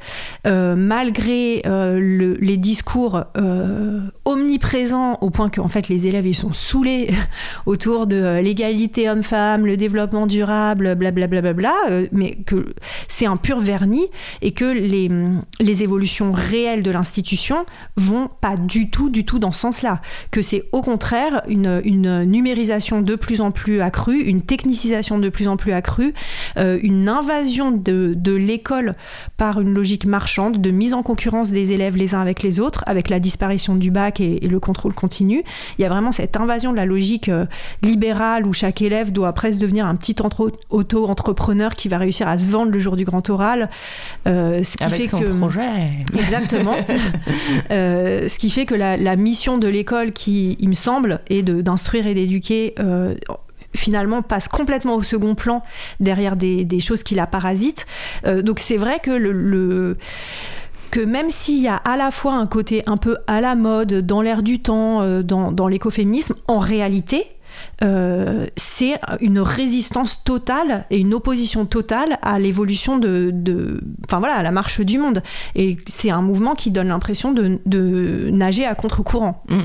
euh, 0.46 0.74
malgré 0.76 1.62
euh, 1.66 1.98
le, 1.98 2.34
les 2.34 2.56
discours 2.56 3.24
euh, 3.36 4.00
omniprésents 4.24 5.18
au 5.20 5.30
point 5.30 5.48
qu'en 5.48 5.68
fait 5.68 5.88
les 5.88 6.06
élèves 6.06 6.30
sont 6.34 6.52
saoulés 6.52 7.10
autour 7.66 8.06
de 8.06 8.40
l'égalité 8.40 9.08
homme-femme, 9.08 9.66
le 9.66 9.76
développement 9.76 10.26
durable, 10.26 10.94
blablabla, 10.94 11.40
bla, 11.40 11.52
bla, 11.52 11.74
bla, 11.84 12.06
mais 12.12 12.32
que 12.46 12.74
c'est 13.08 13.26
un 13.26 13.36
pur 13.36 13.60
vernis 13.60 14.08
et 14.42 14.52
que 14.52 14.64
les, 14.64 15.10
les 15.60 15.82
évolutions 15.82 16.32
réelles 16.32 16.82
de 16.82 16.90
l'institution 16.90 17.64
vont 17.96 18.28
pas 18.40 18.56
du 18.56 18.90
tout, 18.90 19.10
du 19.10 19.24
tout 19.24 19.38
dans 19.38 19.52
ce 19.52 19.60
sens-là. 19.60 20.00
Que 20.30 20.42
c'est 20.42 20.64
au 20.72 20.80
contraire 20.80 21.42
une, 21.48 21.80
une 21.84 22.24
numérisation 22.24 23.00
de 23.00 23.16
plus 23.16 23.40
en 23.40 23.50
plus 23.50 23.80
accrue, 23.80 24.33
technicisation 24.42 25.18
de 25.18 25.28
plus 25.28 25.48
en 25.48 25.56
plus 25.56 25.72
accrue, 25.72 26.14
euh, 26.56 26.78
une 26.82 27.08
invasion 27.08 27.70
de, 27.70 28.14
de 28.16 28.32
l'école 28.32 28.94
par 29.36 29.60
une 29.60 29.72
logique 29.72 30.06
marchande, 30.06 30.60
de 30.60 30.70
mise 30.70 30.94
en 30.94 31.02
concurrence 31.02 31.50
des 31.50 31.72
élèves 31.72 31.96
les 31.96 32.14
uns 32.14 32.20
avec 32.20 32.42
les 32.42 32.60
autres, 32.60 32.84
avec 32.86 33.08
la 33.08 33.20
disparition 33.20 33.76
du 33.76 33.90
bac 33.90 34.20
et, 34.20 34.44
et 34.44 34.48
le 34.48 34.60
contrôle 34.60 34.94
continu. 34.94 35.42
Il 35.78 35.82
y 35.82 35.84
a 35.84 35.88
vraiment 35.88 36.12
cette 36.12 36.36
invasion 36.36 36.72
de 36.72 36.76
la 36.76 36.86
logique 36.86 37.28
euh, 37.28 37.46
libérale 37.82 38.46
où 38.46 38.52
chaque 38.52 38.82
élève 38.82 39.12
doit 39.12 39.32
presque 39.32 39.58
devenir 39.58 39.86
un 39.86 39.96
petit 39.96 40.16
auto-entrepreneur 40.70 41.74
qui 41.74 41.88
va 41.88 41.98
réussir 41.98 42.28
à 42.28 42.38
se 42.38 42.48
vendre 42.48 42.72
le 42.72 42.78
jour 42.78 42.96
du 42.96 43.04
grand 43.04 43.28
oral. 43.30 43.70
Euh, 44.26 44.62
ce 44.62 44.76
qui 44.76 44.84
avec 44.84 45.02
fait 45.02 45.08
son 45.08 45.20
que... 45.20 45.26
projet. 45.26 45.90
Exactement. 46.18 46.76
ce 47.70 48.38
qui 48.38 48.50
fait 48.50 48.66
que 48.66 48.74
la, 48.74 48.96
la 48.96 49.16
mission 49.16 49.58
de 49.58 49.68
l'école, 49.68 50.12
qui, 50.12 50.56
il 50.60 50.68
me 50.68 50.74
semble, 50.74 51.20
est 51.28 51.42
d'instruire 51.42 52.06
et 52.06 52.14
d'éduquer 52.14 52.74
euh, 52.78 53.14
finalement 53.74 54.22
passe 54.22 54.48
complètement 54.48 54.94
au 54.94 55.02
second 55.02 55.34
plan 55.34 55.62
derrière 56.00 56.36
des, 56.36 56.64
des 56.64 56.80
choses 56.80 57.02
qui 57.02 57.14
la 57.14 57.26
parasitent. 57.26 57.86
Euh, 58.26 58.42
donc 58.42 58.58
c'est 58.58 58.76
vrai 58.76 59.00
que 59.00 59.10
le, 59.10 59.32
le 59.32 59.96
que 60.90 61.00
même 61.00 61.30
s'il 61.30 61.60
y 61.60 61.66
a 61.66 61.74
à 61.74 61.96
la 61.96 62.12
fois 62.12 62.34
un 62.34 62.46
côté 62.46 62.84
un 62.86 62.96
peu 62.96 63.16
à 63.26 63.40
la 63.40 63.56
mode, 63.56 64.06
dans 64.06 64.22
l'air 64.22 64.44
du 64.44 64.60
temps, 64.60 65.02
euh, 65.02 65.22
dans, 65.22 65.50
dans 65.50 65.66
l'écoféminisme, 65.66 66.36
en 66.46 66.60
réalité, 66.60 67.33
euh, 67.82 68.46
c'est 68.56 68.98
une 69.20 69.38
résistance 69.38 70.22
totale 70.24 70.86
et 70.90 70.98
une 70.98 71.14
opposition 71.14 71.66
totale 71.66 72.18
à 72.22 72.38
l'évolution 72.38 72.98
de, 72.98 73.30
de, 73.32 73.80
enfin 74.06 74.18
voilà, 74.18 74.34
à 74.36 74.42
la 74.42 74.50
marche 74.50 74.80
du 74.80 74.98
monde. 74.98 75.22
Et 75.54 75.76
c'est 75.86 76.10
un 76.10 76.22
mouvement 76.22 76.54
qui 76.54 76.70
donne 76.70 76.88
l'impression 76.88 77.32
de, 77.32 77.58
de, 77.66 78.30
nager 78.32 78.66
à 78.66 78.74
contre-courant. 78.74 79.42
Mmh. 79.48 79.60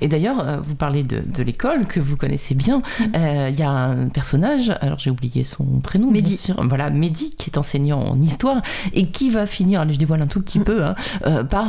Et 0.00 0.08
d'ailleurs, 0.08 0.46
euh, 0.46 0.58
vous 0.60 0.74
parlez 0.74 1.02
de, 1.02 1.20
de 1.24 1.42
l'école 1.42 1.86
que 1.86 2.00
vous 2.00 2.16
connaissez 2.16 2.54
bien. 2.54 2.82
Il 3.00 3.06
mmh. 3.06 3.12
euh, 3.16 3.50
y 3.50 3.62
a 3.62 3.70
un 3.70 4.08
personnage, 4.08 4.72
alors 4.80 4.98
j'ai 4.98 5.10
oublié 5.10 5.44
son 5.44 5.64
prénom, 5.80 6.10
Mehdi. 6.10 6.36
Sûr, 6.36 6.62
voilà, 6.68 6.90
Mehdi, 6.90 7.34
qui 7.36 7.50
est 7.50 7.58
enseignant 7.58 8.00
en 8.00 8.20
histoire 8.20 8.62
et 8.92 9.08
qui 9.08 9.30
va 9.30 9.46
finir, 9.46 9.80
allez, 9.80 9.94
je 9.94 9.98
dévoile 9.98 10.22
un 10.22 10.26
tout 10.26 10.40
petit 10.40 10.60
mmh. 10.60 10.64
peu, 10.64 10.84
hein, 10.84 10.94
euh, 11.26 11.44
par 11.44 11.68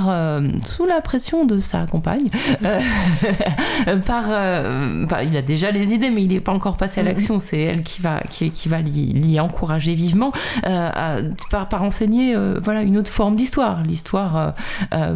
sous 0.66 0.86
la 0.86 1.02
pression 1.02 1.46
de 1.46 1.60
sa 1.60 1.86
compagne, 1.86 2.30
par, 4.06 4.26
il 5.24 5.38
a 5.38 5.42
déjà 5.42 5.59
les 5.72 5.94
idées, 5.94 6.10
mais 6.10 6.24
il 6.24 6.30
n'est 6.30 6.40
pas 6.40 6.54
encore 6.54 6.78
passé 6.78 7.02
à 7.02 7.04
l'action, 7.04 7.40
c'est 7.40 7.60
elle 7.60 7.84
qui 7.84 8.02
va, 8.02 8.22
qui, 8.30 8.52
qui 8.52 8.70
va 8.70 8.82
l'y 8.82 9.40
encourager 9.40 9.96
vivement, 9.96 10.32
par, 10.64 11.70
par 11.70 11.84
enseigner 11.84 12.36
voilà, 12.64 12.84
une 12.84 12.98
autre 12.98 13.12
forme 13.12 13.36
d'histoire, 13.36 13.84
l'histoire 13.84 14.54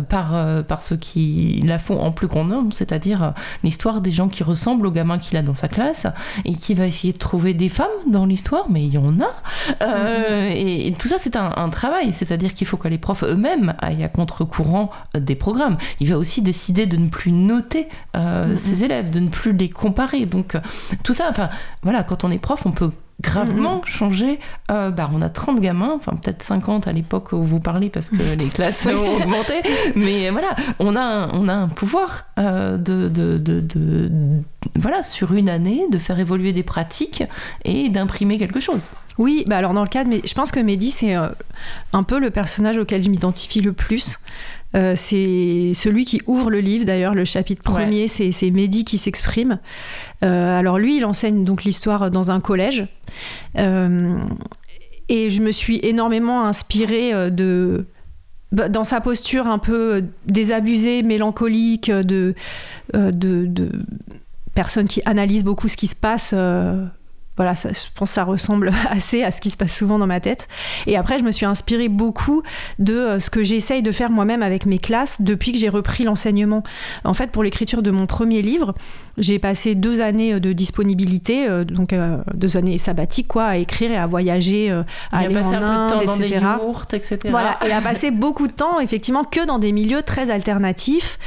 par, 0.10 0.64
par 0.64 0.84
ceux 0.84 0.98
qui 0.98 1.62
la 1.66 1.80
font 1.80 2.00
en 2.00 2.12
plus 2.12 2.28
grand 2.28 2.46
nombre, 2.46 2.74
c'est-à-dire 2.74 3.34
l'histoire 3.64 4.02
des 4.02 4.12
gens 4.12 4.28
qui 4.28 4.44
ressemblent 4.44 4.86
aux 4.88 4.92
gamins 4.92 5.18
qu'il 5.18 5.38
a 5.38 5.42
dans 5.42 5.56
sa 5.56 5.68
classe 5.68 6.08
et 6.46 6.56
qui 6.56 6.74
va 6.74 6.88
essayer 6.88 7.14
de 7.14 7.18
trouver 7.18 7.54
des 7.54 7.70
femmes 7.70 7.88
dans 8.08 8.26
l'histoire, 8.26 8.68
mais 8.70 8.86
il 8.86 8.94
y 8.94 8.98
en 8.98 9.20
a. 9.20 9.34
Euh, 9.82 10.52
et, 10.54 10.94
tout 10.98 11.08
ça, 11.08 11.16
c'est 11.20 11.36
un, 11.36 11.70
travail, 11.70 12.14
c'est-à-dire 12.14 12.54
qu'il 12.54 12.68
faut 12.68 12.78
que 12.78 12.88
les 12.88 12.98
profs 12.98 13.24
eux-mêmes 13.24 13.74
aillent 13.80 14.04
à 14.04 14.10
contre-courant 14.10 14.92
euh, 15.16 15.20
des 15.20 15.36
programmes. 15.36 15.78
Il 16.00 16.10
va 16.10 16.18
aussi 16.18 16.42
décider 16.42 16.86
de 16.86 16.98
ne 16.98 17.10
plus 17.10 17.32
noter 17.32 17.88
euh, 18.16 18.56
ses 18.56 18.84
élèves, 18.84 19.10
de 19.10 19.20
ne 19.20 19.30
plus 19.30 19.54
les 19.54 19.70
comparer. 19.70 20.26
Donc 20.34 20.58
tout 21.04 21.14
ça, 21.14 21.28
enfin 21.30 21.50
voilà, 21.84 22.04
quand 22.04 22.24
on 22.24 22.32
est 22.32 22.40
prof, 22.40 22.66
on 22.66 22.72
peut 22.72 22.92
gravement 23.22 23.82
changé. 23.86 24.40
Euh, 24.72 24.92
bah, 24.92 25.10
on 25.14 25.22
a 25.22 25.30
30 25.30 25.60
gamins, 25.60 25.94
enfin 25.96 26.16
peut-être 26.16 26.44
50 26.44 26.88
à 26.88 26.92
l'époque 26.92 27.32
où 27.32 27.44
vous 27.44 27.60
parlez 27.60 27.90
parce 27.90 28.10
que 28.10 28.16
les 28.38 28.48
classes 28.48 28.86
ont 28.88 29.16
augmenté. 29.16 29.62
Mais 29.96 30.30
voilà, 30.30 30.56
on 30.80 30.96
a 30.96 31.02
un, 31.02 31.30
on 31.34 31.48
a 31.48 31.54
un 31.54 31.68
pouvoir 31.70 32.26
euh, 32.40 32.78
de, 32.78 33.08
de, 33.08 33.38
de, 33.38 34.12
voilà, 34.76 35.04
sur 35.04 35.34
une 35.34 35.50
année, 35.50 35.86
de 35.90 35.98
faire 35.98 36.20
évoluer 36.20 36.54
des 36.54 36.64
pratiques 36.64 37.24
et 37.64 37.90
d'imprimer 37.90 38.38
quelque 38.38 38.60
chose. 38.60 38.88
Oui, 39.20 39.44
bah 39.48 39.58
alors 39.58 39.74
dans 39.74 39.84
le 39.84 39.90
cadre, 39.90 40.10
mais 40.10 40.22
je 40.26 40.34
pense 40.34 40.52
que 40.52 40.60
Mehdi, 40.60 40.90
c'est 40.90 41.16
euh, 41.16 41.28
un 41.94 42.04
peu 42.04 42.20
le 42.20 42.32
personnage 42.32 42.78
auquel 42.78 43.04
je 43.04 43.10
m'identifie 43.10 43.62
le 43.62 43.74
plus. 43.74 44.18
Euh, 44.76 44.94
c'est 44.96 45.72
celui 45.74 46.06
qui 46.06 46.22
ouvre 46.26 46.50
le 46.50 46.60
livre, 46.60 46.86
d'ailleurs, 46.86 47.14
le 47.14 47.26
chapitre 47.26 47.62
premier, 47.64 48.08
c'est 48.08 48.52
Mehdi 48.52 48.86
qui 48.86 48.98
s'exprime. 48.98 49.60
Euh, 50.24 50.60
alors 50.60 50.78
lui, 50.78 50.98
il 50.98 51.06
enseigne 51.06 51.44
donc 51.44 51.64
l'histoire 51.64 52.10
dans 52.12 52.32
un 52.32 52.40
collège. 52.40 52.88
et 53.56 55.30
je 55.30 55.42
me 55.42 55.52
suis 55.52 55.80
énormément 55.84 56.46
inspirée 56.46 57.32
de 57.32 57.86
bah, 58.52 58.70
dans 58.70 58.84
sa 58.84 59.02
posture 59.02 59.48
un 59.48 59.58
peu 59.58 60.06
désabusée, 60.26 61.04
mélancolique, 61.04 61.92
de, 61.92 62.36
de, 62.94 63.46
de 63.46 63.70
personne 64.56 64.88
qui 64.88 65.02
analyse 65.06 65.44
beaucoup 65.44 65.68
ce 65.68 65.78
qui 65.78 65.88
se 65.88 65.96
passe 65.96 66.34
voilà, 67.36 67.56
ça, 67.56 67.70
je 67.70 67.86
pense 67.96 68.10
que 68.10 68.16
ça 68.16 68.24
ressemble 68.24 68.72
assez 68.90 69.24
à 69.24 69.32
ce 69.32 69.42
qui 69.42 69.50
se 69.50 69.58
passe 69.58 69.76
souvent 69.76 69.98
dans 69.98 70.08
ma 70.08 70.20
tête. 70.20 70.48
Et 70.86 70.98
après, 70.98 71.20
je 71.20 71.24
me 71.24 71.32
suis 71.32 71.46
inspirée 71.46 71.90
beaucoup 71.90 72.44
de 72.80 72.96
euh, 72.96 73.20
ce 73.20 73.30
que 73.30 73.44
j'essaye 73.44 73.82
de 73.82 73.92
faire 73.92 74.12
moi-même 74.12 74.44
avec 74.44 74.66
mes 74.66 74.78
classes 74.78 75.22
depuis 75.22 75.52
que 75.52 75.58
j'ai 75.58 75.70
repris 75.70 76.04
l'enseignement. 76.04 76.64
En 77.04 77.14
fait, 77.14 77.32
pour 77.32 77.44
l'écriture 77.44 77.82
de 77.82 77.92
mon 77.92 78.06
premier 78.06 78.42
livre, 78.42 78.76
j'ai 79.18 79.40
passé 79.40 79.76
deux 79.76 80.02
années 80.02 80.40
de 80.40 80.54
disponibilité, 80.54 81.48
euh, 81.48 81.64
donc 81.64 81.94
euh, 81.94 82.18
deux 82.34 82.58
années 82.58 82.78
sabbatiques, 82.78 83.28
quoi, 83.28 83.46
à 83.46 83.58
écrire 83.58 83.92
et 83.92 83.98
à 83.98 84.06
voyager, 84.06 84.72
à 84.72 85.18
aller 85.18 85.38
en 85.38 85.54
Inde, 85.54 86.04
etc. 86.04 86.42
etc. 86.94 87.18
Voilà, 87.30 87.58
et 87.66 87.72
à 87.72 87.82
passer 87.82 88.12
beaucoup 88.12 88.48
de 88.48 88.54
temps, 88.54 88.80
effectivement, 88.80 89.24
que 89.24 89.46
dans 89.46 89.60
des 89.60 89.72
milieux 89.72 90.04
très 90.04 90.30
alternatifs 90.30 91.18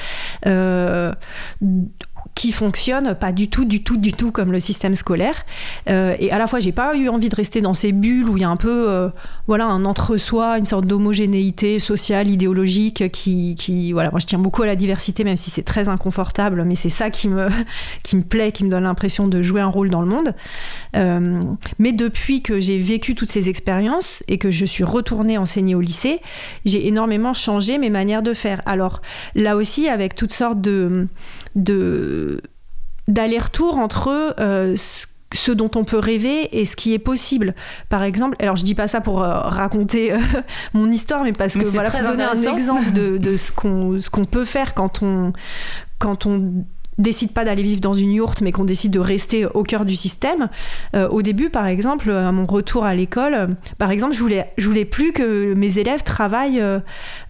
qui 2.36 2.52
fonctionne 2.52 3.14
pas 3.14 3.32
du 3.32 3.48
tout, 3.48 3.64
du 3.64 3.82
tout, 3.82 3.96
du 3.96 4.12
tout 4.12 4.30
comme 4.30 4.52
le 4.52 4.60
système 4.60 4.94
scolaire. 4.94 5.46
Euh, 5.88 6.14
et 6.20 6.30
à 6.30 6.38
la 6.38 6.46
fois, 6.46 6.60
j'ai 6.60 6.70
pas 6.70 6.94
eu 6.94 7.08
envie 7.08 7.30
de 7.30 7.34
rester 7.34 7.62
dans 7.62 7.72
ces 7.72 7.92
bulles 7.92 8.28
où 8.28 8.36
il 8.36 8.42
y 8.42 8.44
a 8.44 8.50
un 8.50 8.58
peu, 8.58 8.90
euh, 8.90 9.08
voilà, 9.48 9.64
un 9.64 9.86
entre-soi, 9.86 10.58
une 10.58 10.66
sorte 10.66 10.86
d'homogénéité 10.86 11.78
sociale, 11.78 12.28
idéologique 12.28 13.10
qui, 13.10 13.54
qui, 13.54 13.92
voilà, 13.92 14.10
moi 14.10 14.20
je 14.20 14.26
tiens 14.26 14.38
beaucoup 14.38 14.62
à 14.62 14.66
la 14.66 14.76
diversité, 14.76 15.24
même 15.24 15.38
si 15.38 15.50
c'est 15.50 15.62
très 15.62 15.88
inconfortable, 15.88 16.62
mais 16.64 16.74
c'est 16.74 16.90
ça 16.90 17.08
qui 17.08 17.28
me, 17.28 17.48
qui 18.02 18.16
me 18.16 18.22
plaît, 18.22 18.52
qui 18.52 18.64
me 18.64 18.70
donne 18.70 18.84
l'impression 18.84 19.28
de 19.28 19.40
jouer 19.40 19.62
un 19.62 19.68
rôle 19.68 19.88
dans 19.88 20.02
le 20.02 20.08
monde. 20.08 20.34
Euh, 20.94 21.40
mais 21.78 21.92
depuis 21.92 22.42
que 22.42 22.60
j'ai 22.60 22.76
vécu 22.76 23.14
toutes 23.14 23.30
ces 23.30 23.48
expériences 23.48 24.22
et 24.28 24.36
que 24.36 24.50
je 24.50 24.66
suis 24.66 24.84
retournée 24.84 25.38
enseigner 25.38 25.74
au 25.74 25.80
lycée, 25.80 26.20
j'ai 26.66 26.86
énormément 26.86 27.32
changé 27.32 27.78
mes 27.78 27.88
manières 27.88 28.22
de 28.22 28.34
faire. 28.34 28.60
Alors 28.66 29.00
là 29.34 29.56
aussi, 29.56 29.88
avec 29.88 30.14
toutes 30.14 30.32
sortes 30.34 30.60
de 30.60 31.08
de 31.56 32.40
d'aller-retour 33.08 33.78
entre 33.78 34.34
euh, 34.40 34.76
ce 35.32 35.52
dont 35.52 35.70
on 35.76 35.84
peut 35.84 35.98
rêver 35.98 36.48
et 36.58 36.64
ce 36.64 36.76
qui 36.76 36.92
est 36.92 36.98
possible. 36.98 37.54
Par 37.88 38.02
exemple, 38.02 38.36
alors 38.40 38.56
je 38.56 38.64
dis 38.64 38.74
pas 38.74 38.88
ça 38.88 39.00
pour 39.00 39.22
euh, 39.22 39.38
raconter 39.38 40.12
euh, 40.12 40.18
mon 40.74 40.90
histoire, 40.90 41.24
mais 41.24 41.32
parce 41.32 41.54
que 41.54 41.64
voilà, 41.64 41.90
pour 41.90 42.02
donner 42.02 42.24
un 42.24 42.42
exemple 42.42 42.92
de, 42.92 43.18
de 43.18 43.36
ce 43.36 43.52
qu'on 43.52 44.24
peut 44.24 44.44
faire 44.44 44.74
quand 44.74 45.02
on 45.02 45.32
quand 45.98 46.26
on 46.26 46.66
décide 46.98 47.32
pas 47.32 47.44
d'aller 47.44 47.62
vivre 47.62 47.80
dans 47.80 47.94
une 47.94 48.12
yourte, 48.12 48.40
mais 48.40 48.52
qu'on 48.52 48.64
décide 48.64 48.92
de 48.92 48.98
rester 48.98 49.46
au 49.46 49.62
cœur 49.62 49.84
du 49.84 49.96
système. 49.96 50.48
Euh, 50.94 51.08
au 51.08 51.22
début, 51.22 51.50
par 51.50 51.66
exemple, 51.66 52.10
à 52.10 52.32
mon 52.32 52.46
retour 52.46 52.84
à 52.84 52.94
l'école, 52.94 53.34
euh, 53.34 53.46
par 53.78 53.90
exemple, 53.90 54.14
je 54.14 54.20
voulais, 54.20 54.50
je 54.56 54.66
voulais 54.66 54.84
plus 54.84 55.12
que 55.12 55.54
mes 55.54 55.78
élèves 55.78 56.02
travaillent 56.02 56.60
euh, 56.60 56.80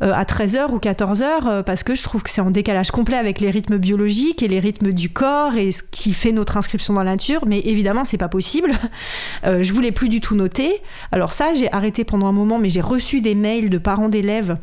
à 0.00 0.24
13h 0.24 0.70
ou 0.72 0.78
14h 0.78 1.62
parce 1.64 1.82
que 1.82 1.94
je 1.94 2.02
trouve 2.02 2.22
que 2.22 2.30
c'est 2.30 2.40
en 2.40 2.50
décalage 2.50 2.90
complet 2.90 3.16
avec 3.16 3.40
les 3.40 3.50
rythmes 3.50 3.78
biologiques 3.78 4.42
et 4.42 4.48
les 4.48 4.60
rythmes 4.60 4.92
du 4.92 5.10
corps 5.10 5.56
et 5.56 5.72
ce 5.72 5.82
qui 5.90 6.12
fait 6.12 6.32
notre 6.32 6.56
inscription 6.56 6.94
dans 6.94 7.02
la 7.02 7.12
nature. 7.12 7.44
Mais 7.46 7.60
évidemment, 7.60 8.04
c'est 8.04 8.18
pas 8.18 8.28
possible. 8.28 8.72
je 9.44 9.72
voulais 9.72 9.92
plus 9.92 10.08
du 10.08 10.20
tout 10.20 10.34
noter. 10.34 10.80
Alors 11.12 11.32
ça, 11.32 11.54
j'ai 11.54 11.72
arrêté 11.72 12.04
pendant 12.04 12.26
un 12.26 12.32
moment, 12.32 12.58
mais 12.58 12.70
j'ai 12.70 12.80
reçu 12.80 13.20
des 13.20 13.34
mails 13.34 13.70
de 13.70 13.78
parents 13.78 14.08
d'élèves 14.08 14.56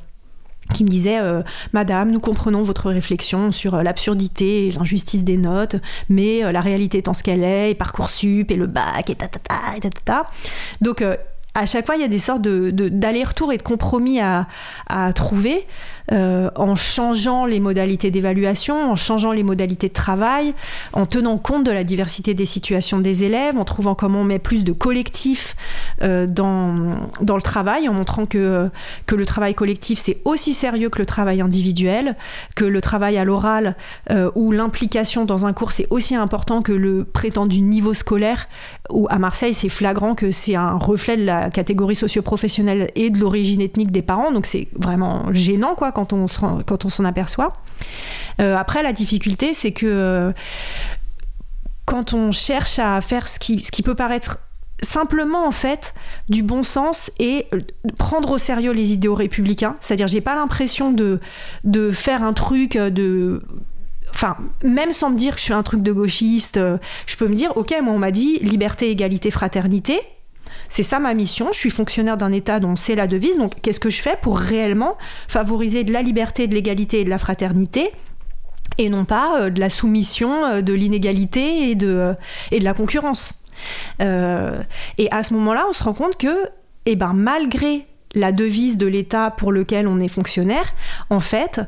qui 0.74 0.84
me 0.84 0.90
disait 0.90 1.20
euh, 1.20 1.42
Madame, 1.74 2.12
nous 2.12 2.20
comprenons 2.20 2.64
votre 2.64 2.90
réflexion 2.90 3.52
sur 3.52 3.76
euh, 3.76 3.84
l'absurdité 3.84 4.68
et 4.68 4.72
l'injustice 4.72 5.24
des 5.24 5.38
notes, 5.38 5.76
mais 6.10 6.44
euh, 6.44 6.52
la 6.52 6.62
réalité 6.62 7.00
étant 7.00 7.14
ce 7.14 7.24
qu'elle 7.24 7.44
est, 7.44 7.72
et 7.72 7.76
Parcoursup, 7.76 8.50
et 8.50 8.56
le 8.56 8.68
bac, 8.68 9.10
et 9.10 9.16
ta 9.16 9.28
ta 9.28 9.40
ta, 9.40 9.78
et 9.78 9.80
ta 9.80 9.90
ta 9.90 10.02
ta. 10.06 10.30
Donc, 10.82 11.04
à 11.56 11.68
chaque 11.68 11.86
fois, 11.86 11.96
il 11.96 12.02
y 12.02 12.06
a 12.06 12.08
des 12.08 12.20
sortes 12.20 12.42
de, 12.42 12.72
d'aller-retour 12.72 13.54
et 13.54 13.58
de 13.58 13.64
compromis 13.64 14.20
à, 14.20 14.48
trouver. 15.14 15.66
Euh, 16.12 16.50
en 16.56 16.76
changeant 16.76 17.46
les 17.46 17.62
modalités 17.62 18.12
d'évaluation, 18.12 18.92
en 18.92 18.96
changeant 18.98 19.32
les 19.32 19.44
modalités 19.44 19.88
de 19.88 19.94
travail, 19.94 20.54
en 20.92 21.06
tenant 21.06 21.38
compte 21.38 21.64
de 21.64 21.72
la 21.72 21.86
diversité 21.86 22.34
des 22.34 22.46
situations 22.46 23.00
des 23.00 23.24
élèves, 23.24 23.58
en 23.58 23.64
trouvant 23.64 23.96
comment 23.96 24.20
on 24.20 24.24
met 24.26 24.38
plus 24.38 24.66
de 24.66 24.74
collectif 24.74 25.56
euh, 26.02 26.28
dans, 26.28 26.74
le 27.22 27.42
travail, 27.42 27.88
en 27.88 27.94
montrant 27.94 28.26
que, 28.26 28.70
le 29.10 29.26
travail 29.26 29.56
collectif 29.56 29.98
c'est 29.98 30.18
aussi 30.26 30.54
sérieux 30.54 30.90
que 30.90 31.00
le 31.00 31.06
travail 31.06 31.40
individuel, 31.40 32.18
que 32.58 32.66
le 32.66 32.82
travail 32.82 33.18
à 33.18 33.24
l'oral 33.24 33.78
euh, 34.12 34.30
ou 34.36 34.52
l'implication 34.52 35.24
dans 35.24 35.46
un 35.46 35.54
cours 35.54 35.72
c'est 35.72 35.88
aussi 35.90 36.16
important 36.16 36.62
que 36.62 36.74
le 36.74 37.06
prétendu 37.06 37.62
niveau 37.62 37.94
scolaire, 37.94 38.50
ou 38.90 39.08
à 39.10 39.20
Marseille 39.20 39.54
c'est 39.54 39.70
flagrant 39.70 40.16
que 40.16 40.32
c'est 40.32 40.56
un 40.56 40.76
reflet 40.76 41.16
de 41.16 41.24
la 41.24 41.43
catégorie 41.50 41.96
socio-professionnelle 41.96 42.92
et 42.96 43.10
de 43.10 43.18
l'origine 43.18 43.62
ethnique 43.62 43.92
des 43.92 44.02
parents, 44.02 44.32
donc 44.32 44.46
c'est 44.46 44.68
vraiment 44.78 45.32
gênant 45.34 45.76
quoi 45.76 45.92
quand 45.92 46.14
on, 46.14 46.26
quand 46.66 46.86
on 46.86 46.90
s'en 46.90 47.06
aperçoit. 47.06 47.54
Euh, 48.40 48.56
après, 48.56 48.84
la 48.84 48.94
difficulté, 48.94 49.54
c'est 49.54 49.72
que 49.72 49.86
euh, 49.86 50.32
quand 51.86 52.14
on 52.14 52.32
cherche 52.32 52.80
à 52.80 53.00
faire 53.02 53.28
ce 53.28 53.40
qui, 53.40 53.62
ce 53.62 53.72
qui 53.72 53.84
peut 53.84 53.96
paraître 53.96 54.40
simplement 54.82 55.48
en 55.48 55.52
fait 55.52 55.94
du 56.28 56.44
bon 56.44 56.64
sens 56.64 57.12
et 57.20 57.46
euh, 57.54 57.60
prendre 57.98 58.32
au 58.32 58.38
sérieux 58.38 58.72
les 58.72 58.92
idéaux 58.92 59.16
républicains. 59.16 59.78
C'est-à-dire 59.80 60.08
j'ai 60.08 60.22
pas 60.22 60.36
l'impression 60.36 60.92
de, 60.92 61.20
de 61.64 61.92
faire 61.92 62.24
un 62.24 62.34
truc 62.34 62.78
de 62.78 63.42
enfin, 64.10 64.38
même 64.64 64.92
sans 64.92 65.10
me 65.10 65.18
dire 65.18 65.36
que 65.36 65.42
je 65.42 65.46
fais 65.48 65.54
un 65.54 65.64
truc 65.64 65.82
de 65.82 65.92
gauchiste, 65.92 66.60
je 67.08 67.18
peux 67.18 67.28
me 67.28 67.34
dire, 67.34 67.56
ok, 67.58 67.74
moi 67.82 67.94
on 67.94 68.00
m'a 68.00 68.12
dit 68.12 68.38
liberté, 68.40 68.92
égalité, 68.92 69.32
fraternité, 69.32 70.00
c'est 70.70 70.84
ça 70.84 71.00
ma 71.00 71.14
mission. 71.14 71.50
Je 71.52 71.60
suis 71.60 71.70
fonctionnaire 71.70 72.18
d'un 72.18 72.32
État 72.32 72.60
dont 72.60 72.76
c'est 72.76 72.96
la 72.96 73.08
devise. 73.08 73.38
Donc, 73.38 73.62
qu'est-ce 73.62 73.80
que 73.80 73.90
je 73.90 74.02
fais 74.02 74.18
pour 74.22 74.40
réellement 74.40 74.98
favoriser 75.28 75.84
de 75.84 75.94
la 75.94 76.02
liberté, 76.02 76.48
de 76.48 76.54
l'égalité 76.54 77.02
et 77.02 77.04
de 77.04 77.10
la 77.10 77.20
fraternité 77.20 77.92
et 78.78 78.90
non 78.90 79.06
pas 79.06 79.40
euh, 79.40 79.50
de 79.50 79.60
la 79.60 79.70
soumission, 79.70 80.46
euh, 80.46 80.62
de 80.62 80.74
l'inégalité 80.74 81.70
et 81.70 81.76
de, 81.76 81.88
euh, 81.88 82.14
et 82.52 82.60
la 82.60 82.74
concurrence. 82.74 83.44
et 84.00 85.12
à 85.12 85.24
ce 85.24 85.34
moment-là, 85.34 85.66
on 85.70 85.74
se 85.74 85.84
rend 85.84 85.94
compte 85.94 86.18
que, 86.18 86.50
eh 86.86 86.96
ben, 86.96 87.14
malgré 87.14 87.86
la 88.16 88.32
devise 88.32 88.78
de 88.78 88.88
l'État 88.88 89.32
pour 89.32 89.52
lequel 89.52 89.88
on 89.88 90.00
est 90.00 90.08
fonctionnaire, 90.08 90.74
en 91.10 91.20
fait, 91.20 91.62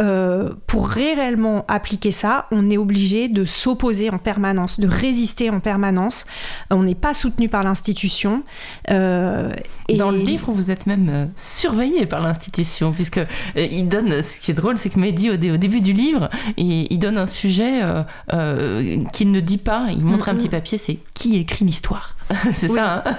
euh, 0.00 0.50
pour 0.66 0.88
réellement 0.88 1.64
appliquer 1.68 2.10
ça, 2.10 2.46
on 2.50 2.68
est 2.68 2.76
obligé 2.76 3.28
de 3.28 3.44
s'opposer 3.44 4.10
en 4.10 4.18
permanence, 4.18 4.80
de 4.80 4.88
résister 4.88 5.50
en 5.50 5.60
permanence. 5.60 6.26
On 6.70 6.82
n'est 6.82 6.96
pas 6.96 7.14
soutenu 7.14 7.48
par 7.48 7.62
l'institution. 7.62 8.42
Euh, 8.90 9.52
et... 9.88 9.96
Dans 9.96 10.10
le 10.10 10.18
livre, 10.18 10.50
vous 10.50 10.72
êtes 10.72 10.86
même 10.86 11.08
euh, 11.08 11.26
surveillé 11.36 12.06
par 12.06 12.20
l'institution, 12.20 12.90
puisque 12.92 13.20
il 13.54 13.88
donne. 13.88 14.20
Ce 14.20 14.40
qui 14.40 14.50
est 14.50 14.54
drôle, 14.54 14.78
c'est 14.78 14.90
que 14.90 14.98
Mehdi, 14.98 15.30
au, 15.30 15.36
début 15.36 15.80
du 15.80 15.92
livre, 15.92 16.28
il, 16.56 16.88
il 16.90 16.98
donne 16.98 17.18
un 17.18 17.26
sujet 17.26 17.80
qu'il 19.12 19.30
ne 19.30 19.40
dit 19.40 19.58
pas. 19.58 19.88
Il 19.90 20.04
montre 20.04 20.28
un 20.28 20.34
petit 20.34 20.48
papier, 20.48 20.76
c'est 20.76 20.98
qui 21.14 21.38
écrit 21.38 21.64
l'histoire 21.64 22.16
c'est 22.52 22.68
ça. 22.68 23.04
Hein 23.06 23.16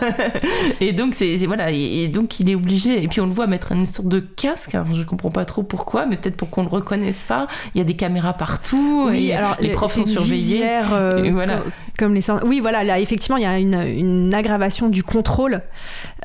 et 0.82 0.92
donc 0.92 1.14
c'est 1.14 1.38
voilà 1.46 1.70
et, 1.72 2.08
donc 2.08 2.40
il 2.40 2.50
est 2.50 2.56
obligé 2.56 3.04
et 3.04 3.08
puis 3.08 3.22
on 3.22 3.28
le 3.28 3.34
voit 3.34 3.48
mettre 3.48 3.72
une 3.72 3.86
sorte 3.86 4.08
de 4.08 4.20
casque. 4.20 4.74
Alors 4.74 4.94
je 4.94 5.04
comprends 5.04 5.30
pas 5.30 5.46
trop 5.46 5.64
pourquoi, 5.64 6.06
mais 6.06 6.18
peut-être 6.18 6.36
pour 6.36 6.50
qu'on 6.50 6.64
le 6.64 6.70
reconnaisse 6.70 7.24
pas. 7.24 7.48
Il 7.74 7.78
y 7.78 7.82
a 7.82 7.84
des 7.84 7.96
caméras 7.96 8.34
partout. 8.34 9.08
Oui, 9.10 9.28
et 9.28 9.36
alors 9.36 9.58
les 9.60 9.70
profs 9.70 9.94
sont 9.94 10.06
surveillés. 10.06 10.66
Euh, 10.92 11.24
et 11.24 11.30
voilà. 11.30 11.62
Comme, 11.98 12.14
les 12.14 12.30
oui 12.44 12.60
voilà 12.60 12.84
là 12.84 13.00
effectivement 13.00 13.38
il 13.38 13.44
y 13.44 13.46
a 13.46 13.58
une, 13.58 13.76
une 13.76 14.34
aggravation 14.34 14.90
du 14.90 15.02
contrôle 15.02 15.62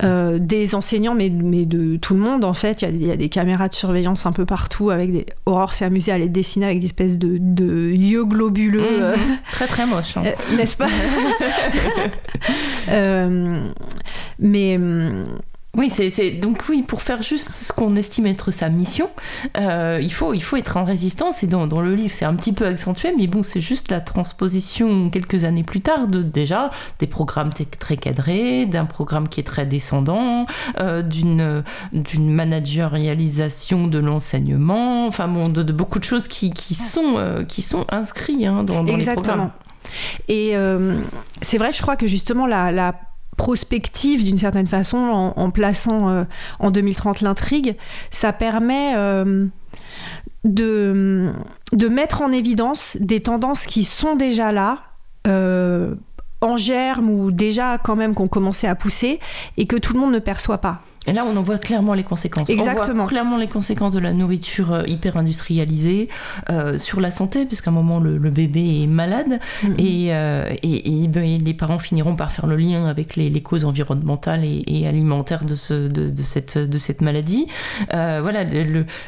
euh, 0.02 0.40
des 0.40 0.74
enseignants 0.74 1.14
mais, 1.14 1.30
mais 1.30 1.64
de 1.64 1.96
tout 1.96 2.14
le 2.14 2.20
monde 2.20 2.44
en 2.44 2.54
fait. 2.54 2.82
Il 2.82 2.88
y, 2.88 2.88
a, 2.88 2.90
il 2.90 3.06
y, 3.06 3.10
a, 3.12 3.16
des 3.16 3.28
caméras 3.28 3.68
de 3.68 3.74
surveillance 3.74 4.26
un 4.26 4.32
peu 4.32 4.46
partout 4.46 4.90
avec 4.90 5.12
des. 5.12 5.26
Aurore 5.46 5.74
s'est 5.74 5.84
amusée 5.84 6.12
à 6.12 6.18
les 6.18 6.28
dessiner 6.28 6.66
avec 6.66 6.80
des 6.80 6.86
espèces 6.86 7.18
de, 7.18 7.36
de 7.38 7.90
yeux 7.90 8.24
globuleux. 8.24 9.14
Mhm. 9.16 9.38
Très 9.52 9.66
très 9.66 9.86
moche. 9.86 10.16
Hein. 10.16 10.22
N'est-ce 10.56 10.76
pas? 10.76 10.88
Euh, 12.88 13.70
mais 14.40 14.76
hum, 14.76 15.24
oui, 15.76 15.88
c'est 15.88 16.32
donc 16.32 16.64
oui, 16.68 16.82
pour 16.82 17.00
faire 17.00 17.22
juste 17.22 17.48
ce 17.50 17.72
qu'on 17.72 17.94
estime 17.94 18.26
être 18.26 18.50
sa 18.50 18.68
mission, 18.68 19.08
euh, 19.56 20.00
il, 20.02 20.12
faut, 20.12 20.34
il 20.34 20.42
faut 20.42 20.56
être 20.56 20.76
en 20.76 20.84
résistance. 20.84 21.44
Et 21.44 21.46
dans, 21.46 21.68
dans 21.68 21.80
le 21.80 21.94
livre, 21.94 22.12
c'est 22.12 22.24
un 22.24 22.34
petit 22.34 22.52
peu 22.52 22.66
accentué, 22.66 23.14
mais 23.16 23.28
bon, 23.28 23.44
c'est 23.44 23.60
juste 23.60 23.88
la 23.88 24.00
transposition 24.00 25.10
quelques 25.10 25.44
années 25.44 25.62
plus 25.62 25.80
tard 25.80 26.08
de 26.08 26.22
déjà 26.22 26.72
des 26.98 27.06
programmes 27.06 27.52
très 27.52 27.96
cadrés, 27.96 28.66
d'un 28.66 28.84
programme 28.84 29.28
qui 29.28 29.38
est 29.38 29.44
très 29.44 29.64
descendant, 29.64 30.46
euh, 30.80 31.02
d'une 31.02 31.62
d'une 31.92 32.30
managérialisation 32.30 33.86
de 33.86 33.98
l'enseignement, 33.98 35.06
enfin 35.06 35.28
bon, 35.28 35.44
de, 35.44 35.62
beaucoup 35.72 36.00
de 36.00 36.04
choses 36.04 36.26
qui, 36.26 36.50
qui 36.50 36.74
sont, 36.74 37.14
euh, 37.16 37.44
qui 37.44 37.62
sont 37.62 37.86
inscrits 37.90 38.44
hein, 38.44 38.64
dans, 38.64 38.82
dans 38.82 38.96
les 38.96 39.04
programmes. 39.04 39.50
Et 40.28 40.56
euh, 40.56 41.00
c'est 41.40 41.58
vrai, 41.58 41.72
je 41.72 41.82
crois 41.82 41.96
que 41.96 42.06
justement 42.06 42.46
la, 42.46 42.94
prospective 43.36 44.22
d'une 44.22 44.36
certaine 44.36 44.66
façon 44.66 44.98
en, 45.34 45.50
plaçant 45.50 46.10
euh, 46.10 46.24
en 46.58 46.70
2030 46.70 47.22
l'intrigue, 47.22 47.74
ça 48.10 48.34
permet 48.34 48.92
euh, 48.96 49.46
de, 50.44 51.32
mettre 51.88 52.20
en 52.20 52.32
évidence 52.32 52.98
des 53.00 53.20
tendances 53.20 53.64
qui 53.64 53.84
sont 53.84 54.14
déjà 54.16 54.52
là. 54.52 54.80
En 56.42 56.56
germe 56.56 57.10
ou 57.10 57.30
déjà 57.30 57.76
quand 57.76 57.96
même 57.96 58.14
qu'on 58.14 58.28
commençait 58.28 58.66
à 58.66 58.74
pousser 58.74 59.20
et 59.58 59.66
que 59.66 59.76
tout 59.76 59.92
le 59.92 60.00
monde 60.00 60.12
ne 60.12 60.18
perçoit 60.18 60.58
pas. 60.58 60.80
Et 61.06 61.14
là, 61.14 61.24
on 61.26 61.34
en 61.36 61.42
voit 61.42 61.56
clairement 61.56 61.94
les 61.94 62.02
conséquences. 62.02 62.50
Exactement. 62.50 62.92
On 62.92 62.96
voit 62.96 63.06
clairement 63.06 63.36
les 63.38 63.48
conséquences 63.48 63.92
de 63.92 64.00
la 64.00 64.12
nourriture 64.12 64.72
euh, 64.72 64.82
hyper 64.86 65.16
industrialisée 65.16 66.08
euh, 66.50 66.76
sur 66.76 67.00
la 67.00 67.10
santé, 67.10 67.46
puisqu'à 67.46 67.70
un 67.70 67.74
moment, 67.74 68.00
le, 68.00 68.18
bébé 68.30 68.82
est 68.82 68.86
malade 68.86 69.40
mm-hmm. 69.64 70.10
euh, 70.12 70.54
ben, 71.08 71.24
et, 71.24 71.38
les 71.38 71.54
parents 71.54 71.78
finiront 71.78 72.16
par 72.16 72.32
faire 72.32 72.46
le 72.46 72.56
lien 72.56 72.86
avec 72.86 73.16
les, 73.16 73.40
causes 73.40 73.64
environnementales 73.64 74.44
et, 74.44 74.86
alimentaires 74.86 75.44
de, 75.44 75.54
cette, 75.54 77.00
maladie. 77.00 77.46
Voilà, 77.90 78.44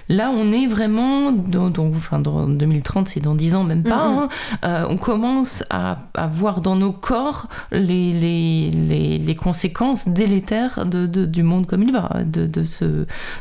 là, 0.08 0.30
on 0.34 0.50
est 0.50 0.66
vraiment, 0.66 1.30
dans, 1.30 1.70
enfin, 1.78 2.20
dans 2.20 2.48
2030, 2.48 3.08
c'est 3.08 3.20
dans 3.20 3.34
10 3.34 3.54
ans, 3.54 3.64
même 3.64 3.82
pas, 3.82 4.08
mm-hmm. 4.08 4.28
hein. 4.62 4.86
on 4.88 4.96
commence 4.96 5.62
à, 5.68 5.98
voir 6.30 6.62
dans 6.62 6.76
nos 6.76 6.92
corps 6.92 7.48
les, 7.70 9.36
conséquences 9.38 10.08
délétères 10.08 10.86
de, 10.86 11.06
de, 11.06 11.26
du 11.26 11.42
monde 11.42 11.66
commun. 11.66 11.81
Bah, 11.90 12.20
de, 12.24 12.64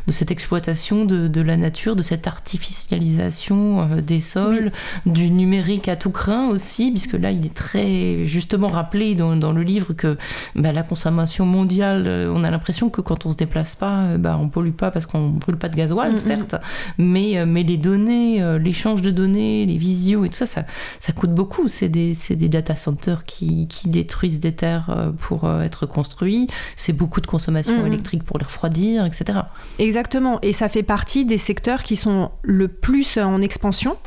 cette 0.08 0.32
exploitation 0.32 1.06
de, 1.06 1.42
la 1.42 1.58
nature, 1.58 1.96
de 1.96 2.02
cette 2.02 2.28
artificialisation 2.28 3.82
euh, 3.82 4.02
des 4.02 4.20
sols, 4.20 4.72
du 5.06 5.30
numérique 5.30 5.88
à 5.88 5.96
tout 5.96 6.12
craint 6.12 6.50
aussi, 6.50 6.92
puisque 6.92 7.14
là, 7.14 7.32
il 7.32 7.46
est 7.46 7.54
très 7.54 8.26
justement 8.26 8.68
rappelé 8.68 9.16
dans, 9.16 9.52
le 9.52 9.64
livre 9.64 9.94
que 9.94 10.18
bah, 10.56 10.72
la 10.72 10.84
consommation 10.84 11.46
mondiale, 11.46 12.06
euh, 12.08 12.32
on 12.34 12.44
a 12.44 12.52
l'impression 12.52 12.90
que 12.90 13.02
quand 13.02 13.26
on 13.26 13.32
se 13.32 13.38
déplace 13.38 13.76
pas, 13.76 14.04
euh, 14.04 14.18
bah, 14.18 14.38
on 14.40 14.50
pollue 14.50 14.72
pas 14.72 14.92
parce 14.92 15.06
qu'on 15.06 15.30
ne 15.30 15.40
brûle 15.40 15.58
pas 15.58 15.70
de 15.70 15.76
gasoil, 15.76 16.18
certes, 16.18 16.56
mais, 16.98 17.46
les 17.62 17.78
données, 17.78 18.58
l'échange 18.60 19.02
de 19.02 19.12
données, 19.12 19.66
les 19.66 19.78
visios 19.78 20.26
et 20.26 20.30
tout 20.30 20.36
ça, 20.36 20.46
ça, 20.46 21.14
coûte 21.14 21.34
beaucoup. 21.34 21.68
C'est 21.68 21.90
des, 21.90 22.16
data 22.50 22.76
centers 22.76 23.24
qui, 23.24 23.68
détruisent 23.86 24.40
des 24.40 24.54
terres 24.54 25.12
pour 25.20 25.50
être 25.50 25.86
construits. 25.86 26.48
C'est 26.76 26.94
beaucoup 26.94 27.22
de 27.22 27.28
consommation 27.28 27.86
électrique 27.86 28.24
pour 28.24 28.31
les 28.38 28.46
refroidir, 28.46 29.06
etc. 29.06 29.40
Exactement. 29.80 30.40
Et 30.42 30.52
ça 30.52 30.70
fait 30.70 30.84
partie 30.84 31.26
des 31.26 31.38
secteurs 31.38 31.84
qui 31.84 31.96
sont 31.96 32.32
le 32.44 32.68
plus 32.68 33.18
en 33.18 33.42
expansion 33.42 33.98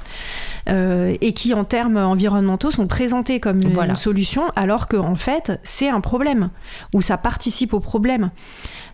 euh, 0.69 1.15
et 1.21 1.33
qui, 1.33 1.55
en 1.55 1.65
termes 1.65 1.97
environnementaux, 1.97 2.71
sont 2.71 2.87
présentés 2.87 3.41
comme 3.41 3.61
une, 3.61 3.97
solution, 3.97 4.43
alors 4.57 4.89
qu'en 4.89 5.13
en 5.13 5.17
fait, 5.17 5.61
c'est 5.63 5.89
un 5.89 6.01
problème, 6.01 6.51
ou 6.93 7.03
ça 7.03 7.19
participe 7.19 7.75
au 7.75 7.81
problème. 7.81 8.31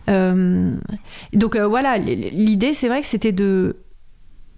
Euh, 0.09 0.73
donc 1.33 1.55
euh, 1.55 1.67
voilà, 1.67 1.97
l'idée, 1.97 2.73
c'est 2.73 2.87
vrai 2.87 3.01
que 3.01 3.07
c'était 3.07 3.31
de 3.31 3.77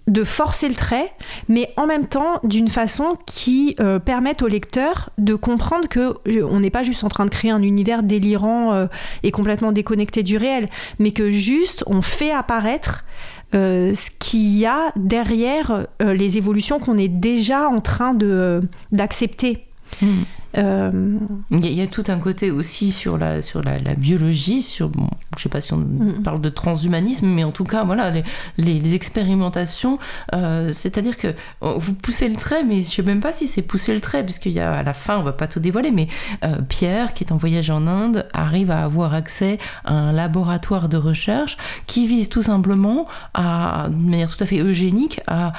de 0.07 0.23
forcer 0.23 0.67
le 0.67 0.75
trait, 0.75 1.13
mais 1.47 1.73
en 1.77 1.87
même 1.87 2.07
temps 2.07 2.39
d'une 2.43 2.67
façon 2.67 3.17
qui 3.25 3.75
euh, 3.79 3.99
permette 3.99 4.41
au 4.41 4.47
lecteur 4.47 5.11
de 5.17 5.35
comprendre 5.35 5.87
que 5.87 6.15
euh, 6.27 6.47
on 6.49 6.59
n'est 6.59 6.69
pas 6.69 6.83
juste 6.83 7.03
en 7.03 7.09
train 7.09 7.25
de 7.25 7.29
créer 7.29 7.51
un 7.51 7.61
univers 7.61 8.03
délirant 8.03 8.73
euh, 8.73 8.87
et 9.23 9.31
complètement 9.31 9.71
déconnecté 9.71 10.21
du 10.23 10.37
réel, 10.37 10.69
mais 10.99 11.11
que 11.11 11.31
juste 11.31 11.83
on 11.87 12.01
fait 12.01 12.31
apparaître 12.31 13.05
ce 13.53 14.09
qu'il 14.17 14.57
y 14.57 14.65
a 14.65 14.91
derrière 14.95 15.85
les 15.99 16.37
évolutions 16.37 16.79
qu'on 16.79 16.97
est 16.97 17.07
déjà 17.07 17.69
en 17.69 17.81
train 17.81 18.15
de 18.15 18.61
d'accepter. 18.91 19.67
Mmh. 20.01 20.23
Euh... 20.57 21.17
Il, 21.51 21.73
y 21.73 21.81
a, 21.81 21.87
tout 21.87 22.03
un 22.07 22.19
côté 22.19 22.51
aussi 22.51 22.91
sur 22.91 23.17
la, 23.17 23.41
sur 23.41 23.63
la, 23.63 23.79
la 23.79 23.95
biologie, 23.95 24.61
sur, 24.61 24.89
bon, 24.89 25.09
je 25.37 25.43
sais 25.43 25.49
pas 25.49 25.61
si 25.61 25.73
on 25.73 25.77
mm. 25.77 26.23
parle 26.23 26.41
de 26.41 26.49
transhumanisme, 26.49 27.27
mais 27.27 27.43
en 27.43 27.51
tout 27.51 27.63
cas, 27.63 27.83
voilà, 27.83 28.11
les, 28.11 28.23
les, 28.57 28.79
les 28.79 28.95
expérimentations, 28.95 29.99
euh, 30.33 30.71
c'est-à-dire 30.71 31.17
que 31.17 31.33
vous 31.61 31.93
poussez 31.93 32.29
le 32.29 32.35
trait, 32.35 32.63
mais 32.63 32.79
je 32.79 32.89
sais 32.89 33.01
même 33.01 33.19
pas 33.19 33.31
si 33.31 33.47
c'est 33.47 33.61
pousser 33.61 33.93
le 33.93 34.01
trait, 34.01 34.23
puisqu'il 34.23 34.51
y 34.51 34.59
a 34.59 34.73
à 34.73 34.83
la 34.83 34.93
fin, 34.93 35.17
on 35.17 35.23
va 35.23 35.33
pas 35.33 35.47
tout 35.47 35.59
dévoiler, 35.59 35.91
mais 35.91 36.07
euh, 36.43 36.61
Pierre, 36.61 37.13
qui 37.13 37.23
est 37.23 37.31
en 37.31 37.37
voyage 37.37 37.69
en 37.69 37.87
Inde, 37.87 38.27
arrive 38.33 38.71
à 38.71 38.83
avoir 38.83 39.13
accès 39.13 39.57
à 39.85 39.93
un 39.93 40.11
laboratoire 40.11 40.89
de 40.89 40.97
recherche 40.97 41.57
qui 41.87 42.07
vise 42.07 42.29
tout 42.29 42.43
simplement 42.43 43.07
à, 43.33 43.87
de 43.89 43.95
manière 43.95 44.35
tout 44.35 44.43
à 44.43 44.47
fait 44.47 44.59
eugénique, 44.59 45.21
à 45.27 45.53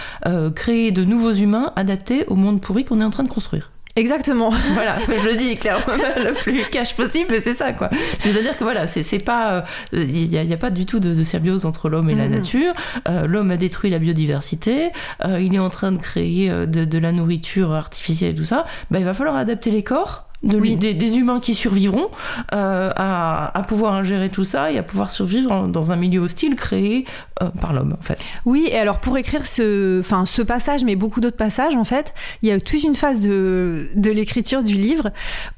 créer 0.54 0.90
de 0.92 1.04
nouveaux 1.04 1.32
humains 1.32 1.72
adaptés 1.76 2.26
au 2.26 2.34
monde 2.34 2.60
pourri 2.60 2.84
qu'on 2.84 3.00
est 3.00 3.04
en 3.04 3.10
train 3.10 3.24
de 3.24 3.28
construire. 3.28 3.73
Exactement. 3.96 4.52
Voilà, 4.74 4.98
je 5.06 5.24
le 5.24 5.36
dis 5.36 5.56
clairement 5.56 5.84
le 6.16 6.32
plus 6.32 6.62
cash 6.70 6.96
possible, 6.96 7.36
c'est 7.40 7.52
ça 7.52 7.72
quoi. 7.72 7.90
C'est-à-dire 8.18 8.56
que 8.56 8.64
voilà, 8.64 8.86
c'est 8.86 9.18
pas, 9.18 9.64
il 9.92 10.00
euh, 10.00 10.04
n'y 10.04 10.52
a, 10.52 10.54
a, 10.54 10.58
pas 10.58 10.70
du 10.70 10.84
tout 10.84 10.98
de, 10.98 11.14
de 11.14 11.22
symbiose 11.22 11.64
entre 11.64 11.88
l'homme 11.88 12.10
et 12.10 12.14
mmh. 12.14 12.18
la 12.18 12.28
nature. 12.28 12.74
Euh, 13.08 13.26
l'homme 13.26 13.52
a 13.52 13.56
détruit 13.56 13.90
la 13.90 14.00
biodiversité, 14.00 14.90
euh, 15.24 15.40
il 15.40 15.54
est 15.54 15.60
en 15.60 15.70
train 15.70 15.92
de 15.92 15.98
créer 15.98 16.50
de, 16.50 16.84
de, 16.84 16.98
la 16.98 17.12
nourriture 17.12 17.72
artificielle 17.72 18.32
et 18.32 18.34
tout 18.34 18.44
ça. 18.44 18.66
Ben, 18.90 18.98
il 18.98 19.04
va 19.04 19.14
falloir 19.14 19.36
adapter 19.36 19.70
les 19.70 19.84
corps 19.84 20.26
de, 20.44 20.58
oui. 20.58 20.76
des, 20.76 20.94
des, 20.94 21.16
humains 21.16 21.40
qui 21.40 21.54
survivront 21.54 22.08
euh, 22.52 22.90
à, 22.94 23.58
à, 23.58 23.62
pouvoir 23.62 23.94
ingérer 23.94 24.28
tout 24.28 24.44
ça 24.44 24.70
et 24.70 24.78
à 24.78 24.82
pouvoir 24.82 25.10
survivre 25.10 25.50
en, 25.50 25.68
dans 25.68 25.92
un 25.92 25.96
milieu 25.96 26.20
hostile 26.20 26.54
créé 26.54 27.06
euh, 27.42 27.48
par 27.60 27.72
l'homme 27.72 27.94
en 27.98 28.02
fait. 28.02 28.18
Oui, 28.44 28.68
et 28.70 28.76
alors 28.76 29.00
pour 29.00 29.16
écrire 29.16 29.46
ce, 29.46 30.00
enfin, 30.00 30.26
ce 30.26 30.42
passage, 30.42 30.84
mais 30.84 30.96
beaucoup 30.96 31.20
d'autres 31.20 31.36
passages 31.36 31.74
en 31.74 31.84
fait, 31.84 32.14
il 32.42 32.48
y 32.48 32.52
a 32.52 32.60
toute 32.60 32.82
une 32.82 32.94
phase 32.94 33.20
de, 33.20 33.88
de 33.94 34.10
l'écriture 34.10 34.62
du 34.62 34.74
livre 34.74 35.10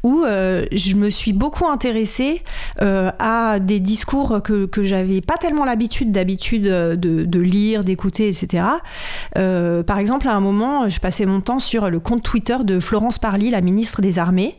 où 0.03 0.22
euh, 0.22 0.64
je 0.72 0.95
me 0.95 1.11
suis 1.11 1.32
beaucoup 1.32 1.66
intéressée 1.66 2.43
à 2.80 3.59
des 3.61 3.80
discours 3.80 4.43
que, 4.43 4.66
que 4.66 4.82
j'avais 4.82 5.20
pas 5.20 5.37
tellement 5.37 5.64
l'habitude 5.64 6.12
d'habitude 6.12 6.64
de, 6.64 6.95
de, 6.95 7.41
lire, 7.41 7.84
d'écouter, 7.84 8.28
etc. 8.28 8.64
Par 9.34 9.99
exemple, 9.99 10.28
à 10.28 10.34
un 10.34 10.41
moment, 10.41 10.89
je 10.89 11.01
passais 11.01 11.26
mon 11.26 11.41
temps 11.41 11.59
sur 11.59 11.91
le 11.91 12.01
compte 12.01 12.22
Twitter 12.22 12.57
de 12.64 12.80
Florence 12.80 13.18
Parly, 13.18 13.51
la 13.51 13.61
ministre 13.61 14.01
des 14.01 14.18
Armées. 14.18 14.57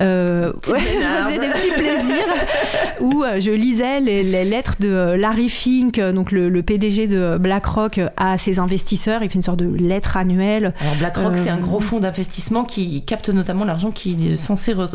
Euh, 0.00 0.52
ouais, 0.68 0.78
je 0.78 1.22
faisais 1.24 1.38
des 1.38 1.48
petits 1.48 1.70
plaisirs 1.70 2.24
où 3.00 3.24
euh, 3.24 3.40
je 3.40 3.50
lisais 3.50 4.00
les, 4.00 4.22
les, 4.22 4.44
lettres 4.44 4.76
de 4.80 4.88
euh, 4.88 5.16
Larry 5.16 5.48
Fink, 5.48 5.98
euh, 5.98 6.12
donc 6.12 6.32
le, 6.32 6.48
le, 6.48 6.62
PDG 6.62 7.06
de 7.06 7.38
BlackRock, 7.38 8.00
à 8.16 8.38
ses 8.38 8.58
investisseurs. 8.58 9.22
Il 9.22 9.30
fait 9.30 9.36
une 9.36 9.42
sorte 9.42 9.58
de 9.58 9.68
lettre 9.68 10.16
annuelle. 10.16 10.74
Alors 10.80 10.96
BlackRock, 10.96 11.36
c'est 11.36 11.50
un 11.50 11.58
gros 11.58 11.80
fonds 11.80 12.00
d'investissement 12.00 12.64
qui 12.64 13.04
capte 13.04 13.28
notamment 13.28 13.64
l'argent 13.64 13.90
qui 13.90 14.32
est 14.32 14.36
censé 14.36 14.72
re 14.72 14.88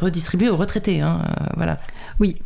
redistribuer 0.00 0.48
aux 0.48 0.56
retraités. 0.56 1.00
Hein, 1.00 1.20
voilà. 1.56 1.78
Oui. 2.18 2.36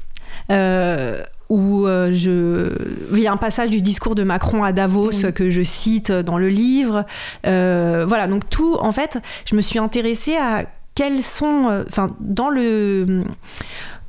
Euh, 0.51 1.23
où 1.49 1.87
euh, 1.87 2.11
je... 2.13 2.73
il 3.13 3.23
y 3.23 3.29
a 3.29 3.33
un 3.33 3.37
passage 3.37 3.71
du 3.71 3.81
discours 3.81 4.17
de 4.17 4.25
Macron 4.25 4.65
à 4.65 4.73
Davos 4.73 5.13
mmh. 5.13 5.33
que 5.33 5.51
je 5.51 5.63
cite 5.63 6.11
dans 6.11 6.39
le 6.39 6.49
livre. 6.49 7.05
Euh, 7.47 8.05
voilà, 8.07 8.27
donc 8.27 8.49
tout, 8.49 8.77
en 8.81 8.93
fait, 8.93 9.19
je 9.45 9.55
me 9.55 9.61
suis 9.61 9.79
intéressée 9.79 10.37
à 10.37 10.65
quels 10.97 11.23
sont, 11.23 11.69
euh, 11.69 11.85
enfin, 11.87 12.09
dans 12.19 12.51
le 12.51 13.25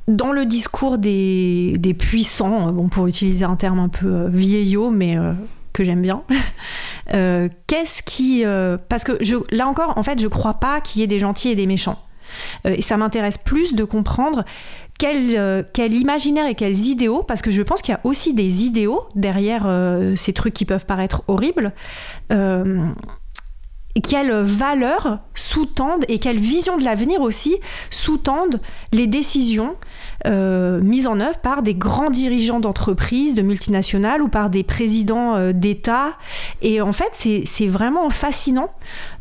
dans 0.08 0.32
le 0.32 0.46
discours 0.46 0.98
des, 0.98 1.76
des 1.78 1.94
puissants, 1.94 2.72
bon, 2.72 2.88
pour 2.88 3.06
utiliser 3.06 3.44
un 3.44 3.56
terme 3.56 3.78
un 3.78 3.90
peu 3.90 4.06
euh, 4.06 4.28
vieillot, 4.28 4.90
mais 4.90 5.16
euh, 5.16 5.34
que 5.74 5.84
j'aime 5.84 6.02
bien. 6.02 6.22
euh, 7.14 7.48
Qu'est-ce 7.66 8.02
qui. 8.02 8.44
Euh, 8.44 8.78
parce 8.88 9.04
que 9.04 9.12
je, 9.20 9.36
là 9.50 9.68
encore, 9.68 9.96
en 9.96 10.02
fait, 10.02 10.18
je 10.18 10.26
crois 10.26 10.54
pas 10.54 10.80
qu'il 10.80 11.00
y 11.00 11.04
ait 11.04 11.08
des 11.08 11.18
gentils 11.18 11.50
et 11.50 11.54
des 11.54 11.66
méchants. 11.66 12.02
et 12.64 12.82
ça 12.82 12.96
m'intéresse 12.96 13.38
plus 13.38 13.74
de 13.74 13.84
comprendre 13.84 14.44
quel, 14.98 15.64
quel, 15.72 15.94
imaginaire 15.94 16.46
et 16.46 16.54
quels 16.54 16.86
idéaux, 16.86 17.22
parce 17.22 17.40
que 17.40 17.50
je 17.50 17.62
pense 17.62 17.82
qu'il 17.82 17.92
y 17.92 17.96
a 17.96 18.00
aussi 18.04 18.34
des 18.34 18.64
idéaux 18.64 19.02
derrière 19.14 19.66
ces 20.16 20.32
trucs 20.32 20.54
qui 20.54 20.64
peuvent 20.64 20.84
paraître 20.86 21.22
horribles, 21.28 21.72
quelles 24.00 24.32
valeurs 24.32 25.18
sous-tendent 25.34 26.04
et 26.08 26.18
quelle 26.18 26.38
vision 26.38 26.78
de 26.78 26.84
l'avenir 26.84 27.20
aussi 27.20 27.56
sous-tendent 27.90 28.60
les 28.92 29.06
décisions 29.06 29.76
euh, 30.26 30.80
mises 30.82 31.06
en 31.06 31.20
œuvre 31.20 31.38
par 31.38 31.62
des 31.62 31.74
grands 31.74 32.10
dirigeants 32.10 32.58
d'entreprises, 32.58 33.34
de 33.34 33.42
multinationales 33.42 34.20
ou 34.20 34.28
par 34.28 34.50
des 34.50 34.64
présidents 34.64 35.36
euh, 35.36 35.52
d'État. 35.52 36.16
Et 36.60 36.80
en 36.80 36.92
fait, 36.92 37.10
c'est 37.12 37.66
vraiment 37.66 38.10
fascinant. 38.10 38.70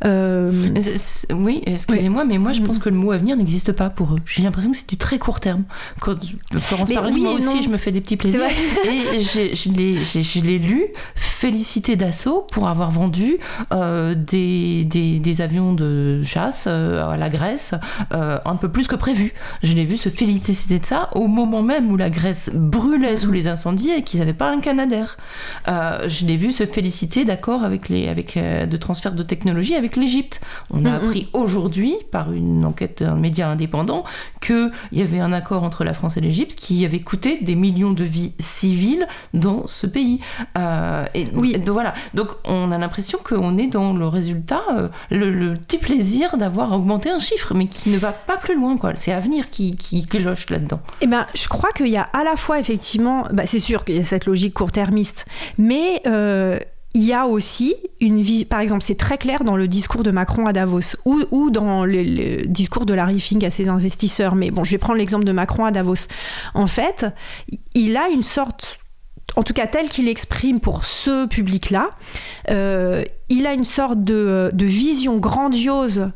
Euh, 0.06 0.74
oui, 1.32 1.62
excusez-moi, 1.68 2.26
mais 2.26 2.40
moi 2.40 2.52
je 2.52 2.62
pense 2.62 2.78
mm. 2.78 2.82
que 2.82 2.90
le 2.90 2.96
mot 2.96 3.12
avenir 3.12 3.38
n'existe 3.38 3.74
pas 3.74 3.92
pour 3.92 4.14
eux. 4.14 4.20
J'ai 4.26 4.42
l'impression 4.42 4.72
que 4.72 4.78
c'est 4.78 4.90
du 4.90 4.98
très 4.98 5.20
court 5.20 5.40
terme. 5.40 5.66
Quand 6.00 6.16
Florence 6.58 6.92
parlait, 6.92 7.12
moi 7.12 7.34
aussi 7.34 7.62
je 7.62 7.70
me 7.70 7.78
fais 7.78 7.92
des 7.92 8.02
petits 8.02 8.18
plaisirs. 8.18 8.42
Et 8.86 9.20
je 9.20 10.42
l'ai 10.42 10.58
lu, 10.58 10.88
félicité 11.16 11.96
d'assaut 11.96 12.48
pour 12.52 12.68
avoir 12.70 12.90
vendu 12.90 13.38
des, 13.72 14.67
des, 14.84 15.20
des, 15.20 15.42
avions 15.42 15.74
de 15.74 16.24
chasse 16.24 16.68
à 16.68 17.16
la 17.18 17.30
Grèce 17.30 17.74
un 18.12 18.56
peu 18.56 18.70
plus 18.70 18.88
que 18.88 18.96
prévu. 18.96 19.34
Je 19.64 19.74
l'ai 19.74 19.86
vu 19.86 19.98
se 19.98 20.10
féliciter 20.10 20.80
de 20.80 20.86
ça 20.86 21.10
au 21.16 21.28
moment 21.28 21.62
même 21.62 21.92
où 21.92 21.98
la 21.98 22.10
Grèce 22.10 22.50
brûlait 22.54 23.18
sous 23.18 23.32
les 23.32 23.48
incendies 23.48 23.92
et 23.92 24.04
qu'ils 24.04 24.20
n'avaient 24.20 24.34
pas 24.34 24.52
un 24.52 24.60
Canadair. 24.60 25.18
Euh, 25.68 26.08
je 26.08 26.26
l'ai 26.26 26.38
vu 26.38 26.52
se 26.52 26.66
féliciter 26.66 27.26
d'accord 27.26 27.64
avec 27.64 27.90
les 27.90 28.08
avec 28.08 28.38
euh, 28.38 28.66
de 28.66 28.78
transfert 28.78 29.14
de 29.14 29.24
technologie 29.24 29.76
avec 29.76 29.96
l'Égypte. 29.96 30.42
On 30.72 30.86
a 30.86 30.94
appris 30.94 31.30
aujourd'hui 31.34 31.96
par 32.12 32.32
une 32.32 32.66
enquête 32.66 33.04
d'un 33.04 33.16
média 33.16 33.50
indépendant 33.50 34.04
qu'il 34.42 34.72
y 34.92 35.02
avait 35.02 35.20
un 35.20 35.34
accord 35.34 35.64
entre 35.64 35.84
la 35.84 35.94
France 35.94 36.18
et 36.18 36.22
l'Égypte 36.22 36.56
qui 36.58 36.86
avait 36.86 37.02
coûté 37.02 37.40
des 37.42 37.56
millions 37.56 37.92
de 37.92 38.04
vies 38.04 38.34
civiles 38.40 39.08
dans 39.34 39.68
ce 39.68 39.88
pays. 39.88 40.20
Euh, 40.58 41.06
et 41.14 41.28
oui, 41.36 41.54
donc 41.54 41.74
voilà. 41.74 41.94
Donc 42.14 42.30
on 42.46 42.72
a 42.72 42.78
l'impression 42.78 43.20
qu'on 43.24 43.58
est 43.58 43.68
dans 43.68 43.94
le 43.94 44.08
résultat, 44.08 44.47
le, 45.12 45.54
petit 45.56 45.78
plaisir 45.78 46.38
d'avoir 46.38 46.74
augmenté 46.74 47.10
un 47.10 47.20
chiffre, 47.20 47.54
mais 47.54 47.68
qui 47.68 47.90
ne 47.90 47.98
va 47.98 48.12
pas 48.12 48.38
plus 48.38 48.56
loin. 48.56 48.78
Quoi. 48.78 48.96
C'est 48.96 49.12
Avenir 49.12 49.50
qui, 49.50 49.76
qui 49.76 50.06
cloche 50.06 50.50
là-dedans. 50.50 50.80
Eh 51.02 51.08
ben, 51.08 51.26
je 51.36 51.48
crois 51.48 51.72
qu'il 51.72 51.88
y 51.88 51.98
a 51.98 52.10
à 52.14 52.24
la 52.24 52.36
fois 52.36 52.60
effectivement, 52.60 53.26
bah, 53.32 53.44
c'est 53.46 53.60
sûr 53.60 53.86
qu'il 53.86 53.98
y 53.98 54.00
a 54.00 54.06
cette 54.06 54.26
logique 54.26 54.54
court-termiste, 54.54 55.26
mais 55.58 56.02
euh, 56.08 56.60
il 56.98 57.04
y 57.04 57.14
a 57.14 57.28
aussi 57.28 57.76
une 58.02 58.22
vie, 58.22 58.44
par 58.44 58.60
exemple, 58.60 58.84
c'est 58.84 58.98
très 58.98 59.20
clair 59.20 59.44
dans 59.44 59.56
le 59.56 59.68
discours 59.68 60.02
de 60.02 60.10
Macron 60.10 60.48
à 60.48 60.54
Davos 60.54 60.96
ou, 61.06 61.52
dans 61.52 61.86
le, 61.86 62.48
discours 62.48 62.88
de 62.88 62.94
Larry 62.96 63.20
Fink 63.20 63.44
à 63.44 63.52
ses 63.52 63.70
investisseurs. 63.70 64.34
Mais 64.34 64.50
bon, 64.50 64.64
je 64.64 64.72
vais 64.72 64.78
prendre 64.80 64.98
l'exemple 64.98 65.24
de 65.24 65.32
Macron 65.32 65.66
à 65.66 65.72
Davos. 65.72 66.08
En 66.56 66.66
fait, 66.66 67.06
il 67.76 67.98
a 67.98 68.10
une 68.10 68.24
sorte 68.24 68.80
en 69.38 69.44
tout 69.44 69.54
cas 69.54 69.68
tel 69.68 69.88
qu'il 69.88 70.10
exprime 70.10 70.60
pour 70.60 70.84
ce 70.84 71.28
public-là, 71.28 71.92
euh, 72.50 73.04
il 73.30 73.46
a 73.46 73.54
une 73.54 73.66
sorte 73.66 74.04
de, 74.04 74.52
vision 74.56 75.18
grandiose 75.18 76.10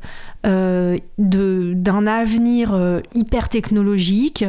euh, 0.48 0.98
d'un 1.20 2.08
avenir 2.08 2.74
euh, 2.74 3.02
hyper 3.14 3.48
technologique 3.48 4.44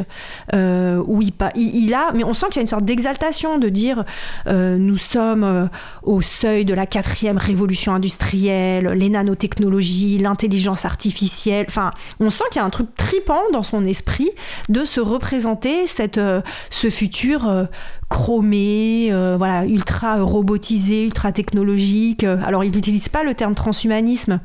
il, 0.51 1.93
a, 1.93 2.11
mais 2.13 2.23
on 2.23 2.33
sent 2.33 2.47
qu'il 2.47 2.55
y 2.55 2.59
a 2.59 2.61
une 2.61 2.67
sorte 2.67 2.85
d'exaltation 2.85 3.59
de 3.59 3.69
dire 3.69 4.05
nous 4.47 4.97
sommes 4.97 5.69
au 6.01 6.21
seuil 6.21 6.65
de 6.65 6.73
la 6.73 6.87
quatrième 6.87 7.37
révolution 7.37 7.93
industrielle, 7.93 8.87
les 8.87 9.09
nanotechnologies, 9.09 10.17
l'intelligence 10.17 10.85
artificielle. 10.85 11.65
Enfin, 11.67 11.91
on 12.19 12.31
sent 12.31 12.45
qu'il 12.51 12.59
y 12.59 12.63
a 12.63 12.65
un 12.65 12.71
truc 12.71 12.87
tripant 12.95 13.43
dans 13.51 13.63
son 13.63 13.85
esprit 13.85 14.31
de 14.69 14.83
se 14.83 14.99
représenter 14.99 15.85
ce 15.85 16.89
futur 16.89 17.67
chromé, 18.13 19.09
voilà, 19.37 19.65
ultra 19.65 20.21
robotisé, 20.21 21.05
ultra 21.05 21.31
technologique. 21.31 22.23
Alors, 22.23 22.63
il 22.63 22.71
n'utilise 22.71 23.09
pas 23.09 23.23
le 23.23 23.33
terme 23.33 23.55
transhumanisme. 23.55 24.39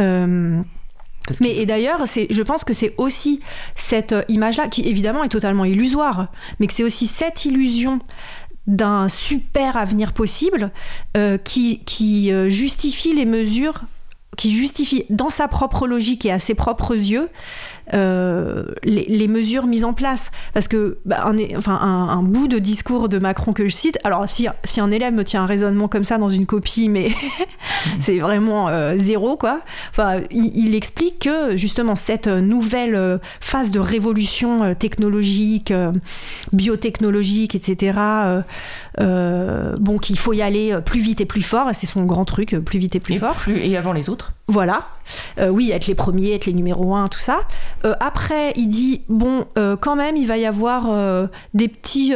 Euh, 0.00 0.60
mais 1.40 1.56
et 1.56 1.66
d'ailleurs, 1.66 2.04
je 2.06 2.42
pense 2.42 2.64
que 2.64 2.72
c'est 2.72 2.94
aussi 2.98 3.40
cette 3.74 4.12
euh, 4.12 4.22
image-là 4.28 4.68
qui 4.68 4.86
évidemment 4.86 5.24
est 5.24 5.28
totalement 5.28 5.64
illusoire, 5.64 6.28
mais 6.58 6.66
que 6.66 6.72
c'est 6.72 6.84
aussi 6.84 7.06
cette 7.06 7.44
illusion 7.44 8.00
d'un 8.66 9.08
super 9.08 9.76
avenir 9.76 10.12
possible 10.12 10.70
euh, 11.16 11.38
qui, 11.38 11.80
qui 11.84 12.30
justifie 12.48 13.14
les 13.14 13.26
mesures, 13.26 13.82
qui 14.36 14.52
justifie 14.52 15.04
dans 15.10 15.30
sa 15.30 15.48
propre 15.48 15.86
logique 15.86 16.26
et 16.26 16.32
à 16.32 16.38
ses 16.38 16.54
propres 16.54 16.94
yeux 16.94 17.28
euh, 17.92 18.64
les, 18.84 19.28
mesures 19.28 19.66
mises 19.66 19.84
en 19.84 19.92
place. 19.92 20.30
Parce 20.54 20.68
que 20.68 20.98
bah, 21.04 21.24
un, 21.26 21.36
enfin, 21.56 21.74
un, 21.74 22.22
bout 22.22 22.48
de 22.48 22.58
discours 22.58 23.08
de 23.08 23.18
Macron 23.18 23.52
que 23.52 23.68
je 23.68 23.74
cite, 23.74 23.98
alors 24.04 24.28
si, 24.28 24.48
si 24.64 24.80
un 24.80 24.90
élève 24.90 25.12
me 25.12 25.24
tient 25.24 25.42
un 25.42 25.46
raisonnement 25.46 25.88
comme 25.88 26.04
ça 26.04 26.16
dans 26.16 26.30
une 26.30 26.46
copie, 26.46 26.88
mais 26.88 27.10
c'est 28.00 28.18
vraiment 28.18 28.68
euh, 28.68 28.94
zéro, 28.96 29.36
quoi. 29.36 29.60
Enfin, 29.90 30.20
il, 30.30 30.74
explique 30.74 31.20
que 31.20 31.56
justement 31.56 31.94
cette 31.94 32.26
nouvelle 32.26 33.20
phase 33.40 33.70
de 33.70 33.78
révolution 33.78 34.74
technologique, 34.74 35.72
biotechnologique, 36.52 37.54
etc., 37.54 37.98
euh, 39.00 39.76
bon, 39.78 39.98
qu'il 39.98 40.18
faut 40.18 40.32
y 40.32 40.42
aller 40.42 40.76
plus 40.84 41.00
vite 41.00 41.20
et 41.20 41.26
plus 41.26 41.42
fort, 41.42 41.68
c'est 41.74 41.86
son 41.86 42.04
grand 42.04 42.24
truc, 42.24 42.56
plus 42.64 42.78
vite 42.78 42.96
et 42.96 43.00
plus 43.00 43.18
fort. 43.18 43.34
Plus, 43.34 43.58
et 43.58 43.76
avant 43.76 43.92
les 43.92 44.08
autres. 44.08 44.32
Voilà. 44.48 44.86
oui, 45.48 45.70
être 45.70 45.86
les 45.86 45.94
premiers, 45.94 46.34
être 46.34 46.46
les 46.46 46.52
numéros 46.52 46.96
un, 46.96 47.06
tout 47.06 47.20
ça. 47.20 47.42
Euh, 47.84 47.94
après, 48.00 48.52
il 48.56 48.68
dit 48.68 49.02
bon, 49.08 49.44
euh, 49.58 49.76
quand 49.76 49.96
même, 49.96 50.16
il 50.16 50.26
va 50.26 50.38
y 50.38 50.46
avoir 50.46 50.90
euh, 50.90 51.26
des 51.52 51.68
petits, 51.68 52.12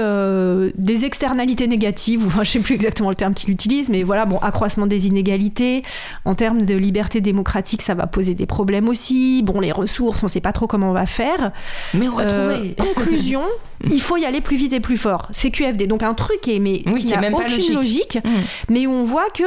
des 0.77 1.05
externalités 1.05 1.67
négatives. 1.67 2.25
Ou, 2.25 2.29
enfin, 2.29 2.43
je 2.45 2.51
sais 2.51 2.61
plus 2.61 2.75
exactement 2.75 3.11
le 3.11 3.15
terme 3.15 3.35
qu'il 3.35 3.51
utilise, 3.51 3.91
mais 3.91 4.03
voilà, 4.03 4.25
bon, 4.25 4.39
accroissement 4.39 4.87
des 4.87 5.07
inégalités 5.07 5.83
en 6.25 6.35
termes 6.35 6.63
de 6.63 6.75
liberté 6.75 7.21
démocratique, 7.21 7.83
ça 7.83 7.95
va 7.95 8.07
poser 8.07 8.35
des 8.35 8.47
problèmes 8.47 8.89
aussi. 8.89 9.43
Bon, 9.43 9.61
les 9.61 9.73
ressources, 9.73 10.23
on 10.23 10.29
sait 10.29 10.41
pas 10.41 10.53
trop 10.53 10.67
comment 10.67 10.91
on 10.91 10.95
va 10.95 11.07
faire. 11.07 11.53
Mais 11.95 12.09
on 12.09 12.17
va 12.17 12.27
trouver. 12.27 12.75
conclusion, 12.95 13.43
il 13.85 14.01
faut 14.01 14.17
y 14.17 14.25
aller 14.25 14.41
plus 14.41 14.57
vite 14.57 14.73
et 14.73 14.81
plus 14.81 14.97
fort. 14.97 15.29
C'est 15.33 15.51
QFD, 15.51 15.87
donc 15.87 16.03
un 16.03 16.15
truc 16.15 16.41
qui, 16.41 16.59
mais, 16.61 16.79
qui 16.79 17.09
n'a 17.09 17.31
aucune 17.31 17.75
logique, 17.75 18.19
mmh. 18.25 18.29
mais 18.71 18.87
où 18.87 18.93
on 18.93 19.05
voit 19.05 19.29
que 19.31 19.45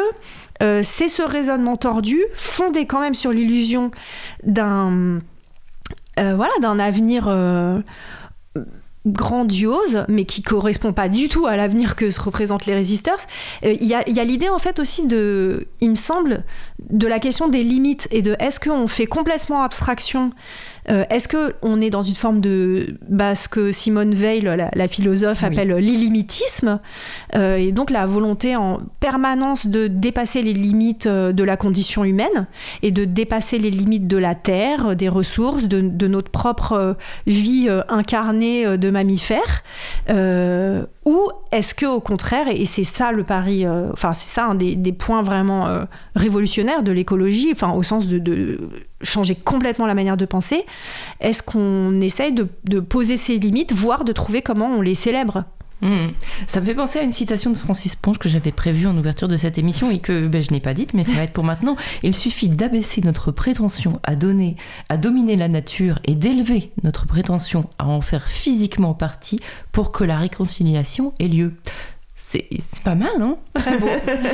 c'est 0.84 1.08
ce 1.08 1.24
raisonnement 1.24 1.76
tordu, 1.76 2.20
fondé 2.36 2.86
quand 2.86 3.00
même 3.00 3.16
sur 3.16 3.32
l'illusion 3.32 3.90
d'un 4.44 5.20
euh, 6.20 6.36
voilà, 6.36 6.54
d'un 6.62 6.80
avenir 6.80 7.26
euh, 7.28 7.80
grandiose, 9.06 10.06
mais 10.10 10.26
qui 10.26 10.44
correspond 10.44 10.94
pas 10.94 11.10
du 11.10 11.28
tout 11.28 11.48
à 11.48 11.56
l'avenir 11.56 11.96
que 11.96 12.12
se 12.12 12.22
représentent 12.22 12.66
les 12.66 12.74
résisteurs. 12.74 13.18
Euh, 13.64 13.76
il 13.80 13.88
y 13.88 13.96
a, 13.96 14.24
l'idée 14.24 14.50
en 14.50 14.60
fait 14.60 14.80
aussi 14.80 15.08
de, 15.08 15.68
il 15.80 15.90
me 15.90 15.96
semble, 15.96 16.44
de 16.90 17.08
la 17.08 17.20
question 17.20 17.48
des 17.48 17.64
limites 17.64 18.08
et 18.12 18.22
de 18.22 18.36
est-ce 18.40 18.60
qu'on 18.60 18.88
fait 18.88 19.08
complètement 19.08 19.64
abstraction 19.64 20.32
euh, 20.90 21.04
est-ce 21.10 21.28
qu'on 21.28 21.80
est 21.80 21.90
dans 21.90 22.02
une 22.02 22.16
forme 22.16 22.42
de 22.42 22.98
bah, 23.08 23.36
ce 23.36 23.48
que 23.48 23.72
Simone 23.72 24.14
Veil, 24.14 24.42
la, 24.42 24.88
philosophe, 24.88 25.44
appelle 25.44 25.76
l'illimitisme, 25.76 26.80
euh, 27.36 27.56
et 27.58 27.72
donc 27.72 27.92
la 27.92 28.06
volonté 28.06 28.56
en 28.56 28.80
permanence 29.00 29.68
de 29.68 29.88
dépasser 29.88 30.42
les 30.42 30.54
limites 30.54 31.06
euh, 31.06 31.32
de 31.32 31.44
la 31.44 31.58
condition 31.58 32.04
humaine 32.04 32.48
et 32.82 32.92
de 32.92 33.06
dépasser 33.06 33.60
les 33.60 33.70
limites 33.70 34.08
de 34.08 34.18
la 34.18 34.36
terre, 34.36 34.96
des 34.96 35.10
ressources, 35.10 35.68
de, 35.68 36.08
notre 36.08 36.32
propre 36.32 36.98
vie 37.28 37.70
incarnée 37.90 38.78
de 38.78 38.90
mammifères 38.90 39.64
ou 41.06 41.30
est-ce 41.52 41.74
que 41.74 41.86
au 41.86 42.00
contraire, 42.00 42.48
et 42.48 42.66
c'est 42.66 42.84
ça 42.84 43.12
le 43.12 43.24
pari, 43.24 43.68
enfin 43.68 44.14
c'est 44.14 44.34
ça 44.34 44.46
un 44.46 44.56
des, 44.56 44.92
points 44.92 45.24
vraiment 45.24 45.68
révolutionnaires 46.16 46.84
de 46.84 46.92
l'écologie, 46.92 47.50
enfin 47.52 47.72
au 47.72 47.82
sens 47.82 48.08
de 48.08 48.60
changer 49.04 49.36
complètement 49.36 49.86
la 49.86 49.94
manière 49.94 50.18
de 50.18 50.26
penser 50.26 50.66
Est-ce 51.20 51.44
qu'on 51.44 52.00
essaye 52.02 52.34
de, 52.34 52.80
poser 52.80 53.18
ses 53.18 53.38
limites, 53.38 53.74
voire 53.74 54.04
de 54.04 54.12
trouver 54.12 54.42
comment 54.42 54.68
on 54.68 54.82
les 54.82 54.96
célèbre? 54.96 55.46
Hmm. 55.82 56.12
Ça 56.48 56.62
me 56.62 56.66
fait 56.66 56.76
penser 56.76 57.00
à 57.00 57.04
une 57.04 57.12
citation 57.12 57.52
de 57.52 57.58
Francis 57.58 57.96
Ponge 57.96 58.20
que 58.20 58.30
j'avais 58.30 58.52
prévue 58.52 58.88
en 58.88 58.98
ouverture 58.98 59.28
de 59.28 59.38
cette 59.38 59.58
émission 59.58 59.92
et 59.92 60.00
que 60.00 60.28
ben, 60.28 60.42
je 60.42 60.52
n'ai 60.52 60.60
pas 60.60 60.74
dite, 60.74 60.94
mais 60.94 61.04
ça 61.04 61.14
va 61.14 61.24
être 61.24 61.34
pour 61.34 61.44
maintenant. 61.44 61.76
Il 62.04 62.16
suffit 62.16 62.50
d'abaisser 62.50 63.02
notre 63.02 63.32
prétention 63.32 64.00
à 64.04 64.16
donner, 64.16 64.56
à 64.90 64.98
dominer 64.98 65.36
la 65.36 65.48
nature 65.48 66.00
et 66.06 66.16
d'élever 66.16 66.72
notre 66.84 67.06
prétention 67.06 67.70
à 67.80 67.88
en 67.88 68.02
faire 68.02 68.28
physiquement 68.28 68.94
partie 68.94 69.40
pour 69.72 69.92
que 69.92 70.04
la 70.04 70.18
réconciliation 70.18 71.14
ait 71.20 71.28
lieu 71.28 71.54
c'est 72.32 72.84
pas 72.84 72.96
mal, 72.96 73.10
hein? 73.20 73.36
Très 73.54 73.78
beau. 73.78 73.88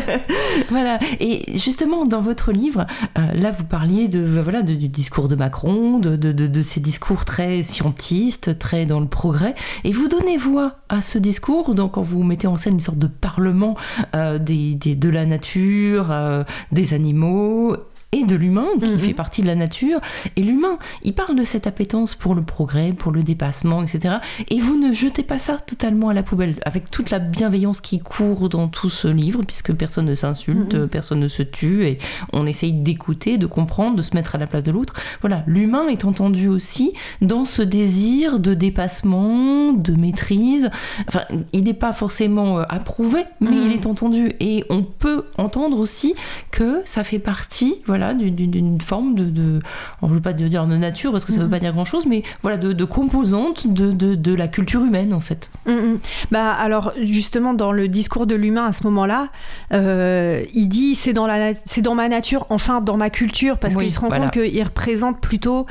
voilà. 0.69 0.99
Et 1.19 1.57
justement, 1.57 2.05
dans 2.05 2.21
votre 2.21 2.51
livre, 2.51 2.85
euh, 3.17 3.31
là, 3.33 3.51
vous 3.51 3.63
parliez 3.63 4.07
de, 4.07 4.19
voilà, 4.19 4.61
du 4.61 4.87
discours 4.87 5.27
de 5.27 5.35
Macron, 5.35 5.97
de, 5.97 6.15
de, 6.15 6.31
de, 6.31 6.61
ces 6.61 6.79
discours 6.79 7.25
très 7.25 7.63
scientistes, 7.63 8.59
très 8.59 8.85
dans 8.85 8.99
le 8.99 9.07
progrès. 9.07 9.55
Et 9.83 9.91
vous 9.91 10.07
donnez 10.07 10.37
voix 10.37 10.77
à 10.89 11.01
ce 11.01 11.17
discours, 11.17 11.73
donc 11.73 11.93
quand 11.93 12.01
vous 12.01 12.23
mettez 12.23 12.47
en 12.47 12.57
scène 12.57 12.73
une 12.73 12.79
sorte 12.79 12.99
de 12.99 13.07
parlement 13.07 13.75
euh, 14.15 14.37
des, 14.37 14.75
des, 14.75 14.95
de 14.95 15.09
la 15.09 15.25
nature, 15.25 16.11
euh, 16.11 16.43
des 16.71 16.93
animaux 16.93 17.75
et 18.13 18.23
de 18.23 18.35
l'humain 18.35 18.67
qui 18.79 18.85
Mhm. 18.89 18.99
fait 18.99 19.13
partie 19.13 19.41
de 19.41 19.47
la 19.47 19.55
nature. 19.55 19.99
Et 20.37 20.41
l'humain, 20.43 20.77
il 21.03 21.13
parle 21.13 21.35
de 21.35 21.43
cette 21.43 21.67
appétence 21.67 22.15
pour 22.15 22.35
le 22.35 22.41
progrès, 22.41 22.93
pour 22.93 23.11
le 23.11 23.21
dépassement, 23.21 23.83
etc. 23.83 24.15
Et 24.49 24.59
vous 24.59 24.77
ne 24.79 24.93
jetez 24.93 25.23
pas 25.23 25.37
ça 25.39 25.57
totalement 25.57 26.09
à 26.09 26.13
la 26.13 26.23
poubelle, 26.23 26.55
avec 26.65 26.89
toute 26.89 27.09
la 27.09 27.19
bienveillance 27.19 27.81
qui 27.81 27.99
court 27.99 28.47
dans 28.49 28.69
tout 28.69 28.89
ce 28.89 29.07
livre, 29.09 29.41
puisque 29.45 29.73
personne 29.73 30.05
ne 30.05 30.15
s'insulte, 30.15 30.75
Mhm. 30.75 30.87
personne 30.87 31.19
ne 31.19 31.27
se 31.27 31.43
tue, 31.43 31.85
et 31.85 31.97
on 32.33 32.45
essaye 32.45 32.71
d'écouter, 32.71 33.37
de 33.37 33.45
comprendre, 33.45 33.97
de 33.97 34.01
se 34.01 34.15
mettre 34.15 34.35
à 34.35 34.37
la 34.37 34.47
place 34.47 34.63
de 34.63 34.71
l'autre. 34.71 34.93
Voilà, 35.21 35.43
l'humain 35.45 35.87
est 35.89 36.05
entendu 36.05 36.47
aussi 36.47 36.93
dans 37.21 37.43
ce 37.43 37.61
désir 37.61 38.39
de 38.39 38.53
dépassement, 38.53 39.73
de 39.73 39.93
maîtrise. 39.93 40.69
Enfin, 41.09 41.23
il 41.51 41.65
n'est 41.65 41.73
pas 41.73 41.91
forcément 41.93 42.59
euh, 42.59 42.63
approuvé, 42.69 43.25
mais 43.41 43.51
Mhm. 43.51 43.65
il 43.67 43.71
est 43.73 43.85
entendu. 43.85 44.31
Et 44.39 44.63
on 44.69 44.83
peut 44.83 45.25
entendre 45.37 45.77
aussi 45.79 46.15
que 46.51 46.81
ça 46.85 47.03
fait 47.03 47.19
partie, 47.19 47.75
voilà, 47.85 47.96
d'une- 48.13 48.35
d'une 48.51 48.81
forme 48.81 49.15
de, 49.15 49.25
de 49.25 49.59
on 50.01 50.07
ne 50.07 50.13
veut 50.13 50.21
pas 50.21 50.33
dire 50.33 50.65
de 50.67 50.77
nature 50.77 51.11
parce 51.11 51.25
que 51.25 51.31
ça 51.31 51.39
ne 51.39 51.43
veut 51.45 51.49
pas 51.49 51.59
dire 51.59 51.73
grand 51.73 51.85
chose, 51.85 52.05
mais 52.05 52.23
voilà, 52.41 52.57
de, 52.57 52.73
de 52.73 52.85
composante 52.85 53.67
de, 53.67 53.91
de, 53.91 54.15
de 54.15 54.33
la 54.33 54.47
culture 54.47 54.83
humaine 54.83 55.13
en 55.13 55.19
fait. 55.19 55.49
Mm. 55.67 55.95
Bah 56.31 56.51
alors 56.51 56.91
justement 57.01 57.53
dans 57.53 57.71
le 57.71 57.87
discours 57.87 58.27
de 58.27 58.35
l'humain 58.35 58.65
à 58.67 58.71
ce 58.73 58.83
moment-là, 58.83 59.29
euh, 59.73 60.41
il 60.53 60.67
dit 60.67 60.95
c'est 60.95 61.13
dans 61.13 61.27
la 61.27 61.53
c'est 61.65 61.81
dans 61.81 61.95
ma 61.95 62.09
nature, 62.09 62.45
enfin 62.49 62.81
dans 62.81 62.97
ma 62.97 63.09
culture 63.09 63.57
parce 63.57 63.75
Oui, 63.75 63.83
qu'il 63.85 63.91
se 63.93 63.99
rend 63.99 64.07
voilà. 64.07 64.25
compte 64.29 64.33
qu'il 64.43 64.63
représente 64.63 65.19
plutôt 65.19 65.65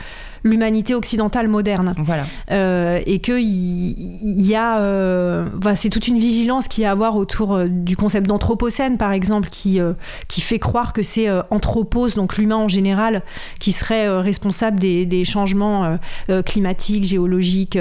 l'humanité 0.46 0.94
occidentale 0.94 1.48
moderne 1.48 1.92
Voilà. 1.98 2.24
Euh, 2.50 3.00
et 3.06 3.18
que 3.18 3.38
il, 3.38 4.46
y 4.46 4.54
a 4.54 4.78
euh, 4.78 5.46
c'est 5.74 5.90
toute 5.90 6.08
une 6.08 6.18
vigilance 6.18 6.68
qu'il 6.68 6.82
y 6.82 6.84
a 6.84 6.90
à 6.90 6.92
avoir 6.92 7.16
autour 7.16 7.54
euh, 7.54 7.66
du 7.68 7.96
concept 7.96 8.26
d'anthropocène 8.26 8.96
par 8.96 9.12
exemple 9.12 9.48
qui 9.50 9.80
qui 10.28 10.40
fait 10.40 10.58
croire 10.58 10.92
que 10.92 11.02
c'est 11.02 11.28
anthropos 11.50 12.08
donc 12.10 12.36
l'humain 12.36 12.56
en 12.56 12.68
général 12.68 13.22
qui 13.58 13.72
serait 13.72 14.08
responsable 14.20 14.78
des, 14.78 15.04
des 15.04 15.24
changements 15.24 15.98
climatiques 16.44 17.04
géologiques 17.04 17.78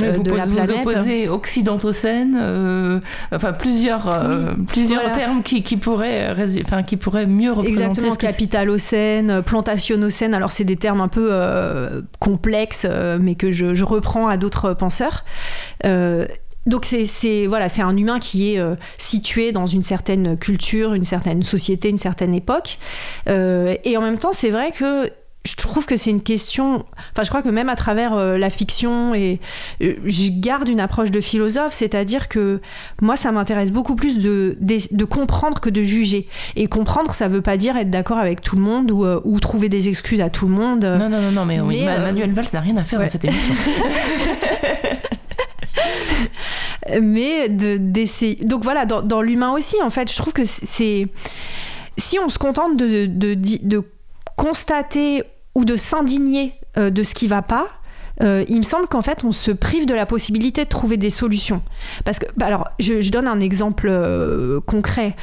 Mais 0.00 0.12
vous 0.12 0.22
de 0.22 0.32
la 0.32 0.46
vous 0.46 0.54
planète. 0.54 0.86
opposez 0.86 1.28
occidentocène, 1.28 3.00
enfin 3.32 3.52
plusieurs, 3.52 4.04
plusieurs 4.68 5.02
Voilà. 5.02 5.16
termes 5.16 5.42
qui, 5.42 5.62
qui 5.62 5.76
pourraient, 5.76 6.32
enfin, 6.64 6.82
qui 6.82 6.96
pourraient 6.96 7.26
mieux 7.26 7.52
représenter 7.52 7.80
Exactement, 7.80 8.12
ce 8.12 8.18
que 8.18 8.26
c'est. 8.26 8.32
capitalocène, 8.32 9.42
plantationnocène. 9.42 10.34
Alors, 10.34 10.50
c'est 10.52 10.64
des 10.64 10.76
termes 10.76 11.00
un 11.00 11.08
peu 11.08 11.28
euh, 11.30 11.95
complexes, 12.18 12.86
euh, 12.88 13.18
mais 13.20 13.34
que 13.34 13.52
je, 13.52 13.84
reprends 13.84 14.28
à 14.28 14.36
d'autres 14.36 14.74
penseurs. 14.74 15.24
Euh, 15.84 16.26
donc 16.66 16.84
c'est 16.84 17.46
voilà 17.46 17.68
c'est 17.68 17.82
un 17.82 17.96
humain 17.96 18.18
qui 18.18 18.52
est 18.52 18.58
euh, 18.58 18.74
situé 18.98 19.52
dans 19.52 19.66
une 19.66 19.82
certaine 19.82 20.36
culture, 20.36 20.94
une 20.94 21.04
certaine 21.04 21.42
société, 21.42 21.88
une 21.88 21.98
certaine 21.98 22.34
époque. 22.34 22.78
Euh, 23.28 23.76
et 23.84 23.96
en 23.96 24.02
même 24.02 24.18
temps, 24.18 24.32
c'est 24.32 24.50
vrai 24.50 24.72
que 24.72 25.10
je 25.46 25.54
trouve 25.56 25.86
que 25.86 25.96
c'est 25.96 26.10
une 26.10 26.22
question. 26.22 26.84
Enfin, 27.12 27.22
je 27.22 27.28
crois 27.28 27.42
que 27.42 27.48
même 27.48 27.68
à 27.68 27.76
travers 27.76 28.14
euh, 28.14 28.36
la 28.38 28.50
fiction, 28.50 29.14
et 29.14 29.40
euh, 29.82 29.94
je 30.04 30.30
garde 30.32 30.68
une 30.68 30.80
approche 30.80 31.10
de 31.10 31.20
philosophe, 31.20 31.72
c'est-à-dire 31.72 32.28
que 32.28 32.60
moi, 33.00 33.16
ça 33.16 33.32
m'intéresse 33.32 33.70
beaucoup 33.70 33.94
plus 33.96 34.18
de, 34.18 34.56
de, 34.60 34.78
de 34.90 35.04
comprendre 35.04 35.60
que 35.60 35.70
de 35.70 35.82
juger. 35.82 36.26
Et 36.56 36.66
comprendre, 36.66 37.14
ça 37.14 37.28
veut 37.28 37.42
pas 37.42 37.56
dire 37.56 37.76
être 37.76 37.90
d'accord 37.90 38.18
avec 38.18 38.40
tout 38.42 38.56
le 38.56 38.62
monde 38.62 38.90
ou, 38.90 39.04
euh, 39.04 39.20
ou 39.24 39.38
trouver 39.40 39.68
des 39.68 39.88
excuses 39.88 40.20
à 40.20 40.30
tout 40.30 40.46
le 40.46 40.54
monde. 40.54 40.84
Non, 40.84 41.08
non, 41.08 41.20
non, 41.22 41.30
non, 41.32 41.44
mais, 41.44 41.58
Mais, 41.60 41.84
Ma- 41.84 41.98
Manuel 42.00 42.32
Valls 42.32 42.46
n'a 42.52 42.60
rien 42.60 42.76
à 42.76 42.82
faire 42.84 42.98
ouais. 42.98 43.06
dans 43.06 43.10
cette 43.12 43.24
émission. 43.24 43.54
mais 47.02 47.48
de 47.48 47.76
d'essayer. 47.76 48.36
Donc 48.36 48.62
voilà, 48.62 48.86
dans, 48.86 49.02
dans 49.02 49.22
l'humain 49.22 49.52
aussi, 49.52 49.76
en 49.82 49.90
fait, 49.90 50.10
je 50.10 50.16
trouve 50.16 50.32
que 50.32 50.44
c'est 50.44 51.06
si 51.98 52.18
on 52.18 52.28
se 52.28 52.38
contente 52.38 52.76
de, 52.76 53.06
de 53.06 53.82
constater 54.36 55.22
ou 55.56 55.64
de 55.64 55.74
s'indigner 55.76 56.52
euh, 56.76 56.90
de 56.90 57.02
ce 57.02 57.14
qui 57.14 57.26
va 57.26 57.40
pas. 57.40 57.66
euh, 58.22 58.44
il 58.48 58.58
me 58.58 58.62
semble 58.62 58.88
qu'en 58.88 59.00
fait, 59.00 59.24
on 59.24 59.32
se 59.32 59.50
prive 59.50 59.86
de 59.86 59.94
la 59.94 60.04
possibilité 60.04 60.64
de 60.64 60.68
trouver 60.68 60.98
des 60.98 61.08
solutions. 61.08 61.62
Parce 62.04 62.18
que, 62.18 62.26
bah 62.36 62.46
alors, 62.46 62.68
je, 62.78 63.10
donne 63.10 63.26
un 63.26 63.40
exemple 63.40 63.88
euh, 63.90 64.60
concret. 64.60 65.16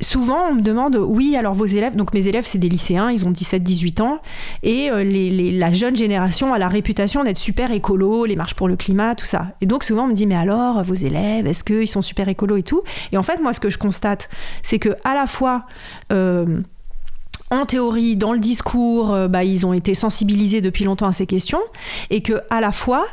Souvent, 0.00 0.38
on 0.50 0.54
me 0.54 0.62
demande, 0.62 0.96
oui, 0.96 1.36
alors 1.36 1.52
vos 1.52 1.66
élèves, 1.66 1.94
donc 1.94 2.14
mes 2.14 2.28
élèves, 2.28 2.44
c'est 2.46 2.58
des 2.58 2.68
lycéens, 2.68 3.10
ils 3.10 3.24
ont 3.26 3.32
17-18 3.32 4.02
ans, 4.02 4.20
et 4.62 4.90
la 4.90 5.72
jeune 5.72 5.96
génération 5.96 6.52
a 6.52 6.58
la 6.58 6.68
réputation 6.68 7.24
d'être 7.24 7.38
super 7.38 7.72
écolo, 7.72 8.26
les 8.26 8.36
marches 8.36 8.54
pour 8.54 8.68
le 8.68 8.76
climat, 8.76 9.14
tout 9.14 9.26
ça. 9.26 9.48
Et 9.62 9.66
donc, 9.66 9.84
souvent, 9.84 10.04
on 10.04 10.08
me 10.08 10.14
dit, 10.14 10.26
mais 10.26 10.36
alors, 10.36 10.82
vos 10.84 10.94
élèves, 10.94 11.46
est-ce 11.46 11.64
qu'ils 11.64 11.88
sont 11.88 12.02
super 12.02 12.28
écolo 12.28 12.56
et 12.56 12.62
tout? 12.62 12.82
Et 13.12 13.16
en 13.16 13.22
fait, 13.22 13.40
moi, 13.40 13.54
ce 13.54 13.60
que 13.60 13.70
je 13.70 13.78
constate, 13.78 14.28
c'est 14.62 14.78
que 14.78 14.90
à 15.04 15.14
la 15.14 15.26
fois, 15.26 15.64
en 17.50 17.66
théorie, 17.66 18.16
dans 18.16 18.32
le 18.32 18.38
discours, 18.38 19.12
euh, 19.12 19.28
bah, 19.28 19.44
ils 19.44 19.64
ont 19.66 19.72
été 19.72 19.94
sensibilisés 19.94 20.60
depuis 20.60 20.84
longtemps 20.84 21.06
à 21.06 21.12
ces 21.12 21.26
questions, 21.26 21.60
et 22.10 22.22
que 22.22 22.40
à 22.50 22.60
la 22.60 22.72
fois, 22.72 23.06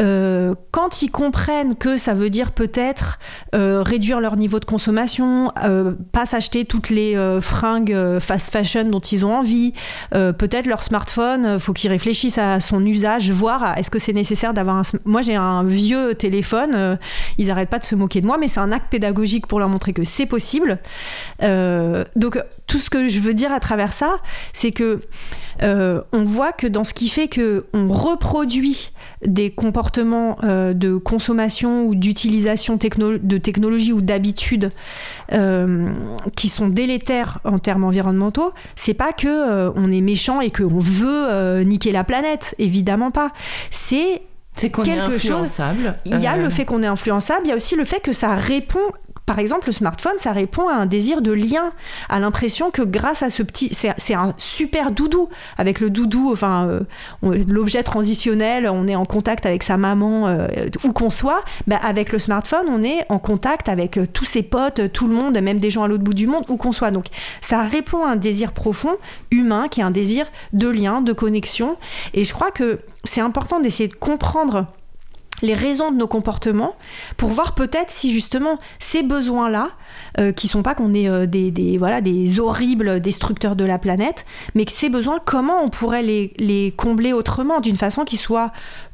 euh, 0.00 0.54
quand 0.70 1.02
ils 1.02 1.10
comprennent 1.10 1.76
que 1.76 1.96
ça 1.96 2.14
veut 2.14 2.30
dire 2.30 2.52
peut-être 2.52 3.18
euh, 3.54 3.82
réduire 3.82 4.20
leur 4.20 4.36
niveau 4.36 4.58
de 4.58 4.64
consommation, 4.64 5.52
euh, 5.62 5.92
pas 6.12 6.26
s'acheter 6.26 6.64
toutes 6.64 6.90
les 6.90 7.12
fringues 7.40 8.18
fast 8.20 8.50
fashion 8.50 8.84
dont 8.84 9.00
ils 9.00 9.24
ont 9.24 9.36
envie, 9.36 9.72
peut-être 10.12 10.66
leur 10.66 10.82
smartphone, 10.82 11.58
faut 11.58 11.72
qu'ils 11.72 11.90
réfléchissent 11.90 12.38
à 12.38 12.60
son 12.60 12.84
usage, 12.84 13.30
voir 13.30 13.76
est-ce 13.78 13.90
que 13.90 13.98
c'est 13.98 14.12
nécessaire 14.12 14.54
d'avoir 14.54 14.76
un. 14.76 14.82
Moi, 15.04 15.22
j'ai 15.22 15.34
un 15.34 15.62
vieux 15.64 16.14
téléphone, 16.14 16.98
ils 17.38 17.50
arrêtent 17.50 17.70
pas 17.70 17.78
de 17.78 17.84
se 17.84 17.94
moquer 17.94 18.20
de 18.20 18.26
moi, 18.26 18.38
mais 18.38 18.48
c'est 18.48 18.60
un 18.60 18.72
acte 18.72 18.90
pédagogique 18.90 19.46
pour 19.46 19.58
leur 19.58 19.68
montrer 19.68 19.92
que 19.92 20.04
c'est 20.04 20.26
possible. 20.26 20.78
Donc, 21.40 22.42
tout 22.66 22.78
ce 22.78 22.90
que 22.90 23.08
je 23.08 23.20
veux 23.20 23.34
dire 23.34 23.52
à 23.52 23.60
travers 23.60 23.92
ça, 23.92 24.16
c'est 24.52 24.72
que 24.72 25.00
euh, 25.62 26.00
on 26.12 26.24
voit 26.24 26.52
que 26.52 26.66
dans 26.66 26.84
ce 26.84 26.94
qui 26.94 27.08
fait 27.08 27.28
que 27.28 27.66
on 27.74 27.88
reproduit 27.88 28.92
des 29.26 29.50
comportements 29.50 30.36
euh, 30.44 30.72
de 30.74 30.96
consommation 30.96 31.86
ou 31.86 31.94
d'utilisation 31.94 32.78
techno- 32.78 33.18
de 33.18 33.38
technologie 33.38 33.92
ou 33.92 34.00
d'habitudes 34.02 34.70
euh, 35.32 35.88
qui 36.36 36.48
sont 36.48 36.68
délétères 36.68 37.38
en 37.44 37.58
termes 37.58 37.84
environnementaux, 37.84 38.52
c'est 38.76 38.94
pas 38.94 39.12
que 39.12 39.70
on 39.76 39.92
est 39.92 40.00
méchant 40.00 40.40
et 40.40 40.50
qu'on 40.50 40.78
veut 40.80 41.62
niquer 41.64 41.92
la 41.92 42.04
planète, 42.04 42.54
évidemment 42.58 43.10
pas. 43.10 43.32
C'est 43.70 44.22
C'est 44.54 44.68
qu'on 44.68 44.82
est 44.82 44.86
Quelque 44.86 45.12
chose- 45.38 45.48
il 46.04 46.20
y 46.20 46.26
a 46.26 46.34
Euh, 46.36 46.42
le 46.42 46.50
fait 46.50 46.66
qu'on 46.66 46.82
est 46.82 46.86
influençable, 46.86 47.40
il 47.44 47.48
y 47.48 47.52
a 47.52 47.56
aussi 47.56 47.74
le 47.74 47.84
fait 47.86 48.00
que 48.00 48.12
ça 48.12 48.34
répond. 48.34 48.80
Par 49.26 49.38
exemple, 49.38 49.66
le 49.66 49.72
smartphone, 49.72 50.18
ça 50.18 50.32
répond 50.32 50.68
à 50.68 50.74
un 50.74 50.86
désir 50.86 51.22
de 51.22 51.32
lien, 51.32 51.72
à 52.08 52.18
l'impression 52.18 52.70
que 52.70 52.82
grâce 52.82 53.22
à 53.22 53.30
ce 53.30 53.42
petit, 53.42 53.72
c'est 53.72 54.14
un 54.14 54.34
super 54.36 54.90
doudou. 54.90 55.28
Avec 55.58 55.80
le 55.80 55.90
doudou, 55.90 56.30
enfin 56.32 56.66
euh, 56.66 57.42
l'objet 57.48 57.82
transitionnel, 57.84 58.68
on 58.68 58.88
est 58.88 58.96
en 58.96 59.04
contact 59.04 59.46
avec 59.46 59.62
sa 59.62 59.76
maman 59.76 60.26
euh, 60.26 60.48
où 60.84 60.92
qu'on 60.92 61.10
soit. 61.10 61.44
Bah, 61.68 61.78
avec 61.82 62.12
le 62.12 62.18
smartphone, 62.18 62.66
on 62.68 62.82
est 62.82 63.06
en 63.08 63.18
contact 63.18 63.68
avec 63.68 63.96
euh, 63.96 64.06
tous 64.12 64.24
ses 64.24 64.42
potes, 64.42 64.92
tout 64.92 65.06
le 65.06 65.14
monde, 65.14 65.38
même 65.40 65.60
des 65.60 65.70
gens 65.70 65.84
à 65.84 65.88
l'autre 65.88 66.04
bout 66.04 66.14
du 66.14 66.26
monde 66.26 66.44
où 66.48 66.56
qu'on 66.56 66.72
soit. 66.72 66.90
Donc 66.90 67.06
ça 67.40 67.62
répond 67.62 68.04
à 68.04 68.10
un 68.10 68.16
désir 68.16 68.52
profond 68.52 68.96
humain, 69.30 69.68
qui 69.68 69.80
est 69.80 69.84
un 69.84 69.92
désir 69.92 70.26
de 70.52 70.68
lien, 70.68 71.00
de 71.00 71.12
connexion. 71.12 71.76
Et 72.12 72.24
je 72.24 72.32
crois 72.32 72.50
que 72.50 72.80
c'est 73.04 73.20
important 73.20 73.60
d'essayer 73.60 73.88
de 73.88 73.94
comprendre 73.94 74.66
les 75.42 75.54
raisons 75.54 75.90
de 75.90 75.96
nos 75.96 76.06
comportements 76.06 76.74
pour 77.16 77.30
voir 77.30 77.54
peut-être 77.54 77.90
si 77.90 78.12
justement 78.12 78.58
ces 78.78 79.02
besoins-là, 79.02 79.70
euh, 80.18 80.32
qui 80.32 80.48
sont 80.48 80.62
pas 80.62 80.74
qu'on 80.74 80.94
est 80.94 81.08
euh, 81.08 81.26
des, 81.26 81.50
des- 81.50 81.78
voilà, 81.78 82.00
des 82.00 82.40
horribles 82.40 83.00
destructeurs 83.00 83.56
de 83.56 83.64
la 83.64 83.78
planète, 83.78 84.24
mais 84.54 84.64
que 84.64 84.72
ces 84.72 84.88
besoins, 84.88 85.18
comment 85.24 85.62
on 85.62 85.68
pourrait 85.68 86.02
les 86.02 86.72
combler 86.76 87.12
autrement, 87.12 87.60
d'une 87.60 87.76
façon 87.76 88.04
qui 88.04 88.16
soit 88.16 88.52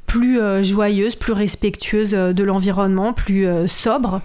plus 0.08 0.40
euh, 0.40 0.62
joyeuse, 0.62 1.14
plus 1.14 1.32
respectueuse 1.32 2.14
euh, 2.14 2.32
de 2.32 2.42
l'environnement, 2.42 3.12
plus 3.12 3.46
euh, 3.46 3.66
sobre. 3.68 4.20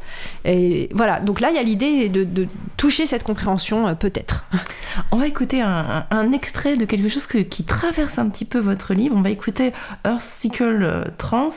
Et 0.46 0.90
voilà, 0.94 1.20
donc 1.20 1.40
là, 1.42 1.50
il 1.52 1.56
y 1.56 1.60
a 1.60 1.64
l'idée 1.64 2.10
de, 2.10 2.24
de 2.24 2.48
toucher 2.78 3.06
cette 3.06 3.24
compréhension, 3.24 3.94
peut-être. 3.96 4.46
On 5.12 5.18
va 5.18 5.28
écouter 5.28 5.62
un, 5.62 6.32
extrait 6.32 6.78
de 6.78 6.86
quelque 6.86 7.10
chose 7.10 7.28
que- 7.28 7.38
qui 7.40 7.64
traverse 7.64 8.18
un 8.18 8.30
petit 8.30 8.46
peu 8.46 8.58
votre 8.60 8.94
livre. 8.96 9.16
On 9.16 9.22
va 9.22 9.30
écouter 9.30 9.74
Earthsicle 10.06 10.80
euh, 10.84 11.06
Trans 11.18 11.50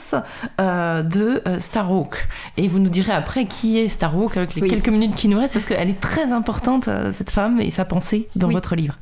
euh, 0.61 1.03
de 1.03 1.43
Starhawk. 1.59 2.29
Et 2.57 2.68
vous 2.68 2.79
nous 2.81 2.91
direz 2.91 3.12
après 3.12 3.47
qui 3.47 3.79
est 3.79 3.89
Starhawk 3.89 4.37
avec 4.37 4.55
les 4.57 4.62
Oui. 4.62 4.68
quelques 4.68 4.89
minutes 4.89 5.14
qui 5.14 5.29
nous 5.29 5.39
restent, 5.39 5.55
parce 5.55 5.64
qu'elle 5.66 5.89
est 5.89 6.01
très 6.01 6.33
importante, 6.33 6.89
cette 7.12 7.31
femme, 7.31 7.61
et 7.61 7.70
sa 7.70 7.85
pensée 7.85 8.29
dans 8.37 8.49
Oui. 8.49 8.55
votre 8.55 8.74
livre. 8.74 8.99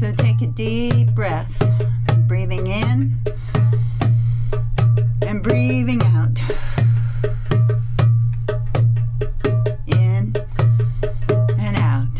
So 0.00 0.10
take 0.12 0.40
a 0.40 0.46
deep 0.46 1.08
breath, 1.14 1.62
breathing 2.26 2.66
in 2.68 3.20
and 5.20 5.42
breathing 5.42 6.00
out. 6.02 6.40
In 9.86 10.34
and 11.58 11.76
out. 11.76 12.18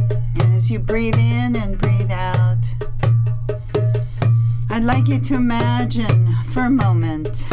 And 0.00 0.54
as 0.54 0.70
you 0.70 0.78
breathe 0.78 1.16
in 1.16 1.56
and 1.56 1.76
breathe 1.76 2.12
out, 2.12 2.64
I'd 4.70 4.84
like 4.84 5.08
you 5.08 5.18
to 5.18 5.34
imagine 5.34 6.32
for 6.44 6.60
a 6.60 6.70
moment 6.70 7.48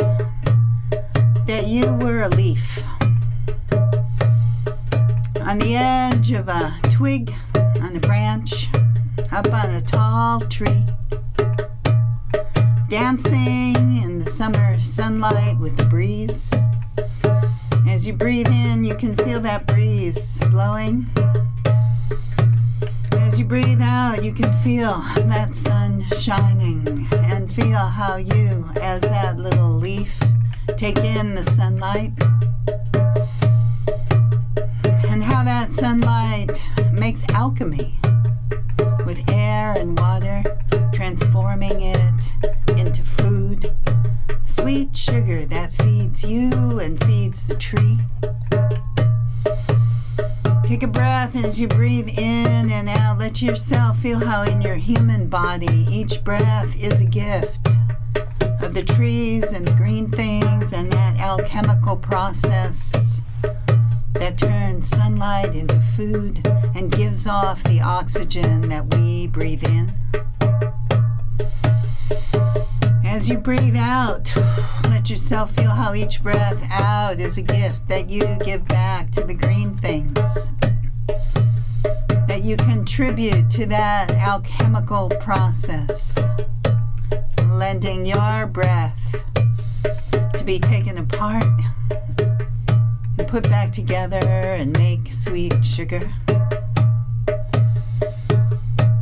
that 1.48 1.64
you 1.66 1.92
were 1.96 2.22
a 2.22 2.30
leaf 2.30 2.80
on 5.42 5.58
the 5.58 5.76
edge 5.76 6.32
of 6.32 6.48
a 6.48 6.76
twig, 6.92 7.34
on 7.56 7.96
a 7.96 8.00
branch, 8.00 8.70
up 9.32 9.52
on 9.52 9.70
a 9.74 9.82
tall 9.82 10.42
tree, 10.42 10.86
dancing 12.90 13.98
in 13.98 14.20
the 14.20 14.26
summer 14.26 14.80
sunlight 14.80 15.58
with 15.60 15.76
the 15.78 15.86
breeze. 15.86 16.54
As 17.88 18.06
you 18.06 18.14
breathe 18.14 18.48
in, 18.48 18.84
you 18.84 18.96
can 18.96 19.16
feel 19.16 19.40
that 19.42 19.68
breeze 19.68 20.40
blowing. 20.52 21.06
As 23.12 23.40
you 23.40 23.46
breathe 23.46 23.82
out, 23.82 24.24
you 24.24 24.34
can 24.34 24.54
feel 24.62 25.04
that 25.16 25.56
sun 25.56 26.04
shining 26.20 27.08
and 27.12 27.52
feel 27.52 27.78
how 27.78 28.18
you, 28.18 28.66
as 28.82 29.02
that 29.02 29.38
little 29.38 29.72
leaf, 29.72 30.20
take 30.78 30.98
in 30.98 31.36
the 31.36 31.44
sunlight 31.44 32.12
and 35.10 35.24
how 35.24 35.44
that 35.44 35.72
sunlight 35.72 36.64
makes 36.92 37.24
alchemy 37.30 37.98
with 39.06 39.30
air 39.30 39.74
and 39.74 39.98
water, 40.00 40.44
transforming 40.92 41.80
it 41.82 42.34
into 42.70 43.04
food, 43.04 43.74
sweet 44.48 44.98
sugar 44.98 45.46
that 45.46 45.72
feeds 45.74 46.24
you 46.24 46.80
and 46.80 47.02
feeds 47.06 47.48
the 47.48 47.56
tree. 47.56 48.00
Take 50.66 50.82
a 50.82 50.88
breath 50.88 51.36
as 51.36 51.60
you 51.60 51.68
breathe 51.68 52.10
in 52.10 52.72
and 52.72 52.90
out. 52.90 53.20
Let 53.20 53.42
yourself 53.42 54.00
feel 54.00 54.20
how 54.20 54.42
in 54.44 54.62
your 54.62 54.76
human 54.76 55.28
body 55.28 55.86
each 55.90 56.24
breath 56.24 56.76
is 56.76 57.02
a 57.02 57.06
gift 57.06 57.68
of 58.62 58.74
the 58.74 58.84
trees 58.84 59.52
and 59.52 59.68
the 59.68 59.74
green 59.74 60.10
things 60.10 60.74
and 60.74 60.92
that 60.92 61.20
alchemical 61.20 61.96
process 61.96 63.22
that 64.20 64.38
turns 64.38 64.88
sunlight 64.88 65.54
into 65.54 65.80
food 65.80 66.46
and 66.74 66.92
gives 66.92 67.28
off 67.28 67.62
the 67.64 67.82
oxygen 67.82 68.70
that 68.70 68.96
we 68.96 69.28
breathe 69.28 69.64
in. 69.64 69.94
As 73.04 73.30
you 73.30 73.38
breathe 73.38 73.76
out, 73.76 74.34
let 74.86 75.10
yourself 75.10 75.52
feel 75.52 75.72
how 75.72 75.94
each 75.94 76.24
breath 76.24 76.62
out 76.72 77.20
is 77.20 77.38
a 77.38 77.42
gift 77.42 77.88
that 77.90 78.10
you 78.10 78.26
give 78.44 78.66
back 78.68 79.12
to 79.12 79.24
the 79.24 79.34
green 79.34 79.78
things. 79.78 80.50
That 82.28 82.42
you 82.44 82.58
contribute 82.58 83.50
to 83.52 83.66
that 83.68 84.12
alchemical 84.12 85.10
process, 85.20 86.18
lending 87.48 88.06
your 88.06 88.48
breath 88.48 89.00
to 90.12 90.44
be 90.46 90.58
taken 90.60 90.98
apart 90.98 91.44
put 93.24 93.44
back 93.44 93.72
together 93.72 94.18
and 94.18 94.72
make 94.74 95.12
sweet 95.12 95.66
sugar. 95.66 96.12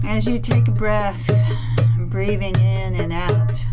As 0.06 0.28
you 0.28 0.40
take 0.40 0.68
a 0.68 0.72
breath, 0.72 1.30
breathing 1.98 2.56
in 2.56 2.96
and 2.96 3.12
out, 3.14 3.66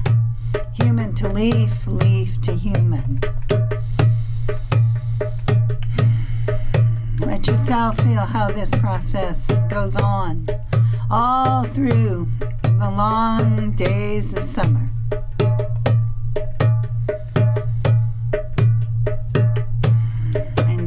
human 0.72 1.14
to 1.16 1.28
leaf, 1.28 1.86
leaf 1.86 2.40
to 2.42 2.52
human. 2.52 3.20
Let 7.20 7.46
yourself 7.46 7.96
feel 7.98 8.26
how 8.26 8.50
this 8.50 8.70
process 8.70 9.50
goes 9.68 9.96
on 9.96 10.46
all 11.10 11.64
through 11.64 12.28
the 12.62 12.90
long 12.90 13.72
days 13.72 14.34
of 14.34 14.44
summer. 14.44 14.89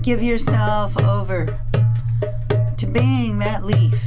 Give 0.04 0.22
yourself 0.22 1.00
over 1.04 1.46
to 2.76 2.86
being 2.86 3.40
that 3.40 3.64
leaf, 3.64 4.02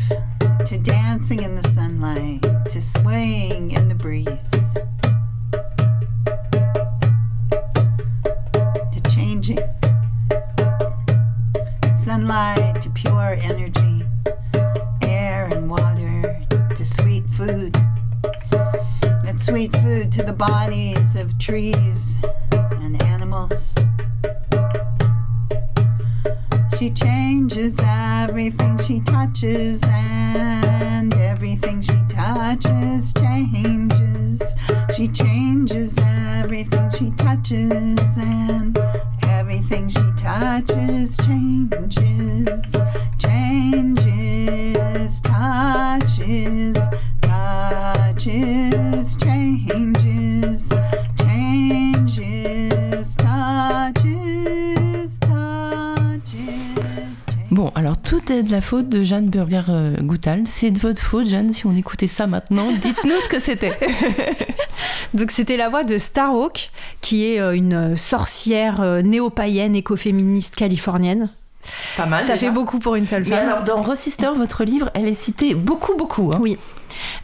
to 0.66 0.76
dancing 0.76 1.42
in 1.42 1.57
the 1.57 1.62
sunlight, 1.62 2.42
to 2.68 2.82
swaying 2.82 3.70
in 3.70 3.88
the 3.88 3.94
breeze, 3.94 4.76
to 8.92 9.11
changing 9.11 9.59
sunlight 11.94 12.82
to 12.82 12.90
pure 12.90 13.38
energy, 13.40 14.03
air 15.01 15.49
and 15.51 15.70
water 15.70 16.44
to 16.74 16.84
sweet 16.84 17.26
food. 17.30 17.72
That 19.01 19.36
sweet 19.38 19.72
food 19.78 20.12
to 20.12 20.22
the 20.22 20.34
bodies 20.34 21.16
of 21.16 21.38
trees 21.38 22.16
and 22.53 23.03
animals. 23.03 23.78
She 26.79 26.91
changes 26.91 27.81
everything 27.81 28.77
she 28.79 29.01
touches, 29.01 29.83
and 29.83 31.14
everything 31.14 31.81
she 31.81 31.99
touches 32.09 33.12
changes. 33.14 34.43
She 34.95 35.09
changes 35.09 35.97
everything 35.99 36.91
she 36.91 37.11
touches, 37.12 38.18
and 38.18 38.79
everything 39.22 39.89
she 39.89 40.03
touches 40.18 41.16
changes. 41.16 42.77
Changes, 43.18 45.20
touches, 45.22 46.77
touches, 47.22 49.16
changes, 49.16 50.72
changes, 51.18 53.16
touches, 53.16 53.95
Bon, 57.57 57.72
alors 57.74 57.96
tout 57.96 58.30
est 58.30 58.42
de 58.42 58.50
la 58.50 58.61
faute 58.61 58.90
de 58.90 59.02
Jeanne 59.02 59.30
Burger-Goutal. 59.30 60.42
C'est 60.44 60.70
de 60.70 60.78
votre 60.78 61.00
faute, 61.00 61.26
Jeanne, 61.26 61.54
si 61.54 61.64
on 61.64 61.74
écoutait 61.74 62.07
ça 62.07 62.26
maintenant. 62.26 62.70
Dites-nous 62.82 63.18
ce 63.24 63.30
que 63.30 63.38
c'était. 63.38 63.72
Donc 65.14 65.30
c'était 65.30 65.57
la 65.57 65.70
voix 65.70 65.82
de 65.82 65.96
Starhawk, 65.96 66.70
qui 67.00 67.24
est 67.32 67.40
euh, 67.40 67.52
une 67.57 67.96
sorcière 67.96 68.82
euh, 68.82 69.00
néo-païenne 69.00 69.74
écoféministe 69.74 70.54
californienne. 70.54 71.30
Pas 71.96 72.04
mal. 72.04 72.24
Ça 72.24 72.34
déjà. 72.34 72.48
fait 72.48 72.52
beaucoup 72.52 72.78
pour 72.78 72.94
une 72.94 73.07
seule 73.07 73.22
Mais 73.26 73.36
femme. 73.36 73.48
alors, 73.48 73.62
dans 73.64 73.80
Resister, 73.80 74.28
votre 74.36 74.62
livre, 74.64 74.90
elle 74.92 75.07
est 75.07 75.14
citée 75.14 75.54
beaucoup, 75.54 75.96
beaucoup. 75.96 76.32
hein. 76.34 76.38
Oui. 76.38 76.59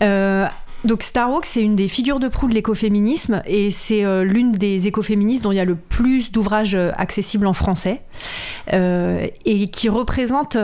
Euh, 0.02 0.46
donc 0.84 1.04
Starhawk, 1.04 1.46
c'est 1.46 1.62
une 1.62 1.76
des 1.76 1.86
figures 1.86 2.18
de 2.18 2.26
proue 2.26 2.48
de 2.48 2.54
l'écoféminisme 2.54 3.40
et 3.46 3.70
c'est 3.70 4.04
euh, 4.04 4.24
l'une 4.24 4.50
des 4.50 4.88
écoféministes 4.88 5.44
dont 5.44 5.52
il 5.52 5.56
y 5.56 5.60
a 5.60 5.64
le 5.64 5.76
plus 5.76 6.32
d'ouvrages 6.32 6.74
euh, 6.74 6.90
accessibles 6.96 7.46
en 7.46 7.52
français 7.52 8.02
euh, 8.72 9.28
et 9.44 9.68
qui 9.68 9.88
représente 9.88 10.56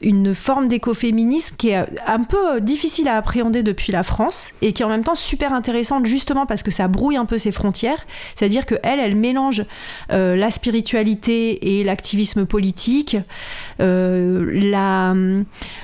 une 0.00 0.34
forme 0.34 0.66
d'écoféminisme 0.66 1.54
qui 1.56 1.68
est 1.68 1.86
un 2.06 2.24
peu 2.24 2.60
difficile 2.60 3.06
à 3.06 3.16
appréhender 3.16 3.62
depuis 3.62 3.92
la 3.92 4.02
France 4.02 4.52
et 4.62 4.72
qui 4.72 4.82
est 4.82 4.84
en 4.84 4.88
même 4.88 5.04
temps 5.04 5.14
super 5.14 5.52
intéressante 5.52 6.06
justement 6.06 6.46
parce 6.46 6.62
que 6.62 6.72
ça 6.72 6.88
brouille 6.88 7.16
un 7.16 7.24
peu 7.24 7.38
ses 7.38 7.52
frontières. 7.52 8.04
C'est-à-dire 8.34 8.66
que 8.66 8.74
elle, 8.82 8.98
elle 8.98 9.14
mélange 9.14 9.64
la 10.10 10.50
spiritualité 10.50 11.78
et 11.78 11.84
l'activisme 11.84 12.46
politique, 12.46 13.16
la, 13.78 15.14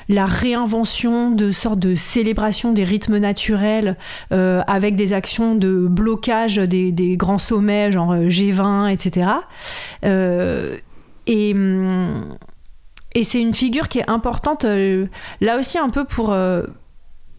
la 0.09 0.27
réinvention 0.27 1.31
de 1.31 1.53
sortes 1.53 1.79
de 1.79 1.95
célébration 1.95 2.73
des 2.73 2.85
rythmes 2.85 3.19
naturels 3.19 3.52
euh, 3.55 4.63
avec 4.67 4.97
des 4.97 5.13
actions 5.13 5.55
de 5.55 5.87
blocage 5.89 6.57
des, 6.57 7.17
grands 7.17 7.39
sommets, 7.39 7.93
genre 7.93 8.13
euh, 8.13 8.29
G20, 8.29 8.91
etc. 8.91 9.31
Euh, 10.05 10.77
et. 11.27 11.53
hum, 11.55 12.37
et 13.15 13.25
c'est 13.25 13.43
une 13.43 13.53
figure 13.53 13.89
qui 13.89 13.99
est 13.99 14.09
importante, 14.09 14.65
euh, 14.65 15.07
là 15.43 15.59
aussi 15.59 15.77
un 15.77 15.91
peu 15.91 16.05
pour... 16.07 16.35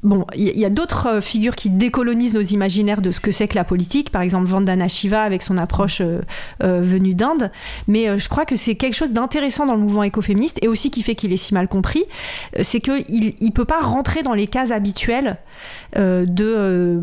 Bon, 0.04 0.26
il 0.36 0.60
y, 0.60 0.66
a 0.66 0.70
d'autres 0.70 1.08
euh, 1.08 1.22
figures 1.22 1.56
qui 1.56 1.70
décolonisent 1.70 2.34
nos 2.34 2.42
imaginaires 2.42 3.02
de 3.02 3.10
ce 3.10 3.22
que 3.22 3.32
c'est 3.32 3.48
que 3.48 3.56
la 3.56 3.64
politique, 3.64 4.10
par 4.10 4.22
exemple 4.22 4.48
Vandana 4.48 4.90
Shiva 4.90 5.24
avec 5.24 5.42
son 5.44 5.58
approche 5.58 6.02
euh, 6.02 6.20
euh, 6.62 6.82
venue 6.82 7.16
d'Inde, 7.16 7.52
mais 7.88 8.20
je 8.20 8.28
crois 8.28 8.44
que 8.44 8.58
c'est 8.58 8.76
quelque 8.76 8.96
chose 8.96 9.14
d'intéressant 9.14 9.66
dans 9.66 9.76
le 9.76 9.82
mouvement 9.82 10.04
écoféministe 10.04 10.60
et 10.62 10.68
aussi 10.68 10.92
qui 10.92 11.04
fait 11.04 11.16
qu'il 11.16 11.32
est 11.32 11.38
si 11.38 11.54
mal 11.54 11.70
compris, 11.70 12.04
c'est 12.62 12.82
qu'il 12.82 13.34
ne 13.40 13.52
peut 13.52 13.64
pas 13.64 13.80
rentrer 13.80 14.24
dans 14.24 14.34
les 14.34 14.48
cases 14.48 14.72
habituelles 14.72 15.38
de, 15.96 17.00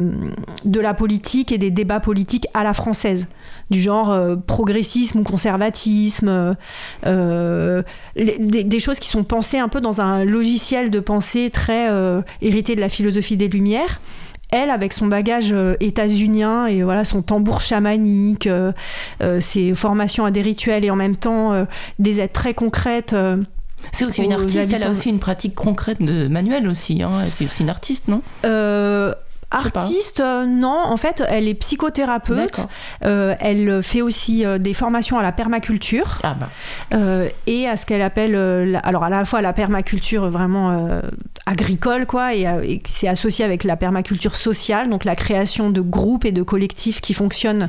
la 0.64 0.94
politique 0.94 1.53
et 1.53 1.59
des 1.59 1.70
débats 1.70 2.01
politiques 2.01 2.46
à 2.53 2.64
la 2.64 2.74
française, 2.74 3.28
du 3.70 3.80
genre 3.80 4.14
progressisme 4.46 5.20
ou 5.20 5.22
conservatisme, 5.22 6.57
des, 7.05 8.64
des 8.64 8.80
choses 8.80 8.98
qui 8.98 9.09
sont 9.09 9.24
pensées 9.24 9.59
un 9.59 9.68
peu 9.68 9.80
dans 9.80 10.01
un 10.01 10.24
logiciel 10.24 10.90
de 10.90 11.01
pensée 11.01 11.51
très 11.51 11.88
hérité 12.42 12.74
de 12.74 12.80
la 12.80 12.89
philosophie 12.91 13.36
des 13.36 13.49
Lumières. 13.49 14.01
Elle, 14.53 14.70
avec 14.70 14.93
son 14.93 15.07
bagage 15.07 15.53
euh, 15.53 15.74
états-unien 15.78 16.66
et 16.66 16.82
voilà 16.82 17.05
son 17.05 17.22
tambour 17.22 17.61
chamanique, 17.61 18.49
euh, 18.49 18.72
euh, 19.22 19.41
ses 19.41 19.76
formations 19.76 20.24
à 20.24 20.32
des 20.32 20.43
rituels 20.43 20.84
et 20.84 20.91
en 20.91 20.97
même 20.97 21.14
temps 21.14 21.53
euh, 21.53 21.64
des 22.01 22.18
aides 22.18 22.32
très 22.32 22.53
concrètes. 22.53 23.12
euh, 23.12 23.36
C'est 23.93 24.05
aussi 24.05 24.22
une 24.22 24.32
artiste, 24.32 24.72
elle 24.72 24.82
a 24.82 24.91
aussi 24.91 25.09
une 25.09 25.20
pratique 25.20 25.55
concrète 25.55 26.03
de 26.03 26.26
manuel 26.26 26.66
aussi. 26.68 27.01
hein. 27.01 27.11
C'est 27.30 27.45
aussi 27.45 27.62
une 27.62 27.70
artiste, 27.70 28.09
non? 28.09 28.22
Euh, 28.45 29.14
Artiste, 29.51 30.20
euh, 30.20 30.46
non. 30.46 30.78
En 30.84 30.96
fait, 30.96 31.22
elle 31.28 31.48
est 31.48 31.55
psychothérapeute. 31.55 32.66
Euh, 33.05 33.34
elle 33.40 33.82
fait 33.82 34.01
aussi 34.03 34.44
euh, 34.46 34.59
des 34.59 34.74
formations 34.74 35.18
à 35.18 35.22
la 35.22 35.32
permaculture 35.32 36.18
Ah 36.22 36.36
bah. 36.38 36.48
et 37.46 37.68
à 37.68 37.76
ce 37.76 37.86
qu'elle 37.86 38.03
appelle, 38.03 38.32
la- 38.70 38.78
alors 38.80 39.05
à 39.05 39.11
la 39.11 39.24
fois 39.24 39.42
la 39.42 39.53
permaculture 39.53 40.28
vraiment 40.30 41.01
agricole, 41.46 42.07
quoi, 42.07 42.34
et, 42.34 42.80
c'est 42.84 43.09
associé 43.09 43.44
avec 43.44 43.64
la 43.64 43.76
permaculture 43.76 44.36
sociale, 44.36 44.88
donc 44.88 45.05
la 45.05 45.16
création 45.16 45.70
de 45.70 45.80
groupes 45.80 46.24
et 46.24 46.32
de 46.32 46.42
collectifs 46.42 47.01
qui 47.01 47.14
fonctionnent 47.14 47.68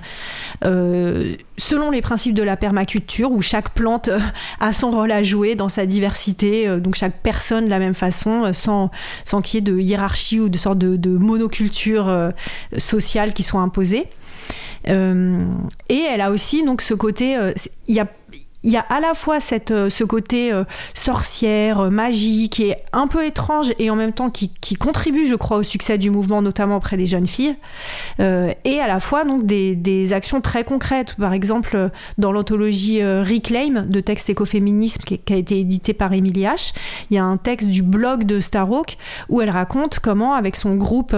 selon 1.62 1.92
les 1.92 2.02
principes 2.02 2.34
de 2.34 2.42
la 2.42 2.58
permaculture, 2.58 3.32
où 3.32 3.42
chaque 3.42 3.70
plante 3.70 4.08
euh, 4.08 4.20
a 4.60 4.74
son 4.74 4.90
rôle 4.90 5.12
à 5.12 5.22
jouer 5.22 5.54
dans 5.54 5.70
sa 5.70 5.86
diversité, 5.86 6.68
euh, 6.68 6.80
donc 6.80 6.96
chaque 6.96 7.22
personne 7.22 7.66
de 7.66 7.70
la 7.70 7.78
même 7.78 7.94
façon, 7.94 8.46
euh, 8.46 8.54
sans, 8.54 8.90
sans 9.26 9.42
qu'il 9.42 9.58
y 9.58 9.58
ait 9.60 9.72
de 9.72 9.78
hiérarchie 9.80 10.40
ou 10.40 10.50
de 10.50 10.58
sorte 10.58 10.80
de, 10.80 11.18
monoculture 11.18 12.32
sociale 12.78 13.34
qui 13.34 13.44
soit 13.44 13.62
imposée. 13.62 14.08
Et 14.88 14.92
elle 16.10 16.22
a 16.22 16.32
aussi 16.32 16.66
donc 16.66 16.82
ce 16.82 16.94
côté, 16.94 17.38
il 17.88 17.96
y 17.96 18.00
a 18.00 18.08
il 18.64 18.72
y 18.72 18.78
a 18.78 18.82
à 18.82 19.00
la 19.00 19.14
fois 19.14 19.40
euh, 19.72 19.90
ce 19.90 20.04
côté 20.04 20.54
euh, 20.54 20.64
sorcière, 20.94 21.80
euh, 21.80 21.90
magie, 21.90 22.50
qui 22.50 22.70
est 22.70 22.84
un 22.94 23.08
peu 23.08 23.26
étrange 23.26 23.74
et 23.80 23.90
en 23.90 23.96
même 23.96 24.14
temps 24.14 24.30
qui, 24.30 24.52
contribue, 24.76 25.26
je 25.26 25.36
crois, 25.36 25.58
au 25.58 25.64
succès 25.64 25.98
du 25.98 26.12
mouvement, 26.12 26.42
notamment 26.42 26.78
auprès 26.78 26.98
des 26.98 27.06
jeunes 27.06 27.28
filles, 27.28 27.56
et 28.20 28.80
à 28.80 28.88
la 28.88 29.00
fois 29.00 29.26
donc 29.26 29.46
des, 29.46 30.14
actions 30.14 30.42
très 30.42 30.64
concrètes. 30.64 31.16
Par 31.16 31.34
exemple, 31.34 31.90
dans 32.18 32.32
l'anthologie 32.32 33.04
Reclaim 33.04 33.84
de 33.88 34.00
textes 34.00 34.30
écoféminisme 34.30 35.04
qui, 35.04 35.34
a 35.34 35.36
été 35.36 35.60
édité 35.60 35.94
par 35.94 36.14
Émilie 36.14 36.44
H, 36.44 36.74
il 37.10 37.16
y 37.16 37.18
a 37.18 37.24
un 37.24 37.38
texte 37.38 37.68
du 37.68 37.84
blog 37.84 38.24
de 38.24 38.40
Starhawk 38.40 38.98
où 39.30 39.42
elle 39.42 39.50
raconte 39.50 40.00
comment, 40.00 40.34
avec 40.34 40.56
son 40.56 40.76
groupe 40.76 41.16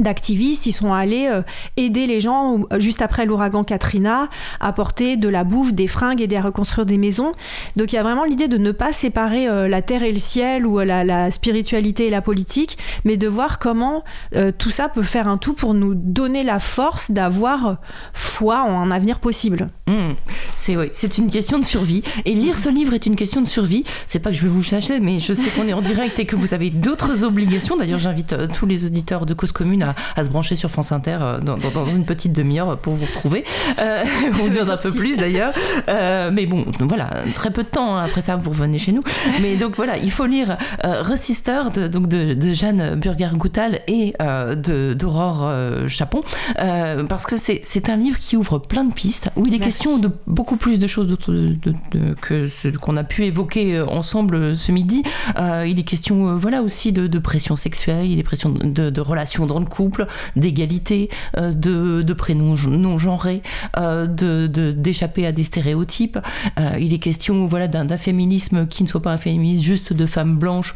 d'activistes, 0.00 0.66
ils 0.66 0.72
sont 0.72 0.92
allés 0.92 1.28
euh, 1.30 1.42
aider 1.76 2.06
les 2.06 2.20
gens 2.20 2.54
ou- 2.54 2.66
juste 2.78 3.02
après 3.02 3.26
l'ouragan 3.26 3.64
Katrina, 3.64 4.28
apporter 4.60 5.16
de 5.16 5.28
la 5.28 5.44
bouffe, 5.44 5.72
des 5.72 5.86
fringues, 5.86 6.20
aider 6.20 6.36
à 6.36 6.42
reconstruire 6.42 6.86
des 6.86 6.98
maisons. 6.98 7.32
Donc 7.76 7.92
il 7.92 7.96
y 7.96 7.98
a 7.98 8.02
vraiment 8.02 8.24
l'idée 8.24 8.48
de 8.48 8.58
ne 8.58 8.72
pas 8.72 8.92
séparer 8.92 9.48
euh, 9.48 9.68
la 9.68 9.82
terre 9.82 10.02
et 10.02 10.12
le 10.12 10.18
ciel 10.18 10.66
ou 10.66 10.80
euh, 10.80 10.84
la, 10.84 11.30
spiritualité 11.30 12.06
et 12.06 12.10
la 12.10 12.22
politique, 12.22 12.78
mais 13.04 13.16
de 13.16 13.28
voir 13.28 13.58
comment 13.58 14.02
euh, 14.34 14.52
tout 14.56 14.70
ça 14.70 14.88
peut 14.88 15.02
faire 15.02 15.28
un 15.28 15.38
tout 15.38 15.54
pour 15.54 15.74
nous 15.74 15.94
donner 15.94 16.42
la 16.42 16.58
force 16.58 17.10
d'avoir 17.10 17.66
euh, 17.66 17.74
foi 18.12 18.62
en 18.62 18.80
un 18.80 18.90
avenir 18.90 19.18
possible. 19.18 19.68
Hmm. 19.86 20.12
C'est 20.56 20.76
oui, 20.76 20.88
c'est 20.92 21.18
une 21.18 21.30
question 21.30 21.58
de 21.58 21.64
survie. 21.64 22.02
Et 22.24 22.34
lire 22.34 22.56
ce 22.56 22.68
livre 22.68 22.94
est 22.94 23.06
une 23.06 23.16
question 23.16 23.40
de 23.40 23.46
survie. 23.46 23.84
C'est 24.06 24.18
pas 24.18 24.30
que 24.30 24.36
je 24.36 24.42
vais 24.42 24.48
vous 24.48 24.62
chasser, 24.62 25.00
mais 25.00 25.18
je 25.20 25.32
sais 25.32 25.50
qu'on 25.50 25.66
est 25.68 25.72
en 25.72 25.82
direct 25.82 26.18
et 26.18 26.26
que 26.26 26.36
vous 26.36 26.52
avez 26.54 26.70
d'autres 26.70 27.24
obligations. 27.24 27.76
D'ailleurs, 27.76 27.98
j'invite 27.98 28.32
euh, 28.32 28.46
tous 28.46 28.66
les 28.66 28.84
auditeurs 28.84 29.26
de 29.26 29.34
Cause 29.34 29.52
Commune 29.52 29.82
à, 29.82 29.87
à 30.16 30.24
se 30.24 30.30
brancher 30.30 30.56
sur 30.56 30.70
France 30.70 30.92
Inter 30.92 31.18
euh, 31.20 31.40
dans, 31.40 31.56
dans- 31.58 31.70
dans 31.70 31.84
une 31.84 32.04
petite 32.04 32.32
demi-heure 32.32 32.78
pour 32.78 32.94
vous 32.94 33.04
retrouver. 33.06 33.44
Euh, 33.78 34.04
on 34.42 34.48
dire 34.48 34.70
un 34.70 34.76
peu 34.76 34.92
plus 34.92 35.16
d'ailleurs. 35.16 35.52
Euh, 35.88 36.30
mais 36.32 36.46
bon, 36.46 36.64
voilà, 36.80 37.10
très 37.34 37.50
peu 37.50 37.62
de 37.62 37.68
temps. 37.68 37.96
hein. 37.96 38.04
Après 38.04 38.20
ça, 38.20 38.36
vous 38.36 38.50
revenez 38.50 38.78
chez 38.78 38.92
nous. 38.92 39.02
Mais 39.42 39.56
donc 39.56 39.76
voilà, 39.76 39.96
il 39.98 40.10
faut 40.10 40.26
lire 40.26 40.56
euh, 40.84 41.02
Resister 41.02 41.60
de, 41.74 41.88
donc 41.88 42.08
de, 42.08 42.34
de 42.34 42.52
Jeanne 42.52 42.94
Burger-Goutal 42.96 43.80
et 43.88 44.14
euh, 44.22 44.54
d'Aurore 44.94 45.52
Chapon. 45.88 46.22
Parce 47.08 47.24
que 47.26 47.36
c'est 47.36 47.88
un 47.88 47.96
livre 47.96 48.18
qui 48.18 48.36
ouvre 48.36 48.58
plein 48.58 48.84
de 48.84 48.92
pistes, 48.92 49.30
où 49.36 49.44
il 49.46 49.54
est 49.54 49.58
Merci. 49.58 49.78
question 49.78 49.98
de 49.98 50.10
beaucoup 50.26 50.56
plus 50.56 50.78
de 50.78 50.86
choses 50.86 51.06
de- 51.06 51.16
que 52.20 52.48
ce 52.48 52.68
qu'on 52.68 52.96
a 52.96 53.04
pu 53.04 53.24
évoquer 53.24 53.80
ensemble 53.80 54.56
ce 54.56 54.72
midi. 54.72 55.02
Il 55.38 55.78
est 55.78 55.82
question 55.84 56.36
voilà, 56.36 56.62
aussi 56.62 56.92
de, 56.92 57.18
pression 57.18 57.56
sexuelle, 57.56 58.06
il 58.10 58.18
est 58.18 58.22
question 58.28 58.50
de, 58.50 58.90
de 58.90 59.00
relations 59.00 59.46
dans 59.46 59.58
le 59.58 59.64
couple, 59.66 59.77
d'égalité, 60.36 61.08
euh, 61.36 61.52
de, 61.52 62.12
prénoms 62.12 62.54
non 62.68 62.98
genrés, 62.98 63.42
euh, 63.76 64.06
d'échapper 64.72 65.26
à 65.26 65.32
des 65.32 65.44
stéréotypes. 65.44 66.18
Euh, 66.58 66.72
il 66.80 66.92
est 66.92 66.98
question 66.98 67.46
voilà, 67.46 67.68
d'un 67.68 67.96
féminisme 67.96 68.66
qui 68.66 68.82
ne 68.82 68.88
soit 68.88 69.02
pas 69.02 69.12
un 69.12 69.18
féminisme 69.18 69.64
juste 69.64 69.92
de 69.92 70.06
femmes 70.06 70.36
blanches, 70.36 70.74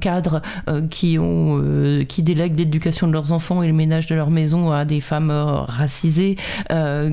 cadres, 0.00 0.42
qui, 0.90 1.18
ont, 1.18 2.04
qui 2.08 2.22
délèguent 2.22 2.58
l'éducation 2.58 3.06
de 3.06 3.12
leurs 3.12 3.32
enfants 3.32 3.62
et 3.62 3.66
le 3.66 3.72
ménage 3.72 4.06
de 4.06 4.14
leur 4.14 4.30
maison 4.30 4.70
à 4.70 4.84
des 4.84 5.00
femmes 5.00 5.30
racisées, 5.30 6.36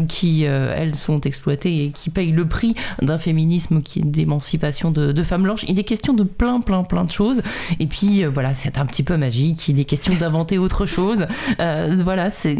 qui, 0.07 0.43
elles, 0.43 0.95
sont 0.95 1.21
exploitées 1.21 1.85
et 1.85 1.91
qui 1.91 2.09
payent 2.09 2.31
le 2.31 2.47
prix 2.47 2.75
d'un 3.01 3.17
féminisme 3.17 3.81
qui 3.81 3.99
est 3.99 4.05
d'émancipation 4.05 4.91
de, 4.91 5.11
de 5.11 5.23
femmes 5.23 5.43
blanches. 5.43 5.63
Il 5.67 5.79
est 5.79 5.83
question 5.83 6.13
de 6.13 6.23
plein, 6.23 6.59
plein, 6.61 6.83
plein 6.83 7.05
de 7.05 7.11
choses. 7.11 7.41
Et 7.79 7.87
puis, 7.87 8.23
voilà, 8.25 8.53
c'est 8.53 8.77
un 8.77 8.85
petit 8.85 9.03
peu 9.03 9.17
magique. 9.17 9.67
Il 9.69 9.79
est 9.79 9.85
question 9.85 10.15
d'inventer 10.15 10.57
autre 10.57 10.85
chose. 10.85 11.18
Euh, 11.59 11.97
voilà, 12.03 12.29
c'est 12.29 12.55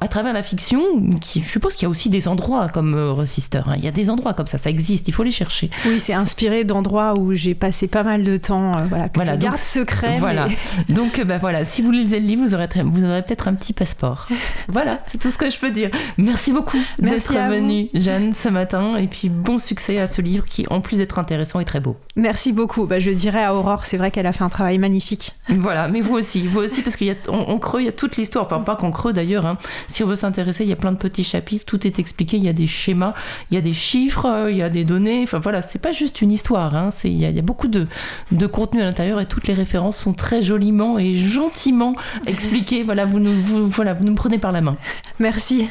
à 0.00 0.08
travers 0.08 0.32
la 0.32 0.42
fiction, 0.42 0.80
qui, 1.20 1.42
je 1.42 1.48
suppose 1.48 1.74
qu'il 1.74 1.82
y 1.82 1.86
a 1.86 1.90
aussi 1.90 2.08
des 2.08 2.26
endroits 2.26 2.68
comme 2.68 2.94
euh, 2.94 3.12
Resister. 3.12 3.60
hein. 3.66 3.74
Il 3.76 3.84
y 3.84 3.88
a 3.88 3.90
des 3.90 4.08
endroits 4.08 4.32
comme 4.32 4.46
ça, 4.46 4.56
ça 4.56 4.70
existe. 4.70 5.08
Il 5.08 5.12
faut 5.14 5.22
les 5.22 5.30
chercher. 5.30 5.68
Oui, 5.84 6.00
c'est 6.00 6.14
inspiré 6.14 6.64
d'endroits 6.64 7.18
où 7.18 7.34
j'ai 7.34 7.54
passé 7.54 7.86
pas 7.86 8.02
mal 8.02 8.24
de 8.24 8.36
temps, 8.38 8.78
euh, 8.78 8.82
voilà, 8.88 9.08
que 9.10 9.16
Voilà, 9.16 9.32
je 9.32 9.36
donc, 9.36 9.44
garde 9.50 9.56
secret. 9.58 10.16
Voilà. 10.18 10.48
mais- 10.48 10.56
Donc, 10.94 11.18
euh, 11.18 11.24
bah 11.24 11.36
voilà, 11.38 11.64
si 11.66 11.82
vous 11.82 11.90
lisez 11.90 12.18
le 12.18 12.26
livre, 12.26 12.42
vous 12.44 12.54
aurez, 12.54 12.66
très- 12.68 12.82
vous 12.82 13.04
aurez 13.04 13.22
peut-être 13.22 13.46
un 13.46 13.54
petit 13.54 13.74
passeport. 13.74 14.26
voilà, 14.68 15.00
c'est 15.06 15.18
tout 15.18 15.30
ce 15.30 15.36
que 15.36 15.50
je 15.50 15.58
peux 15.58 15.70
dire. 15.70 15.90
Merci 16.16 16.50
beaucoup 16.52 16.78
Merci 16.98 17.34
d'être 17.34 17.40
à 17.42 17.48
vous. 17.48 17.54
venue, 17.54 17.88
Jeanne, 17.92 18.32
ce 18.32 18.48
matin. 18.48 18.96
Et 18.96 19.06
puis, 19.06 19.28
bon 19.28 19.58
succès 19.58 19.98
à 19.98 20.06
ce 20.06 20.22
livre 20.22 20.46
qui, 20.46 20.66
en 20.70 20.80
plus 20.80 20.96
d'être 20.96 21.18
intéressant, 21.18 21.60
est 21.60 21.64
très 21.66 21.80
beau. 21.80 21.96
Merci 22.16 22.52
beaucoup. 22.52 22.86
Bah, 22.86 23.00
je 23.00 23.10
dirais 23.10 23.44
à 23.44 23.54
Aurore, 23.54 23.84
c'est 23.84 23.98
vrai 23.98 24.10
qu'elle 24.10 24.26
a 24.26 24.32
fait 24.32 24.44
un 24.44 24.48
travail 24.48 24.78
magnifique. 24.78 25.32
Voilà, 25.50 25.88
mais 25.88 26.00
vous 26.00 26.14
aussi, 26.14 26.46
vous 26.46 26.60
aussi, 26.60 26.80
parce 26.80 26.96
qu'en 26.96 27.58
creux, 27.58 27.82
il 27.82 27.84
y 27.84 27.88
a 27.88 27.92
toute 27.92 28.16
l'histoire. 28.16 28.46
Enfin, 28.46 28.60
pas 28.60 28.74
qu'en 28.76 28.90
creux 28.92 29.12
d'ailleurs. 29.12 29.44
hein. 29.46 29.57
Si 29.88 30.02
on 30.02 30.06
veut 30.06 30.14
s'intéresser, 30.16 30.64
il 30.64 30.70
y 30.70 30.72
a 30.72 30.76
plein 30.76 30.92
de 30.92 30.96
petits 30.98 31.24
chapitres, 31.24 31.64
tout 31.66 31.86
est 31.86 31.98
expliqué. 31.98 32.36
Il 32.36 32.44
y 32.44 32.48
a 32.48 32.52
des 32.52 32.66
schémas, 32.66 33.14
il 33.50 33.54
y 33.54 33.58
a 33.58 33.60
des 33.60 33.72
chiffres, 33.72 34.26
euh, 34.26 34.50
il 34.50 34.56
y 34.56 34.62
a 34.62 34.70
des 34.70 34.84
données. 34.84 35.22
Enfin 35.22 35.38
voilà, 35.38 35.62
c'est 35.62 35.78
pas 35.78 35.92
juste 35.92 36.20
une 36.22 36.30
histoire. 36.32 36.74
hein. 36.76 36.90
Il 37.04 37.16
y, 37.18 37.24
a- 37.24 37.30
il 37.30 37.36
y 37.36 37.38
a 37.38 37.42
beaucoup 37.42 37.68
de, 37.68 37.86
de 38.32 38.46
contenu 38.46 38.80
à 38.82 38.84
l'intérieur 38.84 39.20
et 39.20 39.26
toutes 39.26 39.46
les 39.46 39.54
références 39.54 39.96
sont 39.96 40.12
très 40.14 40.42
joliment 40.42 40.98
et 40.98 41.14
gentiment 41.14 41.94
expliquées. 42.26 42.82
Voilà, 42.82 43.04
vous 43.06 43.20
nous, 43.20 43.40
vous, 43.40 43.68
voilà, 43.68 43.94
vous 43.94 44.04
nous 44.04 44.14
prenez 44.14 44.38
par 44.38 44.52
la 44.52 44.60
main. 44.60 44.76
Merci. 45.18 45.68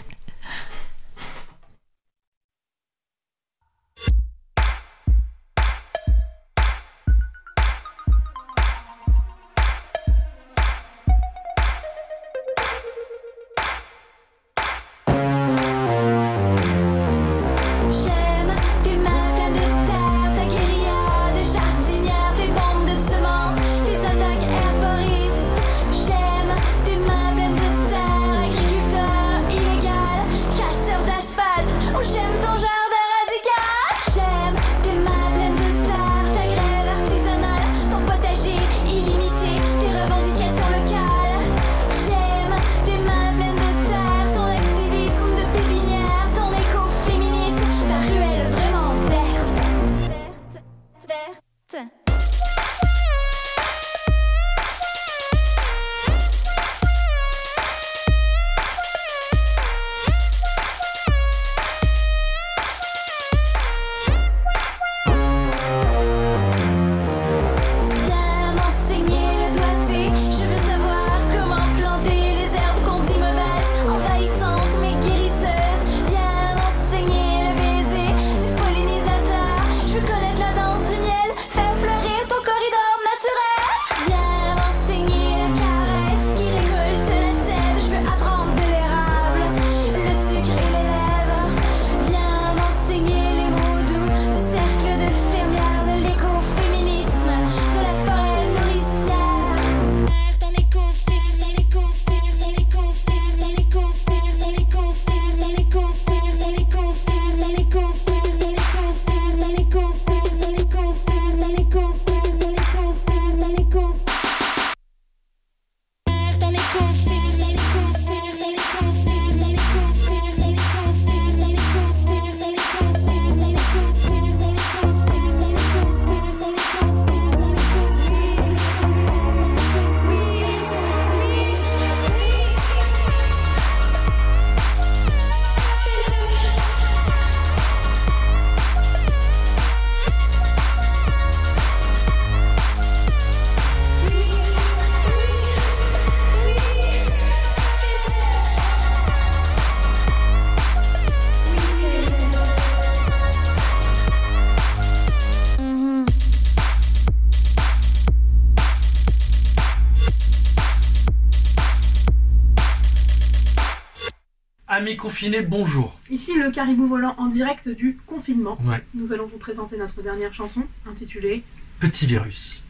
Amis 164.98 165.04
confinés, 165.04 165.42
bonjour. 165.44 166.00
Ici 166.10 166.34
le 166.34 166.50
caribou 166.50 166.88
volant 166.88 167.14
en 167.20 167.28
direct 167.28 167.70
du 167.70 168.00
confinement. 168.08 168.58
Ouais, 168.66 168.84
Nous 168.96 169.14
allons 169.14 169.28
vous 169.28 169.38
présenter 169.38 169.78
notre 169.78 170.02
dernière 170.02 170.34
chanson 170.34 170.64
intitulée 170.90 171.44
petit 171.80 172.08
virus. 172.08 172.64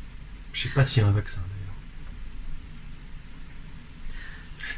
Je 0.51 0.63
sais 0.63 0.73
pas 0.75 0.83
s'il 0.83 1.03
y 1.03 1.05
a 1.05 1.09
un 1.09 1.13
vaccin 1.13 1.39
d'ailleurs. 1.39 1.75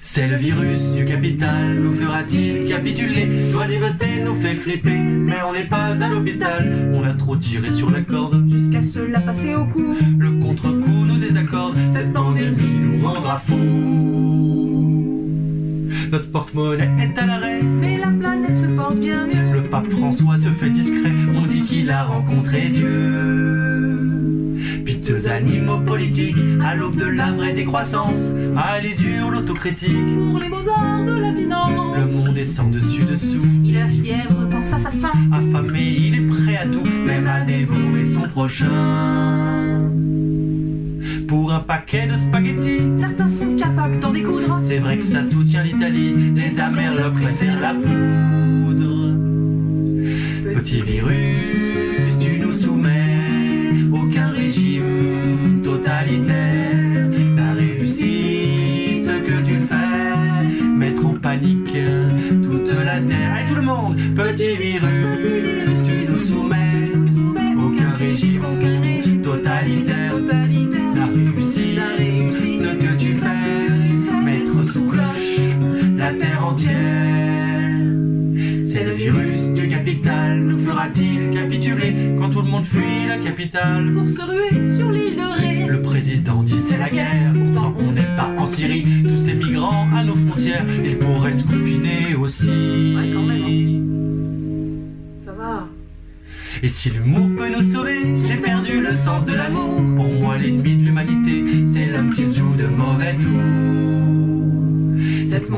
C'est 0.04 0.28
le 0.28 0.36
virus 0.36 0.92
du 0.92 1.06
capital, 1.06 1.80
nous 1.80 1.96
fera-t-il 1.96 2.70
capituler? 2.70 3.26
L'oisiveté 3.52 4.20
nous 4.24 4.36
fait 4.36 4.54
flipper, 4.54 5.00
mais 5.00 5.42
on 5.42 5.54
n'est 5.54 5.68
pas 5.68 6.04
à 6.04 6.08
l'hôpital. 6.08 6.92
On 6.94 7.04
a 7.04 7.14
trop 7.14 7.36
tiré 7.36 7.72
sur 7.74 7.90
la 7.90 8.02
corde, 8.02 8.48
jusqu'à 8.48 8.84
se 8.84 9.00
la 9.00 9.22
passer 9.22 9.56
au 9.56 9.66
cou. 9.66 9.98
le 10.20 10.40
contre-coup 10.40 11.06
nous 11.06 11.18
désaccorde. 11.18 11.78
Cette 11.92 12.14
pandémie 12.14 12.80
nous 12.80 13.08
rendra 13.08 13.40
fous. 13.40 14.99
Notre 16.20 16.32
porte-monnaie 16.32 16.90
est 17.00 17.18
à 17.18 17.26
l'arrêt. 17.26 17.62
Mais 17.64 17.98
la 17.98 18.08
planète 18.08 18.58
se 18.58 18.66
porte 18.66 18.98
bien 18.98 19.26
mieux. 19.26 19.54
Le 19.54 19.62
pape 19.70 19.90
François 19.90 20.36
se 20.36 20.50
fait 20.50 20.70
discret, 20.70 21.14
on 21.34 21.44
dit 21.44 21.62
qu'il 21.62 21.90
a 21.90 22.04
rencontré 22.04 22.68
Dieu. 22.68 24.10
Piteux 24.84 25.30
animaux 25.30 25.80
politiques, 25.80 26.36
à 26.62 26.76
l'aube 26.76 26.98
de 26.98 27.06
la 27.06 27.32
vraie 27.32 27.54
décroissance, 27.54 28.34
est 28.84 28.96
dure 28.96 29.30
l'autocritique. 29.32 29.96
Pour 30.18 30.40
les 30.40 30.50
beaux-arts 30.50 31.06
de 31.06 31.14
la 31.14 31.34
finance. 31.34 31.72
Le 31.96 32.06
monde 32.12 32.38
est 32.38 32.44
sans 32.44 32.68
dessus 32.70 33.06
dessous, 33.06 33.40
Il 33.64 33.78
a 33.78 33.88
fièvre, 33.88 34.46
pense 34.52 34.74
à 34.74 34.78
sa 34.80 34.92
faim. 34.92 35.14
affamé, 35.32 35.82
il 35.82 36.16
est 36.16 36.28
prêt 36.28 36.58
à 36.58 36.66
tout, 36.66 36.84
même 37.06 37.28
à 37.28 37.46
dévorer 37.46 38.04
son 38.04 38.24
prochain. 38.24 39.90
Pour 41.30 41.52
un 41.54 41.60
paquet 41.60 42.08
de 42.08 42.16
spaghettis, 42.16 42.82
Certains 42.96 43.30
sont 43.30 43.56
capables 43.56 44.00
d'en 44.00 44.10
découdre. 44.10 44.60
c'est 44.60 44.80
vrai 44.80 44.98
que 44.98 45.04
ça 45.06 45.24
soutient 45.24 45.64
l'Italie, 45.64 46.32
les 46.34 46.60
Amerlocs 46.60 47.14
préfèrent 47.14 47.60
la 47.60 47.74
poudre. 47.76 49.14
Petit 50.56 50.82
virus, 50.82 52.18
tu 52.20 52.40
nous 52.40 52.54
soumets, 52.54 53.74
aucun 53.94 54.30
régime 54.30 55.62
totalitaire 55.64 57.10
n'a 57.36 57.54
réussi 57.54 59.04
ce 59.06 59.12
que 59.22 59.46
tu 59.46 59.60
fais, 59.60 60.68
mettre 60.68 61.06
en 61.06 61.14
panique 61.14 61.78
toute 62.44 62.74
la 62.84 63.00
terre. 63.02 63.34
Allez 63.36 63.46
tout 63.48 63.56
le 63.56 63.62
monde, 63.62 63.98
petit 64.16 64.56
virus, 64.58 64.69
fera-t-il 80.80 81.32
capituler 81.32 81.94
quand 82.18 82.30
tout 82.30 82.42
le 82.42 82.48
monde 82.48 82.66
fuit 82.66 83.08
la 83.08 83.18
capitale 83.18 83.92
Pour 83.92 84.08
se 84.08 84.22
ruer 84.22 84.76
sur 84.76 84.92
l'île 84.92 85.16
de 85.16 85.40
Ré. 85.40 85.66
Le 85.68 85.82
président 85.82 86.42
dit 86.42 86.58
c'est 86.58 86.78
la 86.78 86.90
guerre, 86.90 87.34
pourtant 87.34 87.74
on 87.80 87.92
n'est 87.92 88.16
pas 88.16 88.30
en 88.38 88.46
Syrie. 88.46 88.86
Tous 89.04 89.18
ces 89.18 89.34
migrants 89.34 89.88
à 89.94 90.04
nos 90.04 90.16
frontières, 90.16 90.66
ils 90.86 90.98
pourraient 90.98 91.36
se 91.36 91.44
confiner 91.44 92.16
aussi. 92.16 92.96
Ouais, 92.98 93.12
quand 93.14 93.24
même, 93.24 94.86
Ça 95.20 95.34
va. 95.34 95.68
Et 96.64 96.70
si 96.70 96.90
l'humour 96.92 97.28
peut 97.38 97.50
nous 97.50 97.64
sauver, 97.64 98.16
j'ai 98.16 98.36
perdu 98.36 98.80
le 98.80 98.96
sens 98.96 99.26
de 99.26 99.34
l'amour. 99.34 99.82
Pour 99.98 100.14
moi, 100.14 100.38
l'ennemi 100.38 100.78
de 100.78 100.86
l'humanité, 100.86 101.68
c'est 101.68 101.88
l'homme 101.88 102.14
qui 102.14 102.24
joue 102.24 102.56
de 102.56 102.68
mauvais 102.68 103.16
tours. 103.16 104.29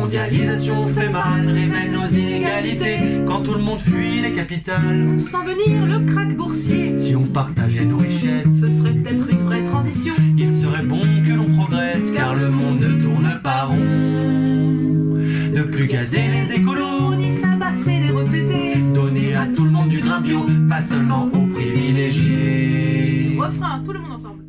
Mondialisation 0.05 0.87
fait 0.87 1.09
mal, 1.09 1.47
révèle 1.47 1.91
nos 1.91 2.07
inégalités. 2.07 2.97
Quand 3.27 3.43
tout 3.43 3.53
le 3.53 3.61
monde 3.61 3.79
fuit 3.79 4.19
les 4.21 4.31
capitales, 4.33 5.19
Sans 5.19 5.43
venir 5.43 5.85
le 5.85 5.99
crack 6.11 6.35
boursier. 6.35 6.97
si 6.97 7.15
on 7.15 7.25
partageait 7.27 7.85
nos 7.85 7.97
richesses, 7.99 8.61
Ce 8.61 8.67
serait 8.71 8.93
peut-être 8.93 9.29
une 9.29 9.43
vraie 9.43 9.63
transition. 9.63 10.15
il 10.35 10.51
serait 10.51 10.83
bon 10.83 11.01
que 11.23 11.33
l'on 11.33 11.49
progresse, 11.55 12.09
car 12.15 12.35
le 12.35 12.49
monde 12.49 12.79
ne 12.79 12.99
tourne 12.99 13.39
pas 13.43 13.65
rond. 13.65 13.77
Ne 15.53 15.61
plus 15.71 15.85
gazer 15.85 16.27
les 16.29 16.51
écolos, 16.55 17.13
Ni 17.15 17.39
tabasser 17.39 17.99
les 17.99 18.09
retraités. 18.09 18.77
donner 18.95 19.35
à 19.35 19.45
tout 19.45 19.65
le 19.65 19.69
monde 19.71 19.89
du 19.89 19.99
grain 19.99 20.19
bio, 20.19 20.47
pas 20.67 20.81
seulement 20.81 21.29
aux 21.31 21.45
privilégiés. 21.53 23.37
Refrain, 23.39 23.79
tout 23.85 23.93
le 23.93 23.99
monde 23.99 24.13
ensemble. 24.13 24.40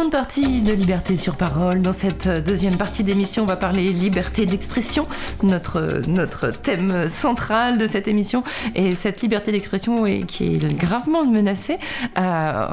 Seconde 0.00 0.12
partie 0.12 0.62
de 0.62 0.72
Liberté 0.72 1.18
sur 1.18 1.36
parole. 1.36 1.82
Dans 1.82 1.92
cette 1.92 2.26
deuxième 2.26 2.78
partie 2.78 3.04
d'émission, 3.04 3.42
on 3.42 3.46
va 3.46 3.56
parler 3.56 3.92
liberté 3.92 4.46
d'expression, 4.46 5.06
notre, 5.42 6.00
notre 6.08 6.50
thème 6.50 7.06
central 7.06 7.76
de 7.76 7.86
cette 7.86 8.08
émission. 8.08 8.42
Et 8.74 8.92
cette 8.92 9.20
liberté 9.20 9.52
d'expression 9.52 10.04
qui 10.26 10.54
est 10.54 10.74
gravement 10.74 11.26
menacée 11.26 11.78
euh, 12.18 12.66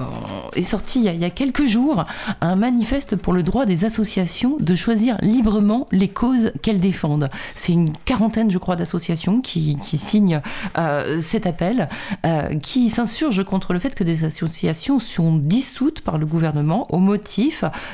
est 0.55 0.61
sorti 0.61 0.99
il 0.99 1.05
y, 1.05 1.09
a, 1.09 1.11
il 1.11 1.19
y 1.19 1.25
a 1.25 1.29
quelques 1.29 1.65
jours 1.65 2.05
un 2.39 2.55
manifeste 2.55 3.17
pour 3.17 3.33
le 3.33 3.43
droit 3.43 3.65
des 3.65 3.83
associations 3.83 4.55
de 4.61 4.75
choisir 4.75 5.17
librement 5.21 5.89
les 5.91 6.07
causes 6.07 6.53
qu'elles 6.61 6.79
défendent. 6.79 7.27
C'est 7.55 7.73
une 7.73 7.91
quarantaine, 8.05 8.51
je 8.51 8.57
crois, 8.57 8.77
d'associations 8.77 9.41
qui, 9.41 9.77
qui 9.83 9.97
signent 9.97 10.39
euh, 10.77 11.19
cet 11.19 11.45
appel, 11.45 11.89
euh, 12.25 12.55
qui 12.61 12.89
s'insurgent 12.89 13.43
contre 13.43 13.73
le 13.73 13.79
fait 13.79 13.95
que 13.95 14.05
des 14.05 14.23
associations 14.23 14.97
sont 14.99 15.35
dissoutes 15.35 15.99
par 15.99 16.17
le 16.17 16.25
gouvernement 16.25 16.87
au 16.89 16.99
motif 16.99 17.16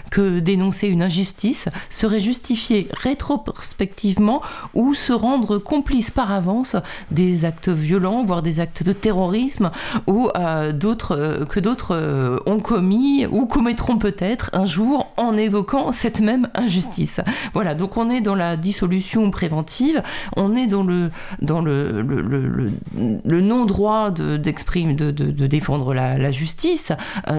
que 0.09 0.39
dénoncer 0.39 0.87
une 0.87 1.01
injustice 1.01 1.69
serait 1.89 2.19
justifier 2.19 2.87
rétrospectivement 2.93 4.41
ou 4.73 4.93
se 4.93 5.13
rendre 5.13 5.57
complice 5.57 6.11
par 6.11 6.31
avance 6.31 6.75
des 7.11 7.45
actes 7.45 7.69
violents, 7.69 8.23
voire 8.23 8.41
des 8.41 8.59
actes 8.59 8.83
de 8.83 8.93
terrorisme 8.93 9.71
ou 10.07 10.29
euh, 10.35 10.71
d'autres 10.71 11.17
euh, 11.17 11.45
que 11.45 11.59
d'autres 11.59 11.95
euh, 11.95 12.37
ont 12.45 12.59
commis 12.59 13.25
ou 13.25 13.45
commettront 13.45 13.97
peut-être 13.97 14.49
un 14.53 14.65
jour 14.65 15.11
en 15.17 15.35
évoquant 15.37 15.91
cette 15.91 16.19
même 16.19 16.49
injustice. 16.53 17.21
Voilà, 17.53 17.75
donc 17.75 17.97
on 17.97 18.09
est 18.09 18.21
dans 18.21 18.35
la 18.35 18.57
dissolution 18.57 19.29
préventive, 19.31 20.01
on 20.35 20.55
est 20.55 20.67
dans 20.67 20.83
le 20.83 21.09
dans 21.41 21.61
le, 21.61 22.01
le, 22.01 23.41
non-droit 23.41 24.11
de, 24.11 24.37
d'exprimer, 24.37 24.93
de, 24.93 25.11
défendre 25.47 25.93
la, 25.93 26.31
justice. 26.31 26.91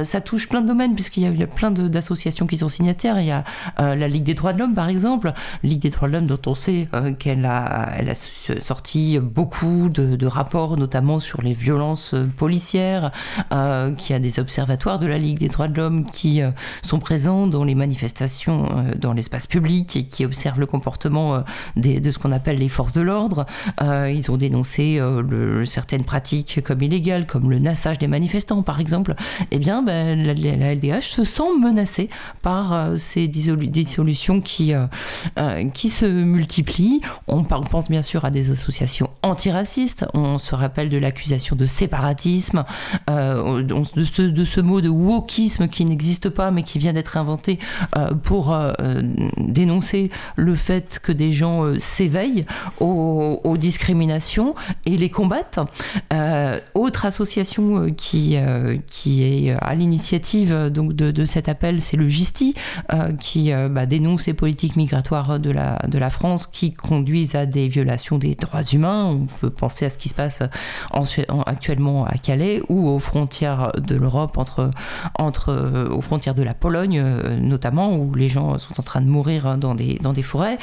Ça 0.03 0.21
touche 0.21 0.49
plein 0.49 0.61
de 0.61 0.67
domaines, 0.67 0.95
puisqu'il 0.95 1.23
y 1.23 1.39
y 1.39 1.43
a 1.43 1.47
plein 1.47 1.71
d'associations 1.75 2.47
qui 2.47 2.57
sont 2.59 2.69
signataires. 2.69 3.21
Il 3.21 3.27
y 3.27 3.31
a 3.31 3.45
euh, 3.81 3.95
la 3.95 4.09
Ligue 4.09 4.25
des 4.25 4.35
droits 4.35 4.53
de 4.53 4.59
l'homme, 4.59 4.75
par 4.75 4.89
exemple. 4.89 5.33
Ligue 5.63 5.81
des 5.83 5.91
droits 5.91 6.09
de 6.09 6.15
l'homme, 6.15 6.27
dont 6.27 6.39
on 6.47 6.55
sait 6.55 6.87
euh, 6.95 7.13
qu'elle 7.13 7.45
a, 7.45 7.91
elle 7.99 8.11
a 8.11 8.15
sorti 8.15 9.19
beaucoup 9.19 9.89
de, 9.89 10.27
rapports, 10.27 10.77
notamment 10.77 11.21
sur 11.21 11.43
les 11.43 11.53
violences 11.53 12.15
euh, 12.15 12.25
policières, 12.37 13.11
euh, 13.53 13.93
qui 13.93 14.15
a 14.15 14.19
des 14.19 14.39
observatoires 14.41 14.99
de 14.99 15.07
la 15.07 15.19
Ligue 15.19 15.39
des 15.39 15.49
droits 15.49 15.69
de 15.69 15.77
l'homme 15.77 16.05
qui 16.07 16.41
sont 16.83 16.99
présents 16.99 17.47
dans 17.47 17.65
les 17.65 17.75
manifestations 17.75 18.69
dans 18.99 19.13
l'espace 19.13 19.47
public 19.47 19.97
et 19.97 20.05
qui 20.07 20.25
observent 20.25 20.61
le 20.61 20.67
comportement 20.67 21.43
de 21.77 22.11
ce 22.11 22.19
qu'on 22.19 22.33
appelle 22.33 22.57
les 22.59 22.69
forces 22.69 22.93
de 22.93 23.01
l'ordre. 23.03 23.47
Ils 23.81 24.31
ont 24.31 24.37
dénoncé 24.37 25.01
certaines 25.65 26.05
pratiques 26.05 26.61
comme 26.65 26.83
illégales, 26.83 27.27
comme 27.27 27.51
le 27.51 27.59
nassage 27.59 27.99
des 27.99 28.09
manifestants, 28.09 28.63
par 28.63 28.81
exemple. 28.81 29.15
Eh 29.51 29.59
bien, 29.59 29.83
ben, 29.83 30.23
la- 30.23 30.35
la 30.35 30.75
LDH 30.75 31.03
se 31.03 31.25
sent 31.25 31.43
menacée 31.65 32.09
par 32.43 32.73
euh, 32.73 32.97
ces 32.97 33.27
dissolu- 33.27 33.71
dissolutions 33.71 34.41
qui, 34.41 34.75
euh, 34.75 34.87
euh, 35.39 35.69
qui 35.71 35.89
se 35.89 36.05
multiplient. 36.07 37.01
On, 37.27 37.43
pense 37.45 37.89
bien 37.89 38.03
sûr 38.03 38.25
à 38.25 38.31
des 38.31 38.51
associations 38.51 39.11
antiracistes. 39.23 40.05
On 40.15 40.39
se 40.39 40.55
rappelle 40.55 40.91
de 40.91 40.99
l'accusation 40.99 41.57
de 41.57 41.67
séparatisme, 41.67 42.65
de, 43.09 44.45
ce, 44.45 44.61
mot 44.61 44.81
de 44.81 44.89
wokisme 44.89 45.69
qui 45.69 45.85
n'existe 45.85 46.29
pas, 46.29 46.51
mais 46.51 46.63
qui 46.63 46.79
vient 46.79 46.93
d'être 46.93 47.17
inventé 47.17 47.59
pour 48.23 48.57
dénoncer 49.39 50.11
le 50.37 50.55
fait 50.57 51.01
que 51.03 51.13
des 51.13 51.33
gens 51.33 51.79
s'éveillent 51.79 52.45
aux, 52.81 53.57
discriminations 53.57 54.55
et 54.85 54.97
les 54.97 55.11
combattent. 55.11 55.61
Autre 56.75 57.07
association 57.07 57.93
qui, 57.97 58.37
qui 58.87 59.23
est 59.23 59.57
à 59.61 59.75
l'initiative 59.75 60.71
de, 60.71 61.11
de 61.11 61.27
cet 61.27 61.49
c'est 61.81 61.97
le 61.97 62.09
GISTI, 62.09 62.55
euh, 62.93 63.13
qui 63.13 63.53
euh, 63.53 63.69
bah, 63.69 63.87
dénonce 63.87 64.27
les 64.27 64.35
politiques 64.35 64.77
migratoires 64.77 65.39
de 65.41 65.51
la, 65.51 65.79
de 65.89 65.99
France 66.11 66.47
qui 66.47 66.73
conduisent 66.75 67.35
à 67.35 67.47
des 67.47 67.69
violations 67.69 68.19
des 68.19 68.35
droits 68.35 68.63
humains. 68.63 69.05
On 69.07 69.27
peut 69.41 69.51
penser 69.51 69.87
à 69.87 69.91
ce 69.91 69.97
qui 69.99 70.09
se 70.09 70.15
passe 70.15 70.43
en- 70.93 71.03
en- 71.29 71.43
actuellement 71.43 72.05
à 72.05 72.15
Calais 72.19 72.61
ou 72.69 72.89
aux 72.89 72.99
frontières 72.99 73.73
de 73.79 73.95
l'Europe, 73.97 74.37
entre, 74.39 74.71
entre, 75.19 75.49
euh, 75.51 75.89
aux 75.89 76.01
frontières 76.03 76.35
de 76.35 76.43
la 76.43 76.55
Pologne 76.55 77.03
notamment, 77.41 77.95
où 77.97 78.15
les 78.15 78.29
gens 78.29 78.59
sont 78.59 78.79
en 78.79 78.83
train 78.83 79.01
de 79.01 79.07
mourir 79.09 79.57
dans 79.57 79.75
des, 79.75 79.99
dans 80.03 80.13
des 80.13 80.23
forêts, 80.23 80.59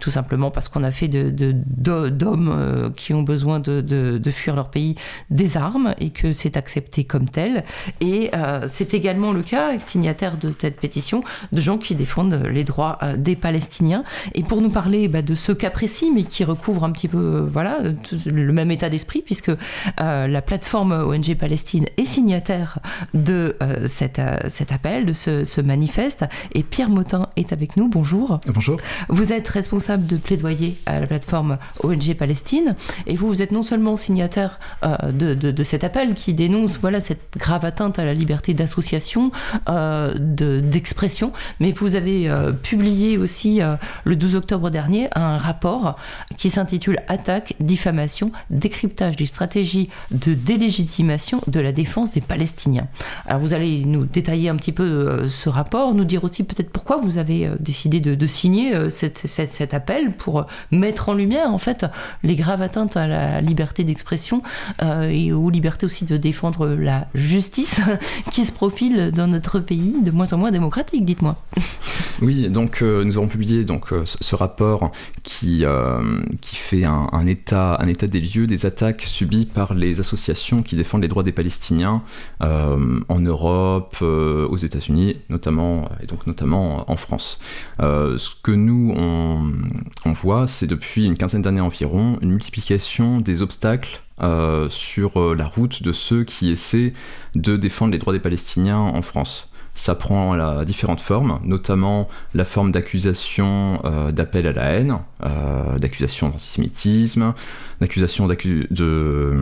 tout 0.00 0.10
simplement 0.10 0.50
parce 0.50 0.68
qu'on 0.68 0.82
a 0.84 0.90
fait 0.90 1.08
de- 1.08 1.30
de- 1.30 1.54
de- 1.66 2.08
d'hommes 2.08 2.52
euh, 2.54 2.90
qui 2.96 3.14
ont 3.14 3.22
besoin 3.22 3.60
de, 3.60 3.80
de- 3.80 4.18
de 4.18 4.30
fuir 4.30 4.54
leur 4.56 4.70
pays 4.70 4.96
des 5.30 5.56
armes 5.56 5.94
et 5.98 6.10
que 6.10 6.32
c'est 6.32 6.56
accepté 6.56 7.04
comme 7.04 7.28
tel. 7.28 7.64
Et 8.00 8.30
c'est 8.66 8.94
également 8.94 9.32
le 9.32 9.42
cas, 9.42 9.57
signataire 9.78 10.36
de 10.36 10.52
cette 10.58 10.80
pétition, 10.80 11.22
de 11.52 11.60
gens 11.60 11.78
qui 11.78 11.94
défendent 11.94 12.42
les 12.50 12.64
droits 12.64 12.98
euh, 13.02 13.16
des 13.16 13.36
Palestiniens. 13.36 14.04
Et 14.34 14.42
pour 14.42 14.60
nous 14.60 14.70
parler 14.70 15.08
bah, 15.08 15.22
de 15.22 15.34
ce 15.34 15.52
cas 15.52 15.70
précis, 15.70 16.10
mais 16.14 16.22
qui 16.24 16.44
recouvre 16.44 16.84
un 16.84 16.90
petit 16.92 17.08
peu 17.08 17.18
euh, 17.18 17.44
voilà, 17.44 17.78
le 18.26 18.52
même 18.52 18.70
état 18.70 18.88
d'esprit, 18.90 19.22
puisque 19.22 19.50
euh, 19.50 20.26
la 20.26 20.42
plateforme 20.42 20.92
ONG 20.92 21.34
Palestine 21.36 21.86
est 21.96 22.04
signataire 22.04 22.78
de 23.14 23.56
euh, 23.62 23.86
cet, 23.86 24.18
euh, 24.18 24.36
cet 24.48 24.72
appel, 24.72 25.06
de 25.06 25.12
ce, 25.12 25.44
ce 25.44 25.60
manifeste. 25.60 26.24
Et 26.52 26.62
Pierre 26.62 26.90
Motin 26.90 27.28
est 27.36 27.52
avec 27.52 27.76
nous. 27.76 27.88
Bonjour. 27.88 28.40
Bonjour. 28.46 28.78
Vous 29.08 29.32
êtes 29.32 29.48
responsable 29.48 30.06
de 30.06 30.16
plaidoyer 30.16 30.76
à 30.86 31.00
la 31.00 31.06
plateforme 31.06 31.58
ONG 31.82 32.14
Palestine 32.14 32.76
et 33.06 33.16
vous, 33.16 33.26
vous 33.28 33.42
êtes 33.42 33.52
non 33.52 33.62
seulement 33.62 33.96
signataire 33.96 34.58
de, 34.84 35.34
de- 35.34 35.50
de 35.50 35.64
cet 35.64 35.84
appel 35.84 36.14
qui 36.14 36.34
dénonce 36.34 36.78
voilà, 36.78 37.00
cette 37.00 37.36
grave 37.38 37.64
atteinte 37.64 37.98
à 37.98 38.04
la 38.04 38.14
liberté 38.14 38.54
d'association, 38.54 39.30
euh, 39.68 40.14
de- 40.18 40.60
d'expression, 40.60 41.32
mais 41.60 41.72
vous 41.72 41.96
avez 41.96 42.28
euh, 42.28 42.52
publié 42.52 43.18
aussi 43.18 43.62
euh, 43.62 43.76
le 44.04 44.16
12 44.16 44.36
octobre 44.36 44.70
dernier 44.70 45.08
un 45.14 45.38
rapport 45.38 45.96
qui 46.36 46.50
s'intitule 46.50 46.98
Attaque, 47.08 47.54
diffamation, 47.60 48.30
décryptage 48.50 49.16
des 49.16 49.26
stratégies 49.26 49.88
de 50.10 50.34
délégitimation 50.34 51.40
de 51.46 51.60
la 51.60 51.72
défense 51.72 52.10
des 52.10 52.20
Palestiniens. 52.20 52.86
Alors 53.26 53.40
vous 53.40 53.54
allez 53.54 53.84
nous 53.84 54.04
détailler 54.04 54.48
un 54.48 54.56
petit 54.56 54.72
peu 54.72 55.26
ce 55.28 55.48
rapport, 55.48 55.94
nous 55.94 56.04
dire 56.04 56.24
aussi 56.24 56.44
peut-être 56.44 56.70
pourquoi 56.70 56.98
vous 56.98 57.18
avez 57.18 57.50
décidé 57.60 58.00
de, 58.00 58.26
signer 58.26 58.90
cet 58.90 59.74
appel 59.74 60.12
pour 60.12 60.46
mettre 60.70 61.08
en 61.08 61.14
lumière 61.14 61.52
en 61.52 61.58
fait 61.58 61.86
les 62.22 62.36
graves 62.36 62.60
atteintes 62.62 62.96
à 62.96 63.06
la 63.06 63.40
liberté 63.40 63.84
d'expression 63.84 64.42
et 64.82 65.32
aux 65.32 65.50
libertés 65.50 65.86
aussi 65.86 66.04
de 66.04 66.16
défendre 66.16 66.68
la 66.68 67.06
justice 67.14 67.80
qui 68.30 68.44
se 68.44 68.52
profile 68.52 69.10
dans 69.12 69.27
notre 69.28 69.60
pays 69.60 70.02
de 70.02 70.10
moins 70.10 70.32
en 70.32 70.38
moins 70.38 70.50
démocratique, 70.50 71.04
dites-moi. 71.04 71.36
Oui, 72.20 72.50
donc 72.50 72.82
euh, 72.82 73.04
nous 73.04 73.16
avons 73.16 73.28
publié 73.28 73.64
donc 73.64 73.92
euh, 73.92 74.02
ce 74.04 74.34
rapport 74.34 74.90
qui, 75.22 75.64
euh, 75.64 76.20
qui 76.40 76.56
fait 76.56 76.84
un, 76.84 77.26
état, 77.26 77.78
un 77.80 77.86
état 77.86 78.08
des 78.08 78.20
lieux 78.20 78.48
des 78.48 78.66
attaques 78.66 79.02
subies 79.02 79.46
par 79.46 79.74
les 79.74 80.00
associations 80.00 80.62
qui 80.62 80.74
défendent 80.74 81.02
les 81.02 81.08
droits 81.08 81.22
des 81.22 81.32
Palestiniens 81.32 82.02
en 82.40 83.20
Europe, 83.20 83.98
aux 84.02 84.56
États-Unis, 84.56 85.16
notamment 85.28 85.88
et 86.02 86.06
donc 86.06 86.26
notamment 86.26 86.90
en 86.90 86.96
France. 86.96 87.38
Ce 87.80 88.30
que 88.42 88.52
nous 88.52 88.94
on 88.96 90.12
voit, 90.12 90.46
c'est 90.46 90.66
depuis 90.66 91.04
une 91.04 91.16
quinzaine 91.16 91.42
d'années 91.42 91.60
environ 91.60 92.18
une 92.20 92.30
multiplication 92.30 93.20
des 93.20 93.42
obstacles 93.42 94.00
euh, 94.22 94.68
sur 94.70 95.20
euh, 95.20 95.34
la 95.34 95.46
route 95.46 95.82
de 95.82 95.92
ceux 95.92 96.24
qui 96.24 96.50
essaient 96.50 96.92
de 97.34 97.56
défendre 97.56 97.92
les 97.92 97.98
droits 97.98 98.12
des 98.12 98.18
Palestiniens 98.18 98.78
en 98.78 99.02
France. 99.02 99.50
Ça 99.74 99.94
prend 99.94 100.34
la 100.34 100.64
différentes 100.64 101.00
formes, 101.00 101.38
notamment 101.44 102.08
la 102.34 102.44
forme 102.44 102.72
d'accusation 102.72 103.80
euh, 103.84 104.10
d'appel 104.10 104.48
à 104.48 104.52
la 104.52 104.64
haine, 104.72 104.98
euh, 105.24 105.78
d'accusation 105.78 106.30
d'antisémitisme, 106.30 107.32
d'accusation 107.80 108.26
d'accu- 108.26 108.66
de, 108.70 109.36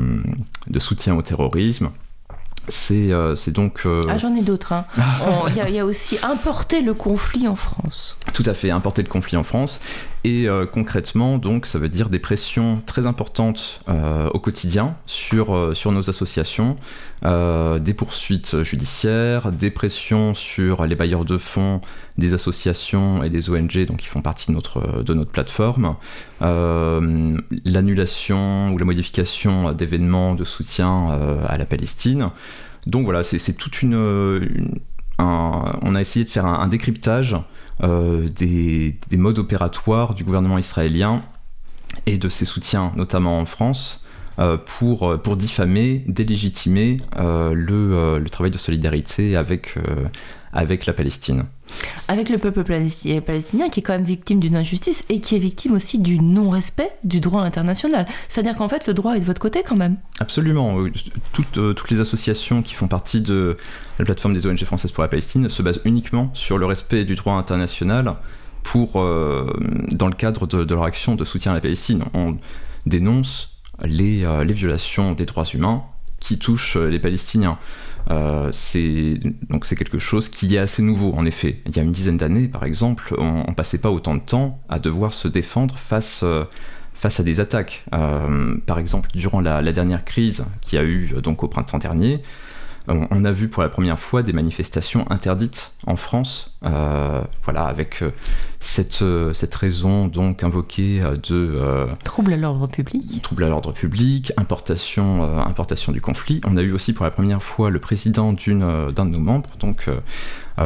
de 0.69 0.79
soutien 0.79 1.15
au 1.17 1.23
terrorisme. 1.23 1.89
C'est 2.69 3.13
euh, 3.13 3.37
donc... 3.49 3.83
euh, 3.87 4.03
Ah, 4.11 4.19
j'en 4.19 4.35
ai 4.35 4.43
d'autres. 4.43 4.73
hein. 4.73 4.85
On- 5.25 5.47
Il 5.49 5.55
y, 5.71 5.73
y 5.77 5.79
a 5.79 5.87
aussi 5.87 6.19
importer 6.25 6.83
le 6.83 6.95
conflit 6.95 7.47
en 7.47 7.55
France. 7.55 8.19
Tout 8.35 8.43
à 8.45 8.55
fait, 8.55 8.71
importer 8.71 9.03
le 9.03 9.09
conflit 9.09 9.37
en 9.37 9.45
France. 9.45 9.81
Et 10.25 10.49
euh, 10.49 10.67
concrètement, 10.67 11.39
donc, 11.39 11.67
ça 11.67 11.79
veut 11.79 11.89
dire 11.89 12.09
des 12.09 12.19
pressions 12.19 12.83
très 12.85 13.07
importantes 13.07 13.81
euh, 13.89 14.29
au 14.35 14.41
quotidien 14.41 14.97
sur, 15.07 15.55
euh, 15.55 15.73
sur 15.73 15.93
nos 15.93 16.11
associations, 16.11 16.75
des 17.23 17.95
poursuites 17.95 18.63
judiciaires, 18.63 19.51
des 19.53 19.71
pressions 19.71 20.35
sur 20.35 20.85
les 20.87 20.95
bailleurs 20.97 21.25
de 21.25 21.39
fonds 21.39 21.81
des 22.19 22.35
associations 22.35 23.23
et 23.23 23.31
des 23.31 23.51
ONG 23.51 23.85
donc, 23.87 23.99
qui 23.99 24.07
font 24.07 24.21
partie 24.23 24.49
de 24.49 24.53
notre, 24.53 25.03
de 25.03 25.15
notre 25.15 25.31
plateforme, 25.31 25.97
l'annulation 27.65 28.73
ou 28.73 28.79
la 28.79 28.85
modification 28.85 29.73
d'événements 29.73 30.35
de 30.35 30.45
soutien 30.45 31.09
à 31.49 31.57
la 31.59 31.65
Palestine. 31.67 32.31
Donc 32.87 33.05
voilà, 33.05 33.23
c'est 33.23 33.53
toute 33.55 33.83
une, 33.83 33.95
une- 33.95 34.79
un- 35.19 35.73
on 35.83 35.95
a 35.95 36.01
essayé 36.01 36.25
de 36.25 36.31
faire 36.31 36.47
un, 36.47 36.69
décryptage 36.69 37.35
des, 37.83 38.99
des 39.09 39.17
modes 39.17 39.39
opératoires 39.39 40.15
du 40.15 40.25
gouvernement 40.25 40.59
israélien 40.59 41.21
et 42.07 42.19
de 42.19 42.29
ses 42.29 42.45
soutiens, 42.45 42.93
notamment 42.97 43.39
en 43.39 43.45
France, 43.45 44.05
euh, 44.39 44.59
pour, 44.59 45.21
pour 45.23 45.37
diffamer, 45.37 46.05
délégitimer 46.07 46.99
euh, 47.17 47.55
le, 47.55 47.95
euh, 47.95 48.19
le 48.19 48.29
travail 48.29 48.51
de 48.51 48.59
solidarité 48.59 49.35
avec, 49.35 49.79
euh, 49.79 50.09
avec 50.53 50.85
la 50.85 50.93
Palestine. 50.93 51.45
Avec 52.09 52.29
le 52.29 52.39
peuple 52.39 52.63
palesti- 52.63 53.21
palestinien 53.21 53.69
qui 53.69 53.81
est 53.81 53.83
quand 53.83 53.93
même 53.95 54.05
victime 54.05 54.41
d'une 54.41 54.57
injustice 54.57 55.03
et 55.09 55.21
qui 55.21 55.35
est 55.37 55.39
victime 55.41 55.73
aussi 55.73 55.99
du 55.99 56.19
non-respect 56.21 56.91
du 57.05 57.21
droit 57.21 57.43
international. 57.43 58.07
C'est-à-dire 58.29 58.55
qu'en 58.57 58.69
fait, 58.69 58.87
le 58.87 58.95
droit 58.95 59.15
est 59.17 59.21
de 59.21 59.25
votre 59.25 59.41
côté 59.41 59.63
quand 59.67 59.77
même. 59.77 59.97
Absolument. 60.21 60.79
euh, 60.81 60.93
Toutes, 61.33 61.91
les 61.91 62.01
associations 62.01 62.63
qui 62.63 62.75
font 62.75 62.89
partie 62.89 63.21
de 63.21 63.57
la 63.99 64.05
plateforme 64.05 64.35
des 64.35 64.47
ONG 64.47 64.65
françaises 64.65 64.93
pour 64.93 65.03
la 65.03 65.09
Palestine 65.09 65.49
se 65.51 65.63
basent 65.63 65.81
uniquement 65.85 66.31
sur 66.35 66.59
le 66.59 66.67
respect 66.67 67.05
du 67.05 67.15
droit 67.15 67.35
international 67.35 68.15
pour, 68.63 69.01
euh, 69.01 69.53
dans 69.93 70.09
le 70.09 70.15
cadre 70.15 70.47
de, 70.47 70.73
leur 70.75 70.85
action 70.85 71.15
de 71.15 71.25
soutien 71.25 71.53
à 71.53 71.55
la 71.55 71.61
Palestine. 71.61 72.05
On 72.15 72.37
dénonce 72.87 73.59
les, 73.83 74.25
euh, 74.25 74.45
violations 74.45 75.13
des 75.13 75.25
droits 75.25 75.45
humains 75.45 75.83
qui 76.21 76.39
touchent 76.39 76.77
les 76.77 76.99
Palestiniens. 76.99 77.59
Euh, 78.11 78.51
c'est 78.53 79.21
quelque 79.77 79.99
chose 79.99 80.29
qui 80.29 80.55
est 80.55 80.59
assez 80.59 80.83
nouveau 80.83 81.13
en 81.17 81.27
effet. 81.27 81.61
Il 81.67 81.77
y 81.77 81.81
a 81.81 81.83
une 81.83 81.93
dizaine 81.93 82.17
d'années, 82.17 82.49
par 82.49 82.65
exemple, 82.65 83.15
on, 83.19 83.45
on 83.49 83.53
passait 83.55 83.79
pas 83.79 83.91
autant 83.91 84.15
de 84.15 84.21
temps 84.21 84.61
à 84.69 84.79
devoir 84.79 85.13
se 85.13 85.29
défendre 85.29 85.77
face 85.77 86.21
euh, 86.23 86.45
à 87.03 87.23
des 87.23 87.41
attaques. 87.41 87.85
Euh, 87.95 88.57
par 88.67 88.79
exemple, 88.79 89.11
durant 89.15 89.41
la, 89.41 89.63
la 89.63 89.73
dernière 89.73 90.05
crise 90.05 90.45
qui 90.61 90.77
a 90.77 90.85
eu 90.85 91.15
donc 91.23 91.43
au 91.43 91.49
printemps 91.49 91.79
dernier, 91.79 92.23
on, 92.89 93.07
on 93.11 93.25
a 93.25 93.33
vu 93.33 93.49
pour 93.49 93.63
la 93.63 93.69
première 93.69 93.99
fois 93.99 94.23
des 94.23 94.33
manifestations 94.33 95.11
interdites 95.11 95.73
en 95.87 95.97
France, 95.97 96.57
euh, 96.65 97.21
voilà, 97.45 97.65
avec 97.65 98.03
euh, 98.03 98.11
cette, 98.61 99.03
euh, 99.03 99.33
cette 99.33 99.55
raison 99.55 100.07
donc 100.07 100.43
invoquée 100.43 101.01
euh, 101.03 101.17
de 101.17 101.35
euh, 101.57 101.87
Trouble 102.05 102.33
à 102.33 102.37
l'ordre 102.37 102.67
public. 102.67 103.23
trouble 103.23 103.45
à 103.45 103.49
l'ordre 103.49 103.73
public, 103.73 104.33
importation, 104.37 105.23
euh, 105.23 105.39
importation 105.41 105.93
du 105.93 106.01
conflit. 106.01 106.41
On 106.47 106.57
a 106.57 106.63
eu 106.63 106.73
aussi 106.73 106.93
pour 106.93 107.05
la 107.05 107.11
première 107.11 107.43
fois 107.43 107.71
le 107.71 107.79
président 107.79 108.33
d'une, 108.33 108.63
euh, 108.63 108.91
d'un 108.91 109.07
de 109.07 109.11
nos 109.11 109.21
membres, 109.21 109.51
donc 109.59 109.89
euh, 109.89 109.97
euh, 109.97 110.01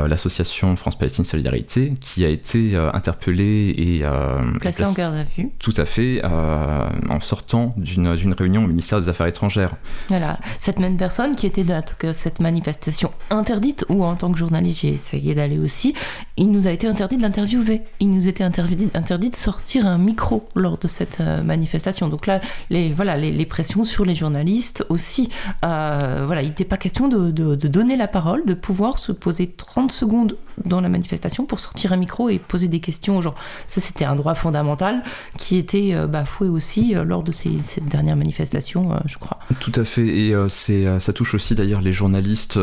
l'association 0.09 0.77
France-Palestine 0.77 1.25
Solidarité, 1.25 1.95
qui 2.01 2.25
a 2.25 2.29
été 2.29 2.75
euh, 2.75 2.91
interpellé 2.93 3.75
et 3.77 4.01
euh, 4.05 4.41
Placé 4.61 4.85
en 4.85 4.93
garde 4.93 5.17
à 5.17 5.25
vue. 5.25 5.51
tout 5.59 5.75
à 5.77 5.85
fait 5.85 6.21
euh, 6.25 6.89
en 7.09 7.21
sortant 7.21 7.75
d'une, 7.77 8.09
réunion 8.39 8.65
au 8.65 8.67
ministère 8.69 9.01
des 9.01 9.09
Affaires 9.09 9.27
étrangères. 9.27 9.75
Voilà. 10.09 10.39
Cette 10.59 10.79
même 10.79 10.97
personne 10.97 11.35
qui 11.35 11.47
était 11.47 11.65
dans 11.65 11.83
cette 12.13 12.41
manifestation 12.41 13.11
interdite, 13.31 13.85
ou 13.89 14.05
en 14.05 14.15
tant 14.15 14.31
que 14.33 14.39
journaliste, 14.39 14.81
j'ai 14.83 14.89
essayé 14.91 15.35
d'aller 15.35 15.59
aussi, 15.59 15.95
il 16.37 16.51
nous 16.51 16.67
a 16.67 16.71
été 16.71 16.87
interdit 16.87 17.17
de 17.17 17.23
l'interviewer. 17.23 17.83
Il 18.01 18.11
nous 18.11 18.29
était 18.29 18.45
interdit, 18.45 18.89
interdit 18.95 19.31
de 19.31 19.37
sortir 19.37 19.87
un 19.87 19.99
micro 19.99 20.45
lors 20.55 20.79
de 20.79 20.89
cette 20.89 21.21
euh, 21.21 21.43
manifestation. 21.43 22.09
Donc 22.09 22.27
là, 22.27 22.41
les, 22.71 22.93
voilà, 22.93 23.17
les, 23.17 23.33
les 23.33 23.47
pressions 23.47 23.85
sur 23.85 24.05
les 24.05 24.15
journalistes 24.15 24.85
aussi. 24.89 25.31
Euh, 25.65 26.23
voilà, 26.27 26.43
il 26.43 26.49
n'était 26.49 26.65
pas 26.65 26.77
question 26.77 27.09
de, 27.09 27.31
de- 27.31 27.55
de 27.55 27.69
donner 27.69 27.97
la 27.97 28.09
parole, 28.09 28.45
de 28.47 28.55
pouvoir 28.55 28.99
se 28.99 29.13
poser 29.13 29.47
30 29.49 29.80
secondes 29.89 30.37
dans 30.65 30.81
la 30.81 30.89
manifestation 30.89 31.45
pour 31.45 31.61
sortir 31.61 31.93
un 31.93 31.97
micro 31.97 32.29
et 32.29 32.39
poser 32.39 32.69
des 32.69 32.81
questions. 32.81 33.21
Genre, 33.21 33.35
ça, 33.69 33.81
c'était 33.81 34.05
un 34.05 34.15
droit 34.15 34.35
fondamental 34.35 35.03
qui 35.39 35.57
était 35.57 35.95
euh, 35.95 36.07
bafoué 36.07 36.49
aussi 36.49 36.95
euh, 36.95 37.05
lors 37.05 37.23
de 37.23 37.33
ces, 37.33 37.59
cette 37.59 37.87
dernière 37.87 38.17
manifestation, 38.17 38.93
euh, 38.93 38.97
je 39.07 39.19
crois. 39.19 39.39
Tout 39.61 39.73
à 39.75 39.85
fait, 39.85 40.07
et 40.07 40.35
ça 40.49 41.13
touche 41.13 41.35
aussi 41.35 41.55
d'ailleurs 41.55 41.81
les 41.81 41.93
journalistes 41.93 42.59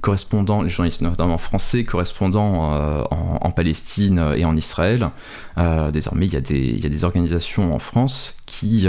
correspondants, 0.00 0.62
les 0.62 0.70
journalistes 0.70 1.02
notamment 1.02 1.38
français, 1.38 1.84
correspondants 1.84 3.06
en, 3.10 3.50
Palestine 3.50 4.32
et 4.36 4.44
en 4.44 4.56
Israël. 4.56 5.10
Désormais, 5.92 6.26
il 6.26 6.32
y, 6.32 6.36
a 6.36 6.40
des, 6.88 7.04
organisations 7.04 7.74
en 7.74 7.78
France 7.78 8.36
qui 8.46 8.88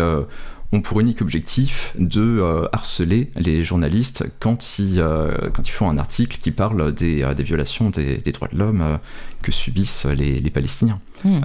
ont 0.73 0.81
pour 0.81 0.99
unique 0.99 1.21
objectif 1.21 1.93
de 1.97 2.21
euh, 2.21 2.67
harceler 2.73 3.31
les 3.37 3.63
journalistes 3.63 4.25
quand 4.39 4.79
ils, 4.79 4.99
euh, 4.99 5.49
quand 5.53 5.67
ils 5.67 5.71
font 5.71 5.89
un 5.89 5.97
article 5.97 6.37
qui 6.39 6.51
parle 6.51 6.91
des, 6.93 7.23
euh, 7.23 7.33
des 7.33 7.43
violations 7.43 7.89
des, 7.89 8.17
des 8.17 8.31
droits 8.33 8.49
de 8.51 8.57
l'homme 8.57 8.99
que 9.41 9.51
subissent 9.51 10.05
les, 10.05 10.39
les 10.39 10.49
Palestiniens. 10.49 10.99
Hmm. 11.23 11.39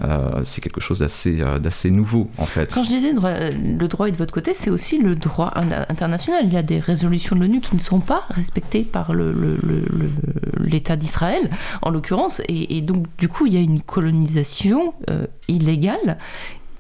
C'est 0.44 0.60
quelque 0.60 0.80
chose 0.82 0.98
d'assez 0.98 1.42
d'assez 1.62 1.90
nouveau 1.90 2.30
en 2.36 2.44
fait. 2.44 2.72
Quand 2.74 2.82
je 2.82 2.90
disais 2.90 3.12
le 3.12 3.86
droit 3.88 4.06
est 4.08 4.12
de 4.12 4.16
votre 4.18 4.34
côté, 4.34 4.52
c'est 4.52 4.68
aussi 4.70 4.98
le 4.98 5.14
droit 5.14 5.50
in- 5.54 5.86
international. 5.88 6.42
Il 6.44 6.52
y 6.52 6.56
a 6.58 6.62
des 6.62 6.78
résolutions 6.78 7.36
de 7.36 7.40
l'ONU 7.42 7.60
qui 7.60 7.74
ne 7.74 7.80
sont 7.80 8.00
pas 8.00 8.24
respectées 8.30 8.82
par 8.82 9.14
le- 9.14 9.32
le- 9.32 9.58
le- 9.62 9.86
le- 9.88 10.10
l'État 10.62 10.96
d'Israël, 10.96 11.48
en 11.80 11.90
l'occurrence, 11.90 12.40
et, 12.48 12.76
et 12.76 12.82
donc 12.82 13.06
du 13.18 13.28
coup 13.28 13.46
il 13.46 13.54
y 13.54 13.56
a 13.56 13.60
une 13.60 13.80
colonisation 13.80 14.92
euh, 15.08 15.26
illégale. 15.48 16.18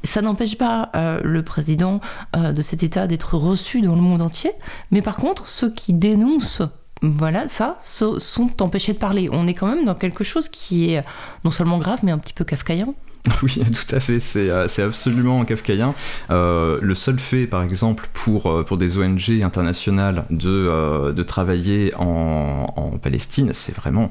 Ça 0.04 0.20
n'empêche 0.22 0.58
pas 0.58 0.90
euh, 0.96 1.20
le 1.22 1.42
président 1.42 2.00
euh, 2.36 2.52
de 2.52 2.62
cet 2.62 2.82
État 2.82 3.06
d'être 3.06 3.36
reçu 3.36 3.80
dans 3.82 3.94
le 3.94 4.00
monde 4.00 4.22
entier, 4.22 4.50
mais 4.90 5.00
par 5.02 5.16
contre 5.16 5.48
ceux 5.48 5.70
qui 5.72 5.94
dénoncent 5.94 6.62
voilà, 7.04 7.48
ça, 7.48 7.76
so- 7.82 8.18
sont 8.20 8.62
empêchés 8.62 8.92
de 8.92 8.98
parler. 8.98 9.28
On 9.32 9.46
est 9.48 9.54
quand 9.54 9.66
même 9.66 9.84
dans 9.84 9.94
quelque 9.96 10.22
chose 10.22 10.48
qui 10.48 10.90
est 10.92 11.04
non 11.44 11.50
seulement 11.50 11.78
grave, 11.78 12.00
mais 12.04 12.12
un 12.12 12.18
petit 12.18 12.32
peu 12.34 12.44
kafkaïen. 12.44 12.94
Oui, 13.44 13.54
tout 13.64 13.94
à 13.94 14.00
fait, 14.00 14.18
c'est 14.18 14.50
euh, 14.50 14.66
absolument 14.78 15.44
kafkaïen. 15.44 15.94
Le 16.30 16.94
seul 16.94 17.18
fait, 17.20 17.46
par 17.46 17.62
exemple, 17.62 18.08
pour, 18.12 18.64
pour 18.64 18.76
des 18.78 18.98
ONG 18.98 19.40
internationales 19.44 20.24
de, 20.30 21.12
de 21.12 21.22
travailler 21.22 21.92
en, 21.98 22.66
en 22.76 22.90
Palestine, 22.98 23.50
c'est 23.52 23.74
vraiment 23.74 24.08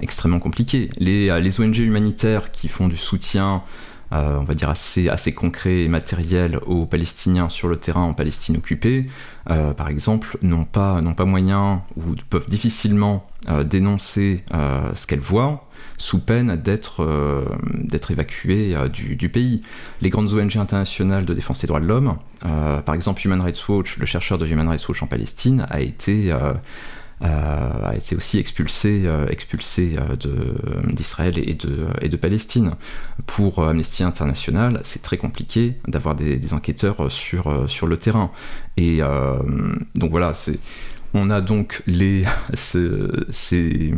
extrêmement 0.00 0.38
compliqué. 0.38 0.88
Les, 0.98 1.38
les 1.40 1.60
ONG 1.60 1.78
humanitaires 1.78 2.50
qui 2.52 2.68
font 2.68 2.88
du 2.88 2.96
soutien, 2.96 3.62
euh, 4.12 4.38
on 4.38 4.44
va 4.44 4.54
dire, 4.54 4.68
assez, 4.68 5.32
concret 5.32 5.82
et 5.82 5.88
matériel 5.88 6.58
aux 6.66 6.86
Palestiniens 6.86 7.48
sur 7.48 7.68
le 7.68 7.76
terrain 7.76 8.02
en 8.02 8.12
Palestine 8.12 8.56
occupée, 8.56 9.06
euh, 9.50 9.72
par 9.72 9.88
exemple, 9.88 10.38
n'ont 10.42 10.64
pas, 10.64 11.00
moyen 11.24 11.82
ou 11.96 12.14
peuvent 12.28 12.48
difficilement 12.48 13.26
euh, 13.48 13.64
dénoncer 13.64 14.44
ce 14.94 15.06
qu'elles 15.06 15.20
voient 15.20 15.68
sous 15.96 16.18
peine 16.18 16.56
d'être 16.56 17.00
évacuées 18.10 18.76
du, 18.92 19.28
pays. 19.28 19.62
Les 20.00 20.10
grandes 20.10 20.32
ONG 20.32 20.56
internationales 20.56 21.24
de 21.24 21.34
défense 21.34 21.60
des 21.60 21.66
droits 21.66 21.80
de 21.80 21.86
l'homme, 21.86 22.16
par 22.40 22.94
exemple 22.94 23.24
Human 23.24 23.40
Rights 23.40 23.68
Watch, 23.68 23.96
le 23.98 24.06
chercheur 24.06 24.38
de 24.38 24.46
Human 24.46 24.68
Rights 24.68 24.88
Watch 24.88 25.02
en 25.02 25.06
Palestine, 25.06 25.66
a 25.70 25.80
été, 25.80 26.34
aussi 28.16 28.38
expulsé, 28.38 29.04
d'Israël 30.92 31.38
et 31.38 31.54
de 32.08 32.16
Palestine. 32.16 32.72
Pour 33.26 33.58
euh, 33.58 33.70
Amnesty 33.70 34.02
International, 34.02 34.80
c'est 34.82 35.02
très 35.02 35.16
compliqué 35.16 35.78
d'avoir 35.88 36.14
des, 36.14 36.52
enquêteurs 36.52 37.10
sur, 37.10 37.46
euh, 37.46 37.68
sur 37.68 37.86
le 37.86 37.96
terrain. 37.96 38.30
Et 38.76 38.98
euh, 39.00 39.38
donc 39.94 40.10
voilà, 40.10 40.32
on 41.14 41.30
a 41.30 41.40
donc 41.40 41.82
ces, 42.54 43.94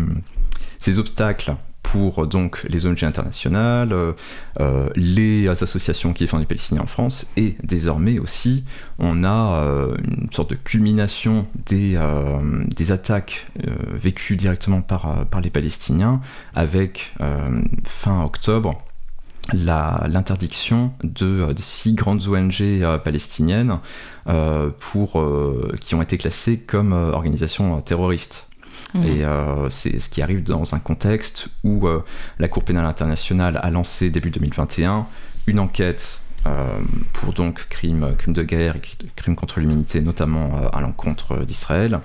obstacles 0.99 1.57
pour 1.83 2.27
donc 2.27 2.65
les 2.69 2.85
ONG 2.87 3.05
internationales, 3.05 3.93
euh, 3.93 4.13
euh, 4.61 4.89
les 4.97 5.49
associations 5.49 6.13
qui 6.13 6.25
défendent 6.25 6.41
les 6.41 6.47
Palestiniens 6.47 6.83
en 6.83 6.87
France, 6.87 7.27
et 7.37 7.57
désormais 7.63 8.19
aussi, 8.19 8.65
on 8.99 9.23
a 9.23 9.63
euh, 9.63 9.97
une 10.05 10.33
sorte 10.33 10.51
de 10.51 10.57
culmination 10.57 11.47
des, 11.67 11.93
euh, 11.97 12.65
des 12.75 12.91
attaques 12.91 13.47
euh, 13.67 13.71
vécues 13.93 14.37
directement 14.37 14.83
par, 14.83 15.07
euh, 15.07 15.25
par 15.25 15.41
les 15.41 15.51
Palestiniens, 15.51 16.21
avec 16.55 17.15
euh, 17.21 17.63
fin 17.85 18.25
octobre 18.25 18.79
l'interdiction 19.53 20.93
de, 21.05 21.43
euh, 21.43 21.55
de 21.55 21.61
six 21.61 21.95
grandes 21.95 22.27
ONG 22.27 22.61
euh, 22.61 22.99
palestiniennes 22.99 23.79
euh, 24.29 24.71
pour, 24.79 25.25
qui 25.81 25.95
ont 25.95 26.03
été 26.03 26.19
classées 26.19 26.59
comme 26.59 26.93
organisations 26.93 27.81
terroristes. 27.81 28.47
Mhm. 28.95 29.05
Et 29.05 29.25
euh, 29.25 29.71
c'est 29.71 29.99
ce 29.99 30.09
qui 30.09 30.23
arrive 30.23 30.43
dans 30.43 30.75
un 30.75 30.79
contexte 30.79 31.49
où 31.65 31.87
euh, 31.87 32.05
la 32.39 32.49
Cour 32.49 32.65
pénale 32.65 32.87
internationale 32.87 33.59
a 33.63 33.71
lancé 33.71 34.11
début 34.11 34.31
2021 34.31 35.07
une 35.47 35.59
enquête 35.59 36.21
euh, 36.47 36.79
pour 37.13 37.33
donc 37.33 37.67
crimes, 37.69 38.15
crimes 38.17 38.35
de 38.35 38.43
guerre 38.43 38.77
et 38.77 38.81
crimes 39.17 39.35
contre 39.35 39.61
l'humanité, 39.61 40.01
notamment 40.01 40.69
à 40.73 40.81
l'encontre 40.81 41.45
d'Israël. 41.45 42.01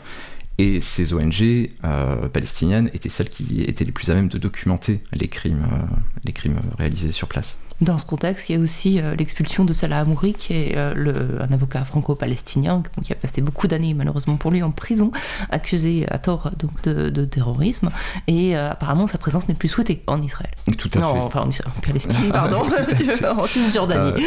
Et 0.58 0.82
ces 0.82 1.14
ONG 1.14 1.70
euh, 1.84 2.30
palestiniennes 2.30 2.90
étaient 2.94 3.10
celles 3.10 3.30
qui 3.30 3.64
étaient 3.64 3.86
les 3.86 3.92
plus 3.92 4.10
à 4.10 4.14
même 4.14 4.28
de 4.28 4.38
documenter 4.38 5.02
les 5.14 5.28
crimes, 5.28 5.66
euh, 5.72 5.96
les 6.24 6.34
crimes 6.34 6.60
réalisés 6.78 7.12
sur 7.12 7.28
place. 7.28 7.58
Dans 7.82 7.98
ce 7.98 8.06
contexte, 8.06 8.50
il 8.50 8.56
y 8.56 8.60
a 8.60 8.62
aussi 8.62 9.00
euh, 9.02 9.16
l'expulsion 9.16 9.66
de 9.66 9.74
Salah 9.74 10.00
Hamouri, 10.02 10.34
qui 10.34 10.54
est 10.54 10.78
euh, 10.78 10.94
le- 10.96 11.42
un 11.42 11.52
avocat 11.52 11.84
franco-palestinien 11.84 12.84
qui 13.04 13.12
a 13.12 13.16
passé 13.16 13.42
beaucoup 13.42 13.68
d'années, 13.68 13.94
malheureusement 13.96 14.36
pour 14.38 14.52
lui, 14.52 14.62
en 14.62 14.72
prison, 14.72 15.12
accusé 15.50 16.06
à 16.10 16.20
tort 16.20 16.52
donc, 16.60 16.72
de, 16.84 17.10
de 17.10 17.26
terrorisme. 17.26 17.90
Et 18.28 18.56
euh, 18.56 18.70
apparemment, 18.72 19.08
sa 19.08 19.18
présence 19.18 19.48
n'est 19.48 19.56
plus 19.56 19.68
souhaitée 19.68 20.04
en 20.08 20.22
Israël. 20.22 20.52
Tout 20.78 20.92
à 20.94 21.00
non, 21.00 21.14
fait. 21.14 21.20
enfin 21.22 21.42
en, 21.42 21.50
Israël- 21.50 21.72
en 21.76 21.82
Palestine, 21.82 22.30
pardon, 22.32 22.60
en 23.38 23.46
Cisjordanie. 23.46 24.24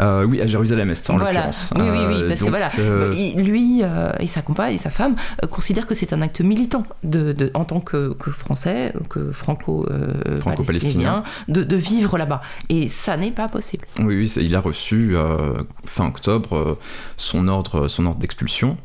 Euh, 0.00 0.24
oui, 0.26 0.40
à 0.42 0.46
Jérusalem-Est 0.46 1.08
en 1.08 1.16
voilà. 1.16 1.32
l'occurrence. 1.32 1.70
Oui, 1.74 1.82
oui, 1.82 1.98
oui, 2.08 2.22
Euh, 2.22 2.28
parce 2.28 2.42
que 2.42 2.50
voilà, 2.50 2.70
euh, 2.78 3.14
il- 3.16 3.42
lui 3.44 3.80
euh, 3.82 4.12
et 4.20 4.26
sa 4.26 4.42
compagne 4.42 4.74
et 4.74 4.78
sa 4.78 4.90
femme 4.90 5.16
euh, 5.42 5.46
considèrent 5.46 5.86
que 5.86 5.94
c'est 5.94 6.12
un 6.12 6.20
acte 6.20 6.40
militant 6.42 6.84
de, 7.02 7.32
de- 7.32 7.50
en 7.54 7.64
tant 7.64 7.80
que, 7.80 8.12
que 8.12 8.30
français, 8.30 8.92
que 9.08 9.32
franco-palestinien, 9.32 11.24
de, 11.48 11.62
de 11.62 11.76
vivre 11.76 12.18
là-bas. 12.18 12.42
Et 12.68 12.73
ça 12.88 13.16
n'est 13.16 13.30
pas 13.32 13.48
possible. 13.48 13.86
Oui, 14.00 14.30
il 14.40 14.54
a 14.56 14.60
reçu 14.60 15.16
euh, 15.16 15.54
fin 15.84 16.06
octobre 16.06 16.56
euh, 16.56 16.78
son 17.16 17.48
ordre, 17.48 17.88
son 17.88 18.06
ordre 18.06 18.18
d'expulsion. 18.18 18.76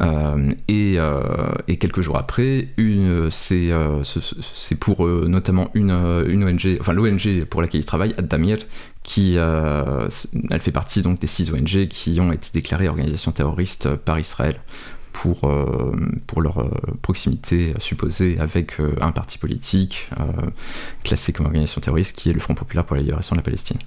Euh, 0.00 0.50
et, 0.68 0.98
et 1.68 1.76
quelques 1.78 2.02
jours 2.02 2.18
après, 2.18 2.68
c'est, 3.30 3.70
ce- 4.02 4.20
ce- 4.20 4.34
c'est 4.52 4.74
pour 4.78 5.06
notamment 5.06 5.70
une, 5.74 5.90
ONG, 5.90 6.76
enfin 6.80 6.92
l'ONG 6.92 7.44
pour 7.48 7.62
laquelle 7.62 7.80
il 7.80 7.84
travaille, 7.86 8.14
Ad-Damir, 8.18 8.58
qui 9.02 9.36
elle 9.36 10.60
fait 10.60 10.70
partie 10.72 11.00
donc 11.00 11.18
des 11.20 11.26
six 11.26 11.50
ONG 11.50 11.88
qui 11.88 12.20
ont 12.20 12.30
été 12.32 12.50
déclarées 12.52 12.88
organisations 12.88 13.32
terroristes 13.32 13.88
par 13.94 14.18
Israël 14.18 14.60
pour, 15.16 15.44
euh, 15.44 15.96
pour 16.26 16.42
leur 16.42 16.58
euh, 16.58 16.70
proximité 17.00 17.72
supposée 17.78 18.38
avec 18.38 18.78
euh, 18.80 18.94
un 19.00 19.12
parti 19.12 19.38
politique 19.38 20.10
classé 21.04 21.32
comme 21.32 21.46
organisation 21.46 21.80
terroriste 21.80 22.14
qui 22.16 22.28
est 22.28 22.32
le 22.34 22.40
Front 22.40 22.54
populaire 22.54 22.84
pour 22.84 22.96
la 22.96 23.02
libération 23.02 23.34
de 23.34 23.38
la 23.40 23.42
Palestine. 23.42 23.78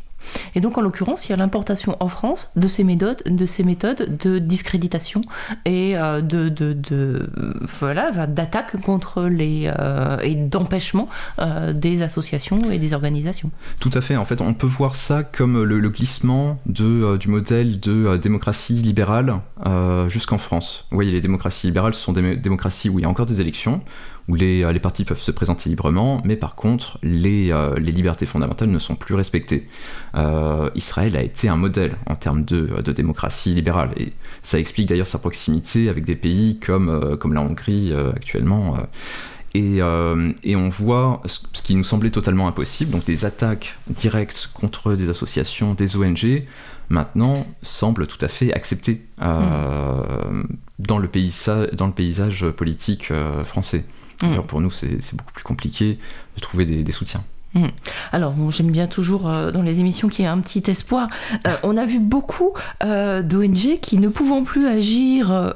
Et 0.55 0.61
donc, 0.61 0.77
en 0.77 0.81
l'occurrence, 0.81 1.27
il 1.27 1.31
y 1.31 1.33
a 1.33 1.37
l'importation 1.37 1.95
en 1.99 2.07
France 2.07 2.51
de 2.55 2.67
ces 2.67 2.83
méthodes, 2.83 3.21
de 3.25 3.45
ces 3.45 3.63
méthodes 3.63 4.17
de 4.17 4.39
discréditation 4.39 5.21
et 5.65 5.97
euh, 5.97 6.21
de, 6.21 7.29
voilà, 7.79 8.11
d'attaque 8.27 8.81
contre 8.81 9.23
les 9.23 9.71
euh, 9.79 10.19
et 10.19 10.35
d'empêchement 10.35 11.07
euh, 11.39 11.73
des 11.73 12.01
associations 12.01 12.59
et 12.71 12.79
des 12.79 12.93
organisations. 12.93 13.51
Tout 13.79 13.91
à 13.93 14.01
fait. 14.01 14.15
En 14.15 14.25
fait, 14.25 14.41
on 14.41 14.53
peut 14.53 14.67
voir 14.67 14.95
ça 14.95 15.23
comme 15.23 15.63
le, 15.63 15.89
glissement 15.89 16.59
du 16.67 17.27
modèle 17.27 17.79
de 17.79 18.17
démocratie 18.17 18.73
libérale 18.73 19.35
jusqu'en 20.07 20.37
France. 20.37 20.85
Vous 20.91 20.97
voyez, 20.97 21.11
les 21.11 21.21
démocraties 21.21 21.67
libérales 21.67 21.93
ce 21.93 22.01
sont 22.01 22.13
des 22.13 22.35
démocraties 22.35 22.89
où 22.89 22.99
il 22.99 23.03
y 23.03 23.05
a 23.05 23.09
encore 23.09 23.25
des 23.25 23.41
élections, 23.41 23.81
où 24.29 24.35
les, 24.35 24.63
euh, 24.63 24.71
les 24.71 24.79
partis 24.79 25.03
peuvent 25.03 25.19
se 25.19 25.31
présenter 25.31 25.69
librement, 25.69 26.21
mais 26.23 26.37
par 26.37 26.55
contre, 26.55 26.97
les, 27.03 27.51
euh, 27.51 27.77
les 27.79 27.91
libertés 27.91 28.25
fondamentales 28.25 28.69
ne 28.69 28.79
sont 28.79 28.95
plus 28.95 29.15
respectées. 29.15 29.67
Euh, 30.15 30.69
Israël 30.75 31.17
a 31.17 31.21
été 31.21 31.49
un 31.49 31.57
modèle 31.57 31.97
en 32.05 32.15
termes 32.15 32.45
de, 32.45 32.81
de 32.81 32.91
démocratie 32.93 33.53
libérale, 33.53 33.91
et 33.97 34.13
ça 34.41 34.57
explique 34.59 34.87
d'ailleurs 34.87 35.07
sa 35.07 35.19
proximité 35.19 35.89
avec 35.89 36.05
des 36.05 36.15
pays 36.15 36.59
comme, 36.59 37.17
comme 37.19 37.33
la 37.33 37.41
Hongrie 37.41 37.91
actuellement. 38.15 38.77
et, 39.55 39.81
euh, 39.81 40.31
et 40.43 40.55
on 40.55 40.69
voit 40.69 41.21
ce 41.25 41.39
qui 41.63 41.73
nous 41.75 41.83
semblait 41.83 42.11
totalement 42.11 42.47
impossible, 42.47 42.91
donc 42.91 43.05
des 43.05 43.25
attaques 43.25 43.77
directes 43.89 44.49
contre 44.53 44.93
des 44.95 45.09
associations, 45.09 45.73
des 45.73 45.97
ONG, 45.97 46.43
maintenant 46.89 47.47
semblent 47.61 48.07
tout 48.07 48.23
à 48.23 48.27
fait 48.27 48.53
acceptées 48.53 49.01
euh, 49.21 50.43
dans, 50.77 50.97
le 50.99 51.07
paysa- 51.07 51.73
dans 51.73 51.87
le 51.87 51.93
paysage 51.93 52.45
politique 52.49 53.09
euh, 53.11 53.43
français. 53.43 53.85
Mm. 54.21 54.41
Pour 54.47 54.61
nous, 54.61 54.71
c'est 54.71 55.15
beaucoup 55.15 55.33
plus 55.33 55.43
compliqué 55.43 55.97
de 56.35 56.41
trouver 56.41 56.65
des, 56.65 56.83
des 56.83 56.91
soutiens. 56.91 57.23
Hmm. 57.55 57.67
Alors, 58.11 58.33
bon, 58.33 58.51
j'aime 58.51 58.69
bien 58.69 58.85
toujours 58.85 59.27
euh, 59.27 59.51
dans 59.51 59.63
les 59.63 59.79
émissions 59.79 60.07
qu'il 60.07 60.23
y 60.23 60.27
a 60.27 60.31
un 60.31 60.39
petit 60.39 60.63
espoir. 60.69 61.09
Euh, 61.47 61.55
on 61.63 61.77
a 61.77 61.85
vu 61.85 61.99
beaucoup 61.99 62.53
euh, 62.83 63.23
d'ONG 63.23 63.79
qui, 63.81 63.97
ne 63.97 64.07
pouvant 64.07 64.43
plus 64.43 64.67
agir 64.67 65.53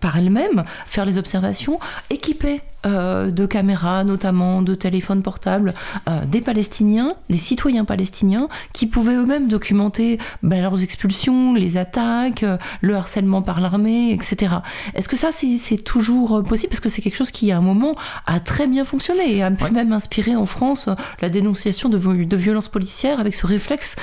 par 0.00 0.18
elles-mêmes, 0.18 0.64
faire 0.86 1.04
les 1.04 1.18
observations, 1.18 1.80
équipaient 2.10 2.60
euh, 2.84 3.30
de 3.30 3.46
caméras, 3.46 4.04
notamment 4.04 4.62
de 4.62 4.74
téléphones 4.74 5.22
portables, 5.22 5.74
euh, 6.08 6.24
des 6.26 6.40
Palestiniens, 6.40 7.14
des 7.30 7.36
citoyens 7.36 7.84
palestiniens, 7.84 8.48
qui 8.72 8.86
pouvaient 8.86 9.14
eux-mêmes 9.14 9.48
documenter 9.48 10.18
ben, 10.42 10.60
leurs 10.62 10.82
expulsions, 10.82 11.54
les 11.54 11.76
attaques, 11.76 12.42
euh, 12.42 12.58
le 12.82 12.94
harcèlement 12.94 13.42
par 13.42 13.60
l'armée, 13.60 14.12
etc. 14.12 14.56
Est-ce 14.94 15.08
que 15.08 15.16
ça, 15.16 15.30
c'est 15.32 15.78
toujours 15.78 16.42
possible? 16.42 16.70
Parce 16.70 16.80
que 16.80 16.88
c'est 16.88 17.02
quelque 17.02 17.16
chose 17.16 17.30
qui, 17.30 17.50
à 17.50 17.58
un 17.58 17.60
moment, 17.62 17.94
a 18.26 18.40
très 18.40 18.66
bien 18.66 18.84
fonctionné 18.84 19.36
et 19.36 19.42
a 19.42 19.50
pu 19.50 19.64
Ouais. 19.64 19.70
même 19.70 19.92
inspirer 19.92 20.36
en 20.36 20.46
France 20.46 20.88
la 21.20 21.28
dénonciation 21.28 21.88
de, 21.88 21.98
de 21.98 22.36
violences 22.36 22.68
policières 22.68 23.18
avec 23.20 23.34
ce 23.34 23.46
réflexe 23.46 23.96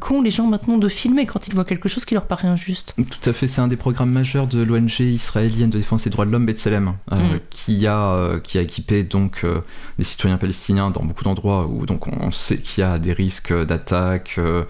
qu'ont 0.00 0.22
les 0.22 0.30
gens 0.30 0.46
maintenant 0.46 0.78
de 0.78 0.88
filmer 0.88 1.26
quand 1.26 1.46
ils 1.46 1.54
voient 1.54 1.64
quelque 1.64 1.88
chose 1.88 2.04
qui 2.04 2.14
leur 2.14 2.24
paraît 2.26 2.48
injuste. 2.48 2.94
Tout 2.96 3.28
à 3.30 3.32
fait, 3.32 3.46
c'est 3.46 3.60
un 3.60 3.68
des 3.68 3.76
programmes 3.76 4.10
majeurs 4.10 4.46
de 4.46 4.62
l'ONG 4.62 5.00
israélienne 5.00 5.70
de 5.70 5.78
défense 5.78 6.04
des 6.04 6.10
droits 6.10 6.24
de 6.26 6.30
l'homme 6.30 6.46
B'Tselem, 6.46 6.94
Mm. 7.10 7.16
qui 7.50 7.86
a 7.86 8.16
euh, 8.24 8.40
qui 8.40 8.58
a 8.58 8.62
équipé 8.62 9.04
donc 9.04 9.42
euh, 9.44 9.60
des 9.98 10.04
citoyens 10.04 10.36
palestiniens 10.38 10.90
dans 10.90 11.04
beaucoup 11.04 11.24
d'endroits 11.24 11.66
où 11.66 11.84
on 12.20 12.30
sait 12.30 12.58
qu'il 12.58 12.82
y 12.82 12.86
a 12.86 12.98
des 12.98 13.12
risques 13.12 13.52
d'attaque. 13.52 14.36
euh, 14.38 14.64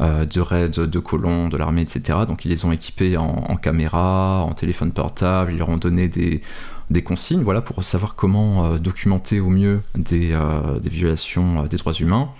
euh, 0.00 0.24
de 0.24 0.40
raids 0.40 0.70
de 0.70 0.98
colons, 0.98 1.48
de 1.50 1.58
l'armée, 1.58 1.82
etc. 1.82 2.20
Donc 2.26 2.46
ils 2.46 2.48
les 2.48 2.64
ont 2.64 2.72
équipés 2.72 3.18
en, 3.18 3.44
en 3.48 3.56
caméra, 3.56 4.42
en 4.48 4.54
téléphone 4.54 4.92
portable, 4.92 5.52
ils 5.52 5.58
leur 5.58 5.68
ont 5.68 5.76
donné 5.76 6.08
des, 6.08 6.40
consignes 7.02 7.42
voilà, 7.42 7.60
pour 7.60 7.84
savoir 7.84 8.14
comment 8.14 8.76
documenter 8.78 9.40
au 9.40 9.50
mieux 9.50 9.82
des, 9.94 10.34
des 10.82 10.88
violations 10.88 11.64
des 11.64 11.76
droits 11.76 11.92
humains. 11.92 12.30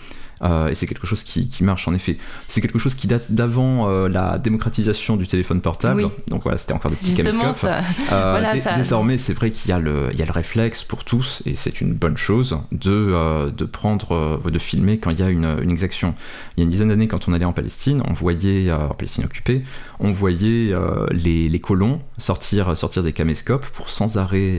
Euh, 0.43 0.69
et 0.69 0.75
c'est 0.75 0.87
quelque 0.87 1.07
chose 1.07 1.23
qui, 1.23 1.49
qui 1.49 1.65
marche 1.65 1.87
en 1.87 1.93
effet. 1.95 2.17
C'est 2.49 2.61
quelque 2.61 2.79
chose 2.79 2.95
qui 2.95 3.07
date 3.07 3.33
d'avant 3.33 3.89
euh, 3.91 4.09
la 4.09 4.39
démocratisation 4.39 5.17
du 5.17 5.27
téléphone 5.27 5.61
portable. 5.61 6.05
Oui. 6.05 6.11
Donc 6.29 6.43
voilà, 6.45 6.57
c'était 6.57 6.73
encore 6.73 6.91
des 6.91 6.97
petits 6.97 7.15
caméscopes. 7.15 7.57
ça. 7.57 7.79
Euh, 8.13 8.31
Voilà, 8.41 8.53
dé- 8.55 8.61
ça- 8.61 8.73
Désormais, 8.73 9.19
c'est 9.19 9.35
vrai 9.35 9.51
qu'il 9.51 9.69
y, 9.69 9.73
a 9.73 9.79
le- 9.79 10.09
il 10.13 10.19
y 10.19 10.23
a 10.23 10.27
le 10.27 10.33
réflexe 10.33 10.83
pour 10.85 11.05
tous, 11.05 11.43
et 11.47 11.55
c'est 11.55 11.81
une 11.81 11.93
bonne 11.93 12.17
chose, 12.17 12.59
de, 12.73 13.51
de 13.51 13.65
prendre, 13.65 14.41
de 14.51 14.59
filmer 14.59 14.99
quand 14.99 15.11
il 15.11 15.19
y 15.19 15.23
a 15.23 15.29
une, 15.29 15.59
une 15.63 15.71
exaction. 15.71 16.15
Il 16.57 16.61
y 16.61 16.63
a 16.63 16.65
une 16.65 16.71
dizaine 16.71 16.89
d'années, 16.89 17.09
quand 17.09 17.29
on 17.29 17.33
allait 17.35 17.45
en 17.45 17.53
Palestine, 17.53 18.03
on 18.09 18.13
voyait, 18.15 18.73
en 18.73 18.95
Palestine 18.95 19.25
occupée, 19.25 19.63
on 19.99 20.13
voyait 20.13 20.75
les, 21.11 21.49
les 21.49 21.61
colons 21.61 22.01
sortir, 22.19 22.77
sortir 22.77 23.03
des 23.03 23.13
caméscopes 23.13 23.67
pour 23.67 23.91
sans 23.91 24.17
arrêt 24.17 24.59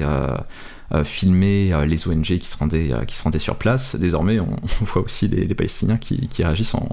filmer 1.03 1.73
euh, 1.73 1.85
les 1.85 2.07
ONG 2.07 2.23
qui 2.23 2.49
se, 2.49 2.57
rendaient, 2.57 2.91
euh, 2.91 3.05
qui 3.05 3.15
se 3.15 3.23
rendaient 3.23 3.39
sur 3.39 3.55
place. 3.55 3.95
Désormais, 3.95 4.39
on, 4.39 4.55
voit 4.85 5.03
aussi 5.03 5.27
les, 5.27 5.45
les 5.45 5.55
Palestiniens 5.55 5.97
qui, 5.97 6.27
réagissent 6.37 6.75
en, 6.75 6.87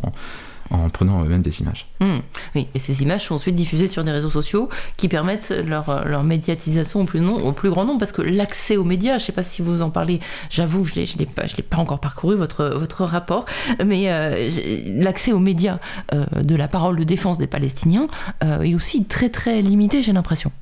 en 0.70 0.90
prenant 0.90 1.24
eux-mêmes 1.24 1.42
des 1.42 1.60
images. 1.60 1.86
Hmm. 2.00 2.18
Oui, 2.54 2.66
et 2.74 2.78
ces 2.78 3.02
images 3.02 3.24
sont 3.24 3.34
ensuite 3.34 3.54
diffusées 3.54 3.88
sur 3.88 4.04
des 4.04 4.10
réseaux 4.10 4.30
sociaux 4.30 4.68
qui 4.96 5.08
permettent 5.08 5.50
leur, 5.50 6.22
médiatisation 6.22 7.00
au 7.00 7.52
plus, 7.52 7.70
grand 7.70 7.84
nombre 7.84 7.98
parce 7.98 8.12
que 8.12 8.22
l'accès 8.22 8.76
aux 8.76 8.84
médias, 8.84 9.16
je 9.18 9.22
ne 9.22 9.26
sais 9.26 9.32
pas 9.32 9.42
si 9.42 9.62
vous 9.62 9.82
en 9.82 9.90
parlez, 9.90 10.20
j'avoue, 10.50 10.84
je 10.84 11.00
ne 11.00 11.06
l'ai 11.18 11.26
pas, 11.62 11.78
encore 11.78 12.00
parcouru 12.00 12.36
votre, 12.36 13.04
rapport, 13.04 13.46
mais 13.84 14.10
euh, 14.10 14.50
l'accès 14.86 15.32
aux 15.32 15.38
médias 15.38 15.78
euh, 16.12 16.26
de 16.42 16.54
la 16.54 16.68
parole 16.68 16.98
de 16.98 17.04
défense 17.04 17.38
des 17.38 17.46
Palestiniens 17.46 18.08
euh, 18.42 18.62
est 18.62 18.74
aussi 18.74 19.04
très 19.04 19.30
très 19.30 19.62
limité, 19.62 20.02
j'ai 20.02 20.12
l'impression. 20.12 20.52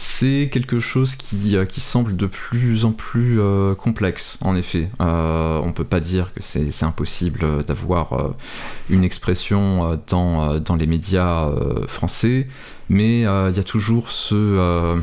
C'est 0.00 0.48
quelque 0.52 0.78
chose 0.78 1.16
qui, 1.16 1.56
euh, 1.56 1.64
qui 1.64 1.80
semble 1.80 2.14
de 2.14 2.26
plus 2.26 2.84
en 2.84 2.92
plus 2.92 3.40
euh, 3.40 3.74
complexe, 3.74 4.38
en 4.40 4.54
effet. 4.54 4.90
Euh, 5.00 5.60
on 5.64 5.72
peut 5.72 5.82
pas 5.82 5.98
dire 5.98 6.32
que 6.34 6.40
c'est 6.40 6.84
impossible 6.84 7.40
euh, 7.42 7.62
d'avoir 7.64 8.36
une 8.90 9.02
expression 9.02 10.00
dans, 10.06 10.60
dans 10.60 10.76
les 10.76 10.86
médias 10.86 11.50
français, 11.88 12.46
mais 12.88 13.22
il 13.22 13.56
y 13.56 13.58
a 13.58 13.64
toujours 13.64 14.12
ce, 14.12 15.00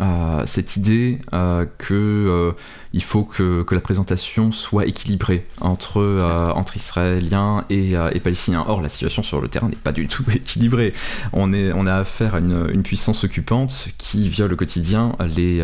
euh, 0.00 0.42
cette 0.46 0.76
idée 0.76 1.18
euh, 1.32 1.66
que 1.78 1.94
euh, 1.94 2.52
il 2.92 3.02
faut 3.02 3.24
que, 3.24 3.64
la 3.70 3.80
présentation 3.80 4.52
soit 4.52 4.86
équilibrée 4.86 5.46
entre, 5.60 6.00
euh, 6.00 6.50
entre 6.50 6.76
Israéliens 6.76 7.64
et, 7.68 7.96
euh, 7.96 8.10
et 8.12 8.20
Palestiniens. 8.20 8.64
Or, 8.66 8.80
la 8.80 8.88
situation 8.88 9.22
sur 9.22 9.40
le 9.40 9.48
terrain 9.48 9.68
n'est 9.68 9.76
pas 9.76 9.92
du 9.92 10.08
tout 10.08 10.24
équilibrée. 10.34 10.92
On, 11.32 11.52
a 11.52 11.94
affaire 11.94 12.34
à 12.34 12.38
une, 12.38 12.82
puissance 12.82 13.24
occupante 13.24 13.88
qui 13.98 14.28
viole 14.28 14.52
au 14.52 14.56
quotidien 14.56 15.16
les, 15.36 15.58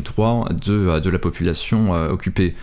droits 0.00 0.48
de, 0.50 1.10
la 1.10 1.18
population 1.18 1.92
occupée. 2.10 2.54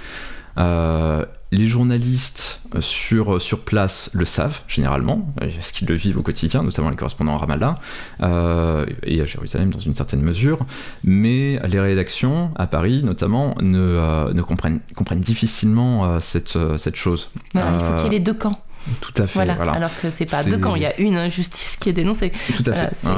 Euh, 1.53 1.57
les 1.57 1.67
journalistes 1.67 2.61
euh, 2.75 2.81
sur, 2.81 3.41
sur 3.41 3.59
place 3.59 4.09
le 4.13 4.25
savent 4.25 4.59
généralement, 4.67 5.33
euh, 5.41 5.49
parce 5.55 5.71
qu'ils 5.71 5.87
le 5.87 5.95
vivent 5.95 6.17
au 6.17 6.21
quotidien, 6.21 6.63
notamment 6.63 6.89
les 6.89 6.95
correspondants 6.95 7.35
à 7.35 7.37
Ramallah 7.37 7.79
euh, 8.21 8.85
et 9.03 9.21
à 9.21 9.25
Jérusalem 9.25 9.69
dans 9.71 9.79
une 9.79 9.95
certaine 9.95 10.21
mesure, 10.21 10.59
mais 11.03 11.59
les 11.67 11.79
rédactions 11.79 12.51
à 12.55 12.67
Paris 12.67 13.01
notamment 13.03 13.55
ne, 13.61 13.77
euh, 13.77 14.33
ne 14.33 14.41
comprennent, 14.41 14.79
comprennent 14.95 15.21
difficilement 15.21 16.05
euh, 16.05 16.19
cette, 16.19 16.55
euh, 16.55 16.77
cette 16.77 16.95
chose. 16.95 17.29
Voilà, 17.53 17.73
il 17.73 17.79
faut 17.79 17.85
Euh, 17.93 17.95
qu'il 17.95 18.03
y 18.05 18.07
ait 18.15 18.19
les 18.19 18.19
deux 18.19 18.33
camps. 18.33 18.59
Tout 19.01 19.13
à 19.21 19.27
fait, 19.27 19.33
Voilà. 19.35 19.55
voilà. 19.55 19.71
Alors 19.73 19.89
que 20.01 20.09
c'est 20.09 20.25
pas 20.25 20.43
deux 20.43 20.57
camps, 20.57 20.75
il 20.75 20.81
y 20.81 20.85
a 20.85 20.99
une 20.99 21.15
injustice 21.15 21.77
qui 21.79 21.89
est 21.89 21.93
dénoncée. 21.93 22.31
Tout 22.55 22.63
à 22.65 22.73
fait. 22.73 23.07
ouais. 23.07 23.13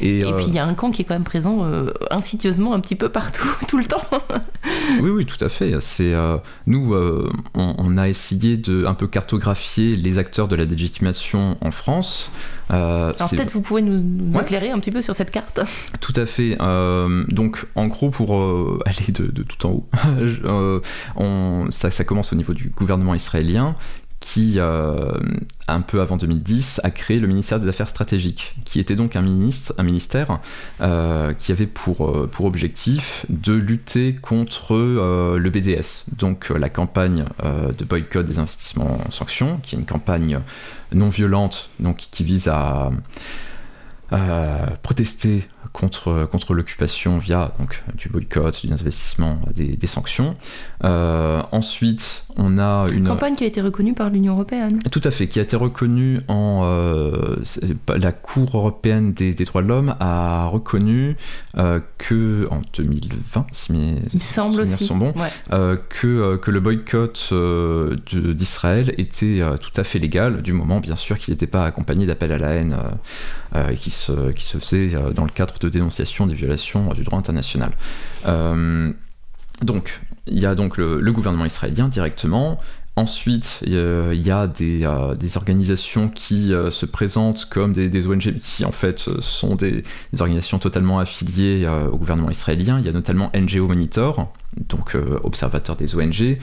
Et, 0.00 0.18
Et 0.20 0.24
euh, 0.24 0.36
puis 0.36 0.46
il 0.48 0.54
y 0.54 0.58
a 0.58 0.64
un 0.66 0.74
camp 0.74 0.90
qui 0.90 1.02
est 1.02 1.04
quand 1.04 1.14
même 1.14 1.24
présent 1.24 1.64
euh, 1.64 1.92
insidieusement 2.10 2.74
un 2.74 2.80
petit 2.80 2.94
peu 2.96 3.08
partout, 3.08 3.48
tout 3.68 3.78
le 3.78 3.84
temps. 3.86 4.02
Oui, 5.00 5.10
oui, 5.10 5.26
tout 5.26 5.42
à 5.44 5.48
fait. 5.48 5.74
C'est 5.80 6.14
euh, 6.14 6.36
nous, 6.66 6.94
euh, 6.94 7.28
on, 7.54 7.74
on 7.78 7.96
a 7.96 8.08
essayé 8.08 8.56
de 8.56 8.84
un 8.86 8.94
peu 8.94 9.06
cartographier 9.06 9.96
les 9.96 10.18
acteurs 10.18 10.48
de 10.48 10.56
la 10.56 10.64
délégitimation 10.66 11.56
en 11.60 11.70
France. 11.70 12.30
Euh, 12.70 13.12
Alors 13.16 13.30
peut-être 13.30 13.50
vous 13.52 13.60
pouvez 13.62 13.82
nous, 13.82 14.00
nous 14.00 14.32
Ouais. 14.36 14.42
éclairer 14.42 14.70
un 14.70 14.78
petit 14.78 14.92
peu 14.92 15.02
sur 15.02 15.14
cette 15.14 15.32
carte. 15.32 15.60
Tout 16.00 16.12
à 16.14 16.24
fait. 16.26 16.56
Euh, 16.60 17.24
donc, 17.28 17.66
en 17.74 17.88
gros, 17.88 18.10
pour 18.10 18.36
euh, 18.36 18.78
aller 18.86 19.10
de, 19.12 19.26
de 19.26 19.42
tout 19.42 19.66
en 19.66 19.70
haut, 19.70 19.86
je- 20.20 20.40
euh, 20.44 20.80
on- 21.16 21.66
ça, 21.70 21.90
ça 21.90 22.04
commence 22.04 22.32
au 22.32 22.36
niveau 22.36 22.54
du 22.54 22.68
gouvernement 22.68 23.14
israélien 23.16 23.74
qui, 24.32 24.60
euh, 24.60 25.18
un 25.66 25.80
peu 25.80 26.00
avant 26.00 26.16
2010, 26.16 26.82
a 26.84 26.92
créé 26.92 27.18
le 27.18 27.26
ministère 27.26 27.58
des 27.58 27.66
Affaires 27.66 27.88
stratégiques, 27.88 28.54
qui 28.64 28.78
était 28.78 28.94
donc 28.94 29.16
un, 29.16 29.22
ministre, 29.22 29.74
un 29.76 29.82
ministère 29.82 30.38
euh, 30.80 31.32
qui 31.32 31.50
avait 31.50 31.66
pour, 31.66 32.08
euh, 32.08 32.28
pour 32.30 32.46
objectif 32.46 33.26
de 33.28 33.54
lutter 33.54 34.14
contre 34.14 34.76
le 34.76 35.50
BDS, 35.50 36.14
donc 36.16 36.50
la 36.50 36.68
campagne 36.68 37.24
de 37.42 37.84
boycott 37.84 38.24
des 38.24 38.38
investissements 38.38 39.00
en 39.04 39.10
sanctions, 39.10 39.58
qui 39.64 39.74
est 39.74 39.78
une 39.80 39.84
campagne 39.84 40.38
non 40.92 41.08
violente, 41.08 41.70
donc 41.80 42.06
qui 42.12 42.22
vise 42.22 42.46
à 42.46 42.90
protester 44.84 45.48
contre, 45.72 46.26
contre 46.30 46.54
l'occupation 46.54 47.18
via 47.18 47.52
donc, 47.58 47.82
du 47.96 48.08
boycott, 48.08 48.64
du 48.66 48.72
investissement, 48.72 49.40
des, 49.54 49.76
des 49.76 49.86
sanctions. 49.86 50.36
Euh, 50.84 51.42
ensuite, 51.52 52.24
on 52.36 52.58
a 52.58 52.86
une... 52.92 53.06
Campagne 53.06 53.34
qui 53.34 53.44
a 53.44 53.46
été 53.46 53.60
reconnue 53.60 53.94
par 53.94 54.10
l'Union 54.10 54.34
européenne. 54.34 54.80
Tout 54.90 55.00
à 55.04 55.10
fait, 55.10 55.28
qui 55.28 55.38
a 55.38 55.42
été 55.42 55.56
reconnue 55.56 56.20
en. 56.28 56.62
euh, 56.64 57.36
la 57.96 58.12
Cour 58.12 58.50
européenne 58.56 59.12
des, 59.12 59.34
des 59.34 59.44
droits 59.44 59.62
de 59.62 59.68
l'homme 59.68 59.94
a 60.00 60.46
reconnu 60.46 61.16
euh, 61.58 61.80
que, 61.98 62.48
en 62.50 62.62
2020, 62.76 63.46
si 63.52 63.72
mes 63.72 63.94
Il 64.12 64.16
me 64.16 64.20
semble 64.22 64.52
souvenirs 64.66 64.74
aussi. 64.74 64.86
sont 64.86 64.96
bons, 64.96 65.12
Ouais. 65.16 65.28
euh, 65.52 65.76
que, 65.88 66.36
que 66.36 66.50
le 66.50 66.60
boycott 66.60 67.32
d'Israël 68.12 68.94
était 68.98 69.40
tout 69.60 69.72
à 69.76 69.84
fait 69.84 69.98
légal, 69.98 70.42
du 70.42 70.52
moment 70.52 70.80
bien 70.80 70.96
sûr 70.96 71.18
qu'il 71.18 71.32
n'était 71.32 71.46
pas 71.46 71.64
accompagné 71.64 72.06
d'appels 72.06 72.32
à 72.32 72.38
la 72.38 72.48
haine 72.50 72.76
qui, 73.76 73.90
se, 73.90 74.30
qui 74.32 74.44
se 74.44 74.58
faisait 74.58 74.92
dans 75.14 75.24
le 75.24 75.30
cadre 75.30 75.49
de 75.58 75.68
dénonciation 75.68 76.26
des 76.26 76.34
violations 76.34 76.92
du 76.92 77.02
droit 77.02 77.18
international. 77.18 77.72
Euh, 78.26 78.92
donc, 79.62 80.00
il 80.26 80.38
y 80.38 80.46
a 80.46 80.54
donc 80.54 80.76
le, 80.76 81.12
gouvernement 81.12 81.44
israélien 81.44 81.88
directement. 81.88 82.60
Ensuite, 82.96 83.60
euh, 83.66 84.12
il 84.14 84.26
y 84.26 84.30
a 84.30 84.46
des, 84.46 84.84
euh, 84.84 85.14
organisations 85.36 86.08
qui 86.08 86.52
se 86.70 86.86
présentent 86.86 87.46
comme 87.46 87.72
des, 87.72 88.06
ONG, 88.06 88.38
qui 88.38 88.64
en 88.64 88.72
fait 88.72 88.98
sont 89.20 89.54
des, 89.54 89.84
des 90.12 90.20
organisations 90.20 90.58
totalement 90.58 90.98
affiliées 90.98 91.68
au 91.90 91.96
gouvernement 91.96 92.30
israélien. 92.30 92.78
Il 92.78 92.86
y 92.86 92.88
a 92.88 92.92
notamment 92.92 93.30
NGO 93.34 93.66
Monitor, 93.66 94.32
donc 94.68 94.96
observateur 95.22 95.76
des 95.76 95.94
ONG, 95.94 96.38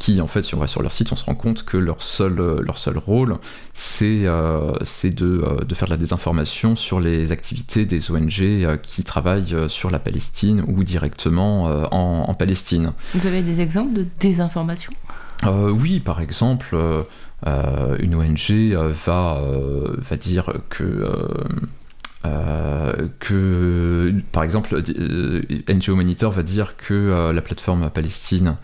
qui 0.00 0.20
en 0.22 0.26
fait, 0.26 0.42
si 0.42 0.54
on 0.54 0.58
va 0.58 0.66
sur 0.66 0.80
leur 0.80 0.92
site, 0.92 1.12
on 1.12 1.16
se 1.16 1.26
rend 1.26 1.34
compte 1.34 1.62
que 1.62 1.76
leur 1.76 2.02
seul, 2.02 2.40
euh, 2.40 2.62
leur 2.62 2.78
seul 2.78 2.96
rôle, 2.96 3.36
c'est 3.74 4.22
euh, 4.24 4.72
de, 5.04 5.24
euh, 5.24 5.62
de 5.62 5.74
faire 5.74 5.86
de 5.86 5.90
la 5.90 5.98
désinformation 5.98 6.74
sur 6.74 7.00
les 7.00 7.32
activités 7.32 7.84
des 7.84 8.10
ONG 8.10 8.40
euh, 8.40 8.78
qui 8.78 9.04
travaillent 9.04 9.68
sur 9.68 9.90
la 9.90 9.98
Palestine 9.98 10.64
ou 10.66 10.84
directement 10.84 11.64
en, 11.92 12.24
en 12.30 12.34
Palestine. 12.34 12.92
Vous 13.14 13.26
avez 13.26 13.42
des 13.42 13.60
exemples 13.60 13.92
de 13.92 14.06
désinformation? 14.18 14.92
Euh, 15.44 15.70
oui, 15.70 16.00
par 16.00 16.22
exemple, 16.22 16.74
euh, 16.74 17.96
une 17.98 18.14
ONG 18.14 18.74
va, 19.06 19.42
va 20.08 20.16
dire 20.16 20.54
que, 20.70 21.06
euh, 22.26 23.08
que, 23.18 24.12
par 24.32 24.42
exemple, 24.42 24.82
euh, 24.98 25.42
NGO 25.68 25.96
Monitor 25.96 26.32
va 26.32 26.42
dire 26.42 26.76
que 26.76 26.92
euh, 26.92 27.32
la 27.32 27.40
plateforme 27.40 27.88
Palestine 27.90 28.56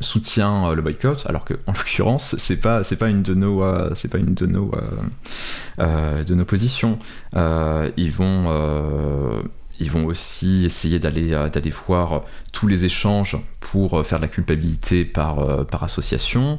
soutient 0.00 0.74
le 0.74 0.82
boycott, 0.82 1.24
alors 1.26 1.44
que 1.44 1.54
en 1.66 1.72
l'occurrence 1.76 2.34
c'est 2.38 2.60
pas 2.60 2.82
c'est 2.82 2.96
pas 2.96 3.08
une 3.08 3.22
de 3.22 3.34
nos 3.34 3.62
c'est 3.94 4.08
pas 4.08 4.18
une 4.18 4.34
de 4.34 4.46
nos 4.46 6.44
positions. 6.46 6.98
Ils 7.34 8.10
vont 8.10 9.42
ils 9.78 9.90
vont 9.90 10.06
aussi 10.06 10.64
essayer 10.64 10.98
d'aller 10.98 11.30
d'aller 11.52 11.70
voir 11.70 12.22
tous 12.52 12.66
les 12.66 12.86
échanges 12.86 13.36
pour 13.60 14.04
faire 14.06 14.18
de 14.18 14.24
la 14.24 14.28
culpabilité 14.28 15.04
par, 15.04 15.66
par 15.66 15.84
association. 15.84 16.58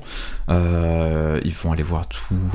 Ils 0.49 1.55
vont 1.63 1.71
aller 1.71 1.83
voir 1.83 2.07
tout. 2.07 2.51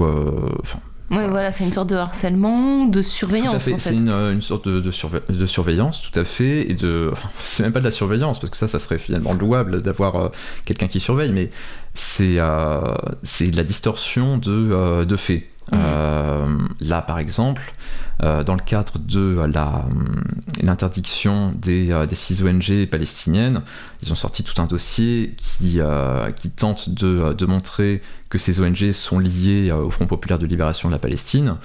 Ouais, 1.10 1.28
voilà, 1.28 1.52
c'est 1.52 1.64
une 1.64 1.72
sorte 1.72 1.88
de 1.90 1.94
harcèlement, 1.94 2.86
de 2.86 2.94
tout 2.94 2.98
à 2.98 3.02
surveillance 3.02 3.62
fait, 3.64 3.78
c'est 3.78 3.94
une, 3.94 4.08
une 4.10 4.42
sorte 4.42 4.68
de, 4.68 4.80
de, 4.80 4.90
surve- 4.90 5.22
de 5.28 5.46
surveillance, 5.46 6.02
tout 6.02 6.18
à 6.18 6.24
fait, 6.24 6.68
et 6.68 6.74
de. 6.74 7.10
enfin, 7.12 7.28
c'est 7.44 7.62
même 7.62 7.72
pas 7.72 7.78
de 7.78 7.84
la 7.84 7.92
surveillance, 7.92 8.40
parce 8.40 8.50
que 8.50 8.56
ça, 8.56 8.66
ça 8.66 8.80
serait 8.80 8.98
finalement 8.98 9.32
louable 9.32 9.82
d'avoir 9.82 10.16
euh, 10.16 10.28
quelqu'un 10.64 10.88
qui 10.88 10.98
surveille, 10.98 11.30
mais 11.32 11.50
c'est 11.94 12.38
euh, 12.38 12.80
c'est 13.22 13.50
de 13.52 13.56
la 13.56 13.62
distorsion 13.64 14.36
de, 14.38 14.50
euh, 14.50 15.04
de 15.04 15.16
faits. 15.16 15.44
Euh, 15.72 16.46
là, 16.80 17.02
par 17.02 17.18
exemple, 17.18 17.72
euh, 17.72 18.05
dans 18.20 18.54
le 18.54 18.62
cadre 18.62 18.98
de 18.98 19.40
la, 19.52 19.84
hum, 19.90 20.24
l'interdiction 20.62 21.52
des, 21.56 21.92
euh, 21.92 22.06
des 22.06 22.14
six 22.14 22.42
ONG 22.42 22.86
palestiniennes, 22.86 23.62
ils 24.02 24.12
ont 24.12 24.16
sorti 24.16 24.42
tout 24.42 24.60
un 24.60 24.66
dossier 24.66 25.34
qui, 25.36 25.80
euh, 25.80 26.30
tente 26.56 26.90
de, 26.90 27.32
de 27.32 27.46
montrer 27.46 28.00
que 28.28 28.38
ces 28.38 28.60
ONG 28.60 28.92
sont 28.92 29.18
liées 29.18 29.68
euh, 29.70 29.76
au 29.76 29.90
Front 29.90 30.06
populaire 30.06 30.38
de 30.38 30.46
libération 30.46 30.88
de 30.88 30.94
la 30.94 30.98
Palestine. 30.98 31.56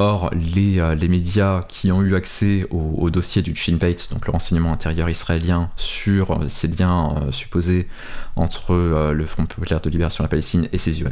Or, 0.00 0.30
les, 0.32 0.78
euh, 0.78 0.94
les 0.94 1.08
médias 1.08 1.62
qui 1.62 1.90
ont 1.90 2.02
eu 2.02 2.14
accès 2.14 2.64
au, 2.70 3.10
dossier 3.10 3.42
du 3.42 3.56
Shin 3.56 3.78
Bet, 3.80 3.96
donc 4.12 4.26
le 4.26 4.32
renseignement 4.32 4.72
intérieur 4.72 5.10
israélien, 5.10 5.70
sur 5.74 6.30
euh, 6.30 6.44
ces 6.48 6.68
liens 6.68 7.16
euh, 7.16 7.32
supposés 7.32 7.88
entre 8.36 8.74
le 9.12 9.26
Front 9.26 9.46
populaire 9.46 9.80
de 9.80 9.90
libération 9.90 10.22
de 10.22 10.26
la 10.26 10.30
Palestine 10.30 10.68
et 10.72 10.78
six 10.78 11.02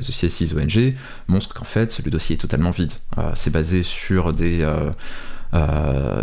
ONG, 0.55 0.95
montrent 1.27 1.53
qu'en 1.53 1.65
fait, 1.65 2.01
le 2.05 2.11
dossier 2.13 2.37
est 2.37 2.39
totalement 2.39 2.71
vide. 2.71 2.93
C'est 3.35 3.51
basé 3.51 3.83
sur 3.83 4.33
des, 4.33 4.65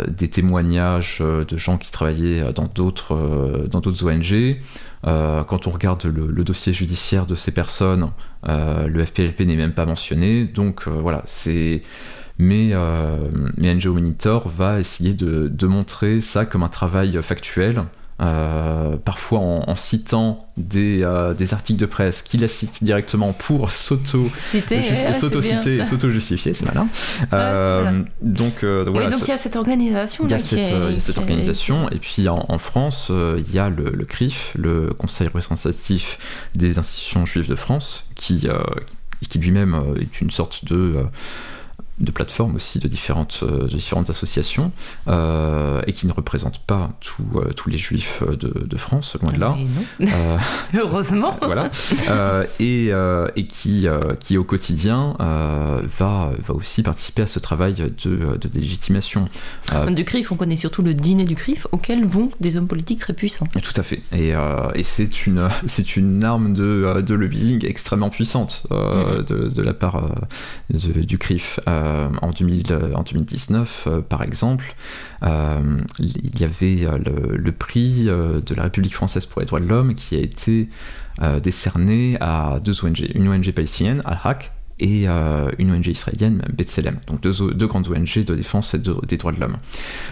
des 0.08 0.30
témoignages 0.30 1.20
de 1.20 1.56
gens 1.58 1.76
qui 1.76 1.90
travaillaient 1.90 2.54
dans 2.54 2.64
d'autres 2.64 3.14
ONG. 4.02 4.56
Quand 5.02 5.66
on 5.66 5.70
regarde 5.70 6.06
le, 6.06 6.28
le 6.28 6.44
dossier 6.44 6.72
judiciaire 6.72 7.26
de 7.26 7.34
ces 7.34 7.52
personnes, 7.52 8.10
le 8.46 9.04
FPLP 9.04 9.40
n'est 9.40 9.56
même 9.56 9.74
pas 9.74 9.84
mentionné. 9.84 10.44
Donc 10.44 10.88
voilà, 10.88 11.22
c'est. 11.26 11.82
Mais, 12.38 12.70
euh, 12.72 13.16
mais 13.56 13.72
NGO 13.74 13.92
Monitor 13.94 14.48
va 14.48 14.80
essayer 14.80 15.14
de, 15.14 15.48
de 15.48 15.66
montrer 15.66 16.20
ça 16.20 16.44
comme 16.44 16.62
un 16.64 16.68
travail 16.68 17.18
factuel, 17.22 17.84
euh, 18.20 18.96
parfois 18.96 19.38
en, 19.40 19.64
en 19.68 19.76
citant 19.76 20.48
des, 20.56 21.02
euh, 21.02 21.34
des 21.34 21.52
articles 21.52 21.80
de 21.80 21.86
presse 21.86 22.22
qui 22.22 22.36
la 22.38 22.48
citent 22.48 22.82
directement 22.82 23.32
pour 23.32 23.70
s'auto-citer, 23.70 24.80
bien. 25.76 25.84
s'auto-justifier, 25.84 26.54
c'est 26.54 26.66
malin. 26.66 26.88
Euh, 27.32 27.84
malin. 27.84 28.04
donc, 28.22 28.64
euh, 28.64 28.84
donc 28.84 28.94
voilà, 28.94 29.10
donc 29.10 29.20
ça- 29.20 29.26
il 29.26 29.30
y 29.30 29.32
a 29.32 29.38
cette 29.38 29.56
organisation 29.56 30.24
il 30.24 30.30
y 30.30 30.34
a 30.34 30.38
cette, 30.38 30.58
est- 30.58 30.88
il 30.88 30.94
y 30.94 30.96
a 30.96 31.00
cette 31.00 31.14
qui 31.14 31.20
est- 31.20 31.22
organisation, 31.22 31.88
et 31.90 31.98
puis 31.98 32.28
en, 32.28 32.44
en 32.48 32.58
France, 32.58 33.10
il 33.10 33.54
y 33.54 33.58
a 33.58 33.68
le, 33.68 33.90
le 33.90 34.04
CRIF, 34.04 34.52
le 34.56 34.90
Conseil 34.96 35.26
représentatif 35.28 36.18
des 36.54 36.78
institutions 36.78 37.26
juives 37.26 37.48
de 37.48 37.54
France, 37.54 38.06
qui, 38.16 38.46
qui 39.28 39.38
lui-même 39.38 39.76
est 40.00 40.20
une 40.20 40.30
sorte 40.30 40.64
de, 40.66 40.96
de 41.98 42.10
plateforme 42.10 42.56
aussi 42.56 42.78
de 42.78 42.88
différentes, 42.88 43.40
euh, 43.42 43.68
de 43.68 43.76
différentes 43.76 44.10
associations, 44.10 44.72
euh, 45.08 45.80
et 45.86 45.92
qui 45.92 46.06
ne 46.06 46.12
représente 46.12 46.58
pas 46.58 46.90
tous 47.00 47.22
euh, 47.36 47.52
tous 47.54 47.70
les 47.70 47.78
juifs 47.78 48.22
de, 48.28 48.66
de 48.66 48.76
France, 48.76 49.16
loin 49.22 49.32
de 49.32 49.38
là. 49.38 49.56
Euh, 50.00 50.38
Heureusement. 50.74 51.36
voilà. 51.42 51.70
Et, 52.58 52.90
et 53.36 53.46
qui, 53.46 53.86
qui 54.20 54.36
au 54.36 54.44
quotidien 54.44 55.16
va, 55.18 56.30
va 56.46 56.54
aussi 56.54 56.82
participer 56.82 57.22
à 57.22 57.26
ce 57.26 57.38
travail 57.38 57.74
de, 57.74 58.36
de 58.36 58.48
délégitimation. 58.48 59.28
Du 59.90 60.04
CRIF, 60.04 60.32
on 60.32 60.36
connaît 60.36 60.56
surtout 60.56 60.82
le 60.82 60.94
dîner 60.94 61.24
du 61.24 61.36
CRIF, 61.36 61.66
auquel 61.72 62.04
vont 62.06 62.30
des 62.40 62.56
hommes 62.56 62.66
politiques 62.66 63.00
très 63.00 63.12
puissants. 63.12 63.48
Tout 63.62 63.72
à 63.76 63.82
fait. 63.82 64.02
Et, 64.12 64.32
et 64.74 64.82
c'est 64.82 65.26
une, 65.26 65.48
c'est 65.66 65.96
une 65.96 66.24
arme 66.24 66.54
de, 66.54 67.00
de 67.00 67.14
lobbying 67.14 67.64
extrêmement 67.66 68.10
puissante 68.10 68.64
euh, 68.72 69.22
de, 69.22 69.48
de 69.48 69.62
la 69.62 69.74
part 69.74 70.02
du 70.70 71.18
CRIF. 71.18 71.60
Euh, 71.84 72.08
en, 72.22 72.30
2000, 72.30 72.64
euh, 72.70 73.02
2019, 73.04 73.84
euh, 73.86 74.00
par 74.00 74.22
exemple, 74.22 74.74
il 75.98 76.38
y 76.38 76.44
avait 76.44 76.86
le, 76.98 77.52
prix 77.52 78.04
de 78.04 78.54
la 78.54 78.64
République 78.64 78.94
française 78.94 79.26
pour 79.26 79.40
les 79.40 79.46
droits 79.46 79.60
de 79.60 79.66
l'homme 79.66 79.94
qui 79.94 80.16
a 80.16 80.18
été 80.18 80.68
décerné 81.42 82.18
à 82.20 82.58
deux 82.62 82.84
ONG. 82.84 83.10
Une 83.14 83.28
ONG 83.28 83.50
palestinienne, 83.52 84.02
Al-Haq, 84.04 84.52
et 84.80 85.06
une 85.06 85.72
ONG 85.72 85.86
israélienne, 85.86 86.42
B'Tselem, 86.52 86.96
donc 87.06 87.22
deux, 87.22 87.66
grandes 87.66 87.88
ONG 87.88 88.24
de 88.24 88.34
défense 88.34 88.74
des 88.74 89.16
droits 89.16 89.32
de 89.32 89.40
l'homme. 89.40 89.56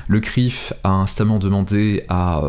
Le 0.08 0.20
CRIF 0.20 0.72
a 0.84 0.90
instamment 0.90 1.38
demandé 1.38 2.04
à, 2.08 2.42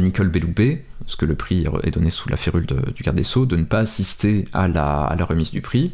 Nicole 0.00 0.28
Belloubet, 0.28 0.84
parce 1.00 1.16
que 1.16 1.26
le 1.26 1.34
prix 1.34 1.66
est 1.82 1.90
donné 1.90 2.08
sous 2.08 2.30
la 2.30 2.36
férule 2.36 2.66
du 2.94 3.02
garde 3.02 3.18
des 3.18 3.24
Sceaux, 3.24 3.44
de 3.44 3.56
ne 3.56 3.64
pas 3.64 3.80
assister 3.80 4.46
à 4.54 4.68
la 4.68 5.24
remise 5.28 5.50
du 5.50 5.60
prix, 5.60 5.92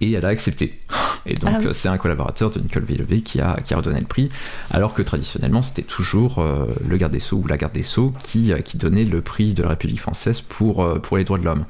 et 0.00 0.12
elle 0.12 0.24
a 0.24 0.28
accepté. 0.28 0.78
Et 1.26 1.34
donc 1.34 1.50
Ah 1.52 1.58
oui. 1.60 1.68
c'est 1.72 1.88
un 1.88 1.98
collaborateur 1.98 2.50
de 2.50 2.60
Nicole 2.60 2.84
Belloubet 2.84 3.20
qui 3.20 3.40
a, 3.40 3.58
qui 3.62 3.74
a 3.74 3.76
redonné 3.76 4.00
le 4.00 4.06
prix, 4.06 4.28
alors 4.70 4.94
que 4.94 5.02
traditionnellement 5.02 5.62
c'était 5.62 5.82
toujours 5.82 6.38
euh, 6.38 6.66
le 6.86 6.96
garde 6.96 7.12
des 7.12 7.20
Sceaux 7.20 7.36
ou 7.36 7.46
la 7.46 7.56
garde 7.58 7.72
des 7.74 7.82
Sceaux 7.82 8.14
qui, 8.22 8.52
euh, 8.52 8.60
qui 8.60 8.78
donnait 8.78 9.04
le 9.04 9.20
prix 9.20 9.52
de 9.54 9.62
la 9.62 9.70
République 9.70 10.00
française 10.00 10.40
pour, 10.40 10.82
euh, 10.82 10.98
pour 10.98 11.18
les 11.18 11.24
droits 11.24 11.38
de 11.38 11.44
l'homme. 11.44 11.64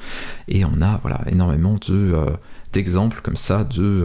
Et 0.47 0.65
on 0.65 0.81
a 0.83 0.99
voilà, 1.03 1.21
énormément 1.31 1.75
de, 1.89 2.13
euh, 2.15 2.27
d'exemples 2.73 3.21
comme 3.23 3.37
ça 3.37 3.65
de... 3.65 4.05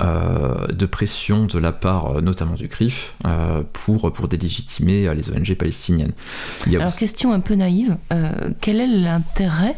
euh, 0.00 0.66
de 0.68 0.86
pression 0.86 1.44
de 1.46 1.58
la 1.58 1.72
part 1.72 2.16
euh, 2.16 2.20
notamment 2.20 2.54
du 2.54 2.68
CRIF 2.68 3.14
euh, 3.26 3.62
pour, 3.72 4.12
pour 4.12 4.28
délégitimer 4.28 5.12
les 5.14 5.30
ONG 5.30 5.54
palestiniennes. 5.54 6.12
Il 6.66 6.72
y 6.72 6.76
a 6.76 6.78
Alors, 6.80 6.88
aussi- 6.90 6.98
question 7.00 7.32
un 7.32 7.40
peu 7.40 7.54
naïve, 7.54 7.96
quel 8.60 8.80
est 8.80 8.86
l'intérêt 8.86 9.76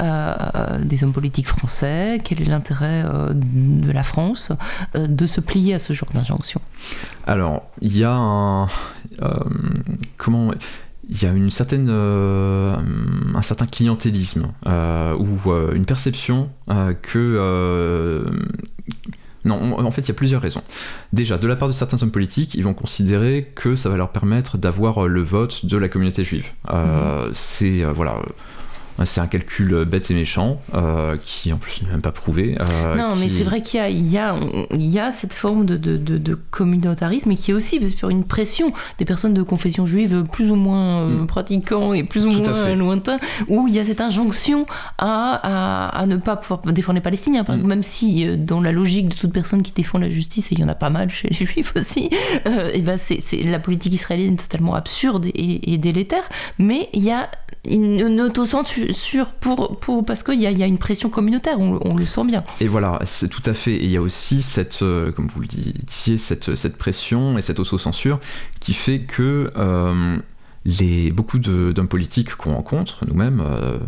euh, 0.00 0.80
des 0.82 1.04
hommes 1.04 1.12
politiques 1.12 1.46
français, 1.46 2.20
quel 2.24 2.42
est 2.42 2.46
l'intérêt 2.46 3.04
euh, 3.06 3.32
de 3.34 3.92
la 3.92 4.02
France 4.02 4.50
euh, 4.96 5.06
de 5.06 5.26
se 5.26 5.40
plier 5.40 5.74
à 5.74 5.78
ce 5.78 5.92
genre 5.92 6.10
d'injonction? 6.12 6.60
Alors, 7.26 7.62
il 7.80 7.96
y 7.96 8.04
a 8.04 8.12
un. 8.12 8.66
comment. 10.16 10.52
Il 11.06 11.22
y 11.22 11.26
a 11.26 11.32
une 11.32 11.50
certaine, 11.50 11.88
euh, 11.90 12.74
un 13.34 13.42
certain 13.42 13.66
clientélisme 13.66 14.52
euh, 14.66 15.14
ou 15.14 15.52
euh, 15.52 15.74
une 15.74 15.84
perception 15.84 16.48
que. 17.02 18.24
Non, 19.44 19.78
en 19.78 19.90
fait, 19.90 20.02
il 20.02 20.08
y 20.08 20.10
a 20.10 20.14
plusieurs 20.14 20.40
raisons. 20.40 20.62
Déjà, 21.12 21.36
de 21.36 21.46
la 21.46 21.56
part 21.56 21.68
de 21.68 21.72
certains 21.72 22.02
hommes 22.02 22.10
politiques, 22.10 22.54
ils 22.54 22.64
vont 22.64 22.74
considérer 22.74 23.50
que 23.54 23.76
ça 23.76 23.88
va 23.88 23.96
leur 23.96 24.10
permettre 24.10 24.56
d'avoir 24.56 25.04
euh, 25.04 25.08
le 25.08 25.22
vote 25.22 25.66
de 25.66 25.76
la 25.76 25.88
communauté 25.88 26.24
juive. 26.24 26.46
Euh, 26.70 27.30
C'est 27.34 27.84
euh, 27.84 27.92
voilà, 27.92 28.16
c'est 29.04 29.20
un 29.20 29.26
calcul 29.26 29.74
euh, 29.74 29.84
bête 29.84 30.10
et 30.10 30.14
méchant 30.14 30.60
euh, 30.74 31.16
qui 31.22 31.52
en 31.52 31.56
plus 31.56 31.82
n'est 31.82 31.90
même 31.90 32.00
pas 32.02 32.12
prouvé. 32.12 32.56
euh, 32.60 32.94
Non, 32.96 33.14
mais 33.16 33.28
c'est 33.28 33.42
vrai 33.44 33.60
qu'il 33.60 33.78
y 33.80 33.82
a, 33.82 33.88
il 33.88 34.06
y, 34.10 34.18
a, 34.18 34.36
il 34.72 34.86
y 34.86 34.98
a 35.00 35.10
cette 35.10 35.34
forme 35.34 35.64
de, 35.66 35.76
de, 35.76 35.96
de- 35.96 36.18
de 36.18 36.34
communautarisme 36.34 37.30
et 37.32 37.34
qui 37.34 37.50
est 37.50 37.54
aussi 37.54 37.86
sur 37.90 38.08
une 38.10 38.24
pression 38.24 38.72
des 38.98 39.04
personnes 39.04 39.34
de 39.34 39.42
confession 39.42 39.86
juive 39.86 40.24
plus 40.30 40.50
ou 40.50 40.54
moins 40.56 41.00
euh, 41.02 41.22
Mm. 41.22 41.26
pratiquants 41.26 41.92
et 41.92 42.04
plus 42.04 42.24
ou 42.26 42.30
Tout 42.32 42.50
moins 42.50 42.74
lointains, 42.74 43.18
où 43.48 43.66
il 43.68 43.74
y 43.74 43.78
a 43.78 43.84
cette 43.84 44.00
injonction 44.00 44.66
à, 44.98 45.88
à, 45.88 46.00
à 46.00 46.06
ne 46.06 46.16
pas 46.16 46.36
pouvoir 46.36 46.60
défendre 46.62 46.96
les 46.96 47.02
Palestiniens, 47.02 47.44
par 47.44 47.56
Mm. 47.56 47.66
même 47.66 47.82
si 47.82 48.26
euh, 48.26 48.36
dans 48.36 48.60
la 48.60 48.72
logique 48.72 49.08
de 49.08 49.14
toute 49.14 49.32
personne 49.32 49.62
qui 49.62 49.72
défend 49.72 49.98
la 49.98 50.08
justice, 50.08 50.50
et 50.52 50.54
il 50.54 50.60
y 50.60 50.64
en 50.64 50.68
a 50.68 50.74
pas 50.74 50.90
mal 50.90 51.10
chez 51.10 51.28
les 51.28 51.34
juifs 51.46 51.72
aussi, 51.76 52.10
euh, 52.46 52.70
et 52.72 52.80
ben 52.80 52.96
c'est, 52.96 53.18
la 53.44 53.58
politique 53.58 53.92
israélienne 53.92 54.34
est 54.34 54.48
totalement 54.48 54.74
absurde 54.74 55.26
et, 55.26 55.72
et 55.72 55.78
délétère, 55.78 56.24
mais 56.58 56.88
il 56.92 57.02
y 57.02 57.10
a 57.10 57.28
une, 57.68 57.98
une 58.06 58.20
autocensure 58.84 59.32
pour, 59.32 59.78
pour, 59.80 60.04
parce 60.04 60.22
qu'il 60.22 60.40
y 60.40 60.44
y 60.44 60.62
a 60.62 60.66
une 60.66 60.78
pression 60.78 61.10
communautaire, 61.10 61.58
on, 61.60 61.78
on 61.90 61.96
le 61.96 62.06
sent 62.06 62.24
bien. 62.24 62.44
Et 62.60 62.68
voilà, 62.68 62.98
c'est 63.04 63.28
tout 63.28 63.42
à 63.46 63.54
fait. 63.54 63.74
Et 63.74 63.84
il 63.84 63.90
y 63.90 63.96
a 63.96 64.02
aussi 64.02 64.42
cette, 64.42 64.82
euh, 64.82 65.12
comme 65.12 65.26
vous 65.28 65.40
le 65.40 65.46
disiez, 65.46 66.18
cette, 66.18 66.54
cette 66.54 66.76
pression 66.76 67.38
et 67.38 67.42
cette 67.42 67.60
autocensure 67.60 68.20
qui 68.60 68.74
fait 68.74 69.00
que 69.00 69.50
euh, 69.56 70.16
les, 70.64 71.10
beaucoup 71.10 71.38
d'hommes 71.38 71.88
politiques 71.88 72.34
qu'on 72.36 72.52
rencontre, 72.52 73.04
nous-mêmes, 73.06 73.42
euh, 73.44 73.78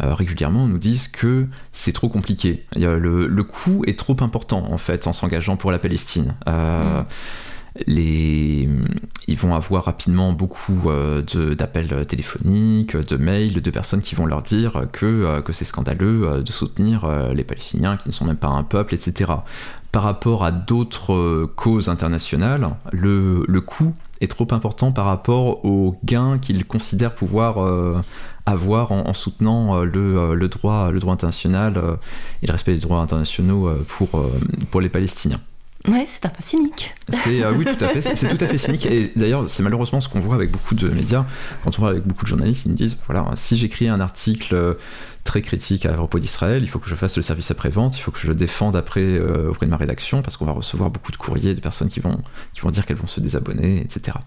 régulièrement, 0.00 0.66
nous 0.66 0.78
disent 0.78 1.08
que 1.08 1.46
c'est 1.72 1.92
trop 1.92 2.08
compliqué. 2.08 2.64
Le, 2.74 3.26
le 3.26 3.44
coût 3.44 3.84
est 3.86 3.98
trop 3.98 4.16
important, 4.20 4.72
en 4.72 4.78
fait, 4.78 5.06
en 5.06 5.12
s'engageant 5.12 5.56
pour 5.56 5.72
la 5.72 5.78
Palestine. 5.78 6.34
Euh, 6.48 7.02
ils 7.86 9.36
vont 9.36 9.54
avoir 9.54 9.84
rapidement 9.84 10.32
beaucoup 10.32 10.82
euh, 10.86 11.22
d'appels 11.54 12.04
téléphoniques, 12.06 12.96
de 12.96 13.16
mails, 13.16 13.62
de 13.62 13.70
personnes 13.70 14.02
qui 14.02 14.14
vont 14.14 14.26
leur 14.26 14.42
dire 14.42 14.86
que, 14.92 15.06
euh, 15.06 15.40
c'est 15.52 15.64
scandaleux 15.64 16.22
euh, 16.24 16.42
de 16.42 16.52
soutenir 16.52 17.06
les 17.34 17.44
Palestiniens 17.44 17.96
qui 17.96 18.08
ne 18.08 18.12
sont 18.12 18.24
même 18.24 18.36
pas 18.36 18.48
un 18.48 18.62
peuple, 18.62 18.94
etc. 18.94 19.30
Par 19.92 20.02
rapport 20.02 20.44
à 20.44 20.50
d'autres 20.50 21.46
causes 21.56 21.88
internationales, 21.88 22.70
le, 22.92 23.60
coût 23.60 23.92
est 24.20 24.28
trop 24.28 24.46
important 24.52 24.92
par 24.92 25.06
rapport 25.06 25.64
aux 25.64 25.96
gains 26.04 26.38
qu'ils 26.38 26.64
considèrent 26.64 27.14
pouvoir 27.14 28.02
avoir 28.46 28.92
en, 28.92 29.08
en 29.08 29.14
soutenant 29.14 29.82
le, 29.82 30.48
droit, 30.48 30.92
international 31.08 31.98
et 32.42 32.46
le 32.46 32.52
respect 32.52 32.74
des 32.74 32.80
droits 32.80 33.00
internationaux 33.00 33.68
pour 34.70 34.80
les 34.80 34.88
Palestiniens. 34.88 35.40
Ouais, 35.88 36.04
c'est 36.06 36.26
un 36.26 36.28
peu 36.28 36.42
cynique. 36.42 36.94
C'est 37.08 37.42
euh, 37.42 37.52
oui, 37.56 37.64
tout 37.64 37.84
à 37.84 37.88
fait. 37.88 38.02
C'est 38.02 38.28
tout 38.28 38.44
à 38.44 38.46
fait 38.46 38.58
cynique. 38.58 38.84
Et 38.84 39.12
d'ailleurs, 39.16 39.48
c'est 39.48 39.62
malheureusement 39.62 40.00
ce 40.00 40.10
qu'on 40.10 40.20
voit 40.20 40.34
avec 40.34 40.50
beaucoup 40.50 40.74
de 40.74 40.88
médias. 40.90 41.24
Quand 41.64 41.78
on 41.78 41.80
voit 41.82 41.90
avec 41.90 42.04
beaucoup 42.04 42.24
de 42.24 42.28
journalistes, 42.28 42.66
ils 42.66 42.68
nous 42.68 42.74
disent 42.74 42.98
voilà, 43.06 43.26
si 43.34 43.56
j'écris 43.56 43.88
un 43.88 43.98
article 43.98 44.54
euh, 44.54 44.74
très 45.24 45.40
critique 45.40 45.86
à 45.86 45.94
propos 45.94 46.18
d'Israël, 46.18 46.62
il 46.62 46.68
faut 46.68 46.78
que 46.78 46.88
je 46.88 46.94
fasse 46.94 47.16
le 47.16 47.22
service 47.22 47.50
après-vente, 47.50 47.96
il 47.96 48.00
faut 48.00 48.10
que 48.10 48.18
je 48.18 48.26
le 48.26 48.34
défende 48.34 48.76
après 48.76 49.00
euh, 49.00 49.48
auprès 49.50 49.64
de 49.64 49.70
ma 49.70 49.78
rédaction, 49.78 50.20
parce 50.20 50.36
qu'on 50.36 50.44
va 50.44 50.52
recevoir 50.52 50.90
beaucoup 50.90 51.12
de 51.12 51.16
courriers 51.16 51.54
de 51.54 51.60
personnes 51.60 51.88
qui 51.88 52.00
vont, 52.00 52.20
qui 52.52 52.60
vont 52.60 52.70
dire 52.70 52.84
qu'elles 52.84 52.98
vont 52.98 53.06
se 53.06 53.20
désabonner, 53.20 53.80
etc. 53.80 54.18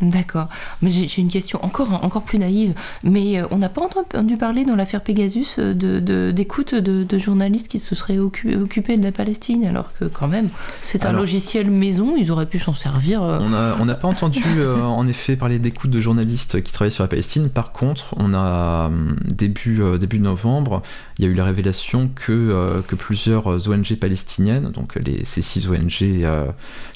D'accord. 0.00 0.48
Mais 0.82 0.90
j'ai 0.90 1.20
une 1.20 1.28
question 1.30 1.62
encore, 1.62 1.92
encore 2.04 2.22
plus 2.22 2.38
naïve. 2.38 2.72
Mais 3.04 3.38
euh, 3.40 3.46
on 3.50 3.58
n'a 3.58 3.68
pas 3.68 3.82
entendu 3.82 4.36
parler 4.36 4.64
dans 4.64 4.74
l'affaire 4.76 5.02
Pegasus 5.02 5.56
euh, 5.58 5.74
de- 5.74 6.00
de- 6.00 6.30
d'écoute 6.34 6.74
de, 6.74 7.04
de 7.04 7.18
journalistes 7.18 7.68
qui 7.68 7.78
se 7.78 7.94
seraient 7.94 8.16
occu- 8.18 8.56
occupés 8.56 8.96
de 8.96 9.02
la 9.02 9.12
Palestine, 9.12 9.66
alors 9.66 9.92
que 9.92 10.06
quand 10.06 10.28
même, 10.28 10.48
c'est 10.80 11.04
un 11.04 11.10
Alors- 11.10 11.20
logiciel 11.20 11.70
maison, 11.70 12.14
ils 12.16 12.30
auraient 12.32 12.46
pu 12.46 12.58
s'en 12.58 12.74
servir. 12.74 13.22
euh, 13.22 13.38
On 13.78 13.84
n'a 13.84 13.94
pas 13.94 14.08
entendu 14.08 14.42
euh, 14.56 14.80
en 14.82 15.06
effet 15.06 15.36
parler 15.36 15.58
d'écoute 15.58 15.90
de 15.90 16.00
journalistes 16.00 16.62
qui 16.62 16.72
travaillent 16.72 16.90
sur 16.92 17.04
la 17.04 17.08
Palestine. 17.08 17.50
Par 17.50 17.72
contre, 17.72 18.14
on 18.16 18.32
a 18.32 18.86
hum, 18.86 19.16
début, 19.26 19.82
euh, 19.82 19.98
début 19.98 20.18
novembre, 20.20 20.82
il 21.18 21.24
y 21.24 21.28
a 21.28 21.30
eu 21.30 21.34
la 21.34 21.44
révélation 21.44 22.08
que, 22.14 22.32
euh, 22.32 22.80
que 22.82 22.94
plusieurs 22.96 23.46
ONG 23.68 23.94
palestiniennes, 24.00 24.70
donc 24.70 24.94
les, 25.04 25.24
ces 25.26 25.42
six 25.42 25.68
ONG 25.68 26.24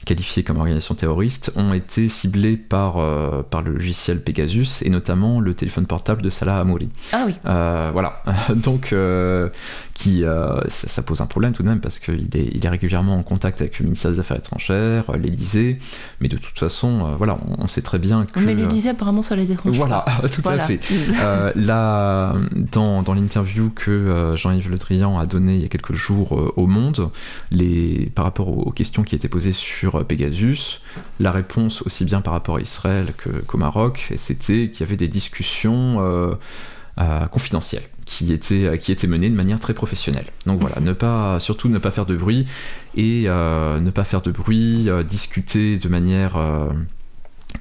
qualifiées 0.06 0.42
comme 0.42 0.56
organisations 0.58 0.94
terroristes, 0.94 1.52
ont 1.56 1.74
été 1.74 2.08
ciblées 2.08 2.56
par, 2.56 2.93
euh, 2.98 3.42
par 3.42 3.62
le 3.62 3.72
logiciel 3.72 4.20
Pegasus 4.22 4.82
et 4.82 4.90
notamment 4.90 5.40
le 5.40 5.54
téléphone 5.54 5.86
portable 5.86 6.22
de 6.22 6.30
Salah 6.30 6.58
Hamouri. 6.58 6.88
Ah 7.12 7.24
oui. 7.26 7.34
Euh, 7.46 7.90
voilà, 7.92 8.22
donc 8.54 8.92
euh, 8.92 9.48
qui, 9.94 10.22
ça, 10.22 10.88
ça 10.88 11.02
pose 11.02 11.20
un 11.20 11.26
problème 11.26 11.52
tout 11.52 11.62
de 11.62 11.68
même 11.68 11.80
parce 11.80 11.98
qu'il 11.98 12.28
est, 12.34 12.50
il 12.54 12.64
est 12.64 12.68
régulièrement 12.68 13.16
en 13.16 13.22
contact 13.22 13.60
avec 13.60 13.78
le 13.78 13.84
ministère 13.84 14.10
des 14.12 14.20
Affaires 14.20 14.36
étrangères, 14.38 15.04
l'Élysée, 15.16 15.78
mais 16.20 16.28
de 16.28 16.36
toute 16.36 16.58
façon, 16.58 17.14
voilà, 17.16 17.36
on, 17.48 17.64
on 17.64 17.68
sait 17.68 17.82
très 17.82 17.98
bien 17.98 18.24
que. 18.24 18.40
Mais 18.40 18.54
l'Élysée, 18.54 18.90
apparemment, 18.90 19.22
ça 19.22 19.36
les 19.36 19.46
dérange. 19.46 19.76
Voilà, 19.76 20.04
tout 20.32 20.42
Voilà. 20.42 20.64
à 20.64 20.66
fait. 20.66 20.80
Là, 21.54 22.34
dans, 22.72 23.02
dans 23.02 23.14
l'interview 23.14 23.70
que 23.70 24.34
Jean-Yves 24.36 24.70
Le 24.70 24.78
Drian 24.78 25.18
a 25.18 25.26
donnée 25.26 25.54
il 25.54 25.62
y 25.62 25.64
a 25.64 25.68
quelques 25.68 25.92
jours 25.94 26.52
au 26.56 26.66
Monde, 26.66 27.10
les, 27.50 28.10
par 28.14 28.24
rapport 28.24 28.48
aux, 28.48 28.62
aux 28.62 28.70
questions 28.72 29.02
qui 29.02 29.14
étaient 29.14 29.28
posées 29.28 29.52
sur 29.52 30.04
Pegasus, 30.06 30.80
la 31.20 31.30
réponse 31.30 31.82
aussi 31.82 32.04
bien 32.04 32.20
par 32.20 32.32
rapport 32.32 32.56
à 32.56 32.60
Israël 32.60 32.83
qu'au 33.46 33.58
Maroc, 33.58 34.12
c'était 34.16 34.70
qu'il 34.70 34.80
y 34.80 34.82
avait 34.82 34.96
des 34.96 35.08
discussions 35.08 35.96
euh, 36.00 36.34
euh, 36.98 37.26
confidentielles 37.26 37.82
qui 38.04 38.32
étaient, 38.32 38.66
euh, 38.66 38.76
qui 38.76 38.92
étaient 38.92 39.06
menées 39.06 39.30
de 39.30 39.34
manière 39.34 39.58
très 39.58 39.74
professionnelle. 39.74 40.26
Donc 40.46 40.60
voilà, 40.60 40.80
ne 40.80 40.92
pas, 40.92 41.40
surtout 41.40 41.68
ne 41.68 41.78
pas 41.78 41.90
faire 41.90 42.06
de 42.06 42.16
bruit 42.16 42.46
et 42.94 43.24
euh, 43.26 43.80
ne 43.80 43.90
pas 43.90 44.04
faire 44.04 44.22
de 44.22 44.30
bruit, 44.30 44.88
euh, 44.88 45.02
discuter 45.02 45.78
de 45.78 45.88
manière 45.88 46.36
euh, 46.36 46.68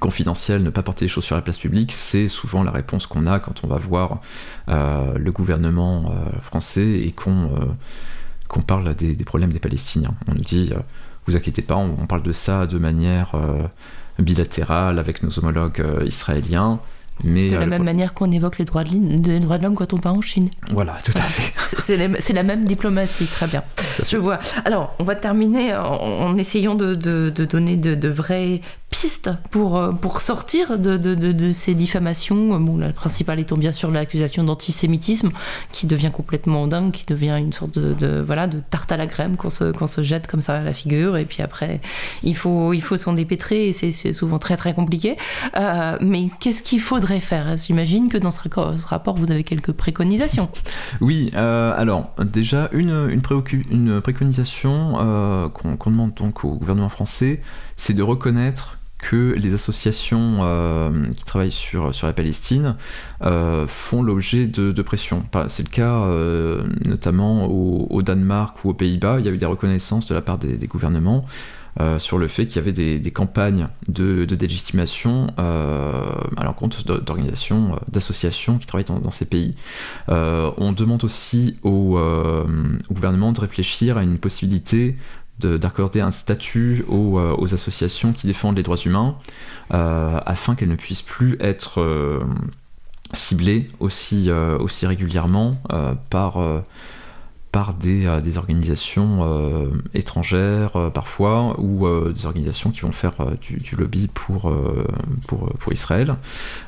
confidentielle, 0.00 0.62
ne 0.62 0.70
pas 0.70 0.82
porter 0.82 1.06
les 1.06 1.08
choses 1.08 1.24
sur 1.24 1.36
la 1.36 1.42
place 1.42 1.58
publique, 1.58 1.92
c'est 1.92 2.28
souvent 2.28 2.62
la 2.62 2.70
réponse 2.70 3.06
qu'on 3.06 3.26
a 3.26 3.38
quand 3.38 3.62
on 3.64 3.68
va 3.68 3.76
voir 3.76 4.20
le 4.66 5.30
gouvernement 5.30 6.12
français 6.40 7.00
et 7.00 7.12
qu'on 7.12 8.60
parle 8.66 8.94
des, 8.96 9.14
des 9.14 9.24
problèmes 9.24 9.52
des 9.52 9.60
Palestiniens. 9.60 10.14
On 10.26 10.34
nous 10.34 10.42
dit, 10.42 10.72
vous 11.26 11.36
inquiétez 11.36 11.62
pas, 11.62 11.76
on, 11.76 11.96
on 12.00 12.06
parle 12.06 12.24
de 12.24 12.32
ça 12.32 12.66
de 12.66 12.76
manière 12.76 13.36
bilatérale 14.18 14.98
avec 14.98 15.22
nos 15.22 15.36
homologues 15.38 15.80
euh, 15.80 16.04
israéliens. 16.06 16.80
Mais 17.22 17.48
De 17.50 17.54
euh, 17.54 17.58
la 17.60 17.64
le- 17.66 17.70
même 17.70 17.84
manière 17.84 18.12
qu'on 18.12 18.32
évoque 18.32 18.58
les 18.58 18.64
droits 18.64 18.82
de 18.82 18.90
l'in- 18.90 19.16
les 19.24 19.38
droits 19.38 19.56
de 19.58 19.62
l'homme 19.62 19.76
quand 19.76 19.92
on 19.92 19.98
part 19.98 20.14
en 20.14 20.20
Chine. 20.20 20.48
Voilà, 20.72 20.96
tout 21.04 21.12
à 21.16 21.20
fait. 21.22 21.52
C'est- 22.18 22.32
la, 22.32 22.42
même 22.42 22.64
diplomatie, 22.64 23.26
très 23.26 23.46
bien. 23.46 23.62
Je 24.04 24.16
vois. 24.16 24.40
Alors, 24.64 24.94
on 24.98 25.04
va 25.04 25.14
terminer 25.14 25.76
en, 25.76 25.84
en 25.94 26.36
essayant 26.36 26.74
de, 26.74 26.94
de- 26.94 27.30
de 27.32 27.44
donner 27.44 27.76
de, 27.76 27.94
de 27.94 28.08
vraies 28.08 28.62
pistes 28.94 29.30
pour, 29.50 29.76
euh, 29.76 29.90
pour 29.90 30.20
sortir 30.20 30.78
de, 30.78 30.96
de- 30.96 31.14
de- 31.16 31.50
ces 31.52 31.74
diffamations. 31.74 32.60
Bon, 32.60 32.76
la 32.78 32.92
principale 32.92 33.40
étant 33.40 33.56
bien 33.56 33.72
sûr 33.72 33.90
l'accusation 33.90 34.44
d'antisémitisme, 34.44 35.30
qui 35.72 35.88
devient 35.88 36.10
complètement 36.12 36.68
dingue, 36.68 36.92
qui 36.92 37.04
devient 37.04 37.36
une 37.38 37.52
sorte 37.52 37.76
de, 37.76 38.20
voilà, 38.24 38.46
de 38.46 38.60
tarte 38.60 38.92
à 38.92 38.96
la 38.96 39.08
crème 39.08 39.36
qu'on 39.36 39.50
se, 39.50 39.72
se 39.86 40.02
jette 40.02 40.28
comme 40.28 40.42
ça 40.42 40.54
à 40.54 40.62
la 40.62 40.72
figure. 40.72 41.16
Et 41.16 41.24
puis 41.24 41.42
après, 41.42 41.80
il 42.22 42.36
faut, 42.36 42.72
il 42.72 42.80
faut 42.82 42.96
s'en 42.96 43.14
dépêtrer 43.14 43.66
et 43.68 43.72
c'est 43.72 44.12
souvent 44.12 44.38
très 44.38 44.56
très 44.56 44.74
compliqué. 44.74 45.16
Euh, 45.56 45.96
mais 46.00 46.28
qu'est-ce 46.38 46.62
qu'il 46.62 46.80
faudrait 46.80 47.20
faire? 47.20 47.56
J'imagine 47.56 48.08
que 48.08 48.16
dans 48.18 48.30
ce, 48.30 48.38
rapport, 48.86 49.16
vous 49.16 49.32
avez 49.32 49.42
quelques 49.44 49.72
préconisations. 49.72 50.48
Oui, 51.00 51.30
euh, 51.34 51.72
alors 51.76 52.12
déjà 52.24 52.68
une, 52.72 53.08
une, 53.10 53.22
une 53.70 54.00
préconisation 54.00 54.96
euh, 55.00 55.48
qu'on 55.48 55.76
qu'on 55.76 55.90
demande 55.90 56.14
donc 56.14 56.44
au 56.44 56.52
gouvernement 56.54 56.88
français, 56.88 57.42
c'est 57.76 57.92
de 57.94 58.02
reconnaître 58.02 58.78
que 59.04 59.34
les 59.36 59.52
associations 59.52 60.38
euh, 60.40 60.90
qui 61.14 61.24
travaillent 61.24 61.52
sur, 61.52 61.94
sur 61.94 62.06
la 62.06 62.14
Palestine 62.14 62.76
euh, 63.22 63.66
font 63.66 64.02
l'objet 64.02 64.46
de, 64.46 64.82
pression. 64.82 65.22
C'est 65.48 65.62
le 65.62 65.70
cas 65.70 66.04
euh, 66.04 66.64
notamment 66.84 67.46
au, 67.46 68.02
Danemark 68.02 68.64
ou 68.64 68.70
aux 68.70 68.74
Pays-Bas, 68.74 69.20
il 69.20 69.26
y 69.26 69.28
a 69.28 69.32
eu 69.32 69.36
des 69.36 69.46
reconnaissances 69.46 70.06
de 70.06 70.14
la 70.14 70.22
part 70.22 70.38
des, 70.38 70.66
gouvernements 70.66 71.26
sur 71.98 72.18
le 72.18 72.28
fait 72.28 72.46
qu'il 72.46 72.56
y 72.56 72.58
avait 72.60 72.72
des, 72.72 73.10
campagnes 73.10 73.66
de, 73.88 74.24
délégitimation 74.24 75.26
à 75.36 76.44
l'encontre 76.44 76.84
d'organisations, 77.00 77.78
d'associations 77.90 78.58
qui 78.58 78.66
travaillent 78.66 78.84
dans, 78.84 79.10
ces 79.10 79.24
pays. 79.26 79.54
On 80.08 80.72
demande 80.72 81.04
aussi 81.04 81.56
au, 81.62 81.98
au 81.98 82.94
gouvernement 82.94 83.32
de 83.32 83.40
réfléchir 83.40 83.96
à 83.96 84.02
une 84.02 84.18
possibilité 84.18 84.96
d'accorder 85.40 86.00
un 86.00 86.10
statut 86.10 86.84
aux, 86.88 87.18
euh, 87.18 87.34
aux 87.38 87.54
associations 87.54 88.12
qui 88.12 88.26
défendent 88.26 88.56
les 88.56 88.62
droits 88.62 88.76
humains 88.76 89.16
euh, 89.72 90.20
afin 90.24 90.54
qu'elles 90.54 90.68
ne 90.68 90.76
puissent 90.76 91.02
plus 91.02 91.36
être 91.40 91.80
euh, 91.80 92.22
ciblées 93.12 93.68
aussi, 93.80 94.30
régulièrement 94.82 95.56
par, 96.10 96.38
par 97.54 97.74
des, 97.74 98.06
euh, 98.06 98.20
organisations 98.36 99.20
euh, 99.20 99.68
étrangères 99.94 100.74
euh, 100.74 100.90
parfois 100.90 101.54
ou 101.60 101.86
des 102.12 102.26
organisations 102.26 102.70
qui 102.70 102.80
vont 102.80 102.90
faire 102.90 103.14
du, 103.40 103.76
lobby 103.76 104.08
pour, 104.12 104.52
Israël. 105.70 106.16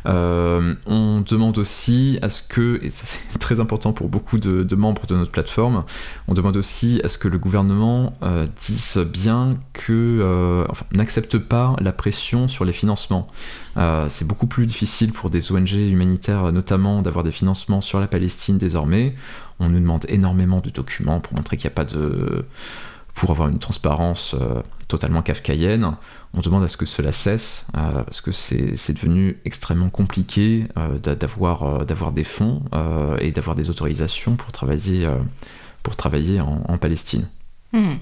On 0.05 1.25
demande 1.27 1.59
aussi 1.59 2.21
à 2.23 2.29
ce 2.29 2.43
que, 2.43 2.79
et 2.85 2.91
ça 2.91 3.05
c'est 3.05 3.39
très 3.41 3.59
important 3.59 3.93
pour 3.93 4.09
beaucoup 4.09 4.39
de, 4.39 4.77
membres 4.77 5.07
de 5.07 5.17
notre 5.17 5.33
plateforme, 5.33 5.83
on 6.29 6.35
demande 6.35 6.57
aussi 6.57 7.01
à 7.03 7.09
ce 7.09 7.19
que 7.19 7.27
le 7.27 7.39
gouvernement 7.39 8.17
dise 8.65 8.99
bien 8.99 9.57
que, 9.73 10.65
enfin, 10.69 10.87
n'accepte 10.93 11.39
pas 11.39 11.75
la 11.81 11.93
pression 11.93 12.47
sur 12.47 12.65
les 12.65 12.73
financements. 12.73 13.27
C'est 14.09 14.27
beaucoup 14.27 14.47
plus 14.47 14.67
difficile 14.67 15.13
pour 15.13 15.31
des 15.31 15.51
ONG 15.53 15.73
humanitaires, 15.73 16.53
notamment, 16.53 17.03
d'avoir 17.03 17.25
des 17.25 17.33
financements 17.33 17.81
sur 17.81 17.99
la 17.99 18.07
Palestine 18.07 18.59
désormais. 18.59 19.15
On 19.61 19.69
nous 19.69 19.81
demande 19.81 20.05
énormément 20.09 20.61
de 20.61 20.70
documents 20.70 21.20
pour 21.20 21.35
montrer 21.35 21.57
qu'il 21.57 21.69
n'y 21.69 21.73
a 21.73 21.77
pas 21.77 21.85
de. 21.85 22.45
pour 23.15 23.31
avoir 23.31 23.49
une 23.49 23.59
transparence 23.59 24.35
euh, 24.39 24.61
totalement 24.89 25.23
kafkaïenne. 25.23 25.97
On 26.35 26.41
demande 26.41 26.62
à 26.65 26.69
ce 26.69 26.77
que 26.77 26.85
cela 26.85 27.12
cesse, 27.12 27.65
euh, 27.77 28.03
parce 28.03 28.20
que 28.20 28.31
c'est 28.33 28.93
devenu 28.93 29.39
extrêmement 29.47 29.89
compliqué 29.89 30.66
euh, 30.77 30.99
d'a- 30.99 31.15
d'avoir 31.15 31.87
d'avoir 31.87 32.12
des 32.12 32.24
fonds 32.24 32.62
et 33.20 33.33
d'avoir 33.33 33.57
des 33.57 33.70
autorisations 33.70 34.37
pour 34.37 34.53
travailler, 34.53 35.09
pour 35.83 35.97
travailler 35.97 36.41
en 36.41 36.77
Palestine. 36.78 37.27
Hmm. 37.77 37.97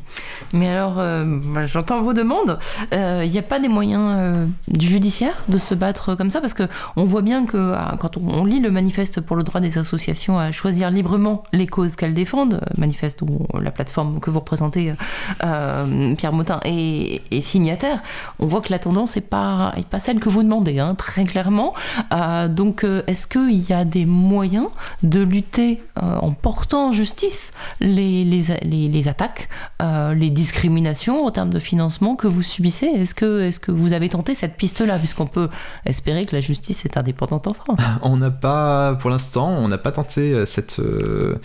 Mais 0.53 0.69
alors, 0.69 1.01
euh, 1.01 1.25
bah, 1.27 1.67
j'entends 1.67 2.01
vos 2.01 2.13
demandes. 2.13 2.61
Il 2.93 3.29
n'y 3.29 3.39
a 3.39 3.43
pas 3.43 3.59
des 3.59 3.67
moyens 3.67 4.03
euh, 4.15 4.47
du 4.69 4.87
judiciaire 4.87 5.35
de 5.49 5.59
se 5.59 5.75
battre 5.75 6.15
comme 6.15 6.31
ça? 6.31 6.41
Parce 6.41 6.55
que 6.55 6.69
on 6.95 7.05
voit 7.05 7.23
bien 7.23 7.45
que 7.45 7.75
ah, 7.77 7.97
quand 7.99 8.17
on, 8.17 8.45
lit 8.45 8.61
le 8.61 8.71
manifeste 8.71 9.21
pour 9.21 9.37
le 9.37 9.43
droit 9.43 9.61
des 9.61 9.79
associations 9.79 10.39
à 10.39 10.53
choisir 10.53 10.91
librement 10.91 11.43
les 11.53 11.67
causes 11.67 11.97
qu'elles 11.97 12.15
défendent, 12.15 12.55
euh, 12.63 12.75
manifeste 12.79 13.25
dont 13.25 13.49
la 13.61 13.73
plateforme 13.73 14.21
que 14.21 14.31
vous 14.31 14.39
représentez, 14.39 14.95
euh, 15.43 16.15
Pierre 16.15 16.33
Motin, 16.33 16.61
est, 16.65 17.41
signataire, 17.41 18.01
on 18.39 18.47
voit 18.47 18.61
que 18.61 18.71
la 18.71 18.79
tendance 18.79 19.17
n'est 19.17 19.23
pas, 19.23 19.75
celle 19.99 20.21
que 20.21 20.29
vous 20.29 20.43
demandez, 20.43 20.79
hein, 20.79 20.95
très 20.95 21.25
clairement. 21.25 21.75
Euh, 22.13 22.49
donc, 22.49 22.85
euh, 22.85 23.03
est-ce 23.07 23.27
qu'il 23.27 23.61
y 23.69 23.73
a 23.73 23.85
des 23.85 24.07
moyens 24.07 24.69
de 25.03 25.21
lutter 25.21 25.83
euh, 26.03 26.17
en 26.21 26.33
portant 26.33 26.89
en 26.89 26.93
justice 26.93 27.51
les 27.81 29.09
attaques 29.09 29.49
euh, 29.83 30.15
les 30.15 30.31
discriminations 30.31 31.25
en 31.25 31.31
termes 31.31 31.51
de 31.51 31.59
financement 31.59 32.17
que 32.17 32.27
vous 32.27 32.43
subissez. 32.43 32.87
Est-ce 32.87 33.15
que, 33.15 33.43
est 33.43 33.59
que 33.59 33.73
vous 33.73 33.93
avez 33.93 34.09
tenté 34.09 34.35
cette 34.35 34.57
piste-là 34.57 34.99
Puisqu'on 34.99 35.27
peut 35.27 35.49
espérer 35.85 36.27
que 36.27 36.35
la 36.35 36.41
justice 36.41 36.85
est 36.85 36.97
indépendante 36.97 37.47
en 37.47 37.55
France? 37.55 37.79
On 38.03 38.17
n'a 38.17 38.31
pas, 38.31 38.95
pour 38.95 39.11
l'instant, 39.11 39.49
on 39.49 39.69
n'a 39.69 39.79
pas 39.79 39.93
tenté 39.93 40.33
euh, 40.33 40.47
cette, 40.47 40.79
euh, 40.79 41.37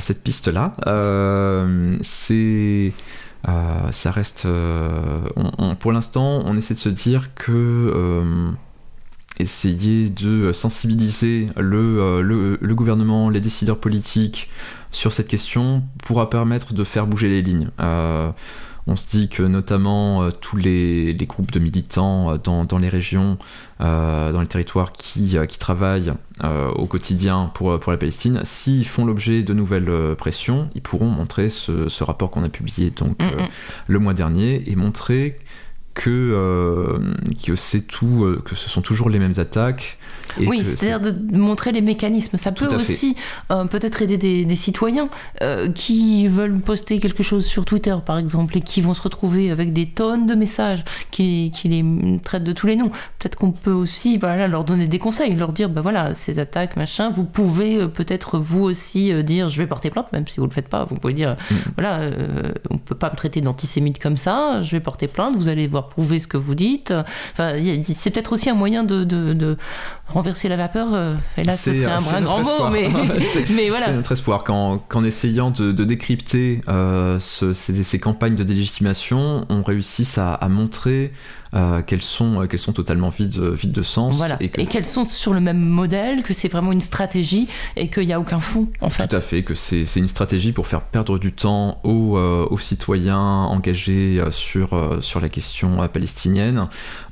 cette 0.00 0.22
piste-là. 0.22 0.72
C'est. 2.02 2.92
ça 3.44 4.10
reste. 4.10 4.46
pour 5.80 5.92
l'instant, 5.92 6.42
on 6.44 6.56
essaie 6.56 6.74
de 6.74 6.78
se 6.78 6.88
dire 6.88 7.34
que. 7.34 8.54
essayer 9.38 10.08
de 10.10 10.52
sensibiliser 10.52 11.50
le, 11.56 12.22
le, 12.22 12.58
le 12.60 12.74
gouvernement, 12.74 13.28
les 13.30 13.40
décideurs 13.40 13.78
politiques 13.78 14.48
sur 14.96 15.12
cette 15.12 15.28
question 15.28 15.82
pourra 16.02 16.30
permettre 16.30 16.72
de 16.72 16.84
faire 16.84 17.06
bouger 17.06 17.28
les 17.28 17.42
lignes. 17.42 17.68
Euh, 17.80 18.30
On 18.88 18.94
se 18.94 19.06
dit 19.08 19.28
que 19.28 19.42
notamment 19.42 20.22
euh, 20.22 20.30
tous 20.30 20.56
les, 20.56 21.12
les 21.12 21.26
groupes 21.26 21.50
de 21.50 21.58
militants 21.58 22.30
euh, 22.30 22.36
dans, 22.38 22.64
dans 22.64 22.78
les 22.78 22.88
régions, 22.88 23.36
euh, 23.80 24.30
dans 24.30 24.40
les 24.40 24.46
territoires 24.46 24.92
qui, 24.92 25.36
qui 25.48 25.58
travaillent 25.58 26.12
au 26.76 26.86
quotidien 26.86 27.50
pour, 27.54 27.80
pour 27.80 27.92
la 27.92 27.98
Palestine, 27.98 28.40
s'ils 28.44 28.86
font 28.86 29.06
l'objet 29.06 29.42
de 29.42 29.54
nouvelles 29.54 29.90
pressions, 30.16 30.68
ils 30.74 30.82
pourront 30.82 31.08
montrer 31.08 31.48
ce, 31.48 31.88
ce 31.88 32.04
rapport 32.04 32.30
qu'on 32.30 32.44
a 32.44 32.50
publié 32.50 32.90
donc, 32.90 33.16
Mm, 33.18 33.42
mm. 33.42 33.48
le 33.88 33.98
mois 33.98 34.14
dernier 34.14 34.62
et 34.70 34.76
montrer 34.76 35.38
que, 35.96 36.10
euh, 36.10 36.98
que 37.44 37.56
c'est 37.56 37.80
tout, 37.80 38.24
euh, 38.24 38.42
que 38.44 38.54
ce 38.54 38.68
sont 38.68 38.82
toujours 38.82 39.10
les 39.10 39.18
mêmes 39.18 39.38
attaques. 39.38 39.98
Et 40.40 40.46
oui, 40.46 40.62
c'est-à-dire 40.64 41.00
de 41.00 41.36
montrer 41.36 41.72
les 41.72 41.80
mécanismes. 41.80 42.36
Ça 42.36 42.52
peut 42.52 42.66
aussi 42.74 43.16
euh, 43.50 43.64
peut-être 43.64 44.02
aider 44.02 44.18
des, 44.18 44.44
des 44.44 44.54
citoyens 44.56 45.08
euh, 45.40 45.70
qui 45.72 46.26
veulent 46.28 46.60
poster 46.60 46.98
quelque 46.98 47.22
chose 47.22 47.46
sur 47.46 47.64
Twitter, 47.64 47.94
par 48.04 48.18
exemple, 48.18 48.58
et 48.58 48.60
qui 48.60 48.80
vont 48.80 48.92
se 48.92 49.00
retrouver 49.00 49.50
avec 49.50 49.72
des 49.72 49.86
tonnes 49.86 50.26
de 50.26 50.34
messages 50.34 50.84
qui, 51.10 51.52
qui 51.54 51.68
les 51.68 52.18
traitent 52.22 52.44
de 52.44 52.52
tous 52.52 52.66
les 52.66 52.76
noms. 52.76 52.90
Peut-être 53.18 53.36
qu'on 53.36 53.52
peut 53.52 53.72
aussi 53.72 54.18
voilà, 54.18 54.48
leur 54.48 54.64
donner 54.64 54.86
des 54.88 54.98
conseils, 54.98 55.34
leur 55.34 55.52
dire, 55.52 55.70
bah 55.70 55.80
voilà, 55.80 56.12
ces 56.12 56.38
attaques, 56.38 56.76
machin, 56.76 57.08
vous 57.08 57.24
pouvez 57.24 57.76
euh, 57.76 57.88
peut-être 57.88 58.38
vous 58.38 58.64
aussi 58.64 59.12
dire, 59.24 59.48
je 59.48 59.58
vais 59.58 59.66
porter 59.66 59.90
plainte, 59.90 60.12
même 60.12 60.26
si 60.26 60.40
vous 60.40 60.46
le 60.46 60.52
faites 60.52 60.68
pas, 60.68 60.84
vous 60.84 60.96
pouvez 60.96 61.14
dire, 61.14 61.36
Mm. 61.50 61.54
voilà, 61.76 62.00
on 62.70 62.78
peut 62.78 62.94
pas 62.94 63.10
me 63.10 63.16
traiter 63.16 63.40
d'antisémite 63.40 64.02
comme 64.02 64.16
ça, 64.16 64.60
je 64.62 64.70
vais 64.72 64.80
porter 64.80 65.06
plainte, 65.06 65.36
vous 65.36 65.48
allez 65.48 65.66
voir 65.66 65.85
prouver 65.88 66.18
ce 66.18 66.26
que 66.26 66.36
vous 66.36 66.54
dites. 66.54 66.92
Enfin, 67.32 67.52
c'est 67.82 68.10
peut-être 68.10 68.32
aussi 68.32 68.50
un 68.50 68.54
moyen 68.54 68.84
de, 68.84 69.04
de- 69.04 69.32
de 69.32 69.56
renverser 70.08 70.48
la 70.48 70.56
vapeur. 70.56 70.88
euh, 70.92 71.14
et 71.36 71.42
là, 71.44 71.52
ce 71.52 71.72
serait 71.72 71.84
un, 71.92 72.20
notre 72.20 72.22
grand 72.24 72.42
mot, 72.42 72.70
mais, 73.54 73.68
voilà. 73.68 73.86
C'est 73.86 73.92
notre 73.94 74.12
espoir 74.12 74.44
qu'en 74.44 75.04
essayant 75.04 75.50
de, 75.50 75.72
de 75.72 75.84
décrypter 75.84 76.60
euh, 76.68 77.18
ce- 77.20 77.52
ces, 77.52 77.82
ces 77.82 77.98
campagnes 77.98 78.36
de 78.36 78.44
délégitimation, 78.44 79.44
on 79.48 79.62
réussisse 79.62 80.18
à, 80.18 80.34
à 80.34 80.48
montrer 80.48 81.12
euh, 81.56 81.80
qu'elles 81.82 82.02
sont, 82.02 82.42
euh, 82.42 82.46
qu'elles 82.46 82.60
sont 82.60 82.72
totalement 82.72 83.08
vides, 83.08 83.38
vides 83.40 83.72
de 83.72 83.82
sens. 83.82 84.16
Voilà. 84.16 84.36
Et 84.40 84.48
que, 84.50 84.60
Et 84.60 84.66
qu'elles 84.66 84.86
sont 84.86 85.08
sur 85.08 85.32
le 85.32 85.40
même 85.40 85.58
modèle, 85.58 86.22
que 86.22 86.34
c'est 86.34 86.48
vraiment 86.48 86.72
une 86.72 86.80
stratégie 86.80 87.48
et 87.76 87.88
qu'il 87.88 88.06
n'y 88.06 88.12
a 88.12 88.20
aucun 88.20 88.40
fond, 88.40 88.68
en 88.80 88.88
fait. 88.90 89.06
tout 89.08 89.16
à 89.16 89.20
fait, 89.20 89.42
que 89.42 89.54
c'est 89.54 89.84
une 89.96 90.08
stratégie 90.08 90.52
pour 90.52 90.66
faire 90.66 90.82
perdre 90.82 91.18
du 91.18 91.32
temps 91.32 91.80
aux, 91.84 92.18
euh, 92.18 92.46
aux 92.50 92.58
citoyens 92.58 93.18
engagés 93.18 94.18
euh, 94.20 94.30
sur, 94.30 94.74
euh, 94.74 95.00
sur 95.00 95.20
la 95.20 95.28
question 95.28 95.82
euh, 95.82 95.88
palestinienne, 95.88 96.68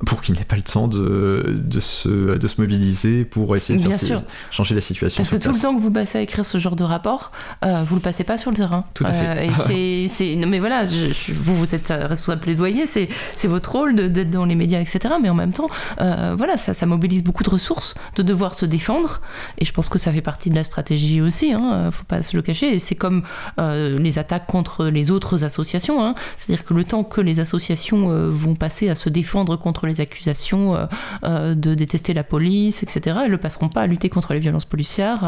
pour 0.06 0.20
qu'ils 0.20 0.34
n'aient 0.34 0.44
pas 0.44 0.56
le 0.56 0.62
temps 0.62 0.88
de, 0.88 1.54
de, 1.58 1.80
se, 1.80 2.36
de 2.36 2.48
se 2.48 2.60
mobiliser 2.60 3.24
pour 3.24 3.56
essayer 3.56 3.78
de 3.78 3.84
Bien 3.86 3.96
faire 3.96 4.22
changer 4.50 4.74
la 4.74 4.80
situation. 4.80 5.16
Parce 5.22 5.30
que 5.30 5.36
tout 5.36 5.52
le 5.52 5.58
temps 5.60 5.74
que 5.74 5.80
vous 5.80 5.90
passez 5.90 6.18
à 6.18 6.20
écrire 6.22 6.44
ce 6.44 6.58
genre 6.58 6.76
de 6.76 6.84
rapport, 6.84 7.32
euh, 7.64 7.82
vous 7.88 7.94
le 7.94 8.00
passez 8.00 8.24
pas 8.24 8.36
sur 8.38 8.50
le 8.50 8.56
terrain. 8.56 8.84
Tout 8.94 9.04
à 9.06 9.12
fait. 9.12 9.26
Euh, 9.48 9.70
et 9.74 10.08
c'est, 10.08 10.36
non 10.36 10.48
mais 10.48 10.58
voilà, 10.58 10.84
je- 10.84 11.12
je- 11.12 11.32
vous 11.32 11.56
vous 11.56 11.74
êtes 11.74 11.88
responsable 11.88 12.40
plaidoyer, 12.42 12.86
c'est, 12.86 13.08
votre 13.46 13.72
rôle 13.72 13.94
d'être 13.94 14.30
dans 14.34 14.44
les 14.44 14.54
médias, 14.54 14.80
etc. 14.80 15.14
Mais 15.20 15.28
en 15.28 15.34
même 15.34 15.52
temps, 15.52 15.68
euh, 16.00 16.34
voilà, 16.36 16.56
ça, 16.56 16.74
ça 16.74 16.86
mobilise 16.86 17.22
beaucoup 17.24 17.42
de 17.42 17.50
ressources 17.50 17.94
de 18.16 18.22
devoir 18.22 18.54
se 18.54 18.66
défendre. 18.66 19.20
Et 19.58 19.64
je 19.64 19.72
pense 19.72 19.88
que 19.88 19.98
ça 19.98 20.12
fait 20.12 20.20
partie 20.22 20.50
de 20.50 20.54
la 20.54 20.64
stratégie 20.64 21.20
aussi. 21.20 21.52
Hein, 21.52 21.90
faut 21.90 22.04
pas 22.04 22.22
se 22.22 22.36
le 22.36 22.42
cacher. 22.42 22.78
C'est 22.78 22.94
comme 22.94 23.22
euh, 23.58 23.96
les 23.98 24.18
attaques 24.18 24.46
contre 24.46 24.86
les 24.86 25.10
autres 25.10 25.44
associations. 25.44 26.04
hein. 26.04 26.14
C'est-à-dire 26.36 26.64
que 26.64 26.74
le 26.74 26.84
temps 26.84 27.04
que 27.04 27.20
les 27.20 27.40
associations 27.40 28.10
euh, 28.10 28.28
vont 28.30 28.54
passer 28.54 28.88
à 28.90 28.94
se 28.94 29.08
défendre 29.08 29.56
contre 29.56 29.86
les 29.86 30.00
accusations 30.00 30.74
euh, 30.76 30.86
euh, 31.24 31.54
de 31.54 31.74
détester 31.74 32.14
la 32.14 32.24
police, 32.24 32.82
etc., 32.82 33.16
elles 33.24 33.30
ne 33.30 33.36
passeront 33.36 33.68
pas 33.68 33.82
à 33.82 33.86
lutter 33.86 34.08
contre 34.08 34.34
les 34.34 34.40
violences 34.40 34.64
policières, 34.64 35.24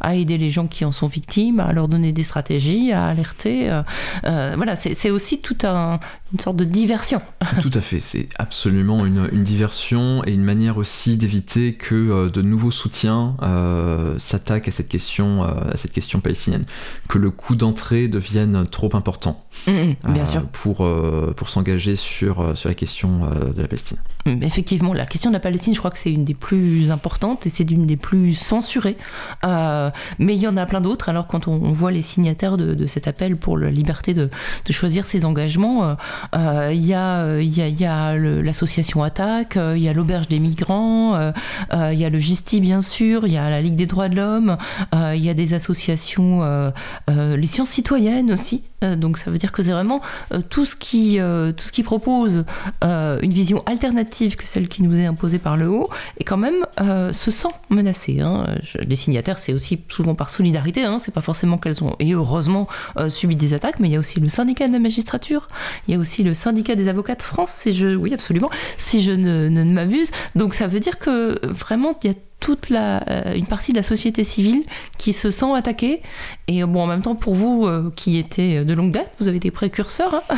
à, 0.00 0.14
aider 0.14 0.38
les 0.38 0.50
gens 0.50 0.66
qui 0.66 0.84
en 0.84 0.92
sont 0.92 1.06
victimes, 1.06 1.60
à 1.60 1.72
leur 1.72 1.86
donner 1.88 2.12
des 2.12 2.22
stratégies, 2.24 2.92
à 2.92 3.06
alerter. 3.06 3.70
euh, 3.70 3.82
euh, 4.24 4.54
voilà, 4.56 4.76
c'est 4.76 5.10
aussi 5.10 5.40
toute 5.40 5.64
un- 5.64 6.00
une 6.32 6.38
sorte 6.40 6.56
de 6.56 6.64
diversion. 6.64 7.20
Tout 7.60 7.70
à 7.74 7.80
fait, 7.80 7.98
c'est 8.00 8.26
absolument 8.38 9.06
une, 9.06 9.28
une 9.32 9.42
diversion 9.42 10.22
et 10.24 10.32
une 10.32 10.44
manière 10.44 10.76
aussi 10.76 11.16
d'éviter 11.16 11.74
que 11.74 11.94
euh, 11.94 12.28
de 12.28 12.42
nouveaux 12.42 12.70
soutiens 12.70 13.36
euh, 13.42 14.18
s'attaquent 14.18 14.68
à 14.68 14.72
cette 14.72 14.88
question, 14.88 15.44
euh, 15.44 15.72
à 15.72 15.76
cette 15.76 15.92
question 15.92 16.20
palestinienne, 16.20 16.64
que 17.08 17.18
le 17.18 17.30
coût 17.30 17.56
d'entrée 17.56 18.08
devienne 18.08 18.66
trop 18.70 18.90
important 18.94 19.44
Mm, 19.66 19.72
mm, 19.72 20.12
bien 20.12 20.24
sûr. 20.24 20.42
pour, 20.46 20.88
pour 21.36 21.48
s'engager 21.48 21.96
sur, 21.96 22.56
sur 22.56 22.68
la 22.68 22.74
question 22.74 23.28
de 23.54 23.60
la 23.60 23.68
Palestine. 23.68 23.98
Mm, 24.26 24.42
Effectivement, 24.42 24.92
la 24.92 25.06
question 25.06 25.30
de 25.30 25.34
la 25.34 25.40
Palestine, 25.40 25.74
je 25.74 25.78
crois 25.78 25.90
que 25.90 25.98
c'est 25.98 26.12
une 26.12 26.24
des 26.24 26.34
plus 26.34 26.90
importantes 26.90 27.46
et 27.46 27.48
c'est 27.48 27.70
une 27.70 27.86
des 27.86 27.96
plus 27.96 28.34
censurées. 28.34 28.96
Euh, 29.44 29.90
mais 30.18 30.34
il 30.34 30.40
y 30.40 30.46
en 30.46 30.56
a 30.56 30.66
plein 30.66 30.80
d'autres. 30.80 31.08
Alors, 31.08 31.26
quand 31.26 31.48
on, 31.48 31.72
voit 31.72 31.90
les 31.90 32.02
signataires 32.02 32.56
de, 32.56 32.86
cet 32.86 33.06
appel 33.06 33.36
pour 33.36 33.56
la 33.56 33.70
liberté 33.70 34.14
de, 34.14 34.28
choisir 34.70 35.04
ses 35.04 35.24
engagements, 35.24 35.84
euh, 35.84 35.94
euh, 36.34 36.72
il 36.72 36.84
y 36.86 36.94
a, 36.94 37.24
euh, 37.24 38.42
l'association 38.42 39.02
Attaque, 39.02 39.56
il 39.56 39.82
y 39.82 39.88
a 39.88 39.92
l'Auberge 39.92 40.28
des 40.28 40.38
migrants, 40.38 41.32
il 41.72 41.94
y 41.94 42.04
a 42.04 42.10
le 42.10 42.18
Gisti, 42.18 42.60
bien 42.60 42.80
sûr, 42.80 43.26
il 43.26 43.32
y 43.32 43.36
a 43.36 43.48
la 43.48 43.60
Ligue 43.60 43.76
des 43.76 43.86
droits 43.86 44.08
de 44.08 44.16
l'homme, 44.16 44.56
il 44.92 45.20
y 45.20 45.28
a 45.28 45.34
des 45.34 45.54
associations, 45.54 46.72
les 47.08 47.46
sciences 47.46 47.70
citoyennes 47.70 48.32
aussi. 48.32 48.69
Euh, 48.82 48.96
donc, 48.96 49.18
ça 49.18 49.30
veut 49.30 49.38
dire 49.38 49.52
que 49.52 49.62
c'est 49.62 49.72
vraiment 49.72 50.00
euh, 50.32 50.40
tout, 50.48 50.64
ce 50.64 50.76
qui, 50.76 51.20
euh, 51.20 51.52
tout 51.52 51.64
ce 51.64 51.72
qui 51.72 51.82
propose 51.82 52.44
une 52.82 53.32
vision 53.32 53.62
alternative 53.66 54.36
que 54.36 54.46
celle 54.46 54.68
qui 54.68 54.82
nous 54.82 54.98
est 54.98 55.06
imposée 55.06 55.38
par 55.38 55.56
le 55.56 55.68
haut, 55.68 55.88
et 56.18 56.24
quand 56.24 56.36
même 56.36 56.64
se 57.12 57.30
sent 57.30 57.48
menacée. 57.68 58.20
hein. 58.20 58.46
Les 58.80 58.96
signataires, 58.96 59.38
c'est 59.38 59.52
aussi 59.52 59.80
souvent 59.88 60.14
par 60.14 60.30
solidarité, 60.30 60.84
hein. 60.84 60.98
c'est 60.98 61.12
pas 61.12 61.20
forcément 61.20 61.58
qu'elles 61.58 61.82
ont, 61.84 61.94
et 61.98 62.12
heureusement, 62.12 62.68
subi 63.08 63.36
des 63.36 63.54
attaques, 63.54 63.80
mais 63.80 63.88
il 63.88 63.92
y 63.92 63.96
a 63.96 63.98
aussi 63.98 64.20
le 64.20 64.28
syndicat 64.28 64.66
de 64.68 64.72
la 64.72 64.78
magistrature, 64.78 65.48
il 65.86 65.94
y 65.94 65.96
a 65.96 66.00
aussi 66.00 66.22
le 66.22 66.34
syndicat 66.34 66.74
des 66.74 66.88
avocats 66.88 67.14
de 67.14 67.22
France, 67.22 67.50
si 67.52 67.72
je, 67.74 67.88
oui, 67.94 68.14
absolument, 68.14 68.50
si 68.78 69.02
je 69.02 69.12
ne, 69.12 69.48
ne- 69.48 69.64
m'abuse. 69.64 70.10
Donc 70.34 70.54
ça 70.54 70.66
veut 70.66 70.80
dire 70.80 70.98
que 70.98 71.38
vraiment, 71.46 71.94
il 72.02 72.10
y 72.10 72.14
a 72.14 72.16
toute 72.40 72.70
la, 72.70 73.08
euh, 73.08 73.34
une 73.34 73.46
partie 73.46 73.72
de 73.72 73.76
la 73.76 73.82
société 73.82 74.24
civile 74.24 74.64
qui 74.98 75.12
se 75.12 75.30
sent 75.30 75.52
attaquée. 75.54 76.02
Et 76.48 76.62
euh, 76.62 76.66
bon, 76.66 76.82
en 76.82 76.86
même 76.86 77.02
temps, 77.02 77.14
pour 77.14 77.34
vous 77.34 77.66
euh, 77.66 77.92
qui 77.94 78.18
étiez 78.18 78.64
de 78.64 78.74
longue 78.74 78.90
date, 78.90 79.12
vous 79.18 79.28
avez 79.28 79.38
des 79.38 79.50
précurseurs. 79.50 80.14
hein. 80.14 80.36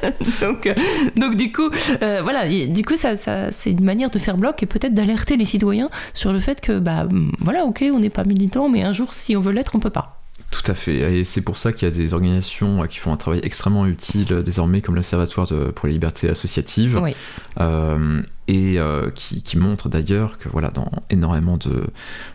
donc, 0.40 0.68
donc 1.16 1.36
du 1.36 1.52
coup, 1.52 1.70
voilà, 2.00 2.48
du 2.48 2.84
coup, 2.84 2.96
ça, 2.96 3.16
ça, 3.16 3.52
c'est 3.52 3.70
une 3.70 3.84
manière 3.84 4.10
de 4.10 4.18
faire 4.18 4.36
bloc 4.36 4.62
et 4.62 4.66
peut-être 4.66 4.94
d'alerter 4.94 5.36
les 5.36 5.44
citoyens 5.44 5.90
sur 6.14 6.32
le 6.32 6.40
fait 6.40 6.60
que, 6.60 6.78
bah, 6.78 7.06
voilà, 7.38 7.64
ok, 7.64 7.84
on 7.94 8.00
n'est 8.00 8.10
pas 8.10 8.24
militant, 8.24 8.68
mais 8.68 8.82
un 8.82 8.92
jour, 8.92 9.12
si 9.12 9.36
on 9.36 9.40
veut 9.40 9.52
l'être, 9.52 9.74
on 9.74 9.80
peut 9.80 9.90
pas. 9.90 10.19
Tout 10.50 10.68
à 10.68 10.74
fait, 10.74 10.96
et 11.20 11.24
c'est 11.24 11.42
pour 11.42 11.56
ça 11.56 11.72
qu'il 11.72 11.86
y 11.88 11.90
a 11.90 11.94
des 11.94 12.12
organisations 12.12 12.82
euh, 12.82 12.86
qui 12.86 12.98
font 12.98 13.12
un 13.12 13.16
travail 13.16 13.38
extrêmement 13.44 13.86
utile 13.86 14.32
euh, 14.32 14.42
désormais, 14.42 14.80
comme 14.80 14.96
l'Observatoire 14.96 15.46
pour 15.76 15.86
les 15.86 15.92
libertés 15.92 16.28
associatives, 16.28 16.98
Oui. 17.00 17.14
euh, 17.60 18.20
et 18.48 18.80
euh, 18.80 19.10
qui, 19.12 19.42
qui 19.42 19.56
montrent 19.58 19.88
d'ailleurs 19.88 20.38
que 20.38 20.48
voilà, 20.48 20.70
dans 20.70 20.90
énormément 21.08 21.56
de, 21.56 21.86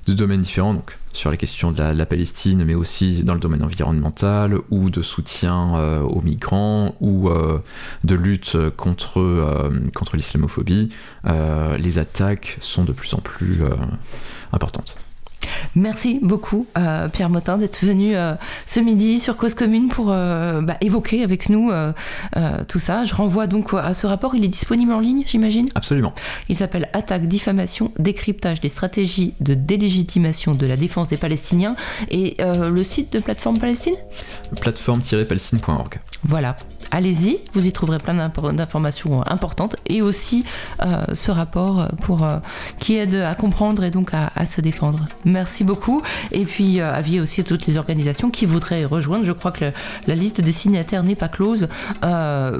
de 0.07 0.13
domaines 0.13 0.39
différents, 0.39 0.73
donc 0.73 0.97
sur 1.11 1.29
les 1.29 1.35
questions 1.35 1.73
de 1.73 1.77
la, 1.77 1.93
la 1.93 2.05
Palestine, 2.05 2.63
mais 2.63 2.73
aussi 2.73 3.21
dans 3.23 3.33
le 3.33 3.41
domaine 3.41 3.63
environnemental, 3.63 4.59
ou 4.69 4.89
de 4.89 5.01
soutien 5.01 5.75
euh, 5.75 5.99
aux 5.99 6.21
migrants, 6.21 6.95
ou 7.01 7.29
de 8.05 8.15
lutte 8.15 8.57
contre, 8.77 9.69
contre 9.93 10.15
l'islamophobie, 10.15 10.89
les 11.77 11.97
attaques 11.97 12.57
sont 12.61 12.85
de 12.85 12.93
plus 12.93 13.13
en 13.13 13.19
plus 13.19 13.59
importantes. 14.53 14.95
Merci 15.75 16.19
beaucoup, 16.21 16.67
euh, 16.77 17.09
Pierre 17.09 17.29
Motin, 17.29 17.57
d'être 17.57 17.83
venu 17.83 18.15
euh, 18.15 18.35
ce 18.65 18.79
midi 18.79 19.19
sur 19.19 19.37
Cause 19.37 19.53
Commune 19.53 19.87
pour 19.87 20.11
euh, 20.11 20.61
bah, 20.61 20.77
évoquer 20.81 21.23
avec 21.23 21.49
nous 21.49 21.71
tout 22.67 22.79
ça. 22.79 23.03
Je 23.03 23.13
renvoie 23.13 23.47
donc 23.47 23.73
à 23.73 23.93
ce 23.93 24.07
rapport. 24.07 24.35
Il 24.35 24.43
est 24.43 24.49
disponible 24.49 24.91
en 24.91 24.99
ligne, 24.99 25.23
j'imagine? 25.25 25.65
Absolument. 25.75 26.13
Il 26.49 26.55
s'appelle 26.55 26.89
Attaque, 26.93 27.27
diffamation, 27.27 27.91
décryptage 27.99 28.61
des 28.61 28.69
stratégies 28.69 29.33
de 29.39 29.53
délégitimation 29.53 30.53
de 30.53 30.65
la 30.65 30.77
défense 30.77 31.09
des 31.09 31.17
Palestiniens 31.17 31.75
et 32.09 32.37
le 32.39 32.83
site 32.83 33.13
de 33.13 33.19
Plateforme 33.19 33.57
Palestine? 33.57 33.95
Plateforme-palestine.org. 34.61 35.99
Voilà. 36.27 36.55
Allez-y, 36.91 37.39
vous 37.53 37.65
y 37.67 37.71
trouverez 37.71 37.97
plein 37.97 38.13
d'informations 38.53 39.19
euh, 39.19 39.23
importantes 39.27 39.75
et 39.87 40.01
aussi 40.01 40.45
euh, 40.85 41.01
ce 41.13 41.31
rapport 41.31 41.87
pour, 42.01 42.23
euh, 42.23 42.37
qui 42.79 42.95
aide 42.95 43.15
à 43.15 43.33
comprendre 43.35 43.83
et 43.83 43.91
donc 43.91 44.13
à, 44.13 44.31
à 44.35 44.45
se 44.45 44.61
défendre. 44.61 45.03
Merci 45.25 45.63
beaucoup. 45.63 46.03
Et 46.31 46.45
puis, 46.45 46.79
euh, 46.79 46.93
avis 46.93 47.19
aussi 47.19 47.41
à 47.41 47.43
toutes 47.43 47.65
les 47.65 47.77
organisations 47.77 48.29
qui 48.29 48.45
voudraient 48.45 48.85
rejoindre. 48.85 49.25
Je 49.25 49.31
crois 49.33 49.51
que 49.51 49.65
le- 49.65 49.73
la 50.07 50.15
liste 50.15 50.41
des 50.41 50.51
signataires 50.51 51.03
n'est 51.03 51.15
pas 51.15 51.27
close 51.27 51.67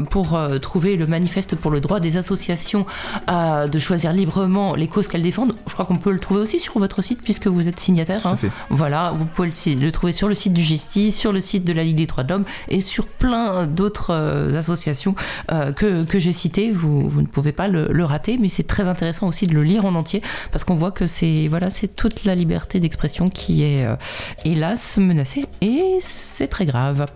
pour 0.10 0.38
trouver 0.62 0.96
le 0.98 1.08
manifeste 1.08 1.56
pour 1.56 1.72
le 1.72 1.80
droit 1.80 2.00
des 2.00 2.18
associations 2.18 2.86
de 3.30 3.80
choisir 3.80 4.12
librement 4.12 4.76
les 4.76 4.88
causes 4.88 5.08
qu'elles 5.08 5.22
défendent. 5.24 5.56
Je 5.68 5.74
crois 5.74 5.86
qu'on 5.86 5.98
peut 5.98 6.12
le 6.12 6.20
trouver 6.20 6.42
aussi 6.42 6.60
sur 6.60 6.78
votre 6.80 7.02
site 7.02 7.22
puisque 7.24 7.48
vous 7.48 7.68
êtes 7.68 7.80
signataire. 7.80 8.26
Hein. 8.26 8.36
fait. 8.36 8.52
Voilà, 8.70 9.14
vous 9.18 9.26
pouvez 9.26 9.50
le, 9.50 9.80
le 9.80 9.92
trouver 9.92 10.12
sur 10.14 10.28
le 10.28 10.34
site 10.34 10.54
du 10.54 10.64
Justice, 10.64 11.16
sur 11.16 11.32
le 11.32 11.40
site 11.40 11.64
de 11.64 11.74
la 11.74 11.84
Ligue 11.84 11.98
des 11.98 12.06
droits 12.08 12.24
de 12.24 12.34
l'homme 12.34 12.46
et 12.70 12.82
sur 12.82 13.06
plein 13.06 13.55
d'autres 13.64 14.12
euh, 14.12 14.58
associations 14.58 15.16
euh, 15.52 15.72
que, 15.72 16.04
que 16.04 16.20
j'ai 16.20 16.32
citées. 16.32 16.72
Vous, 16.72 17.08
vous 17.08 17.22
ne 17.22 17.28
pouvez 17.28 17.52
pas 17.52 17.68
le, 17.68 18.06
rater, 18.06 18.38
mais 18.38 18.50
c'est 18.50 18.68
très 18.68 18.88
intéressant 18.88 19.28
aussi 19.28 19.48
de 19.48 19.54
le 19.54 19.64
lire 19.64 19.86
en 19.86 19.96
entier 19.96 20.22
parce 20.52 20.64
qu'on 20.64 20.76
voit 20.76 20.92
que 20.92 21.08
c'est 21.08 21.48
voilà, 21.48 21.70
toute 21.96 22.24
la 22.24 22.36
liberté 22.36 22.80
d'expression 22.80 23.30
qui 23.30 23.64
est 23.64 23.86
euh, 23.86 23.96
hélas 24.44 24.98
menacée 24.98 25.46
et 25.62 25.98
c'est 26.02 26.48
très 26.48 26.66
grave. 26.66 27.08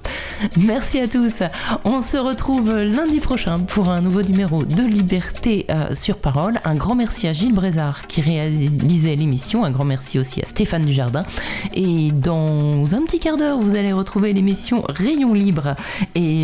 Merci 0.58 1.00
à 1.00 1.08
tous. 1.08 1.44
On 1.84 2.02
se 2.02 2.18
retrouve 2.18 2.76
lundi 2.76 3.20
prochain 3.20 3.60
pour 3.60 3.90
un 3.90 4.02
nouveau 4.02 4.24
numéro 4.24 4.64
de 4.64 4.84
Liberté 4.84 5.68
sur 5.92 6.18
parole. 6.18 6.60
Un 6.66 6.76
grand 6.76 6.96
merci 6.96 7.28
à 7.28 7.34
Gilles 7.34 7.54
Brézard 7.54 8.08
qui 8.08 8.22
réalisait 8.22 9.16
l'émission. 9.16 9.64
Un 9.64 9.72
grand 9.72 9.86
merci 9.86 10.18
aussi 10.18 10.42
à 10.42 10.46
Stéphane 10.48 10.86
Dujardin. 10.86 11.26
Et 11.76 12.12
dans 12.12 12.96
un 12.96 13.04
petit 13.04 13.20
quart 13.20 13.38
d'heure, 13.38 13.60
vous 13.60 13.76
allez 13.76 13.94
retrouver 13.94 14.34
l'émission 14.34 14.84
Rayon 14.90 15.34
Libre. 15.34 15.76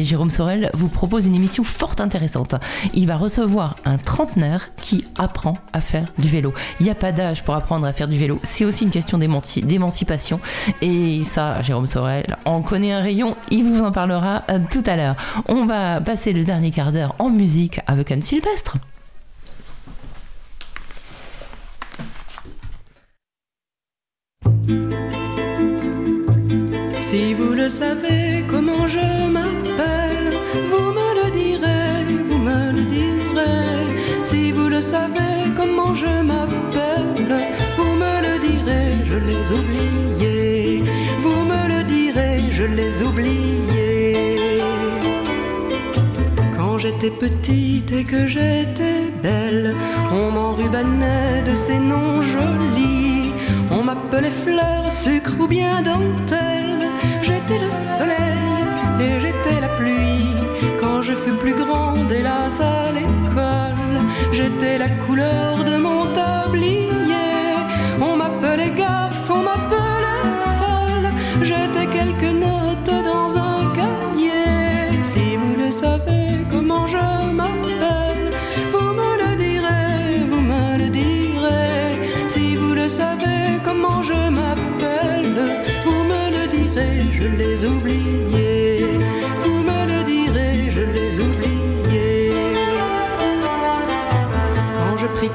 Jérôme 0.03 0.31
Sorel 0.31 0.69
vous 0.73 0.87
propose 0.89 1.25
une 1.25 1.35
émission 1.35 1.63
fort 1.63 1.95
intéressante. 1.99 2.55
Il 2.93 3.07
va 3.07 3.17
recevoir 3.17 3.75
un 3.85 3.97
trentenaire 3.97 4.69
qui 4.81 5.05
apprend 5.17 5.55
à 5.73 5.81
faire 5.81 6.07
du 6.17 6.27
vélo. 6.27 6.53
Il 6.79 6.83
n'y 6.85 6.89
a 6.89 6.95
pas 6.95 7.11
d'âge 7.11 7.43
pour 7.43 7.55
apprendre 7.55 7.85
à 7.85 7.93
faire 7.93 8.07
du 8.07 8.17
vélo. 8.17 8.39
C'est 8.43 8.65
aussi 8.65 8.83
une 8.83 8.91
question 8.91 9.17
d'émanci- 9.17 9.63
d'émancipation. 9.63 10.39
Et 10.81 11.23
ça, 11.23 11.61
Jérôme 11.61 11.87
Sorel 11.87 12.35
en 12.45 12.61
connaît 12.61 12.91
un 12.93 13.01
rayon. 13.01 13.35
Il 13.51 13.63
vous 13.65 13.83
en 13.83 13.91
parlera 13.91 14.43
euh, 14.51 14.59
tout 14.71 14.83
à 14.85 14.95
l'heure. 14.95 15.15
On 15.47 15.65
va 15.65 16.01
passer 16.01 16.33
le 16.33 16.43
dernier 16.43 16.71
quart 16.71 16.91
d'heure 16.91 17.15
en 17.19 17.29
musique 17.29 17.79
avec 17.87 18.11
Anne 18.11 18.21
Sylvestre. 18.21 18.77
Si 26.99 27.33
vous 27.33 27.53
le 27.53 27.69
savez 27.69 28.43
comment 28.49 28.87
je 28.87 29.29
m'appelle, 29.29 29.54
le 34.75 34.81
savez 34.81 35.35
comment 35.55 35.95
je 35.95 36.21
m'appelle, 36.29 37.37
vous 37.77 37.93
me 38.03 38.13
le 38.25 38.33
direz, 38.47 38.89
je 39.05 39.17
les 39.29 39.45
oubliés. 39.57 40.83
Vous 41.23 41.45
me 41.51 41.61
le 41.73 41.83
direz, 41.83 42.41
je 42.51 42.63
les 42.63 43.01
oubliés. 43.01 44.61
Quand 46.55 46.77
j'étais 46.77 47.11
petite 47.11 47.91
et 47.93 48.03
que 48.03 48.27
j'étais 48.27 49.01
belle, 49.23 49.73
on 50.11 50.31
m'enrubanait 50.31 51.41
de 51.49 51.55
ces 51.55 51.79
noms 51.79 52.21
jolis. 52.21 53.31
On 53.71 53.81
m'appelait 53.81 54.37
fleur, 54.45 54.91
sucre 54.91 55.35
ou 55.39 55.47
bien 55.47 55.81
dentelle. 55.83 56.81
J'étais 57.21 57.59
le 57.59 57.71
soleil 57.71 58.65
et 58.99 59.21
j'étais 59.21 59.61
la 59.61 59.69
pluie. 59.77 60.35
Quand 60.81 61.01
je 61.01 61.13
fus 61.13 61.37
plus 61.43 61.55
grande, 61.63 62.11
hélas 62.11 62.59
à 62.59 62.91
l'école, 62.91 63.24
j'étais 64.35 64.77
la 64.77 64.89
couleur 65.05 65.63
de 65.63 65.77
mon 65.77 66.01
tablier. 66.13 67.55
On 68.01 68.17
m'appelait 68.17 68.71
garce, 68.71 69.29
on 69.29 69.41
m'appelait 69.47 70.27
folle. 70.59 71.09
J'étais 71.41 71.87
quelques 71.97 72.33
notes 72.47 72.95
dans 73.11 73.29
un 73.37 73.59
cahier. 73.79 74.99
Si 75.11 75.37
vous 75.37 75.55
le 75.63 75.71
savez 75.71 76.45
comment 76.51 76.85
je 76.87 77.05
m'appelle, 77.39 78.25
vous 78.73 78.89
me 78.99 79.11
le 79.23 79.31
direz, 79.47 80.27
vous 80.29 80.43
me 80.51 80.65
le 80.81 80.89
direz. 80.89 81.87
Si 82.27 82.55
vous 82.55 82.73
le 82.81 82.89
savez 82.89 83.41
comment 83.63 84.03
je 84.03 84.21
m'appelle, 84.37 85.39
vous 85.85 86.01
me 86.11 86.23
le 86.35 86.43
direz, 86.47 86.95
je 87.11 87.27
les 87.41 87.65
oubliés. 87.65 88.14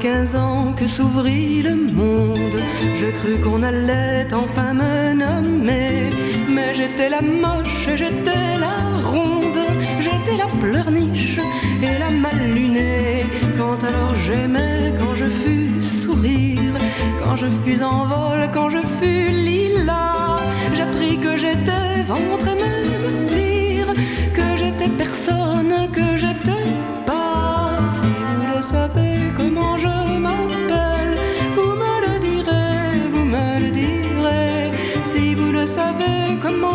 15 0.01 0.35
ans 0.35 0.73
que 0.75 0.87
s'ouvrit 0.87 1.61
le 1.61 1.75
monde, 1.75 2.59
je 2.95 3.11
crus 3.11 3.39
qu'on 3.43 3.61
allait 3.61 4.27
enfin 4.33 4.73
me 4.73 5.13
nommer. 5.13 6.09
Mais 6.49 6.73
j'étais 6.73 7.07
la 7.07 7.21
moche 7.21 7.87
j'étais 7.95 8.57
la 8.59 8.77
ronde, 9.03 9.61
j'étais 9.99 10.37
la 10.37 10.47
pleurniche 10.59 11.39
et 11.83 11.99
la 11.99 12.09
mal 12.09 12.39
lunée. 12.51 13.25
Quand 13.57 13.83
alors 13.83 14.15
j'aimais, 14.25 14.91
quand 14.97 15.13
je 15.13 15.29
fus 15.29 15.81
sourire, 15.81 16.75
quand 17.23 17.35
je 17.35 17.45
fus 17.63 17.83
en 17.83 18.05
vol, 18.05 18.49
quand 18.51 18.69
je 18.71 18.79
fus 18.97 19.29
lilas, 19.29 20.37
j'appris 20.73 21.19
que 21.19 21.37
j'étais 21.37 22.01
ventre 22.07 22.47
et 22.47 22.55
même 22.55 23.27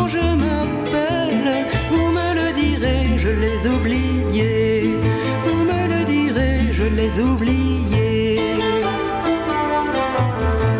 je 0.07 0.17
m'appelle, 0.17 1.65
vous 1.89 2.07
me 2.11 2.33
le 2.39 2.53
direz, 2.53 3.17
je 3.17 3.29
les 3.29 3.67
oubliés. 3.67 4.97
Vous 5.45 5.63
me 5.71 5.81
le 5.93 6.05
direz, 6.05 6.71
je 6.71 6.83
les 6.83 7.19
oubliés. 7.19 8.39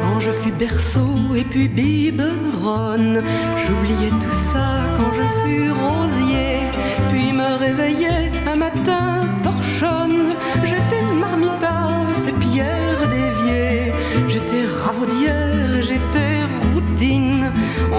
Quand 0.02 0.20
je 0.20 0.32
fus 0.32 0.52
berceau 0.52 1.36
et 1.36 1.44
puis 1.44 1.68
biberonne, 1.68 3.22
j'oubliais 3.66 4.12
tout 4.24 4.38
ça 4.54 4.68
quand 4.98 5.12
je 5.20 5.26
fus 5.42 5.72
rosier. 5.72 6.72
Puis 7.10 7.32
me 7.34 7.58
réveillais 7.58 8.32
un 8.52 8.56
matin 8.56 9.28
torchonne, 9.44 10.30
j'étais 10.64 11.02
marmitas 11.02 11.67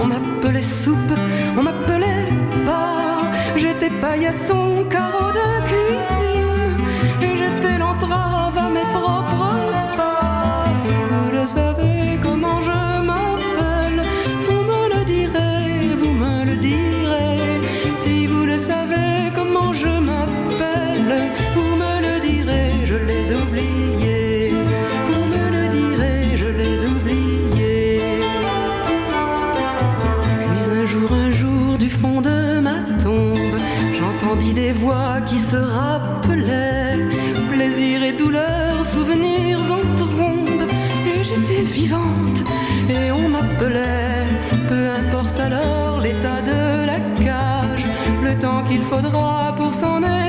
On 0.01 0.05
m'appelait 0.05 0.63
soupe, 0.63 1.13
on 1.57 1.63
m'appelait 1.63 2.29
pas. 2.65 3.17
J'étais 3.55 3.89
paillasson, 3.89 4.85
carreau 4.89 5.31
de 5.31 5.65
cuisine. 5.67 6.18
Faudra 49.79 50.28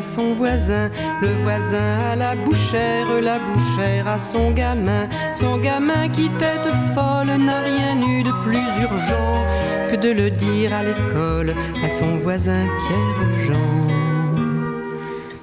son 0.00 0.34
voisin. 0.34 0.90
Le 1.20 1.28
voisin 1.42 1.98
à 2.12 2.16
la 2.16 2.34
bouchère, 2.34 3.20
la 3.20 3.38
bouchère 3.38 4.06
à 4.08 4.18
son 4.18 4.50
gamin. 4.52 5.08
Son 5.32 5.58
gamin 5.58 6.08
qui 6.08 6.28
tête 6.30 6.68
folle 6.94 7.36
n'a 7.38 7.60
rien 7.60 8.00
eu 8.00 8.22
de 8.22 8.32
plus 8.42 8.82
urgent 8.82 9.46
que 9.90 9.96
de 9.96 10.10
le 10.10 10.30
dire 10.30 10.72
à 10.74 10.82
l'école 10.82 11.54
à 11.84 11.88
son 11.88 12.16
voisin 12.18 12.66
Pierre 12.78 13.46
Jean. 13.46 13.90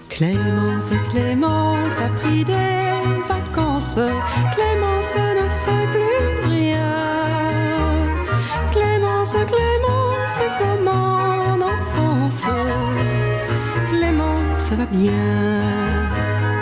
Clémence, 0.09 0.91
Clémence 1.09 1.99
a 2.03 2.09
pris 2.19 2.43
des 2.43 2.97
vacances. 3.27 3.99
Clémence 4.55 5.15
ne 5.15 5.47
fait 5.63 5.76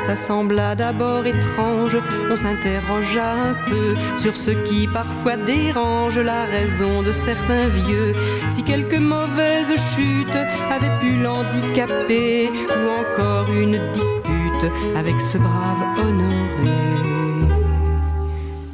Ça 0.05 0.15
sembla 0.15 0.75
d'abord 0.75 1.25
étrange, 1.25 1.97
on 2.31 2.37
s'interrogea 2.37 3.33
un 3.33 3.53
peu 3.67 3.95
sur 4.17 4.35
ce 4.35 4.51
qui 4.51 4.87
parfois 4.87 5.35
dérange 5.35 6.19
la 6.19 6.45
raison 6.45 7.01
de 7.01 7.11
certains 7.11 7.67
vieux. 7.67 8.13
Si 8.49 8.61
quelque 8.61 8.97
mauvaise 8.97 9.73
chute 9.95 10.37
avait 10.71 10.99
pu 10.99 11.17
l'handicaper, 11.17 12.49
ou 12.49 12.89
encore 13.01 13.47
une 13.51 13.79
dispute 13.93 14.71
avec 14.95 15.19
ce 15.19 15.37
brave 15.39 15.83
honoré. 15.97 16.85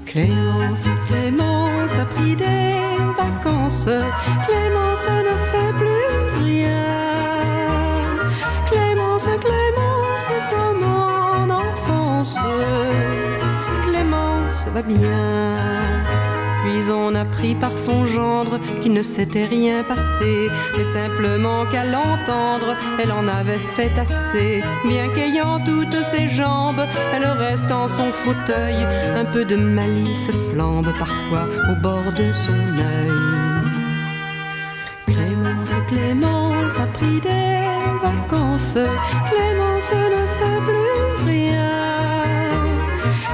Clémence, 0.06 0.88
Clémence 1.08 1.98
a 1.98 2.06
pris 2.06 2.36
des 2.36 2.76
vacances. 3.18 3.88
Clémence 4.46 5.08
Comme 10.28 10.84
en 10.84 11.50
enfance. 11.50 12.38
Clémence 13.88 14.68
va 14.68 14.82
bien. 14.84 15.58
Puis 16.64 16.92
on 16.92 17.16
apprit 17.16 17.56
par 17.56 17.76
son 17.76 18.06
gendre 18.06 18.60
qu'il 18.82 18.94
ne 18.94 19.02
s'était 19.02 19.46
rien 19.46 19.84
passé, 19.84 20.50
mais 20.78 20.84
simplement 20.84 21.66
qu'à 21.66 21.86
l'entendre, 21.86 22.76
elle 23.02 23.12
en 23.12 23.28
avait 23.28 23.58
fait 23.58 23.98
assez. 23.98 24.62
Bien 24.88 25.08
qu'ayant 25.10 25.60
toutes 25.60 26.04
ses 26.04 26.30
jambes, 26.30 26.86
elle 27.16 27.26
reste 27.26 27.72
en 27.72 27.88
son 27.88 28.12
fauteuil, 28.12 28.86
un 29.16 29.26
peu 29.26 29.44
de 29.44 29.56
malice 29.56 30.30
flambe 30.52 30.94
parfois 31.00 31.48
au 31.72 31.76
bord 31.82 32.14
de 32.16 32.32
son 32.32 32.54
œil. 32.54 33.12
Clémence, 35.08 35.72
Clémence 35.90 36.80
a 36.80 36.86
pris 36.86 37.20
des 37.22 37.71
vacances. 38.02 38.78
Clémence 39.30 39.92
ne 40.16 40.24
fait 40.38 40.62
plus 40.68 41.26
rien. 41.26 42.24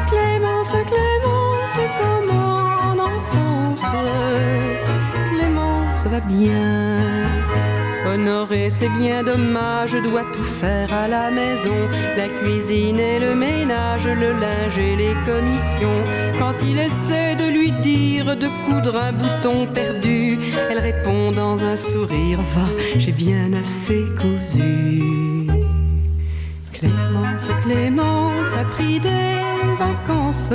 Clémence, 0.10 0.74
Clémence, 0.92 1.78
comme 2.00 2.32
en 2.36 2.98
enfance. 3.00 3.84
Clémence 5.14 6.06
va 6.06 6.20
bien. 6.20 7.37
C'est 8.80 8.90
bien 8.90 9.24
dommage, 9.24 9.94
doit 10.04 10.26
tout 10.34 10.44
faire 10.44 10.94
à 10.94 11.08
la 11.08 11.32
maison. 11.32 11.76
La 12.16 12.28
cuisine 12.28 13.00
et 13.00 13.18
le 13.20 13.34
ménage, 13.34 14.06
le 14.06 14.34
linge 14.34 14.78
et 14.78 14.96
les 14.96 15.16
commissions. 15.26 16.04
Quand 16.38 16.54
il 16.64 16.78
essaie 16.78 17.36
de 17.36 17.50
lui 17.50 17.72
dire 17.82 18.36
de 18.36 18.48
coudre 18.66 18.96
un 18.96 19.14
bouton 19.14 19.66
perdu, 19.66 20.38
elle 20.70 20.80
répond 20.80 21.32
dans 21.32 21.64
un 21.64 21.76
sourire, 21.76 22.40
va, 22.56 22.68
j'ai 22.98 23.12
bien 23.12 23.52
assez 23.54 24.06
cousu. 24.20 25.48
Clémence, 26.74 27.50
Clémence 27.64 28.54
a 28.56 28.66
pris 28.66 29.00
des 29.00 29.42
vacances. 29.80 30.54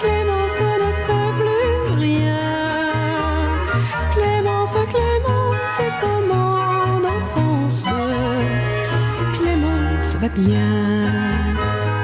Clémence 0.00 0.60
ne 0.82 0.90
fait 1.06 1.32
plus 1.38 1.94
rien. 2.06 2.38
Clémence, 4.14 4.76
Clémence, 4.92 5.80
comme 6.00 6.30
en 6.30 6.47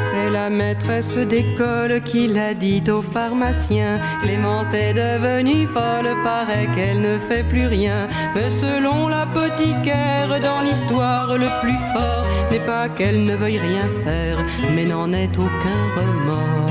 C'est 0.00 0.30
la 0.30 0.48
maîtresse 0.48 1.16
d'école 1.16 2.00
qui 2.00 2.28
l'a 2.28 2.54
dit 2.54 2.82
au 2.88 3.02
pharmacien. 3.02 3.98
Clémence 4.22 4.72
est 4.72 4.94
devenue 4.94 5.66
folle, 5.66 6.14
paraît 6.22 6.68
qu'elle 6.76 7.00
ne 7.00 7.18
fait 7.18 7.42
plus 7.42 7.66
rien. 7.66 8.08
Mais 8.34 8.50
selon 8.50 9.08
l'apothicaire, 9.08 10.40
dans 10.40 10.60
l'histoire, 10.60 11.36
le 11.36 11.48
plus 11.60 11.78
fort 11.92 12.26
n'est 12.52 12.64
pas 12.64 12.88
qu'elle 12.88 13.24
ne 13.24 13.34
veuille 13.34 13.58
rien 13.58 13.88
faire, 14.04 14.38
mais 14.74 14.84
n'en 14.84 15.12
ait 15.12 15.36
aucun 15.36 15.84
remords. 15.96 16.70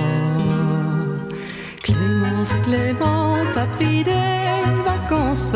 Clémence, 1.82 2.53
Clémence 2.64 3.57
a 3.57 3.65
pris 3.68 4.03
des 4.03 4.64
vacances. 4.86 5.56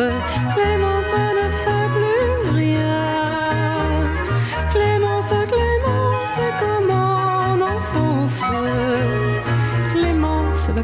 Clémence 0.55 1.13
ne 1.39 1.47
fait 1.63 1.76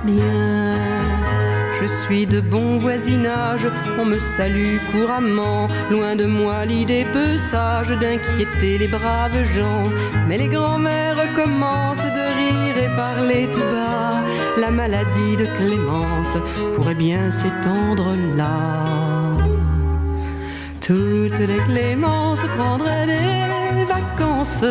bien. 0.03 0.77
Je 1.81 1.87
suis 1.87 2.25
de 2.25 2.39
bon 2.39 2.77
voisinage, 2.77 3.67
on 3.99 4.05
me 4.05 4.19
salue 4.19 4.77
couramment. 4.91 5.67
Loin 5.91 6.15
de 6.15 6.25
moi 6.25 6.65
l'idée 6.65 7.05
peu 7.11 7.37
sage 7.37 7.89
d'inquiéter 7.89 8.77
les 8.77 8.87
braves 8.87 9.43
gens. 9.55 9.89
Mais 10.27 10.37
les 10.37 10.47
grands-mères 10.47 11.33
commencent 11.33 12.11
de 12.19 12.25
rire 12.39 12.77
et 12.85 12.95
parler 12.95 13.49
tout 13.51 13.59
bas. 13.59 14.23
La 14.57 14.71
maladie 14.71 15.35
de 15.35 15.45
Clémence 15.57 16.37
pourrait 16.73 16.95
bien 16.95 17.31
s'étendre 17.31 18.15
là. 18.37 18.93
Toutes 20.79 21.39
les 21.39 21.61
Clémences 21.67 22.45
prendraient 22.57 23.07
des 23.07 23.85
vacances. 23.85 24.63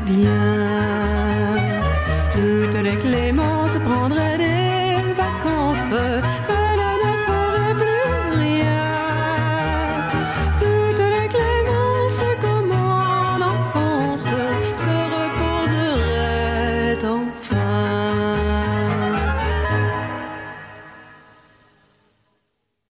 Bien. 0.00 0.30
Toutes 2.32 2.82
les 2.82 2.96
Clémences 2.96 3.78
prendraient 3.84 4.33